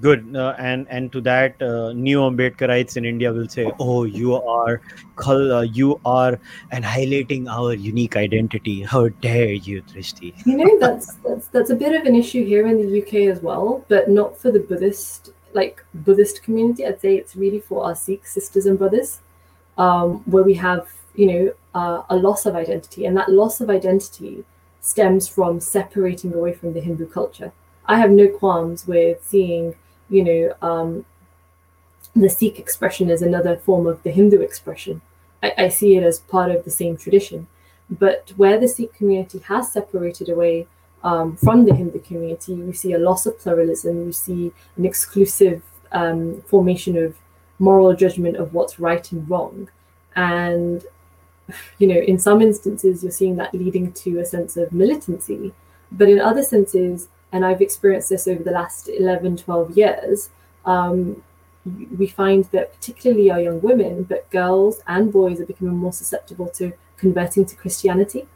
Good. 0.02 0.36
Uh, 0.36 0.56
and 0.58 0.88
and 0.90 1.12
to 1.12 1.22
that 1.22 1.62
uh, 1.62 1.94
new 1.94 2.20
ambedkarites 2.20 2.98
in 2.98 3.06
india 3.06 3.32
will 3.32 3.48
say 3.48 3.72
oh 3.80 4.04
you 4.04 4.34
are 4.36 4.82
uh, 5.26 5.62
you 5.62 6.02
are 6.06 6.40
annihilating 6.72 7.48
our 7.48 7.74
unique 7.74 8.18
identity. 8.18 8.82
How 8.82 9.08
dare 9.28 9.54
you 9.54 9.84
Drishti? 9.84 10.34
You 10.46 10.58
know 10.58 10.80
that's 10.80 11.14
that's 11.28 11.48
that's 11.48 11.70
a 11.70 11.76
bit 11.76 11.96
of 11.96 12.06
an 12.06 12.16
issue 12.16 12.44
here 12.44 12.68
in 12.68 12.78
the 12.78 13.02
uk 13.02 13.14
as 13.14 13.42
well 13.42 13.86
but 13.88 14.10
not 14.10 14.38
for 14.38 14.52
the 14.52 14.60
buddhist 14.60 15.32
like 15.54 15.86
buddhist 15.94 16.44
community. 16.44 16.86
I'd 16.86 17.00
say 17.00 17.16
it's 17.16 17.36
really 17.36 17.60
for 17.60 17.86
our 17.86 17.96
sikh 17.96 18.28
sisters 18.28 18.66
and 18.66 18.78
brothers 18.78 19.20
um, 19.78 20.24
where 20.26 20.44
we 20.44 20.56
have 20.56 20.90
you 21.16 21.28
know 21.28 21.54
uh, 21.74 22.04
a 22.10 22.16
loss 22.16 22.46
of 22.46 22.56
identity 22.56 23.06
and 23.06 23.16
that 23.18 23.30
loss 23.30 23.62
of 23.62 23.70
identity 23.70 24.44
stems 24.82 25.28
from 25.28 25.60
separating 25.60 26.34
away 26.34 26.54
from 26.54 26.74
the 26.74 26.82
hindu 26.82 27.08
culture 27.08 27.52
I 27.88 27.98
have 28.00 28.12
no 28.12 28.28
qualms 28.28 28.88
with 28.88 29.24
seeing, 29.24 29.76
you 30.10 30.24
know, 30.24 30.68
um, 30.68 31.06
the 32.16 32.30
Sikh 32.30 32.60
expression 32.60 33.10
as 33.10 33.22
another 33.22 33.58
form 33.58 33.86
of 33.88 34.02
the 34.04 34.12
Hindu 34.12 34.42
expression. 34.42 35.02
I, 35.44 35.54
I 35.58 35.70
see 35.70 35.96
it 35.96 36.04
as 36.04 36.20
part 36.20 36.52
of 36.52 36.64
the 36.64 36.72
same 36.72 36.98
tradition. 36.98 37.48
But 37.90 38.34
where 38.36 38.60
the 38.60 38.68
Sikh 38.68 38.94
community 38.94 39.40
has 39.48 39.72
separated 39.72 40.30
away 40.30 40.68
um, 41.04 41.36
from 41.36 41.66
the 41.66 41.76
Hindu 41.76 42.00
community, 42.00 42.54
you 42.54 42.74
see 42.74 42.94
a 42.94 43.00
loss 43.00 43.26
of 43.26 43.38
pluralism, 43.38 44.06
you 44.08 44.12
see 44.12 44.52
an 44.78 44.86
exclusive 44.86 45.62
um, 45.92 46.42
formation 46.48 46.98
of 46.98 47.16
moral 47.60 47.96
judgment 47.96 48.38
of 48.38 48.54
what's 48.54 48.80
right 48.80 49.12
and 49.12 49.30
wrong. 49.30 49.70
And, 50.16 50.84
you 51.80 51.88
know, 51.88 52.00
in 52.00 52.20
some 52.20 52.42
instances, 52.42 53.04
you're 53.04 53.12
seeing 53.12 53.36
that 53.38 53.54
leading 53.54 53.92
to 53.94 54.20
a 54.20 54.26
sense 54.26 54.58
of 54.58 54.72
militancy. 54.72 55.54
But 55.92 56.10
in 56.10 56.20
other 56.20 56.44
senses, 56.44 57.08
and 57.32 57.46
I've 57.46 57.62
experienced 57.62 58.10
this 58.10 58.28
over 58.28 58.44
the 58.44 58.52
last 58.52 58.90
11, 58.90 59.38
12 59.38 59.78
years, 59.78 60.30
um, 60.66 61.22
we 61.98 62.08
find 62.08 62.46
that 62.46 62.74
particularly 62.74 63.32
our 63.32 63.42
young 63.42 63.62
women, 63.62 64.04
but 64.04 64.30
girls 64.30 64.82
and 64.88 65.12
boys 65.12 65.40
are 65.40 65.46
becoming 65.46 65.76
more 65.76 65.94
susceptible 65.94 66.48
to 66.50 66.74
converting 66.98 67.46
to 67.46 67.56
Christianity. 67.56 68.28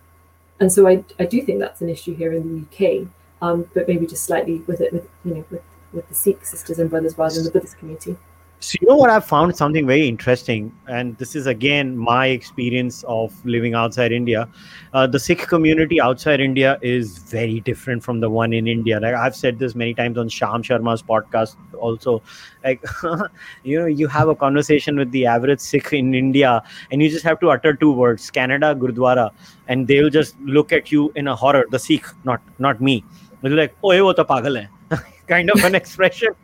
And 0.60 0.72
so 0.72 0.88
I, 0.88 1.03
I 1.20 1.26
do 1.26 1.41
think 1.41 1.60
that's 1.60 1.82
an 1.82 1.89
issue 1.89 2.16
here 2.16 2.34
in 2.34 2.68
the 2.72 3.03
UK, 3.03 3.07
um, 3.41 3.70
but 3.74 3.88
maybe 3.88 4.07
just 4.07 4.24
slightly 4.24 4.60
with 4.68 4.82
it, 4.82 4.91
with, 4.91 5.07
you 5.24 5.36
know, 5.36 5.45
with, 5.49 5.62
with 5.93 6.10
the 6.10 6.16
Sikh 6.16 6.43
sisters 6.45 6.80
and 6.80 6.89
brothers 6.89 7.18
rather 7.18 7.36
than 7.36 7.45
the 7.45 7.51
Buddhist 7.51 7.78
community. 7.78 8.18
So 8.62 8.78
you 8.82 8.89
know 8.89 8.97
what 8.97 9.10
I've 9.10 9.26
found 9.26 9.55
something 9.55 9.88
very 9.88 10.05
interesting, 10.05 10.74
and 10.89 11.18
this 11.18 11.34
is 11.34 11.47
again 11.47 11.97
my 11.97 12.28
experience 12.28 13.05
of 13.07 13.34
living 13.45 13.74
outside 13.74 14.12
India. 14.12 14.49
Uh, 14.93 15.07
the 15.07 15.18
Sikh 15.18 15.47
community 15.47 16.01
outside 16.01 16.41
India 16.41 16.78
is 16.82 17.20
very 17.20 17.62
different 17.62 18.03
from 18.03 18.20
the 18.20 18.30
one 18.30 18.51
in 18.51 18.68
India. 18.68 18.99
Like 18.99 19.16
I've 19.16 19.34
said 19.34 19.60
this 19.60 19.76
many 19.76 19.93
times 19.93 20.18
on 20.18 20.28
Sham 20.28 20.62
Sharma's 20.62 21.01
podcast. 21.01 21.55
Also, 21.78 22.22
like 22.66 22.84
you 23.63 23.79
know, 23.79 23.86
you 23.86 24.08
have 24.08 24.28
a 24.28 24.36
conversation 24.36 24.97
with 24.97 25.09
the 25.12 25.25
average 25.25 25.62
Sikh 25.62 25.93
in 25.93 26.13
India, 26.13 26.62
and 26.92 27.01
you 27.01 27.09
just 27.09 27.24
have 27.24 27.39
to 27.39 27.51
utter 27.51 27.74
two 27.74 27.93
words: 27.93 28.29
Canada, 28.29 28.75
Gurdwara, 28.75 29.29
and 29.70 29.88
they'll 29.88 30.09
just 30.09 30.38
look 30.42 30.74
at 30.74 30.92
you 30.92 31.13
in 31.16 31.29
a 31.29 31.36
horror. 31.36 31.66
The 31.71 31.79
Sikh, 31.79 32.05
not 32.25 32.42
not 32.59 32.82
me. 32.82 33.05
They're 33.42 33.51
like, 33.51 33.74
"Oh, 33.82 34.04
wo 34.04 34.12
to 34.12 34.25
pagal 34.25 34.67
hai," 34.92 35.00
kind 35.28 35.50
of 35.50 35.63
an 35.63 35.75
expression. 35.83 36.36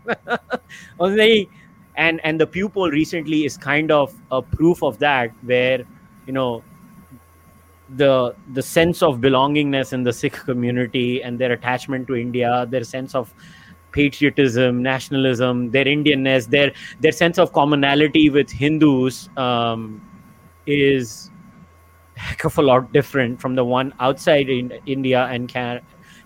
And 1.97 2.19
and 2.23 2.39
the 2.39 2.47
Pew 2.47 2.69
poll 2.69 2.89
recently 2.89 3.45
is 3.45 3.57
kind 3.57 3.91
of 3.91 4.13
a 4.31 4.41
proof 4.41 4.83
of 4.83 4.99
that 4.99 5.31
where 5.43 5.85
you 6.25 6.33
know 6.33 6.63
the 7.89 8.35
the 8.53 8.61
sense 8.61 9.03
of 9.03 9.19
belongingness 9.19 9.93
in 9.93 10.03
the 10.03 10.11
sikh 10.11 10.33
community 10.33 11.21
and 11.21 11.37
their 11.37 11.51
attachment 11.51 12.07
to 12.07 12.15
india 12.15 12.65
their 12.69 12.83
sense 12.83 13.13
of 13.13 13.33
patriotism 13.91 14.81
nationalism 14.81 15.69
their 15.69 15.85
indianness 15.85 16.47
their 16.49 16.71
their 16.99 17.11
sense 17.11 17.37
of 17.37 17.53
commonality 17.53 18.29
with 18.29 18.49
hindus 18.49 19.29
um, 19.37 20.01
is 20.65 21.29
heck 22.15 22.43
of 22.43 22.57
a 22.57 22.61
lot 22.61 22.91
different 22.91 23.39
from 23.39 23.55
the 23.55 23.63
one 23.63 23.93
outside 23.99 24.49
in 24.49 24.71
india 24.85 25.25
and 25.25 25.47
can 25.47 25.79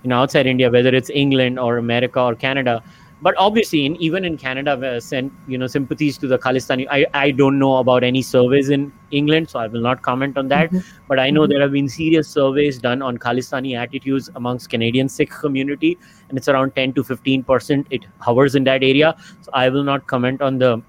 you 0.03 0.09
know 0.09 0.19
outside 0.21 0.47
india 0.47 0.69
whether 0.69 0.95
it's 0.95 1.09
england 1.09 1.59
or 1.59 1.77
america 1.77 2.21
or 2.21 2.35
canada 2.35 2.81
but 3.21 3.35
obviously 3.37 3.85
in, 3.85 3.95
even 3.97 4.25
in 4.25 4.37
canada 4.37 4.71
uh, 4.71 4.99
sent 4.99 5.31
you 5.47 5.57
know 5.57 5.67
sympathies 5.67 6.17
to 6.17 6.27
the 6.27 6.37
khalistani 6.37 6.87
I, 6.89 7.05
I 7.13 7.31
don't 7.31 7.59
know 7.59 7.77
about 7.77 8.03
any 8.03 8.21
surveys 8.21 8.69
in 8.69 8.91
england 9.11 9.49
so 9.49 9.59
i 9.59 9.67
will 9.67 9.81
not 9.81 10.01
comment 10.01 10.37
on 10.37 10.47
that 10.49 10.69
mm-hmm. 10.71 11.05
but 11.07 11.19
i 11.19 11.29
know 11.29 11.41
mm-hmm. 11.41 11.51
there 11.51 11.61
have 11.61 11.71
been 11.71 11.89
serious 11.89 12.27
surveys 12.27 12.79
done 12.79 13.01
on 13.01 13.17
khalistani 13.17 13.77
attitudes 13.77 14.29
amongst 14.35 14.69
canadian 14.69 15.09
sikh 15.09 15.31
community 15.31 15.97
and 16.29 16.37
it's 16.37 16.47
around 16.47 16.75
10 16.75 16.93
to 16.93 17.03
15 17.03 17.43
percent 17.43 17.87
it 17.89 18.05
hovers 18.19 18.55
in 18.55 18.63
that 18.63 18.83
area 18.83 19.15
so 19.41 19.51
i 19.53 19.69
will 19.69 19.83
not 19.83 20.07
comment 20.07 20.41
on 20.41 20.57
the 20.57 20.81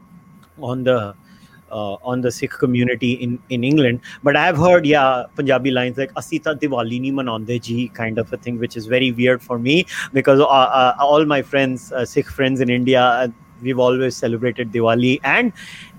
on 0.60 0.84
the 0.84 1.14
uh, 1.70 1.94
on 2.02 2.20
the 2.20 2.30
Sikh 2.30 2.50
community 2.50 3.12
in, 3.12 3.38
in 3.48 3.64
England. 3.64 4.00
But 4.22 4.36
I've 4.36 4.56
heard, 4.56 4.86
yeah, 4.86 5.24
Punjabi 5.36 5.70
lines 5.70 5.98
like 5.98 6.12
Asita 6.14 6.58
Diwali 6.58 7.00
ni 7.00 7.12
manande 7.12 7.60
ji 7.60 7.88
kind 7.88 8.18
of 8.18 8.32
a 8.32 8.36
thing, 8.36 8.58
which 8.58 8.76
is 8.76 8.86
very 8.86 9.12
weird 9.12 9.42
for 9.42 9.58
me 9.58 9.86
because 10.12 10.40
uh, 10.40 10.46
uh, 10.46 10.94
all 10.98 11.24
my 11.24 11.42
friends, 11.42 11.92
uh, 11.92 12.04
Sikh 12.04 12.26
friends 12.26 12.60
in 12.60 12.70
India, 12.70 13.00
uh, 13.00 13.28
we've 13.62 13.78
always 13.78 14.16
celebrated 14.16 14.72
Diwali 14.72 15.20
and 15.24 15.52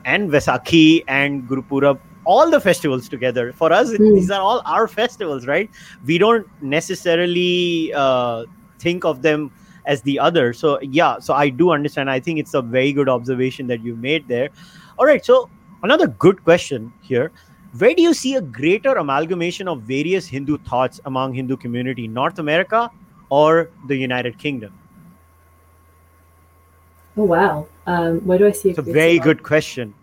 and 0.05 0.31
Vaisakhi 0.31 1.03
and 1.07 1.47
Gurupurab 1.47 1.99
all 2.25 2.49
the 2.49 2.59
festivals 2.59 3.09
together. 3.09 3.51
For 3.53 3.71
us, 3.73 3.89
mm. 3.91 4.15
these 4.15 4.29
are 4.29 4.41
all 4.41 4.61
our 4.65 4.87
festivals, 4.87 5.47
right? 5.47 5.69
We 6.05 6.17
don't 6.17 6.47
necessarily 6.61 7.91
uh, 7.93 8.45
think 8.79 9.05
of 9.05 9.21
them 9.21 9.51
as 9.85 10.01
the 10.03 10.19
other. 10.19 10.53
So 10.53 10.79
yeah, 10.81 11.19
so 11.19 11.33
I 11.33 11.49
do 11.49 11.71
understand. 11.71 12.09
I 12.09 12.19
think 12.19 12.39
it's 12.39 12.53
a 12.53 12.61
very 12.61 12.93
good 12.93 13.09
observation 13.09 13.67
that 13.67 13.81
you 13.83 13.95
made 13.95 14.27
there. 14.27 14.49
All 14.99 15.05
right, 15.05 15.25
so 15.25 15.49
another 15.83 16.07
good 16.07 16.43
question 16.43 16.93
here. 17.01 17.31
Where 17.77 17.93
do 17.93 18.01
you 18.01 18.13
see 18.13 18.35
a 18.35 18.41
greater 18.41 18.95
amalgamation 18.95 19.67
of 19.67 19.83
various 19.83 20.27
hindu 20.27 20.57
thoughts 20.57 20.99
among 21.05 21.33
hindu 21.33 21.55
community 21.55 22.07
north 22.07 22.39
america 22.39 22.91
or 23.29 23.69
the 23.87 23.95
united 23.95 24.37
kingdom? 24.37 24.73
Oh 27.17 27.23
wow. 27.23 27.67
Um, 27.87 28.19
where 28.25 28.37
do 28.37 28.47
i 28.47 28.51
see 28.51 28.69
it's 28.69 28.79
a 28.79 28.81
very 28.81 29.19
good 29.19 29.43
question. 29.43 29.93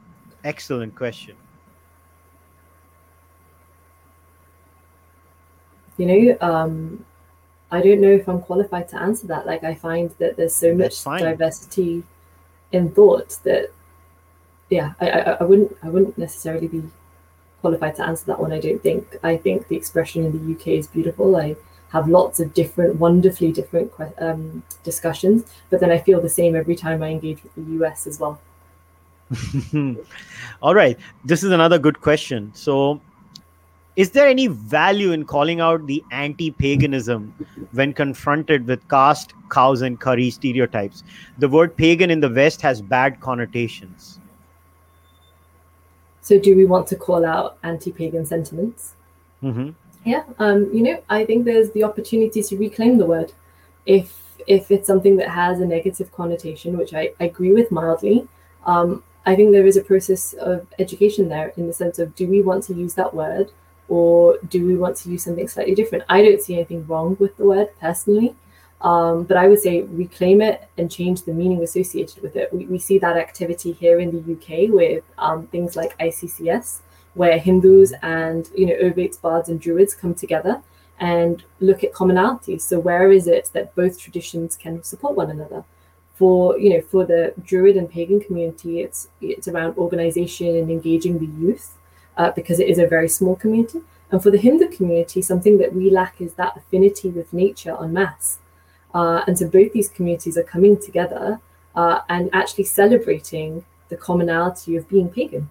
Excellent 0.45 0.95
question. 0.95 1.37
You 5.99 6.07
know 6.07 6.39
um, 6.41 7.05
i 7.71 7.83
don't 7.83 8.01
know 8.01 8.11
if 8.11 8.29
i'm 8.29 8.41
qualified 8.41 8.89
to 8.91 8.97
answer 8.97 9.27
that. 9.27 9.47
Like 9.47 9.65
i 9.65 9.75
find 9.75 10.11
that 10.19 10.37
there's 10.37 10.55
so 10.55 10.75
much 10.75 11.05
diversity 11.05 12.03
in 12.73 12.91
thought 12.93 13.37
that 13.45 13.73
yeah 14.71 14.93
I, 15.01 15.11
I, 15.11 15.21
I 15.41 15.45
wouldn't 15.45 15.77
i 15.83 15.89
wouldn't 15.89 16.19
necessarily 16.19 16.69
be 16.69 16.83
qualified 17.61 17.97
to 17.97 18.05
answer 18.05 18.27
that 18.27 18.41
one 18.41 18.53
i 18.53 18.61
don't 18.61 18.83
think. 18.83 19.17
I 19.23 19.37
think 19.37 19.69
the 19.69 19.77
expression 19.77 20.25
in 20.25 20.33
the 20.33 20.55
uk 20.55 20.67
is 20.67 20.87
beautiful. 20.87 21.37
I 21.37 21.57
have 21.91 22.09
lots 22.09 22.39
of 22.39 22.53
different 22.55 22.97
wonderfully 22.97 23.51
different 23.51 23.91
um, 24.19 24.63
discussions 24.85 25.45
but 25.71 25.81
then 25.81 25.91
i 25.91 25.99
feel 25.99 26.21
the 26.21 26.29
same 26.29 26.55
every 26.55 26.77
time 26.77 27.03
i 27.03 27.09
engage 27.09 27.43
with 27.43 27.55
the 27.55 27.87
us 27.87 28.07
as 28.07 28.21
well. 28.21 28.41
All 30.63 30.75
right 30.75 30.99
this 31.25 31.43
is 31.43 31.51
another 31.51 31.79
good 31.79 32.01
question. 32.01 32.51
So 32.55 33.01
is 33.97 34.11
there 34.11 34.29
any 34.29 34.47
value 34.47 35.11
in 35.11 35.25
calling 35.25 35.61
out 35.61 35.85
the 35.89 36.05
anti-paganism 36.13 37.35
when 37.73 37.93
confronted 37.93 38.65
with 38.65 38.87
caste 38.89 39.35
cows 39.51 39.83
and 39.83 39.99
curry 39.99 40.31
stereotypes? 40.31 41.03
The 41.39 41.49
word 41.49 41.77
pagan 41.77 42.09
in 42.09 42.21
the 42.21 42.31
west 42.31 42.63
has 42.63 42.81
bad 42.81 43.21
connotations 43.21 44.21
so 46.29 46.39
do 46.39 46.55
we 46.61 46.67
want 46.73 46.87
to 46.87 46.97
call 46.97 47.25
out 47.25 47.59
anti-pagan 47.63 48.25
sentiments 48.27 48.95
mm-hmm. 49.43 49.71
yeah 50.05 50.25
um, 50.39 50.69
you 50.73 50.83
know 50.83 51.03
i 51.09 51.25
think 51.25 51.45
there's 51.45 51.71
the 51.73 51.85
opportunity 51.85 52.43
to 52.43 52.57
reclaim 52.57 52.99
the 52.99 53.07
word 53.07 53.33
if 53.87 54.09
if 54.47 54.71
it's 54.71 54.87
something 54.87 55.17
that 55.17 55.29
has 55.29 55.61
a 55.61 55.67
negative 55.67 56.13
connotation 56.13 56.77
which 56.77 56.93
i, 56.95 57.11
I 57.21 57.25
agree 57.25 57.53
with 57.53 57.71
mildly 57.71 58.27
um, 58.67 59.03
i 59.27 59.35
think 59.35 59.53
there 59.53 59.67
is 59.67 59.77
a 59.77 59.89
process 59.91 60.35
of 60.35 60.67
education 60.79 61.29
there 61.29 61.49
in 61.57 61.67
the 61.67 61.73
sense 61.73 61.99
of 61.99 62.15
do 62.15 62.27
we 62.27 62.43
want 62.43 62.65
to 62.65 62.75
use 62.75 62.95
that 62.95 63.15
word 63.15 63.51
or 63.89 64.39
do 64.49 64.67
we 64.67 64.77
want 64.77 64.97
to 64.97 65.11
use 65.11 65.25
something 65.25 65.49
slightly 65.49 65.75
different? 65.75 66.05
I 66.09 66.23
don't 66.23 66.43
see 66.43 66.55
anything 66.55 66.87
wrong 66.87 67.17
with 67.19 67.37
the 67.37 67.45
word 67.45 67.69
personally, 67.81 68.37
um, 68.81 69.25
but 69.25 69.37
I 69.37 69.49
would 69.49 69.61
say 69.61 69.83
reclaim 69.83 70.41
it 70.41 70.69
and 70.79 70.91
change 70.91 71.23
the 71.23 71.33
meaning 71.33 71.63
associated 71.63 72.23
with 72.23 72.37
it. 72.37 72.53
We, 72.53 72.67
we 72.67 72.79
see 72.79 72.99
that 72.99 73.17
activity 73.17 73.73
here 73.73 73.99
in 73.99 74.11
the 74.11 74.33
UK 74.35 74.71
with 74.71 75.05
um, 75.19 75.47
things 75.49 75.75
like 75.75 75.99
ICCS, 75.99 76.81
where 77.15 77.39
Hindus 77.39 77.93
and 78.03 78.49
you 78.57 78.67
know 78.67 78.75
Ovates, 78.75 79.21
Bards, 79.21 79.49
and 79.49 79.61
Druids 79.61 79.95
come 79.95 80.15
together 80.15 80.63
and 81.01 81.43
look 81.61 81.83
at 81.83 81.93
commonalities. 81.93 82.63
So 82.63 82.79
where 82.79 83.11
is 83.11 83.27
it 83.27 83.51
that 83.53 83.75
both 83.75 83.99
traditions 83.99 84.57
can 84.57 84.83
support 84.85 85.17
one 85.17 85.31
another? 85.31 85.65
For 86.15 86.57
you 86.59 86.71
know, 86.71 86.81
for 86.81 87.05
the 87.05 87.35
Druid 87.45 87.77
and 87.77 87.91
pagan 87.91 88.21
community, 88.21 88.81
it's 88.81 89.09
it's 89.21 89.49
around 89.49 89.77
organization 89.77 90.57
and 90.57 90.71
engaging 90.71 91.19
the 91.19 91.27
youth 91.27 91.77
uh, 92.17 92.31
because 92.31 92.61
it 92.61 92.69
is 92.69 92.79
a 92.79 92.87
very 92.87 93.09
small 93.09 93.35
community. 93.35 93.81
And 94.11 94.23
for 94.23 94.31
the 94.31 94.39
Hindu 94.39 94.69
community, 94.69 95.21
something 95.21 95.59
that 95.59 95.75
we 95.75 95.91
lack 95.91 96.21
is 96.21 96.35
that 96.35 96.57
affinity 96.57 97.11
with 97.11 97.33
nature 97.33 97.77
en 97.81 97.93
masse. 97.93 98.39
Uh, 98.95 99.23
and 99.27 99.39
so 99.39 99.49
both 99.49 99.73
these 99.73 99.89
communities 99.89 100.37
are 100.39 100.43
coming 100.43 100.81
together 100.81 101.41
uh, 101.75 102.01
and 102.09 102.31
actually 102.33 102.65
celebrating 102.65 103.65
the 103.89 103.97
commonality 103.97 104.77
of 104.77 104.89
being 104.89 105.09
pagan, 105.09 105.51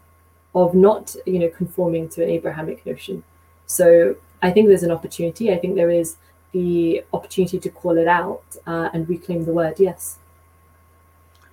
of 0.53 0.73
not, 0.73 1.15
you 1.25 1.39
know, 1.39 1.49
conforming 1.49 2.09
to 2.09 2.23
an 2.23 2.29
Abrahamic 2.29 2.85
notion. 2.85 3.23
So 3.65 4.15
I 4.41 4.51
think 4.51 4.67
there's 4.67 4.83
an 4.83 4.91
opportunity. 4.91 5.53
I 5.53 5.57
think 5.57 5.75
there 5.75 5.89
is 5.89 6.17
the 6.51 7.03
opportunity 7.13 7.59
to 7.59 7.69
call 7.69 7.97
it 7.97 8.07
out 8.07 8.43
uh, 8.65 8.89
and 8.93 9.07
reclaim 9.07 9.45
the 9.45 9.53
word. 9.53 9.79
Yes. 9.79 10.17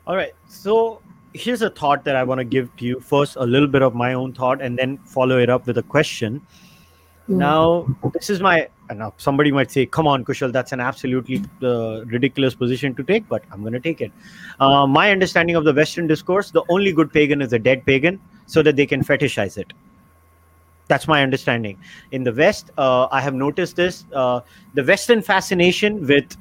All 0.07 0.17
right. 0.17 0.35
So 0.49 1.01
here's 1.33 1.63
a 1.63 1.71
thought 1.71 2.05
that 2.05 2.17
I 2.17 2.23
want 2.23 2.39
to 2.39 2.45
give 2.45 2.75
to 2.77 2.85
you. 2.85 3.01
First, 3.01 3.37
a 3.37 3.45
little 3.45 3.69
bit 3.69 3.83
of 3.83 3.95
my 3.95 4.15
own 4.15 4.33
thought, 4.33 4.63
and 4.63 4.79
then 4.79 4.99
follow 4.99 5.39
it 5.39 5.51
up 5.51 5.67
with 5.67 5.79
a 5.79 5.83
question. 5.83 6.41
Mm. 7.29 7.37
Now, 7.37 7.87
this 8.13 8.29
is 8.29 8.41
my. 8.41 8.69
Now, 8.95 9.15
somebody 9.17 9.51
might 9.51 9.71
say, 9.71 9.87
"Come 9.87 10.07
on, 10.07 10.25
Kushal, 10.25 10.53
that's 10.53 10.73
an 10.73 10.81
absolutely 10.81 11.43
uh, 11.63 12.05
ridiculous 12.05 12.55
position 12.55 12.95
to 12.97 13.03
take," 13.03 13.27
but 13.29 13.43
I'm 13.51 13.63
going 13.63 13.73
to 13.73 13.81
take 13.81 14.03
it. 14.03 14.13
Uh, 14.61 14.87
my 14.87 15.11
understanding 15.11 15.57
of 15.57 15.65
the 15.65 15.73
Western 15.73 16.07
discourse: 16.07 16.51
the 16.51 16.63
only 16.69 16.93
good 16.93 17.11
pagan 17.13 17.41
is 17.41 17.55
a 17.55 17.59
dead 17.59 17.87
pagan, 17.87 18.21
so 18.47 18.63
that 18.63 18.77
they 18.77 18.85
can 18.85 19.03
fetishize 19.03 19.57
it. 19.57 19.73
That's 20.89 21.09
my 21.09 21.23
understanding. 21.23 21.79
In 22.13 22.25
the 22.25 22.33
West, 22.33 22.73
uh, 22.77 23.09
I 23.11 23.23
have 23.23 23.33
noticed 23.33 23.77
this: 23.77 24.05
uh, 24.13 24.41
the 24.75 24.85
Western 24.85 25.23
fascination 25.23 26.07
with 26.07 26.37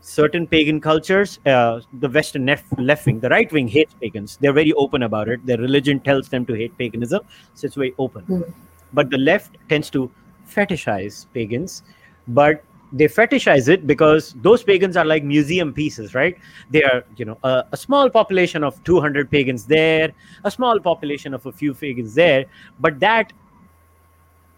certain 0.00 0.46
pagan 0.46 0.80
cultures, 0.80 1.38
uh, 1.46 1.80
the 2.00 2.08
Western 2.08 2.46
left, 2.46 2.78
left 2.78 3.06
wing, 3.06 3.20
the 3.20 3.28
right 3.28 3.50
wing 3.52 3.68
hates 3.68 3.94
pagans. 3.94 4.38
They're 4.40 4.52
very 4.52 4.72
open 4.72 5.04
about 5.04 5.28
it. 5.28 5.46
Their 5.46 5.58
religion 5.58 6.00
tells 6.00 6.28
them 6.28 6.46
to 6.46 6.54
hate 6.54 6.76
paganism, 6.78 7.20
so 7.54 7.66
it's 7.66 7.76
very 7.76 7.94
open. 7.98 8.24
Mm. 8.24 8.52
But 8.96 9.10
the 9.10 9.18
left 9.18 9.58
tends 9.68 9.90
to 9.90 10.10
fetishize 10.48 11.26
pagans, 11.34 11.82
but 12.28 12.64
they 12.92 13.08
fetishize 13.08 13.68
it 13.68 13.86
because 13.86 14.34
those 14.42 14.62
pagans 14.62 14.96
are 14.96 15.04
like 15.04 15.22
museum 15.22 15.72
pieces, 15.72 16.14
right? 16.14 16.38
They 16.70 16.82
are, 16.82 17.04
you 17.16 17.26
know, 17.26 17.38
a, 17.42 17.64
a 17.72 17.76
small 17.76 18.08
population 18.08 18.64
of 18.64 18.82
200 18.84 19.30
pagans 19.30 19.66
there, 19.66 20.12
a 20.44 20.50
small 20.50 20.80
population 20.80 21.34
of 21.34 21.44
a 21.44 21.52
few 21.52 21.74
pagans 21.74 22.14
there, 22.14 22.46
but 22.80 22.98
that 23.00 23.32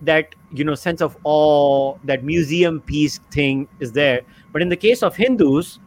that 0.01 0.36
you 0.52 0.62
know 0.62 0.77
sense 0.77 1.01
of 1.01 1.16
awe 1.24 1.97
that 2.05 2.23
museum 2.23 2.81
piece 2.81 3.19
thing 3.32 3.66
is 3.81 3.90
there. 3.90 4.20
But 4.52 4.62
in 4.62 4.69
the 4.69 4.77
case 4.77 5.02
of 5.02 5.16
hindus 5.16 5.81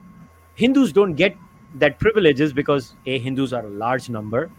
hindus 0.55 0.91
don't 0.91 1.13
get 1.13 1.37
that 1.75 1.99
privileges 1.99 2.51
because 2.51 2.95
a 3.05 3.19
hindus 3.19 3.53
are 3.53 3.65
a 3.65 3.69
large 3.69 4.09
number. 4.09 4.51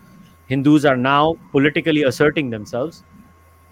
Hindus 0.47 0.87
are 0.87 0.97
now 0.97 1.37
politically 1.51 2.05
asserting 2.05 2.49
themselves 2.49 3.05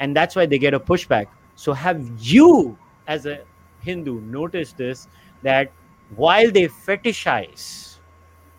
and 0.01 0.17
that's 0.17 0.37
why 0.37 0.47
they 0.47 0.59
get 0.59 0.75
a 0.75 0.81
pushback 0.81 1.27
so 1.55 1.73
have 1.73 2.05
you 2.19 2.77
as 3.07 3.27
a 3.27 3.39
hindu 3.81 4.21
noticed 4.21 4.77
this 4.77 5.09
that 5.43 5.73
while 6.17 6.51
they 6.51 6.67
fetishize 6.67 7.99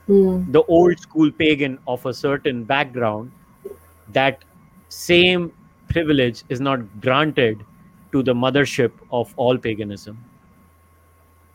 mm. 0.08 0.52
the 0.52 0.64
old 0.64 1.00
school 1.00 1.32
pagan 1.32 1.78
of 1.88 2.06
a 2.06 2.14
certain 2.14 2.64
background 2.64 3.32
that 4.10 4.44
same 4.90 5.52
privilege 5.90 6.44
is 6.50 6.62
not 6.62 6.80
granted 7.02 7.66
to 8.12 8.24
the 8.24 8.34
mothership 8.34 8.92
of 9.12 9.34
all 9.38 9.58
paganism. 9.58 10.18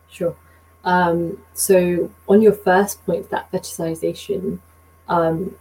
Sure. 0.09 0.35
Um, 0.83 1.37
so 1.53 2.09
on 2.27 2.41
your 2.41 2.53
first 2.53 3.05
point, 3.05 3.29
that 3.29 3.51
fetishization, 3.51 4.59
um, 5.07 5.55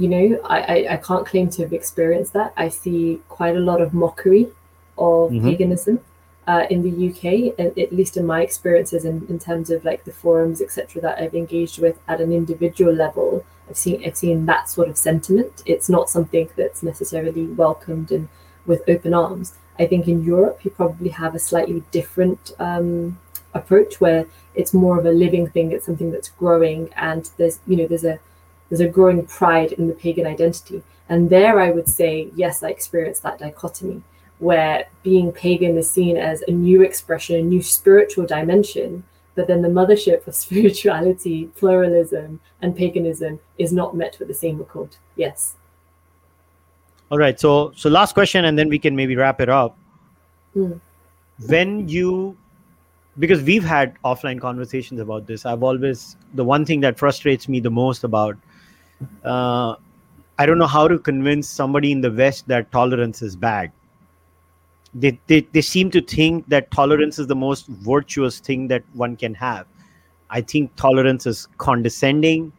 you 0.00 0.08
know, 0.08 0.40
I, 0.44 0.60
I, 0.60 0.94
I, 0.94 0.96
can't 0.96 1.26
claim 1.26 1.50
to 1.50 1.62
have 1.62 1.72
experienced 1.72 2.32
that. 2.34 2.52
I 2.56 2.68
see 2.68 3.20
quite 3.28 3.56
a 3.56 3.60
lot 3.60 3.80
of 3.80 3.94
mockery 3.94 4.48
of 4.96 5.30
mm-hmm. 5.30 5.48
paganism 5.48 6.00
uh, 6.48 6.66
in 6.70 6.82
the 6.82 7.08
UK, 7.10 7.58
at 7.58 7.92
least 7.92 8.16
in 8.16 8.24
my 8.24 8.40
experiences 8.40 9.04
in, 9.04 9.26
in 9.28 9.38
terms 9.38 9.68
of 9.70 9.84
like 9.84 10.04
the 10.04 10.12
forums, 10.12 10.62
etc., 10.62 11.02
that 11.02 11.18
I've 11.18 11.34
engaged 11.34 11.78
with 11.78 11.98
at 12.08 12.22
an 12.22 12.32
individual 12.32 12.92
level. 12.92 13.44
I've 13.68 13.76
seen 13.76 14.02
I've 14.04 14.16
seen 14.16 14.46
that 14.46 14.70
sort 14.70 14.88
of 14.88 14.96
sentiment. 14.96 15.62
It's 15.66 15.90
not 15.90 16.08
something 16.08 16.48
that's 16.56 16.82
necessarily 16.82 17.46
welcomed 17.46 18.10
and 18.10 18.28
with 18.64 18.82
open 18.88 19.12
arms. 19.12 19.54
I 19.78 19.86
think 19.86 20.08
in 20.08 20.24
Europe 20.24 20.60
you 20.64 20.70
probably 20.70 21.10
have 21.10 21.34
a 21.34 21.38
slightly 21.38 21.82
different 21.90 22.52
um, 22.58 23.18
approach 23.52 24.00
where 24.00 24.26
it's 24.54 24.72
more 24.72 24.98
of 24.98 25.04
a 25.04 25.12
living 25.12 25.48
thing. 25.48 25.70
It's 25.70 25.84
something 25.84 26.10
that's 26.10 26.30
growing, 26.30 26.88
and 26.96 27.28
there's 27.36 27.58
you 27.66 27.76
know 27.76 27.86
there's 27.86 28.04
a 28.04 28.18
there's 28.68 28.80
a 28.80 28.88
growing 28.88 29.24
pride 29.26 29.72
in 29.72 29.88
the 29.88 29.94
pagan 29.94 30.26
identity. 30.26 30.82
And 31.08 31.30
there, 31.30 31.58
I 31.58 31.70
would 31.70 31.88
say 31.88 32.30
yes, 32.34 32.62
I 32.62 32.68
experienced 32.68 33.22
that 33.22 33.38
dichotomy 33.38 34.02
where 34.38 34.86
being 35.02 35.32
pagan 35.32 35.76
is 35.76 35.90
seen 35.90 36.16
as 36.16 36.42
a 36.42 36.50
new 36.50 36.82
expression, 36.82 37.36
a 37.36 37.42
new 37.42 37.62
spiritual 37.62 38.24
dimension, 38.24 39.02
but 39.34 39.46
then 39.46 39.62
the 39.62 39.68
mothership 39.68 40.26
of 40.26 40.34
spirituality, 40.46 41.46
pluralism, 41.56 42.40
and 42.62 42.76
paganism 42.76 43.40
is 43.58 43.72
not 43.72 43.96
met 43.96 44.18
with 44.18 44.28
the 44.28 44.34
same 44.34 44.60
accord. 44.60 44.96
Yes. 45.16 45.54
All 47.10 47.18
right. 47.18 47.38
So, 47.40 47.72
so 47.74 47.88
last 47.88 48.14
question, 48.14 48.44
and 48.44 48.58
then 48.58 48.68
we 48.68 48.78
can 48.78 48.94
maybe 48.94 49.16
wrap 49.16 49.40
it 49.40 49.48
up. 49.48 49.76
Mm. 50.54 50.80
When 51.46 51.88
you, 51.88 52.36
because 53.18 53.42
we've 53.42 53.64
had 53.64 53.96
offline 54.04 54.40
conversations 54.40 55.00
about 55.00 55.26
this, 55.26 55.46
I've 55.46 55.62
always 55.62 56.16
the 56.34 56.44
one 56.44 56.64
thing 56.64 56.80
that 56.80 56.98
frustrates 56.98 57.48
me 57.48 57.60
the 57.60 57.70
most 57.70 58.04
about. 58.04 58.36
Uh, 59.24 59.76
I 60.38 60.46
don't 60.46 60.58
know 60.58 60.66
how 60.66 60.88
to 60.88 60.98
convince 60.98 61.48
somebody 61.48 61.92
in 61.92 62.00
the 62.00 62.10
West 62.10 62.48
that 62.48 62.70
tolerance 62.70 63.22
is 63.22 63.36
bad 63.36 63.72
they, 64.94 65.18
they, 65.26 65.40
they 65.52 65.60
seem 65.60 65.90
to 65.90 66.00
think 66.00 66.48
that 66.48 66.70
tolerance 66.70 67.18
is 67.18 67.26
the 67.26 67.36
most 67.36 67.66
virtuous 67.66 68.40
thing 68.40 68.68
that 68.68 68.82
one 68.94 69.16
can 69.16 69.34
have. 69.34 69.66
I 70.30 70.40
think 70.40 70.74
tolerance 70.76 71.26
is 71.26 71.48
condescending. 71.58 72.52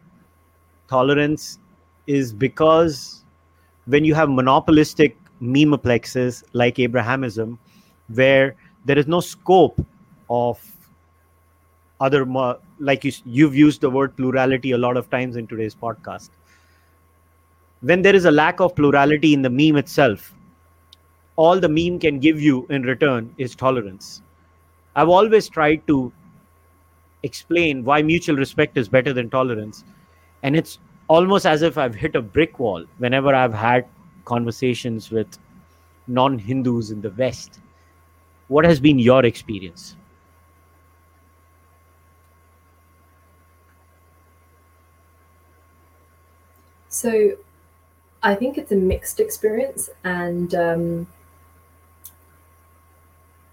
Tolerance 0.88 1.58
is 2.06 2.32
because 2.32 3.24
when 3.86 4.04
you 4.04 4.14
have 4.14 4.28
monopolistic 4.28 5.16
memeplexes 5.40 6.44
like 6.52 6.76
Abrahamism, 6.76 7.58
where 8.14 8.56
there 8.84 8.98
is 8.98 9.06
no 9.06 9.20
scope 9.20 9.84
of 10.28 10.69
other 12.00 12.26
like 12.78 13.04
you, 13.04 13.12
you've 13.24 13.54
used 13.54 13.80
the 13.80 13.90
word 13.90 14.16
plurality 14.16 14.72
a 14.72 14.78
lot 14.78 14.96
of 14.96 15.10
times 15.10 15.36
in 15.36 15.46
today's 15.46 15.74
podcast. 15.74 16.30
When 17.82 18.02
there 18.02 18.14
is 18.14 18.24
a 18.24 18.30
lack 18.30 18.60
of 18.60 18.74
plurality 18.74 19.32
in 19.34 19.42
the 19.42 19.50
meme 19.50 19.76
itself 19.76 20.34
all 21.40 21.58
the 21.58 21.68
meme 21.68 21.98
can 21.98 22.18
give 22.18 22.40
you 22.40 22.66
in 22.68 22.82
return 22.82 23.34
is 23.38 23.54
tolerance. 23.54 24.22
I've 24.94 25.08
always 25.08 25.48
tried 25.48 25.86
to 25.86 26.12
explain 27.22 27.82
why 27.82 28.02
mutual 28.02 28.36
respect 28.36 28.76
is 28.76 28.90
better 28.90 29.14
than 29.14 29.30
tolerance 29.30 29.84
and 30.42 30.56
it's 30.56 30.78
almost 31.08 31.44
as 31.44 31.62
if 31.68 31.76
i've 31.76 31.94
hit 31.94 32.14
a 32.14 32.22
brick 32.36 32.58
wall 32.58 32.84
whenever 32.96 33.34
i've 33.34 33.52
had 33.52 33.86
conversations 34.24 35.10
with 35.10 35.38
non-hindus 36.06 36.90
in 36.90 37.00
the 37.00 37.10
west. 37.10 37.60
What 38.48 38.64
has 38.64 38.80
been 38.80 38.98
your 38.98 39.24
experience 39.24 39.96
So 47.00 47.36
I 48.22 48.34
think 48.34 48.58
it's 48.58 48.72
a 48.72 48.76
mixed 48.76 49.20
experience, 49.20 49.88
and 50.04 50.54
um, 50.54 51.06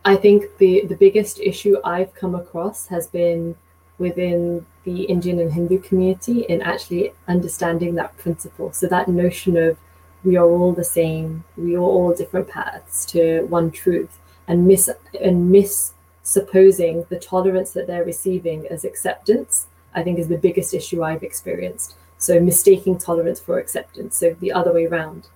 I 0.03 0.17
think 0.17 0.57
the 0.57 0.85
the 0.85 0.97
biggest 0.97 1.39
issue 1.39 1.77
I've 1.85 2.13
come 2.13 2.35
across 2.35 2.87
has 2.87 3.07
been 3.07 3.55
within 3.99 4.65
the 4.83 5.03
Indian 5.03 5.39
and 5.39 5.53
Hindu 5.53 5.79
community 5.79 6.41
in 6.41 6.61
actually 6.61 7.13
understanding 7.29 7.95
that 7.95 8.17
principle. 8.17 8.73
So 8.73 8.85
that 8.87 9.07
notion 9.07 9.55
of 9.55 9.77
we 10.25 10.35
are 10.35 10.49
all 10.49 10.73
the 10.73 10.83
same, 10.99 11.45
we 11.55 11.77
are 11.77 11.89
all 11.95 12.13
different 12.13 12.49
paths 12.49 13.05
to 13.13 13.43
one 13.43 13.71
truth, 13.71 14.19
and 14.49 14.67
miss 14.67 14.89
and 15.21 15.49
miss 15.49 15.93
supposing 16.21 17.05
the 17.07 17.19
tolerance 17.31 17.71
that 17.71 17.87
they're 17.87 18.03
receiving 18.03 18.67
as 18.67 18.83
acceptance, 18.83 19.67
I 19.95 20.03
think 20.03 20.19
is 20.19 20.27
the 20.27 20.37
biggest 20.47 20.73
issue 20.73 21.01
I've 21.01 21.23
experienced. 21.23 21.95
So 22.17 22.39
mistaking 22.39 22.97
tolerance 22.97 23.39
for 23.39 23.59
acceptance, 23.59 24.17
so 24.17 24.35
the 24.39 24.51
other 24.51 24.73
way 24.73 24.85
around. 24.85 25.27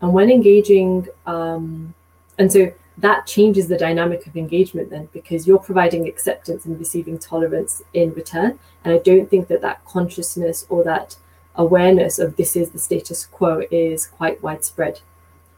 And 0.00 0.12
when 0.12 0.30
engaging, 0.30 1.08
um, 1.26 1.94
and 2.38 2.52
so 2.52 2.72
that 2.98 3.26
changes 3.26 3.68
the 3.68 3.76
dynamic 3.76 4.26
of 4.26 4.36
engagement 4.36 4.90
then 4.90 5.08
because 5.12 5.46
you're 5.46 5.58
providing 5.58 6.06
acceptance 6.06 6.64
and 6.64 6.78
receiving 6.78 7.18
tolerance 7.18 7.82
in 7.92 8.12
return. 8.14 8.58
And 8.84 8.94
I 8.94 8.98
don't 8.98 9.28
think 9.28 9.48
that 9.48 9.62
that 9.62 9.84
consciousness 9.84 10.66
or 10.68 10.84
that 10.84 11.16
awareness 11.54 12.18
of 12.18 12.36
this 12.36 12.56
is 12.56 12.70
the 12.70 12.78
status 12.78 13.26
quo 13.26 13.62
is 13.70 14.06
quite 14.06 14.42
widespread. 14.42 15.00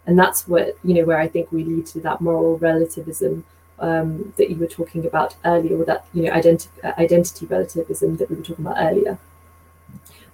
And 0.07 0.19
that's 0.19 0.49
what, 0.49 0.77
you 0.83 0.95
know, 0.95 1.05
where 1.05 1.21
I 1.21 1.29
think 1.29 1.53
we 1.53 1.63
lead 1.65 1.87
to 1.87 2.01
that 2.01 2.21
moral 2.21 2.59
relativism 2.59 3.45
um, 3.79 4.33
that 4.37 4.51
you 4.51 4.57
were 4.57 4.67
talking 4.67 5.07
about 5.07 5.37
earlier, 5.45 5.79
or 5.79 5.85
that, 5.85 6.07
you 6.13 6.23
know, 6.23 6.33
identi- 6.33 6.69
identity 6.99 7.47
relativism 7.47 8.17
that 8.17 8.31
we 8.31 8.37
were 8.37 8.43
talking 8.43 8.67
about 8.67 8.77
earlier. 8.79 9.19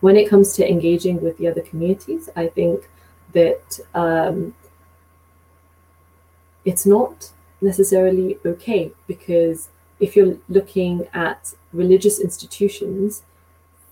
When 0.01 0.17
it 0.17 0.29
comes 0.29 0.53
to 0.55 0.69
engaging 0.69 1.23
with 1.23 1.39
the 1.39 1.49
other 1.49 1.63
communities, 1.63 2.29
I 2.37 2.49
think 2.49 2.89
that 3.33 3.81
um, 3.95 4.55
it's 6.65 6.87
not 6.87 7.33
necessarily 7.61 8.39
okay 8.45 8.93
because 9.07 9.69
if 9.99 10.15
you're 10.15 10.37
looking 10.49 11.07
at 11.15 11.55
religious 11.73 12.21
institutions, 12.21 13.23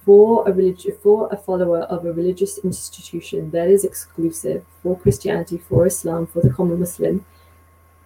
for 0.04 0.46
a 0.46 0.52
religion 0.52 0.92
for 1.02 1.28
a 1.32 1.36
follower 1.36 1.80
of 1.82 2.04
a 2.04 2.12
religious 2.12 2.58
institution 2.58 3.50
that 3.50 3.68
is 3.68 3.84
exclusive 3.84 4.64
for 4.82 4.98
Christianity, 4.98 5.56
for 5.56 5.86
Islam, 5.86 6.26
for 6.26 6.40
the 6.42 6.50
common 6.50 6.80
Muslim, 6.80 7.24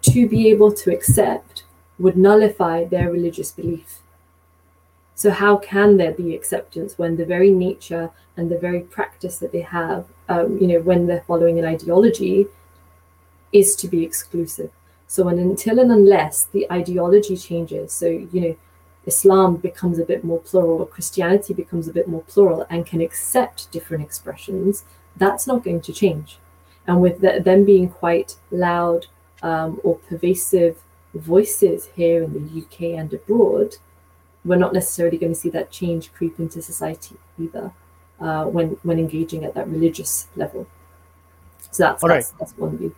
to 0.02 0.28
be 0.28 0.48
able 0.48 0.72
to 0.72 0.92
accept 0.92 1.64
would 1.98 2.16
nullify 2.16 2.84
their 2.84 3.10
religious 3.10 3.50
belief. 3.50 3.98
So, 5.18 5.32
how 5.32 5.56
can 5.56 5.96
there 5.96 6.12
be 6.12 6.32
acceptance 6.36 6.96
when 6.96 7.16
the 7.16 7.24
very 7.24 7.50
nature 7.50 8.10
and 8.36 8.48
the 8.48 8.56
very 8.56 8.82
practice 8.82 9.38
that 9.38 9.50
they 9.50 9.62
have, 9.62 10.04
um, 10.28 10.58
you 10.58 10.68
know, 10.68 10.80
when 10.80 11.08
they're 11.08 11.24
following 11.26 11.58
an 11.58 11.64
ideology, 11.64 12.46
is 13.52 13.74
to 13.74 13.88
be 13.88 14.04
exclusive? 14.04 14.70
So, 15.08 15.24
when 15.24 15.40
until 15.40 15.80
and 15.80 15.90
unless 15.90 16.44
the 16.44 16.70
ideology 16.70 17.36
changes, 17.36 17.92
so, 17.92 18.06
you 18.06 18.40
know, 18.40 18.56
Islam 19.06 19.56
becomes 19.56 19.98
a 19.98 20.04
bit 20.04 20.22
more 20.22 20.38
plural 20.38 20.82
or 20.82 20.86
Christianity 20.86 21.52
becomes 21.52 21.88
a 21.88 21.92
bit 21.92 22.06
more 22.06 22.22
plural 22.28 22.64
and 22.70 22.86
can 22.86 23.00
accept 23.00 23.72
different 23.72 24.04
expressions, 24.04 24.84
that's 25.16 25.48
not 25.48 25.64
going 25.64 25.80
to 25.80 25.92
change. 25.92 26.38
And 26.86 27.00
with 27.00 27.22
the, 27.22 27.40
them 27.40 27.64
being 27.64 27.88
quite 27.88 28.36
loud 28.52 29.06
um, 29.42 29.80
or 29.82 29.96
pervasive 29.96 30.80
voices 31.12 31.88
here 31.96 32.22
in 32.22 32.34
the 32.34 32.62
UK 32.62 32.96
and 32.96 33.12
abroad, 33.12 33.78
we're 34.48 34.56
not 34.56 34.72
necessarily 34.72 35.18
going 35.18 35.32
to 35.32 35.38
see 35.38 35.50
that 35.50 35.70
change 35.70 36.12
creep 36.14 36.38
into 36.40 36.62
society 36.62 37.16
either 37.38 37.70
uh, 38.20 38.44
when 38.44 38.70
when 38.82 38.98
engaging 38.98 39.44
at 39.44 39.54
that 39.54 39.68
religious 39.68 40.26
level. 40.36 40.66
So 41.70 41.82
that's 41.82 42.02
All 42.02 42.08
that's, 42.08 42.30
that's 42.30 42.56
one 42.56 42.78
view. 42.78 42.94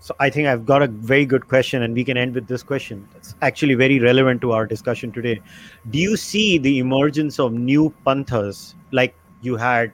So 0.00 0.14
I 0.20 0.28
think 0.28 0.46
I've 0.48 0.66
got 0.66 0.82
a 0.82 0.86
very 0.86 1.24
good 1.24 1.48
question, 1.48 1.82
and 1.82 1.94
we 1.94 2.04
can 2.04 2.18
end 2.18 2.34
with 2.34 2.46
this 2.46 2.62
question. 2.62 3.08
It's 3.16 3.34
actually 3.40 3.74
very 3.74 3.98
relevant 4.00 4.42
to 4.42 4.52
our 4.52 4.66
discussion 4.66 5.12
today. 5.12 5.40
Do 5.90 5.98
you 5.98 6.18
see 6.18 6.58
the 6.58 6.78
emergence 6.78 7.38
of 7.38 7.54
new 7.54 7.94
panthas 8.06 8.74
like 8.92 9.14
you 9.40 9.56
had? 9.56 9.92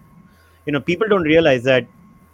You 0.66 0.72
know, 0.72 0.80
people 0.80 1.06
don't 1.08 1.22
realize 1.22 1.62
that 1.64 1.86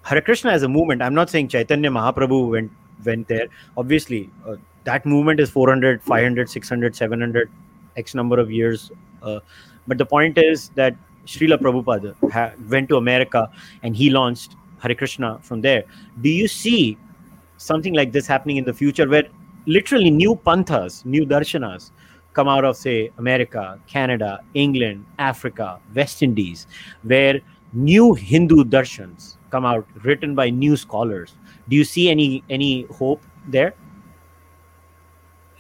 Hare 0.05 0.23
Krishna 0.23 0.53
as 0.53 0.63
a 0.63 0.69
movement. 0.69 1.03
I'm 1.03 1.15
not 1.15 1.29
saying 1.29 1.49
Chaitanya 1.49 1.91
Mahaprabhu 1.91 2.51
went 2.57 2.73
went 3.05 3.29
there. 3.29 3.49
Obviously, 3.77 4.31
uh, 4.47 4.57
that 4.85 5.05
movement 5.05 5.41
is 5.41 5.51
400, 5.51 6.03
500, 6.03 6.49
600, 6.49 6.97
700 6.97 7.51
X 7.97 8.15
number 8.15 8.39
of 8.39 8.51
years. 8.51 8.91
Uh, 9.23 9.41
but 9.87 9.99
the 9.99 10.07
point 10.07 10.39
is 10.39 10.71
that 10.71 10.97
Srila 11.27 11.59
Prabhupada 11.59 12.15
ha- 12.31 12.53
went 12.69 12.89
to 12.89 12.97
America 12.97 13.51
and 13.83 13.97
he 13.97 14.11
launched 14.11 14.57
Hare 14.79 14.95
Krishna 14.95 15.39
from 15.43 15.61
there. 15.61 15.85
Do 16.21 16.29
you 16.29 16.49
see 16.49 16.99
something 17.57 17.95
like 17.95 18.13
this 18.13 18.27
happening 18.27 18.57
in 18.57 18.65
the 18.65 18.73
future 18.73 19.09
where 19.09 19.25
literally 19.67 20.11
new 20.11 20.37
panthas, 20.37 21.05
new 21.05 21.27
darshanas 21.27 21.91
come 22.33 22.49
out 22.49 22.65
of, 22.65 22.77
say, 22.77 23.11
America, 23.19 23.81
Canada, 23.87 24.41
England, 24.55 25.05
Africa, 25.19 25.81
West 25.95 26.23
Indies, 26.23 26.67
where 27.03 27.41
new 27.73 28.15
Hindu 28.15 28.65
darshans 28.65 29.37
come 29.51 29.65
out 29.65 29.87
written 30.05 30.35
by 30.35 30.51
new 30.51 30.77
scholars? 30.77 31.35
Do 31.69 31.77
you 31.77 31.85
see 31.85 32.11
any 32.11 32.45
any 32.51 32.83
hope 32.85 33.23
there? 33.49 33.75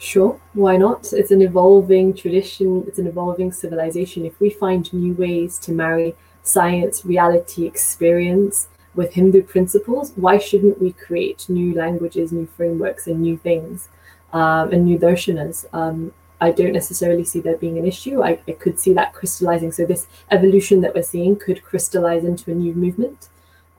Sure, 0.06 0.40
why 0.52 0.76
not? 0.76 1.12
It's 1.12 1.32
an 1.32 1.42
evolving 1.42 2.14
tradition, 2.14 2.84
it's 2.86 3.00
an 3.00 3.08
evolving 3.08 3.50
civilization. 3.50 4.24
If 4.24 4.38
we 4.38 4.50
find 4.50 4.92
new 4.92 5.14
ways 5.14 5.58
to 5.64 5.72
marry 5.72 6.14
science, 6.44 7.04
reality, 7.04 7.66
experience 7.66 8.68
with 8.94 9.14
Hindu 9.14 9.42
principles, 9.42 10.12
why 10.14 10.38
shouldn't 10.38 10.80
we 10.80 10.92
create 10.92 11.48
new 11.48 11.74
languages, 11.74 12.30
new 12.30 12.46
frameworks, 12.46 13.08
and 13.08 13.20
new 13.20 13.36
things, 13.36 13.88
um, 14.32 14.70
and 14.72 14.84
new 14.84 14.96
darshanas? 14.96 15.66
Um, 15.72 16.12
I 16.40 16.52
don't 16.52 16.72
necessarily 16.72 17.24
see 17.24 17.40
there 17.40 17.56
being 17.56 17.76
an 17.76 17.84
issue. 17.84 18.22
I, 18.22 18.38
I, 18.46 18.52
could 18.52 18.78
see 18.78 18.92
that 18.92 19.12
crystallizing. 19.12 19.72
So, 19.72 19.86
this 19.86 20.06
evolution 20.30 20.82
that 20.82 20.94
we're 20.94 21.02
seeing 21.02 21.34
could 21.34 21.64
crystallize 21.64 22.22
into 22.22 22.52
a 22.52 22.54
new 22.54 22.74
movement. 22.74 23.28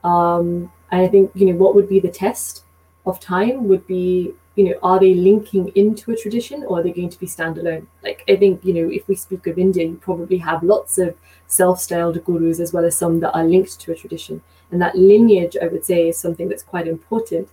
Um, 0.04 0.70
and 0.90 1.00
I 1.00 1.08
think, 1.08 1.30
you 1.34 1.46
know, 1.46 1.56
what 1.56 1.74
would 1.74 1.88
be 1.88 2.00
the 2.00 2.10
test 2.10 2.64
of 3.06 3.18
time 3.18 3.66
would 3.68 3.86
be 3.86 4.34
you 4.58 4.64
know, 4.64 4.74
are 4.82 4.98
they 4.98 5.14
linking 5.14 5.68
into 5.76 6.10
a 6.10 6.16
tradition 6.16 6.64
or 6.64 6.80
are 6.80 6.82
they 6.82 6.90
going 6.90 7.08
to 7.08 7.20
be 7.20 7.28
standalone? 7.28 7.86
Like, 8.02 8.24
I 8.28 8.34
think, 8.34 8.64
you 8.64 8.74
know, 8.74 8.90
if 8.92 9.06
we 9.06 9.14
speak 9.14 9.46
of 9.46 9.56
India, 9.56 9.86
you 9.86 9.94
probably 9.94 10.36
have 10.38 10.64
lots 10.64 10.98
of 10.98 11.14
self 11.46 11.80
styled 11.80 12.24
gurus 12.24 12.58
as 12.58 12.72
well 12.72 12.84
as 12.84 12.96
some 12.96 13.20
that 13.20 13.30
are 13.36 13.44
linked 13.44 13.78
to 13.78 13.92
a 13.92 13.94
tradition. 13.94 14.42
And 14.72 14.82
that 14.82 14.96
lineage, 14.96 15.56
I 15.62 15.68
would 15.68 15.84
say, 15.84 16.08
is 16.08 16.18
something 16.18 16.48
that's 16.48 16.64
quite 16.64 16.88
important 16.88 17.48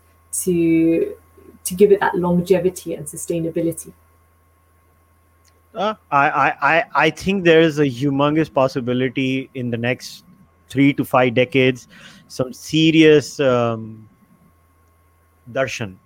to 0.46 1.16
to 1.66 1.76
give 1.76 1.92
it 1.92 2.00
that 2.00 2.16
longevity 2.16 2.96
and 2.96 3.06
sustainability. 3.06 3.94
Uh, 5.76 5.94
I, 6.12 6.54
I, 6.62 6.86
I 6.96 7.10
think 7.12 7.44
there 7.44 7.62
is 7.62 7.78
a 7.80 7.86
humongous 7.86 8.52
possibility 8.52 9.50
in 9.54 9.70
the 9.70 9.78
next 9.78 10.26
three 10.70 10.92
to 10.94 11.06
five 11.06 11.36
decades, 11.36 11.88
some 12.28 12.54
serious 12.54 13.40
um, 13.40 14.08
darshan 15.52 15.98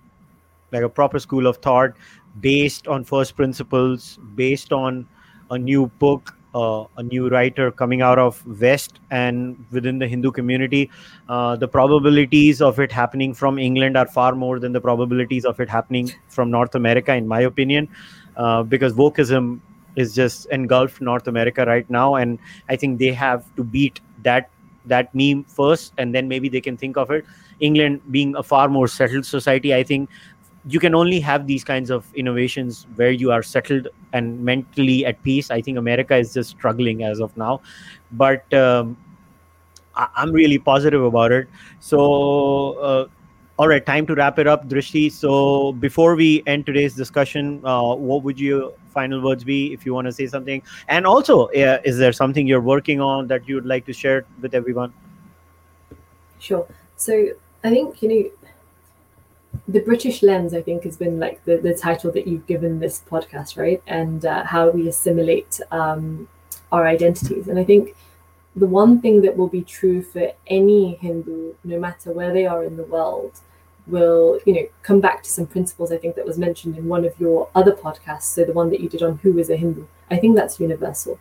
like 0.72 0.82
a 0.82 0.88
proper 0.88 1.18
school 1.18 1.46
of 1.46 1.56
thought 1.58 1.92
based 2.40 2.86
on 2.86 3.04
first 3.04 3.36
principles, 3.36 4.18
based 4.34 4.72
on 4.72 5.06
a 5.50 5.58
new 5.58 5.86
book, 5.98 6.36
uh, 6.54 6.84
a 6.96 7.02
new 7.02 7.28
writer 7.28 7.70
coming 7.70 8.02
out 8.02 8.18
of 8.18 8.44
West 8.60 9.00
and 9.10 9.64
within 9.70 9.98
the 9.98 10.06
Hindu 10.06 10.30
community. 10.30 10.90
Uh, 11.28 11.56
the 11.56 11.68
probabilities 11.68 12.60
of 12.60 12.78
it 12.80 12.90
happening 12.90 13.34
from 13.34 13.58
England 13.58 13.96
are 13.96 14.06
far 14.06 14.34
more 14.34 14.58
than 14.58 14.72
the 14.72 14.80
probabilities 14.80 15.44
of 15.44 15.60
it 15.60 15.68
happening 15.68 16.12
from 16.28 16.50
North 16.50 16.74
America, 16.74 17.14
in 17.14 17.26
my 17.26 17.40
opinion, 17.40 17.88
uh, 18.36 18.62
because 18.62 18.94
wokeism 18.94 19.60
is 19.96 20.14
just 20.14 20.46
engulfed 20.46 21.00
North 21.00 21.26
America 21.26 21.64
right 21.64 21.88
now, 21.90 22.14
and 22.14 22.38
I 22.68 22.76
think 22.76 22.98
they 22.98 23.12
have 23.12 23.44
to 23.56 23.64
beat 23.64 24.00
that 24.22 24.50
that 24.86 25.14
meme 25.14 25.44
first 25.44 25.92
and 25.98 26.14
then 26.14 26.28
maybe 26.28 26.48
they 26.48 26.60
can 26.60 26.76
think 26.76 26.96
of 26.96 27.10
it 27.10 27.24
england 27.60 28.00
being 28.10 28.34
a 28.36 28.42
far 28.42 28.68
more 28.68 28.88
settled 28.88 29.26
society 29.26 29.74
i 29.74 29.82
think 29.82 30.08
you 30.66 30.78
can 30.78 30.94
only 30.94 31.20
have 31.20 31.46
these 31.46 31.64
kinds 31.64 31.90
of 31.90 32.12
innovations 32.14 32.86
where 32.96 33.10
you 33.10 33.32
are 33.32 33.42
settled 33.42 33.88
and 34.12 34.40
mentally 34.44 35.06
at 35.06 35.22
peace. 35.22 35.50
I 35.50 35.60
think 35.60 35.78
america 35.78 36.16
is 36.16 36.34
just 36.34 36.50
struggling 36.50 37.02
as 37.04 37.20
of 37.20 37.34
now. 37.36 37.60
But 38.12 38.52
um, 38.52 38.96
I- 39.94 40.08
am 40.16 40.32
really 40.32 40.58
positive 40.58 41.02
about 41.02 41.32
it. 41.32 41.48
So 41.80 42.72
uh, 42.74 43.06
all 43.56 43.68
right 43.68 43.84
time 43.84 44.06
to 44.06 44.14
wrap 44.14 44.38
it 44.38 44.46
up 44.46 44.68
drishti. 44.68 45.10
So 45.10 45.72
before 45.72 46.14
we 46.14 46.42
end 46.46 46.66
today's 46.66 46.94
discussion 46.94 47.60
uh, 47.64 47.94
what 47.94 48.22
would 48.22 48.38
your 48.38 48.72
final 48.88 49.22
words 49.22 49.44
be 49.44 49.72
if 49.72 49.86
you 49.86 49.94
want 49.94 50.06
to 50.06 50.12
say 50.12 50.26
something? 50.26 50.62
And 50.88 51.06
also 51.06 51.46
uh, 51.48 51.78
is 51.84 51.96
there 51.96 52.12
something 52.12 52.46
you're 52.46 52.60
working 52.60 53.00
on 53.00 53.28
that 53.28 53.48
you 53.48 53.54
would 53.54 53.66
like 53.66 53.86
to 53.86 53.92
share 53.94 54.26
with 54.42 54.54
everyone? 54.54 54.92
Sure. 56.38 56.66
So 56.96 57.30
i 57.62 57.68
think 57.68 58.02
you 58.02 58.08
know 58.08 58.39
the 59.68 59.80
British 59.80 60.22
lens, 60.22 60.54
I 60.54 60.62
think, 60.62 60.84
has 60.84 60.96
been 60.96 61.18
like 61.18 61.44
the, 61.44 61.56
the 61.56 61.74
title 61.74 62.10
that 62.12 62.26
you've 62.26 62.46
given 62.46 62.78
this 62.78 63.02
podcast, 63.08 63.56
right? 63.56 63.82
And 63.86 64.24
uh, 64.24 64.44
how 64.44 64.70
we 64.70 64.88
assimilate 64.88 65.60
um, 65.70 66.28
our 66.72 66.86
identities. 66.86 67.48
And 67.48 67.58
I 67.58 67.64
think 67.64 67.94
the 68.56 68.66
one 68.66 69.00
thing 69.00 69.22
that 69.22 69.36
will 69.36 69.48
be 69.48 69.62
true 69.62 70.02
for 70.02 70.32
any 70.46 70.94
Hindu, 70.96 71.54
no 71.64 71.78
matter 71.78 72.12
where 72.12 72.32
they 72.32 72.46
are 72.46 72.64
in 72.64 72.76
the 72.76 72.84
world, 72.84 73.40
will 73.86 74.38
you 74.46 74.52
know 74.52 74.66
come 74.82 75.00
back 75.00 75.22
to 75.22 75.30
some 75.30 75.46
principles 75.46 75.90
I 75.90 75.96
think 75.96 76.14
that 76.14 76.26
was 76.26 76.38
mentioned 76.38 76.76
in 76.76 76.86
one 76.86 77.04
of 77.04 77.18
your 77.18 77.48
other 77.54 77.72
podcasts. 77.72 78.22
So 78.22 78.44
the 78.44 78.52
one 78.52 78.70
that 78.70 78.80
you 78.80 78.88
did 78.88 79.02
on 79.02 79.18
who 79.18 79.38
is 79.38 79.50
a 79.50 79.56
Hindu, 79.56 79.86
I 80.10 80.16
think 80.16 80.36
that's 80.36 80.60
universal. 80.60 81.18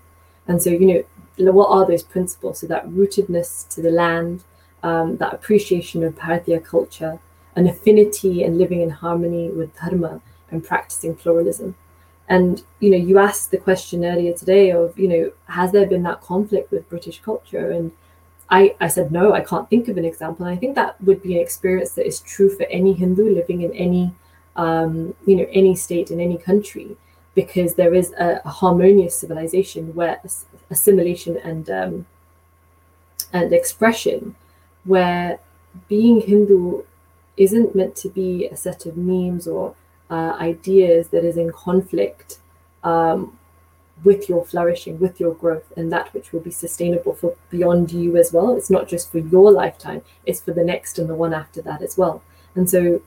And 0.48 0.62
so 0.62 0.70
you 0.70 1.06
know 1.38 1.52
what 1.52 1.70
are 1.70 1.86
those 1.86 2.04
principles? 2.04 2.60
So 2.60 2.68
that 2.68 2.88
rootedness 2.88 3.68
to 3.70 3.82
the 3.82 3.92
land, 3.92 4.44
um, 4.84 5.18
that 5.18 5.34
appreciation 5.34 6.04
of 6.04 6.16
Bharatiya 6.16 6.64
culture, 6.64 7.20
an 7.60 7.68
affinity 7.74 8.36
and 8.44 8.58
living 8.64 8.82
in 8.86 8.92
harmony 9.04 9.46
with 9.58 9.70
dharma 9.80 10.14
and 10.52 10.68
practicing 10.72 11.14
pluralism. 11.22 11.70
And 12.36 12.54
you 12.80 12.90
know, 12.92 13.02
you 13.10 13.16
asked 13.30 13.50
the 13.52 13.66
question 13.68 14.06
earlier 14.12 14.34
today 14.34 14.66
of, 14.82 14.88
you 15.02 15.10
know, 15.12 15.24
has 15.60 15.70
there 15.72 15.90
been 15.94 16.04
that 16.04 16.22
conflict 16.32 16.68
with 16.72 16.90
British 16.94 17.18
culture? 17.30 17.66
And 17.76 17.92
I, 18.58 18.62
I 18.86 18.88
said 18.96 19.12
no, 19.12 19.26
I 19.40 19.42
can't 19.50 19.70
think 19.70 19.88
of 19.90 19.98
an 19.98 20.06
example. 20.12 20.46
And 20.46 20.56
I 20.56 20.60
think 20.62 20.74
that 20.76 20.94
would 21.06 21.22
be 21.28 21.34
an 21.36 21.42
experience 21.42 21.92
that 21.94 22.08
is 22.12 22.20
true 22.34 22.50
for 22.58 22.66
any 22.80 22.94
Hindu 22.94 23.26
living 23.40 23.62
in 23.66 23.72
any, 23.74 24.06
um, 24.56 25.14
you 25.28 25.36
know, 25.38 25.48
any 25.62 25.76
state 25.76 26.10
in 26.14 26.20
any 26.28 26.38
country, 26.50 26.90
because 27.36 27.72
there 27.76 27.94
is 28.02 28.08
a, 28.14 28.42
a 28.46 28.54
harmonious 28.62 29.16
civilization 29.22 29.94
where 29.98 30.16
assimilation 30.70 31.34
and 31.50 31.70
um, 31.82 32.06
and 33.38 33.54
expression, 33.54 34.36
where 34.86 35.40
being 35.88 36.22
Hindu 36.22 36.84
isn't 37.40 37.74
meant 37.74 37.96
to 37.96 38.10
be 38.10 38.46
a 38.48 38.56
set 38.56 38.86
of 38.86 38.98
memes 38.98 39.48
or 39.48 39.74
uh, 40.12 40.36
ideas 40.40 41.08
that 41.08 41.24
is 41.24 41.38
in 41.38 41.52
conflict 41.52 42.40
um, 42.84 43.38
with 44.04 44.30
your 44.30 44.46
flourishing, 44.46 45.00
with 45.00 45.20
your 45.20 45.34
growth, 45.34 45.72
and 45.76 45.92
that 45.92 46.14
which 46.14 46.32
will 46.32 46.42
be 46.42 46.52
sustainable 46.52 47.14
for 47.14 47.36
beyond 47.50 47.92
you 47.92 48.18
as 48.18 48.34
well. 48.34 48.56
It's 48.56 48.70
not 48.70 48.88
just 48.88 49.12
for 49.12 49.20
your 49.20 49.52
lifetime, 49.52 50.02
it's 50.26 50.42
for 50.42 50.52
the 50.52 50.64
next 50.64 51.00
and 51.00 51.10
the 51.10 51.16
one 51.16 51.34
after 51.34 51.62
that 51.62 51.82
as 51.82 51.98
well. 51.98 52.22
And 52.56 52.70
so, 52.70 53.02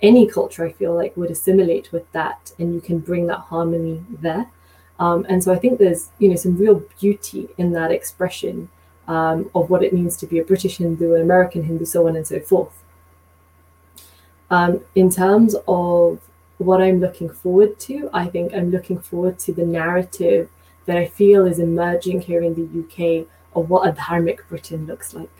any 0.00 0.28
culture 0.28 0.64
I 0.64 0.72
feel 0.72 0.94
like 0.94 1.16
would 1.16 1.30
assimilate 1.30 1.92
with 1.92 2.10
that, 2.12 2.52
and 2.58 2.74
you 2.74 2.80
can 2.80 2.98
bring 2.98 3.26
that 3.26 3.38
harmony 3.38 4.04
there. 4.10 4.50
Um, 4.98 5.24
and 5.28 5.42
so, 5.42 5.52
I 5.52 5.58
think 5.58 5.78
there's 5.78 6.10
you 6.18 6.28
know 6.28 6.36
some 6.36 6.56
real 6.56 6.82
beauty 7.00 7.48
in 7.58 7.72
that 7.72 7.92
expression 7.92 8.70
um, 9.06 9.50
of 9.54 9.70
what 9.70 9.84
it 9.84 9.92
means 9.92 10.16
to 10.18 10.26
be 10.26 10.38
a 10.38 10.44
British 10.44 10.78
Hindu, 10.78 11.14
an 11.14 11.22
American 11.22 11.64
Hindu, 11.64 11.84
so 11.84 12.08
on 12.08 12.16
and 12.16 12.26
so 12.26 12.40
forth. 12.40 12.82
Um, 14.50 14.80
in 14.94 15.10
terms 15.10 15.54
of 15.66 16.20
what 16.58 16.80
I'm 16.80 17.00
looking 17.00 17.28
forward 17.28 17.78
to, 17.80 18.10
I 18.12 18.26
think 18.26 18.54
I'm 18.54 18.70
looking 18.70 18.98
forward 18.98 19.38
to 19.40 19.52
the 19.52 19.64
narrative 19.64 20.48
that 20.86 20.96
I 20.96 21.06
feel 21.06 21.46
is 21.46 21.58
emerging 21.58 22.22
here 22.22 22.42
in 22.42 22.54
the 22.54 22.66
UK 22.80 23.26
of 23.54 23.70
what 23.70 23.86
a 23.86 23.92
dharmic 23.92 24.40
Britain 24.48 24.86
looks 24.86 25.14
like. 25.14 25.30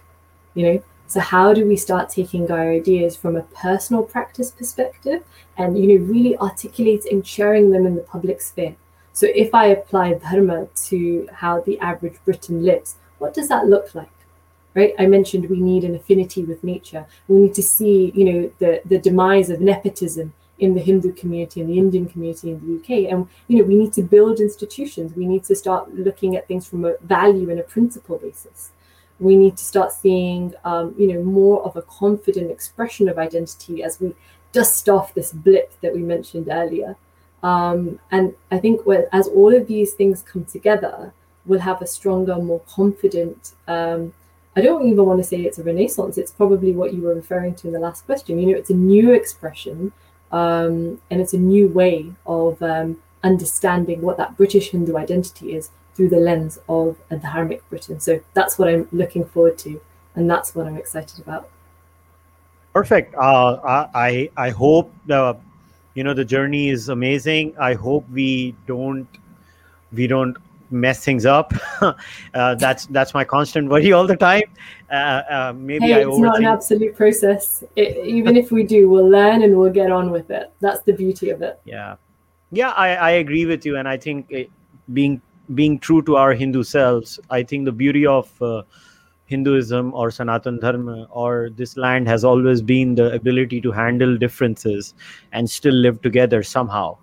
You 0.55 0.67
know, 0.67 0.83
so 1.07 1.21
how 1.21 1.55
do 1.55 1.67
we 1.67 1.77
start 1.77 2.11
taking 2.11 2.51
our 2.51 2.71
ideas 2.71 3.17
from 3.17 3.37
a 3.37 3.43
personal 3.43 4.03
practice 4.03 4.51
perspective 4.51 5.25
and 5.57 5.79
you 5.79 5.87
know 5.99 6.05
really 6.05 6.37
articulating, 6.39 7.23
sharing 7.23 7.71
them 7.71 7.87
in 7.87 7.95
the 7.95 8.03
public 8.03 8.43
sphere? 8.43 8.77
So 9.15 9.27
if 9.35 9.55
I 9.55 9.67
apply 9.67 10.15
dharma 10.15 10.69
to 10.89 11.29
how 11.33 11.61
the 11.63 11.79
average 11.81 12.19
Briton 12.25 12.63
lives, 12.63 12.97
what 13.19 13.35
does 13.35 13.49
that 13.49 13.67
look 13.67 13.95
like? 13.95 14.18
Right? 14.79 14.95
I 14.97 15.07
mentioned 15.07 15.51
we 15.51 15.61
need 15.61 15.83
an 15.83 15.97
affinity 15.97 16.45
with 16.45 16.63
nature. 16.63 17.05
We 17.27 17.37
need 17.41 17.55
to 17.55 17.63
see, 17.63 18.13
you 18.15 18.25
know, 18.25 18.53
the, 18.61 18.81
the 18.85 18.99
demise 18.99 19.51
of 19.51 19.61
nepotism 19.61 20.33
in 20.61 20.75
the 20.75 20.81
Hindu 20.81 21.13
community 21.15 21.61
and 21.61 21.69
the 21.69 21.79
Indian 21.79 22.07
community 22.07 22.51
in 22.53 22.57
the 22.61 22.71
UK. 22.79 23.13
And, 23.13 23.27
you 23.49 23.59
know, 23.59 23.65
we 23.65 23.75
need 23.75 23.93
to 23.95 24.03
build 24.03 24.39
institutions. 24.39 25.17
We 25.17 25.27
need 25.27 25.43
to 25.45 25.57
start 25.57 25.93
looking 25.95 26.37
at 26.37 26.47
things 26.47 26.69
from 26.69 26.85
a 26.85 26.95
value 27.03 27.51
and 27.51 27.59
a 27.59 27.65
principle 27.65 28.19
basis. 28.19 28.71
We 29.19 29.37
need 29.37 29.57
to 29.57 29.65
start 29.65 29.91
seeing, 29.93 30.55
um, 30.65 30.95
you 30.97 31.09
know, 31.13 31.25
more 31.25 31.65
of 31.65 31.75
a 31.75 31.83
confident 31.83 32.49
expression 32.53 33.09
of 33.09 33.19
identity 33.19 33.83
as 33.83 34.01
we 34.01 34.15
dust 34.53 34.89
off 34.89 35.13
this 35.13 35.33
blip 35.33 35.73
that 35.81 35.93
we 35.93 36.03
mentioned 36.03 36.49
earlier. 36.49 36.97
Um, 37.43 37.99
and 38.13 38.35
I 38.53 38.59
think 38.59 38.83
as 39.13 39.27
all 39.27 39.53
of 39.53 39.67
these 39.67 39.95
things 39.95 40.23
come 40.23 40.45
together, 40.45 41.13
we'll 41.47 41.67
have 41.71 41.83
a 41.83 41.87
stronger, 41.87 42.37
more 42.37 42.63
confident 42.69 43.55
um, 43.67 44.13
I 44.59 44.61
don't 44.61 44.87
even 44.89 45.05
want 45.05 45.21
to 45.21 45.25
say 45.25 45.43
it's 45.43 45.59
a 45.59 45.63
renaissance. 45.63 46.19
It's 46.19 46.33
probably 46.33 46.73
what 46.73 46.93
you 46.93 47.03
were 47.03 47.15
referring 47.15 47.55
to 47.57 47.69
in 47.69 47.73
the 47.73 47.79
last 47.79 48.05
question. 48.07 48.41
You 48.41 48.47
know, 48.47 48.59
it's 48.59 48.71
a 48.71 48.75
new 48.75 49.13
expression 49.13 49.93
um, 50.33 51.01
and 51.11 51.21
it's 51.21 51.33
a 51.33 51.39
new 51.39 51.69
way 51.69 52.13
of 52.27 52.61
um, 52.63 53.01
understanding 53.23 54.03
what 54.03 54.17
that 54.17 54.37
British 54.37 54.71
Hindu 54.71 54.97
identity 54.97 55.55
is 55.55 55.71
through 55.95 56.09
the 56.09 56.19
lens 56.19 56.59
of 56.69 56.97
a 57.11 57.17
dharmic 57.17 57.61
Britain. 57.71 58.01
So 58.01 58.21
that's 58.35 58.59
what 58.59 58.69
I'm 58.69 58.89
looking 58.91 59.25
forward 59.25 59.59
to, 59.59 59.81
and 60.17 60.29
that's 60.29 60.55
what 60.55 60.67
I'm 60.67 60.77
excited 60.77 61.21
about. 61.21 61.49
Perfect. 62.73 63.15
Uh, 63.15 63.89
I 63.95 64.31
I 64.37 64.51
hope 64.51 64.93
the 65.07 65.37
you 65.95 66.05
know 66.05 66.15
the 66.15 66.25
journey 66.25 66.69
is 66.69 66.89
amazing. 66.89 67.55
I 67.59 67.75
hope 67.75 68.09
we 68.11 68.55
don't 68.67 69.09
we 69.93 70.07
don't 70.07 70.37
mess 70.71 71.05
things 71.05 71.27
up. 71.27 71.53
uh, 71.81 72.55
that's 72.55 72.87
that's 72.87 73.15
my 73.15 73.25
constant 73.25 73.69
worry 73.69 73.93
all 73.93 74.07
the 74.07 74.17
time. 74.17 74.43
Uh, 74.91 74.95
uh, 74.95 75.53
maybe 75.57 75.87
hey, 75.87 76.03
it's 76.03 76.19
not 76.19 76.39
an 76.39 76.45
absolute 76.45 76.95
process. 76.97 77.65
It, 77.77 78.07
even 78.07 78.37
if 78.37 78.51
we 78.51 78.63
do, 78.63 78.89
we'll 78.89 79.09
learn 79.09 79.43
and 79.43 79.57
we'll 79.57 79.73
get 79.73 79.91
on 79.91 80.11
with 80.11 80.31
it. 80.31 80.53
That's 80.61 80.83
the 80.83 80.93
beauty 80.93 81.31
of 81.31 81.43
it. 81.43 81.61
Yeah, 81.65 81.97
yeah, 82.51 82.71
I, 82.71 82.95
I 82.95 83.11
agree 83.11 83.47
with 83.47 83.67
you, 83.67 83.77
and 83.77 83.89
I 83.89 83.97
think 83.97 84.27
it, 84.31 84.51
being 84.93 85.21
being 85.55 85.79
true 85.79 86.03
to 86.03 86.17
our 86.17 86.33
Hindu 86.35 86.63
selves, 86.63 87.19
I 87.31 87.43
think 87.43 87.65
the 87.65 87.73
beauty 87.73 88.07
of 88.07 88.31
uh, 88.43 88.63
Hinduism 89.27 89.93
or 89.95 90.11
Sanatan 90.11 90.59
Dharma 90.59 91.07
or 91.11 91.51
this 91.55 91.77
land 91.77 92.09
has 92.09 92.25
always 92.25 92.63
been 92.63 92.95
the 92.95 93.13
ability 93.13 93.61
to 93.63 93.73
handle 93.73 94.17
differences 94.17 94.95
and 95.33 95.49
still 95.49 95.75
live 95.75 96.01
together 96.03 96.43
somehow 96.43 96.97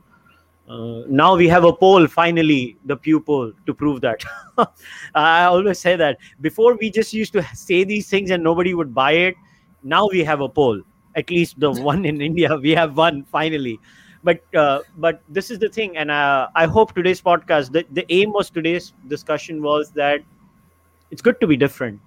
uh, 0.69 1.03
now 1.07 1.35
we 1.35 1.47
have 1.47 1.63
a 1.63 1.71
poll 1.71 2.07
finally 2.07 2.77
the 2.85 2.95
pew 2.97 3.19
poll 3.19 3.51
to 3.65 3.73
prove 3.73 4.01
that. 4.01 4.23
I 5.15 5.45
always 5.45 5.79
say 5.79 5.95
that. 5.95 6.17
Before 6.41 6.75
we 6.75 6.89
just 6.89 7.13
used 7.13 7.33
to 7.33 7.43
say 7.53 7.83
these 7.83 8.09
things 8.09 8.31
and 8.31 8.43
nobody 8.43 8.73
would 8.73 8.93
buy 8.93 9.11
it. 9.11 9.35
Now 9.83 10.07
we 10.07 10.23
have 10.23 10.41
a 10.41 10.49
poll. 10.49 10.81
At 11.15 11.29
least 11.29 11.59
the 11.59 11.71
one 11.91 12.05
in 12.05 12.21
india 12.21 12.55
we 12.55 12.71
have 12.71 12.97
one 12.97 13.23
finally. 13.25 13.79
But 14.23 14.41
uh, 14.55 14.79
but 14.97 15.21
this 15.29 15.51
is 15.51 15.59
the 15.59 15.69
thing 15.69 15.97
and 15.97 16.09
uh, 16.09 16.47
i 16.55 16.65
hope 16.65 16.95
today's 16.95 17.21
podcast 17.21 17.71
the, 17.71 17.85
the 17.91 18.03
aim 18.09 18.31
was 18.31 18.49
today's 18.49 18.93
discussion 19.07 19.61
was 19.61 19.91
that 19.91 20.21
it's 21.11 21.21
good 21.21 21.39
to 21.41 21.47
be 21.47 21.55
different. 21.55 21.99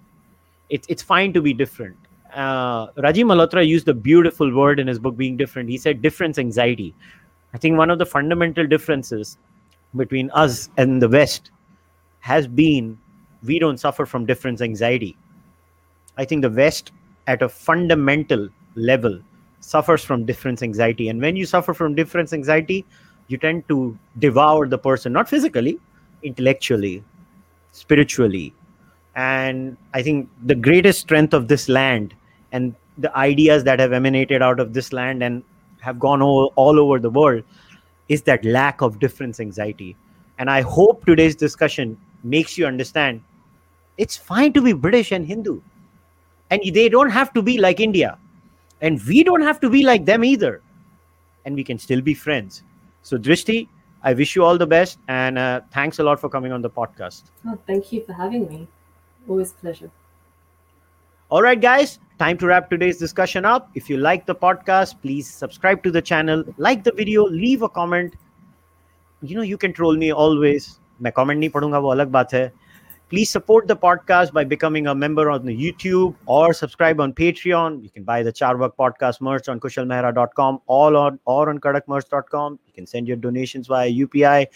It's, 0.68 0.86
it's 0.90 1.02
fine 1.02 1.32
to 1.32 1.40
be 1.40 1.54
different. 1.54 1.96
Uh, 2.34 2.88
Malhotra 2.88 3.66
used 3.66 3.88
a 3.88 3.94
beautiful 3.94 4.54
word 4.54 4.80
in 4.80 4.86
his 4.86 4.98
book, 4.98 5.16
Being 5.16 5.36
Different. 5.36 5.68
He 5.68 5.78
said 5.78 6.02
difference 6.02 6.38
anxiety. 6.38 6.94
I 7.54 7.58
think 7.58 7.78
one 7.78 7.90
of 7.90 7.98
the 7.98 8.06
fundamental 8.06 8.66
differences 8.66 9.38
between 9.96 10.30
us 10.32 10.68
and 10.76 11.00
the 11.00 11.08
West 11.08 11.50
has 12.20 12.46
been 12.46 12.98
we 13.42 13.58
don't 13.58 13.78
suffer 13.78 14.04
from 14.04 14.26
difference 14.26 14.60
anxiety. 14.60 15.16
I 16.16 16.24
think 16.24 16.42
the 16.42 16.50
West, 16.50 16.92
at 17.26 17.42
a 17.42 17.48
fundamental 17.48 18.48
level, 18.74 19.20
suffers 19.60 20.04
from 20.04 20.24
difference 20.24 20.62
anxiety. 20.62 21.08
And 21.08 21.20
when 21.20 21.36
you 21.36 21.46
suffer 21.46 21.72
from 21.72 21.94
difference 21.94 22.32
anxiety, 22.32 22.84
you 23.28 23.38
tend 23.38 23.68
to 23.68 23.96
devour 24.18 24.66
the 24.66 24.78
person, 24.78 25.12
not 25.12 25.28
physically, 25.28 25.78
intellectually, 26.22 27.04
spiritually. 27.72 28.54
And 29.14 29.76
I 29.94 30.02
think 30.02 30.28
the 30.44 30.54
greatest 30.54 31.00
strength 31.00 31.34
of 31.34 31.48
this 31.48 31.68
land 31.68 32.14
and 32.52 32.74
the 32.96 33.14
ideas 33.16 33.64
that 33.64 33.78
have 33.78 33.92
emanated 33.92 34.42
out 34.42 34.58
of 34.58 34.72
this 34.72 34.92
land 34.92 35.22
and 35.22 35.42
have 35.80 35.98
gone 35.98 36.22
all, 36.22 36.52
all 36.56 36.78
over 36.78 36.98
the 36.98 37.10
world 37.10 37.42
is 38.08 38.22
that 38.22 38.44
lack 38.44 38.80
of 38.80 38.98
difference 38.98 39.40
anxiety. 39.40 39.96
And 40.38 40.50
I 40.50 40.62
hope 40.62 41.04
today's 41.04 41.36
discussion 41.36 41.96
makes 42.22 42.58
you 42.58 42.66
understand 42.66 43.22
it's 43.96 44.16
fine 44.16 44.52
to 44.52 44.62
be 44.62 44.72
british 44.72 45.12
and 45.12 45.26
hindu. 45.26 45.60
And 46.50 46.62
they 46.72 46.88
don't 46.88 47.10
have 47.10 47.32
to 47.34 47.42
be 47.42 47.58
like 47.58 47.80
india. 47.80 48.18
And 48.80 49.02
we 49.06 49.24
don't 49.24 49.42
have 49.42 49.60
to 49.60 49.70
be 49.70 49.82
like 49.82 50.04
them 50.04 50.24
either. 50.24 50.62
And 51.44 51.54
we 51.54 51.64
can 51.64 51.78
still 51.78 52.00
be 52.00 52.14
friends. 52.14 52.62
So 53.02 53.18
drishti 53.18 53.68
i 54.02 54.14
wish 54.14 54.36
you 54.36 54.44
all 54.44 54.56
the 54.56 54.66
best. 54.66 54.98
And 55.08 55.38
uh, 55.38 55.60
thanks 55.72 55.98
a 55.98 56.02
lot 56.02 56.20
for 56.20 56.28
coming 56.28 56.52
on 56.52 56.62
the 56.62 56.70
podcast. 56.70 57.24
Oh, 57.46 57.58
thank 57.66 57.92
you 57.92 58.04
for 58.04 58.12
having 58.12 58.48
me. 58.48 58.68
Always 59.28 59.52
pleasure 59.52 59.90
all 61.29 61.41
right 61.41 61.61
guys 61.61 61.99
time 62.19 62.37
to 62.37 62.47
wrap 62.47 62.69
today's 62.69 62.97
discussion 62.97 63.45
up 63.45 63.69
if 63.75 63.89
you 63.89 63.97
like 63.97 64.25
the 64.25 64.35
podcast 64.35 64.99
please 65.01 65.27
subscribe 65.27 65.81
to 65.83 65.91
the 65.91 66.01
channel 66.01 66.43
like 66.57 66.83
the 66.83 66.91
video 66.91 67.23
leave 67.23 67.61
a 67.61 67.69
comment 67.69 68.15
you 69.21 69.35
know 69.35 69.41
you 69.41 69.57
can 69.57 69.73
troll 69.73 69.95
me 69.95 70.11
always 70.11 70.79
मैं 71.01 71.11
comment 71.11 71.39
नहीं 71.39 71.49
पढ़ूंगा 71.49 71.79
वो 71.79 71.91
अलग 71.91 72.07
बात 72.07 72.33
है 72.33 72.53
Please 73.08 73.30
support 73.30 73.66
the 73.66 73.74
podcast 73.76 74.34
by 74.34 74.44
becoming 74.44 74.86
a 74.86 74.94
member 74.94 75.30
on 75.30 75.46
the 75.46 75.56
YouTube 75.56 76.14
or 76.26 76.52
subscribe 76.52 77.00
on 77.00 77.14
Patreon. 77.14 77.82
You 77.82 77.88
can 77.88 78.04
buy 78.04 78.22
the 78.22 78.30
Carvaka 78.30 78.76
podcast 78.78 79.22
merch 79.22 79.48
on 79.48 79.58
kushalmehra.com 79.60 80.60
all 80.66 80.94
on 80.94 81.18
or 81.24 81.48
on 81.48 81.58
kadakmerch.com. 81.58 82.58
You 82.66 82.72
can 82.74 82.86
send 82.86 83.08
your 83.08 83.16
donations 83.16 83.66
via 83.66 83.90
UPI. 83.90 84.48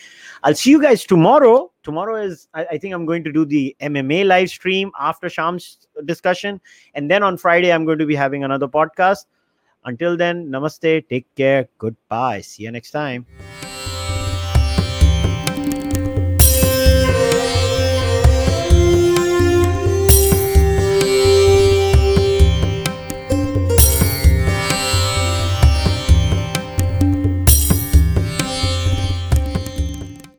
I'll 0.43 0.55
see 0.55 0.71
you 0.71 0.83
guys 0.83 1.05
tomorrow. 1.05 1.73
Tomorrow 1.83 2.17
is 2.17 2.49
I, 2.53 2.67
I 2.73 2.79
think 2.79 2.93
I'm 2.93 3.07
going 3.07 3.25
to 3.25 3.33
do 3.33 3.47
the 3.47 3.75
MMA 3.81 4.27
live 4.27 4.51
stream 4.51 4.93
after 5.01 5.31
Sham's 5.31 5.89
discussion. 6.05 6.61
And 6.95 7.11
then 7.11 7.23
on 7.23 7.39
Friday, 7.39 7.73
I'm 7.73 7.87
going 7.87 8.01
to 8.01 8.07
be 8.07 8.15
having 8.15 8.45
another 8.45 8.69
podcast. 8.69 9.25
Until 9.87 10.17
then, 10.17 10.49
namaste, 10.49 11.09
take 11.09 11.35
care, 11.35 11.69
goodbye. 11.79 12.43
See 12.43 12.65
you 12.65 12.71
next 12.71 12.91
time. 12.91 13.27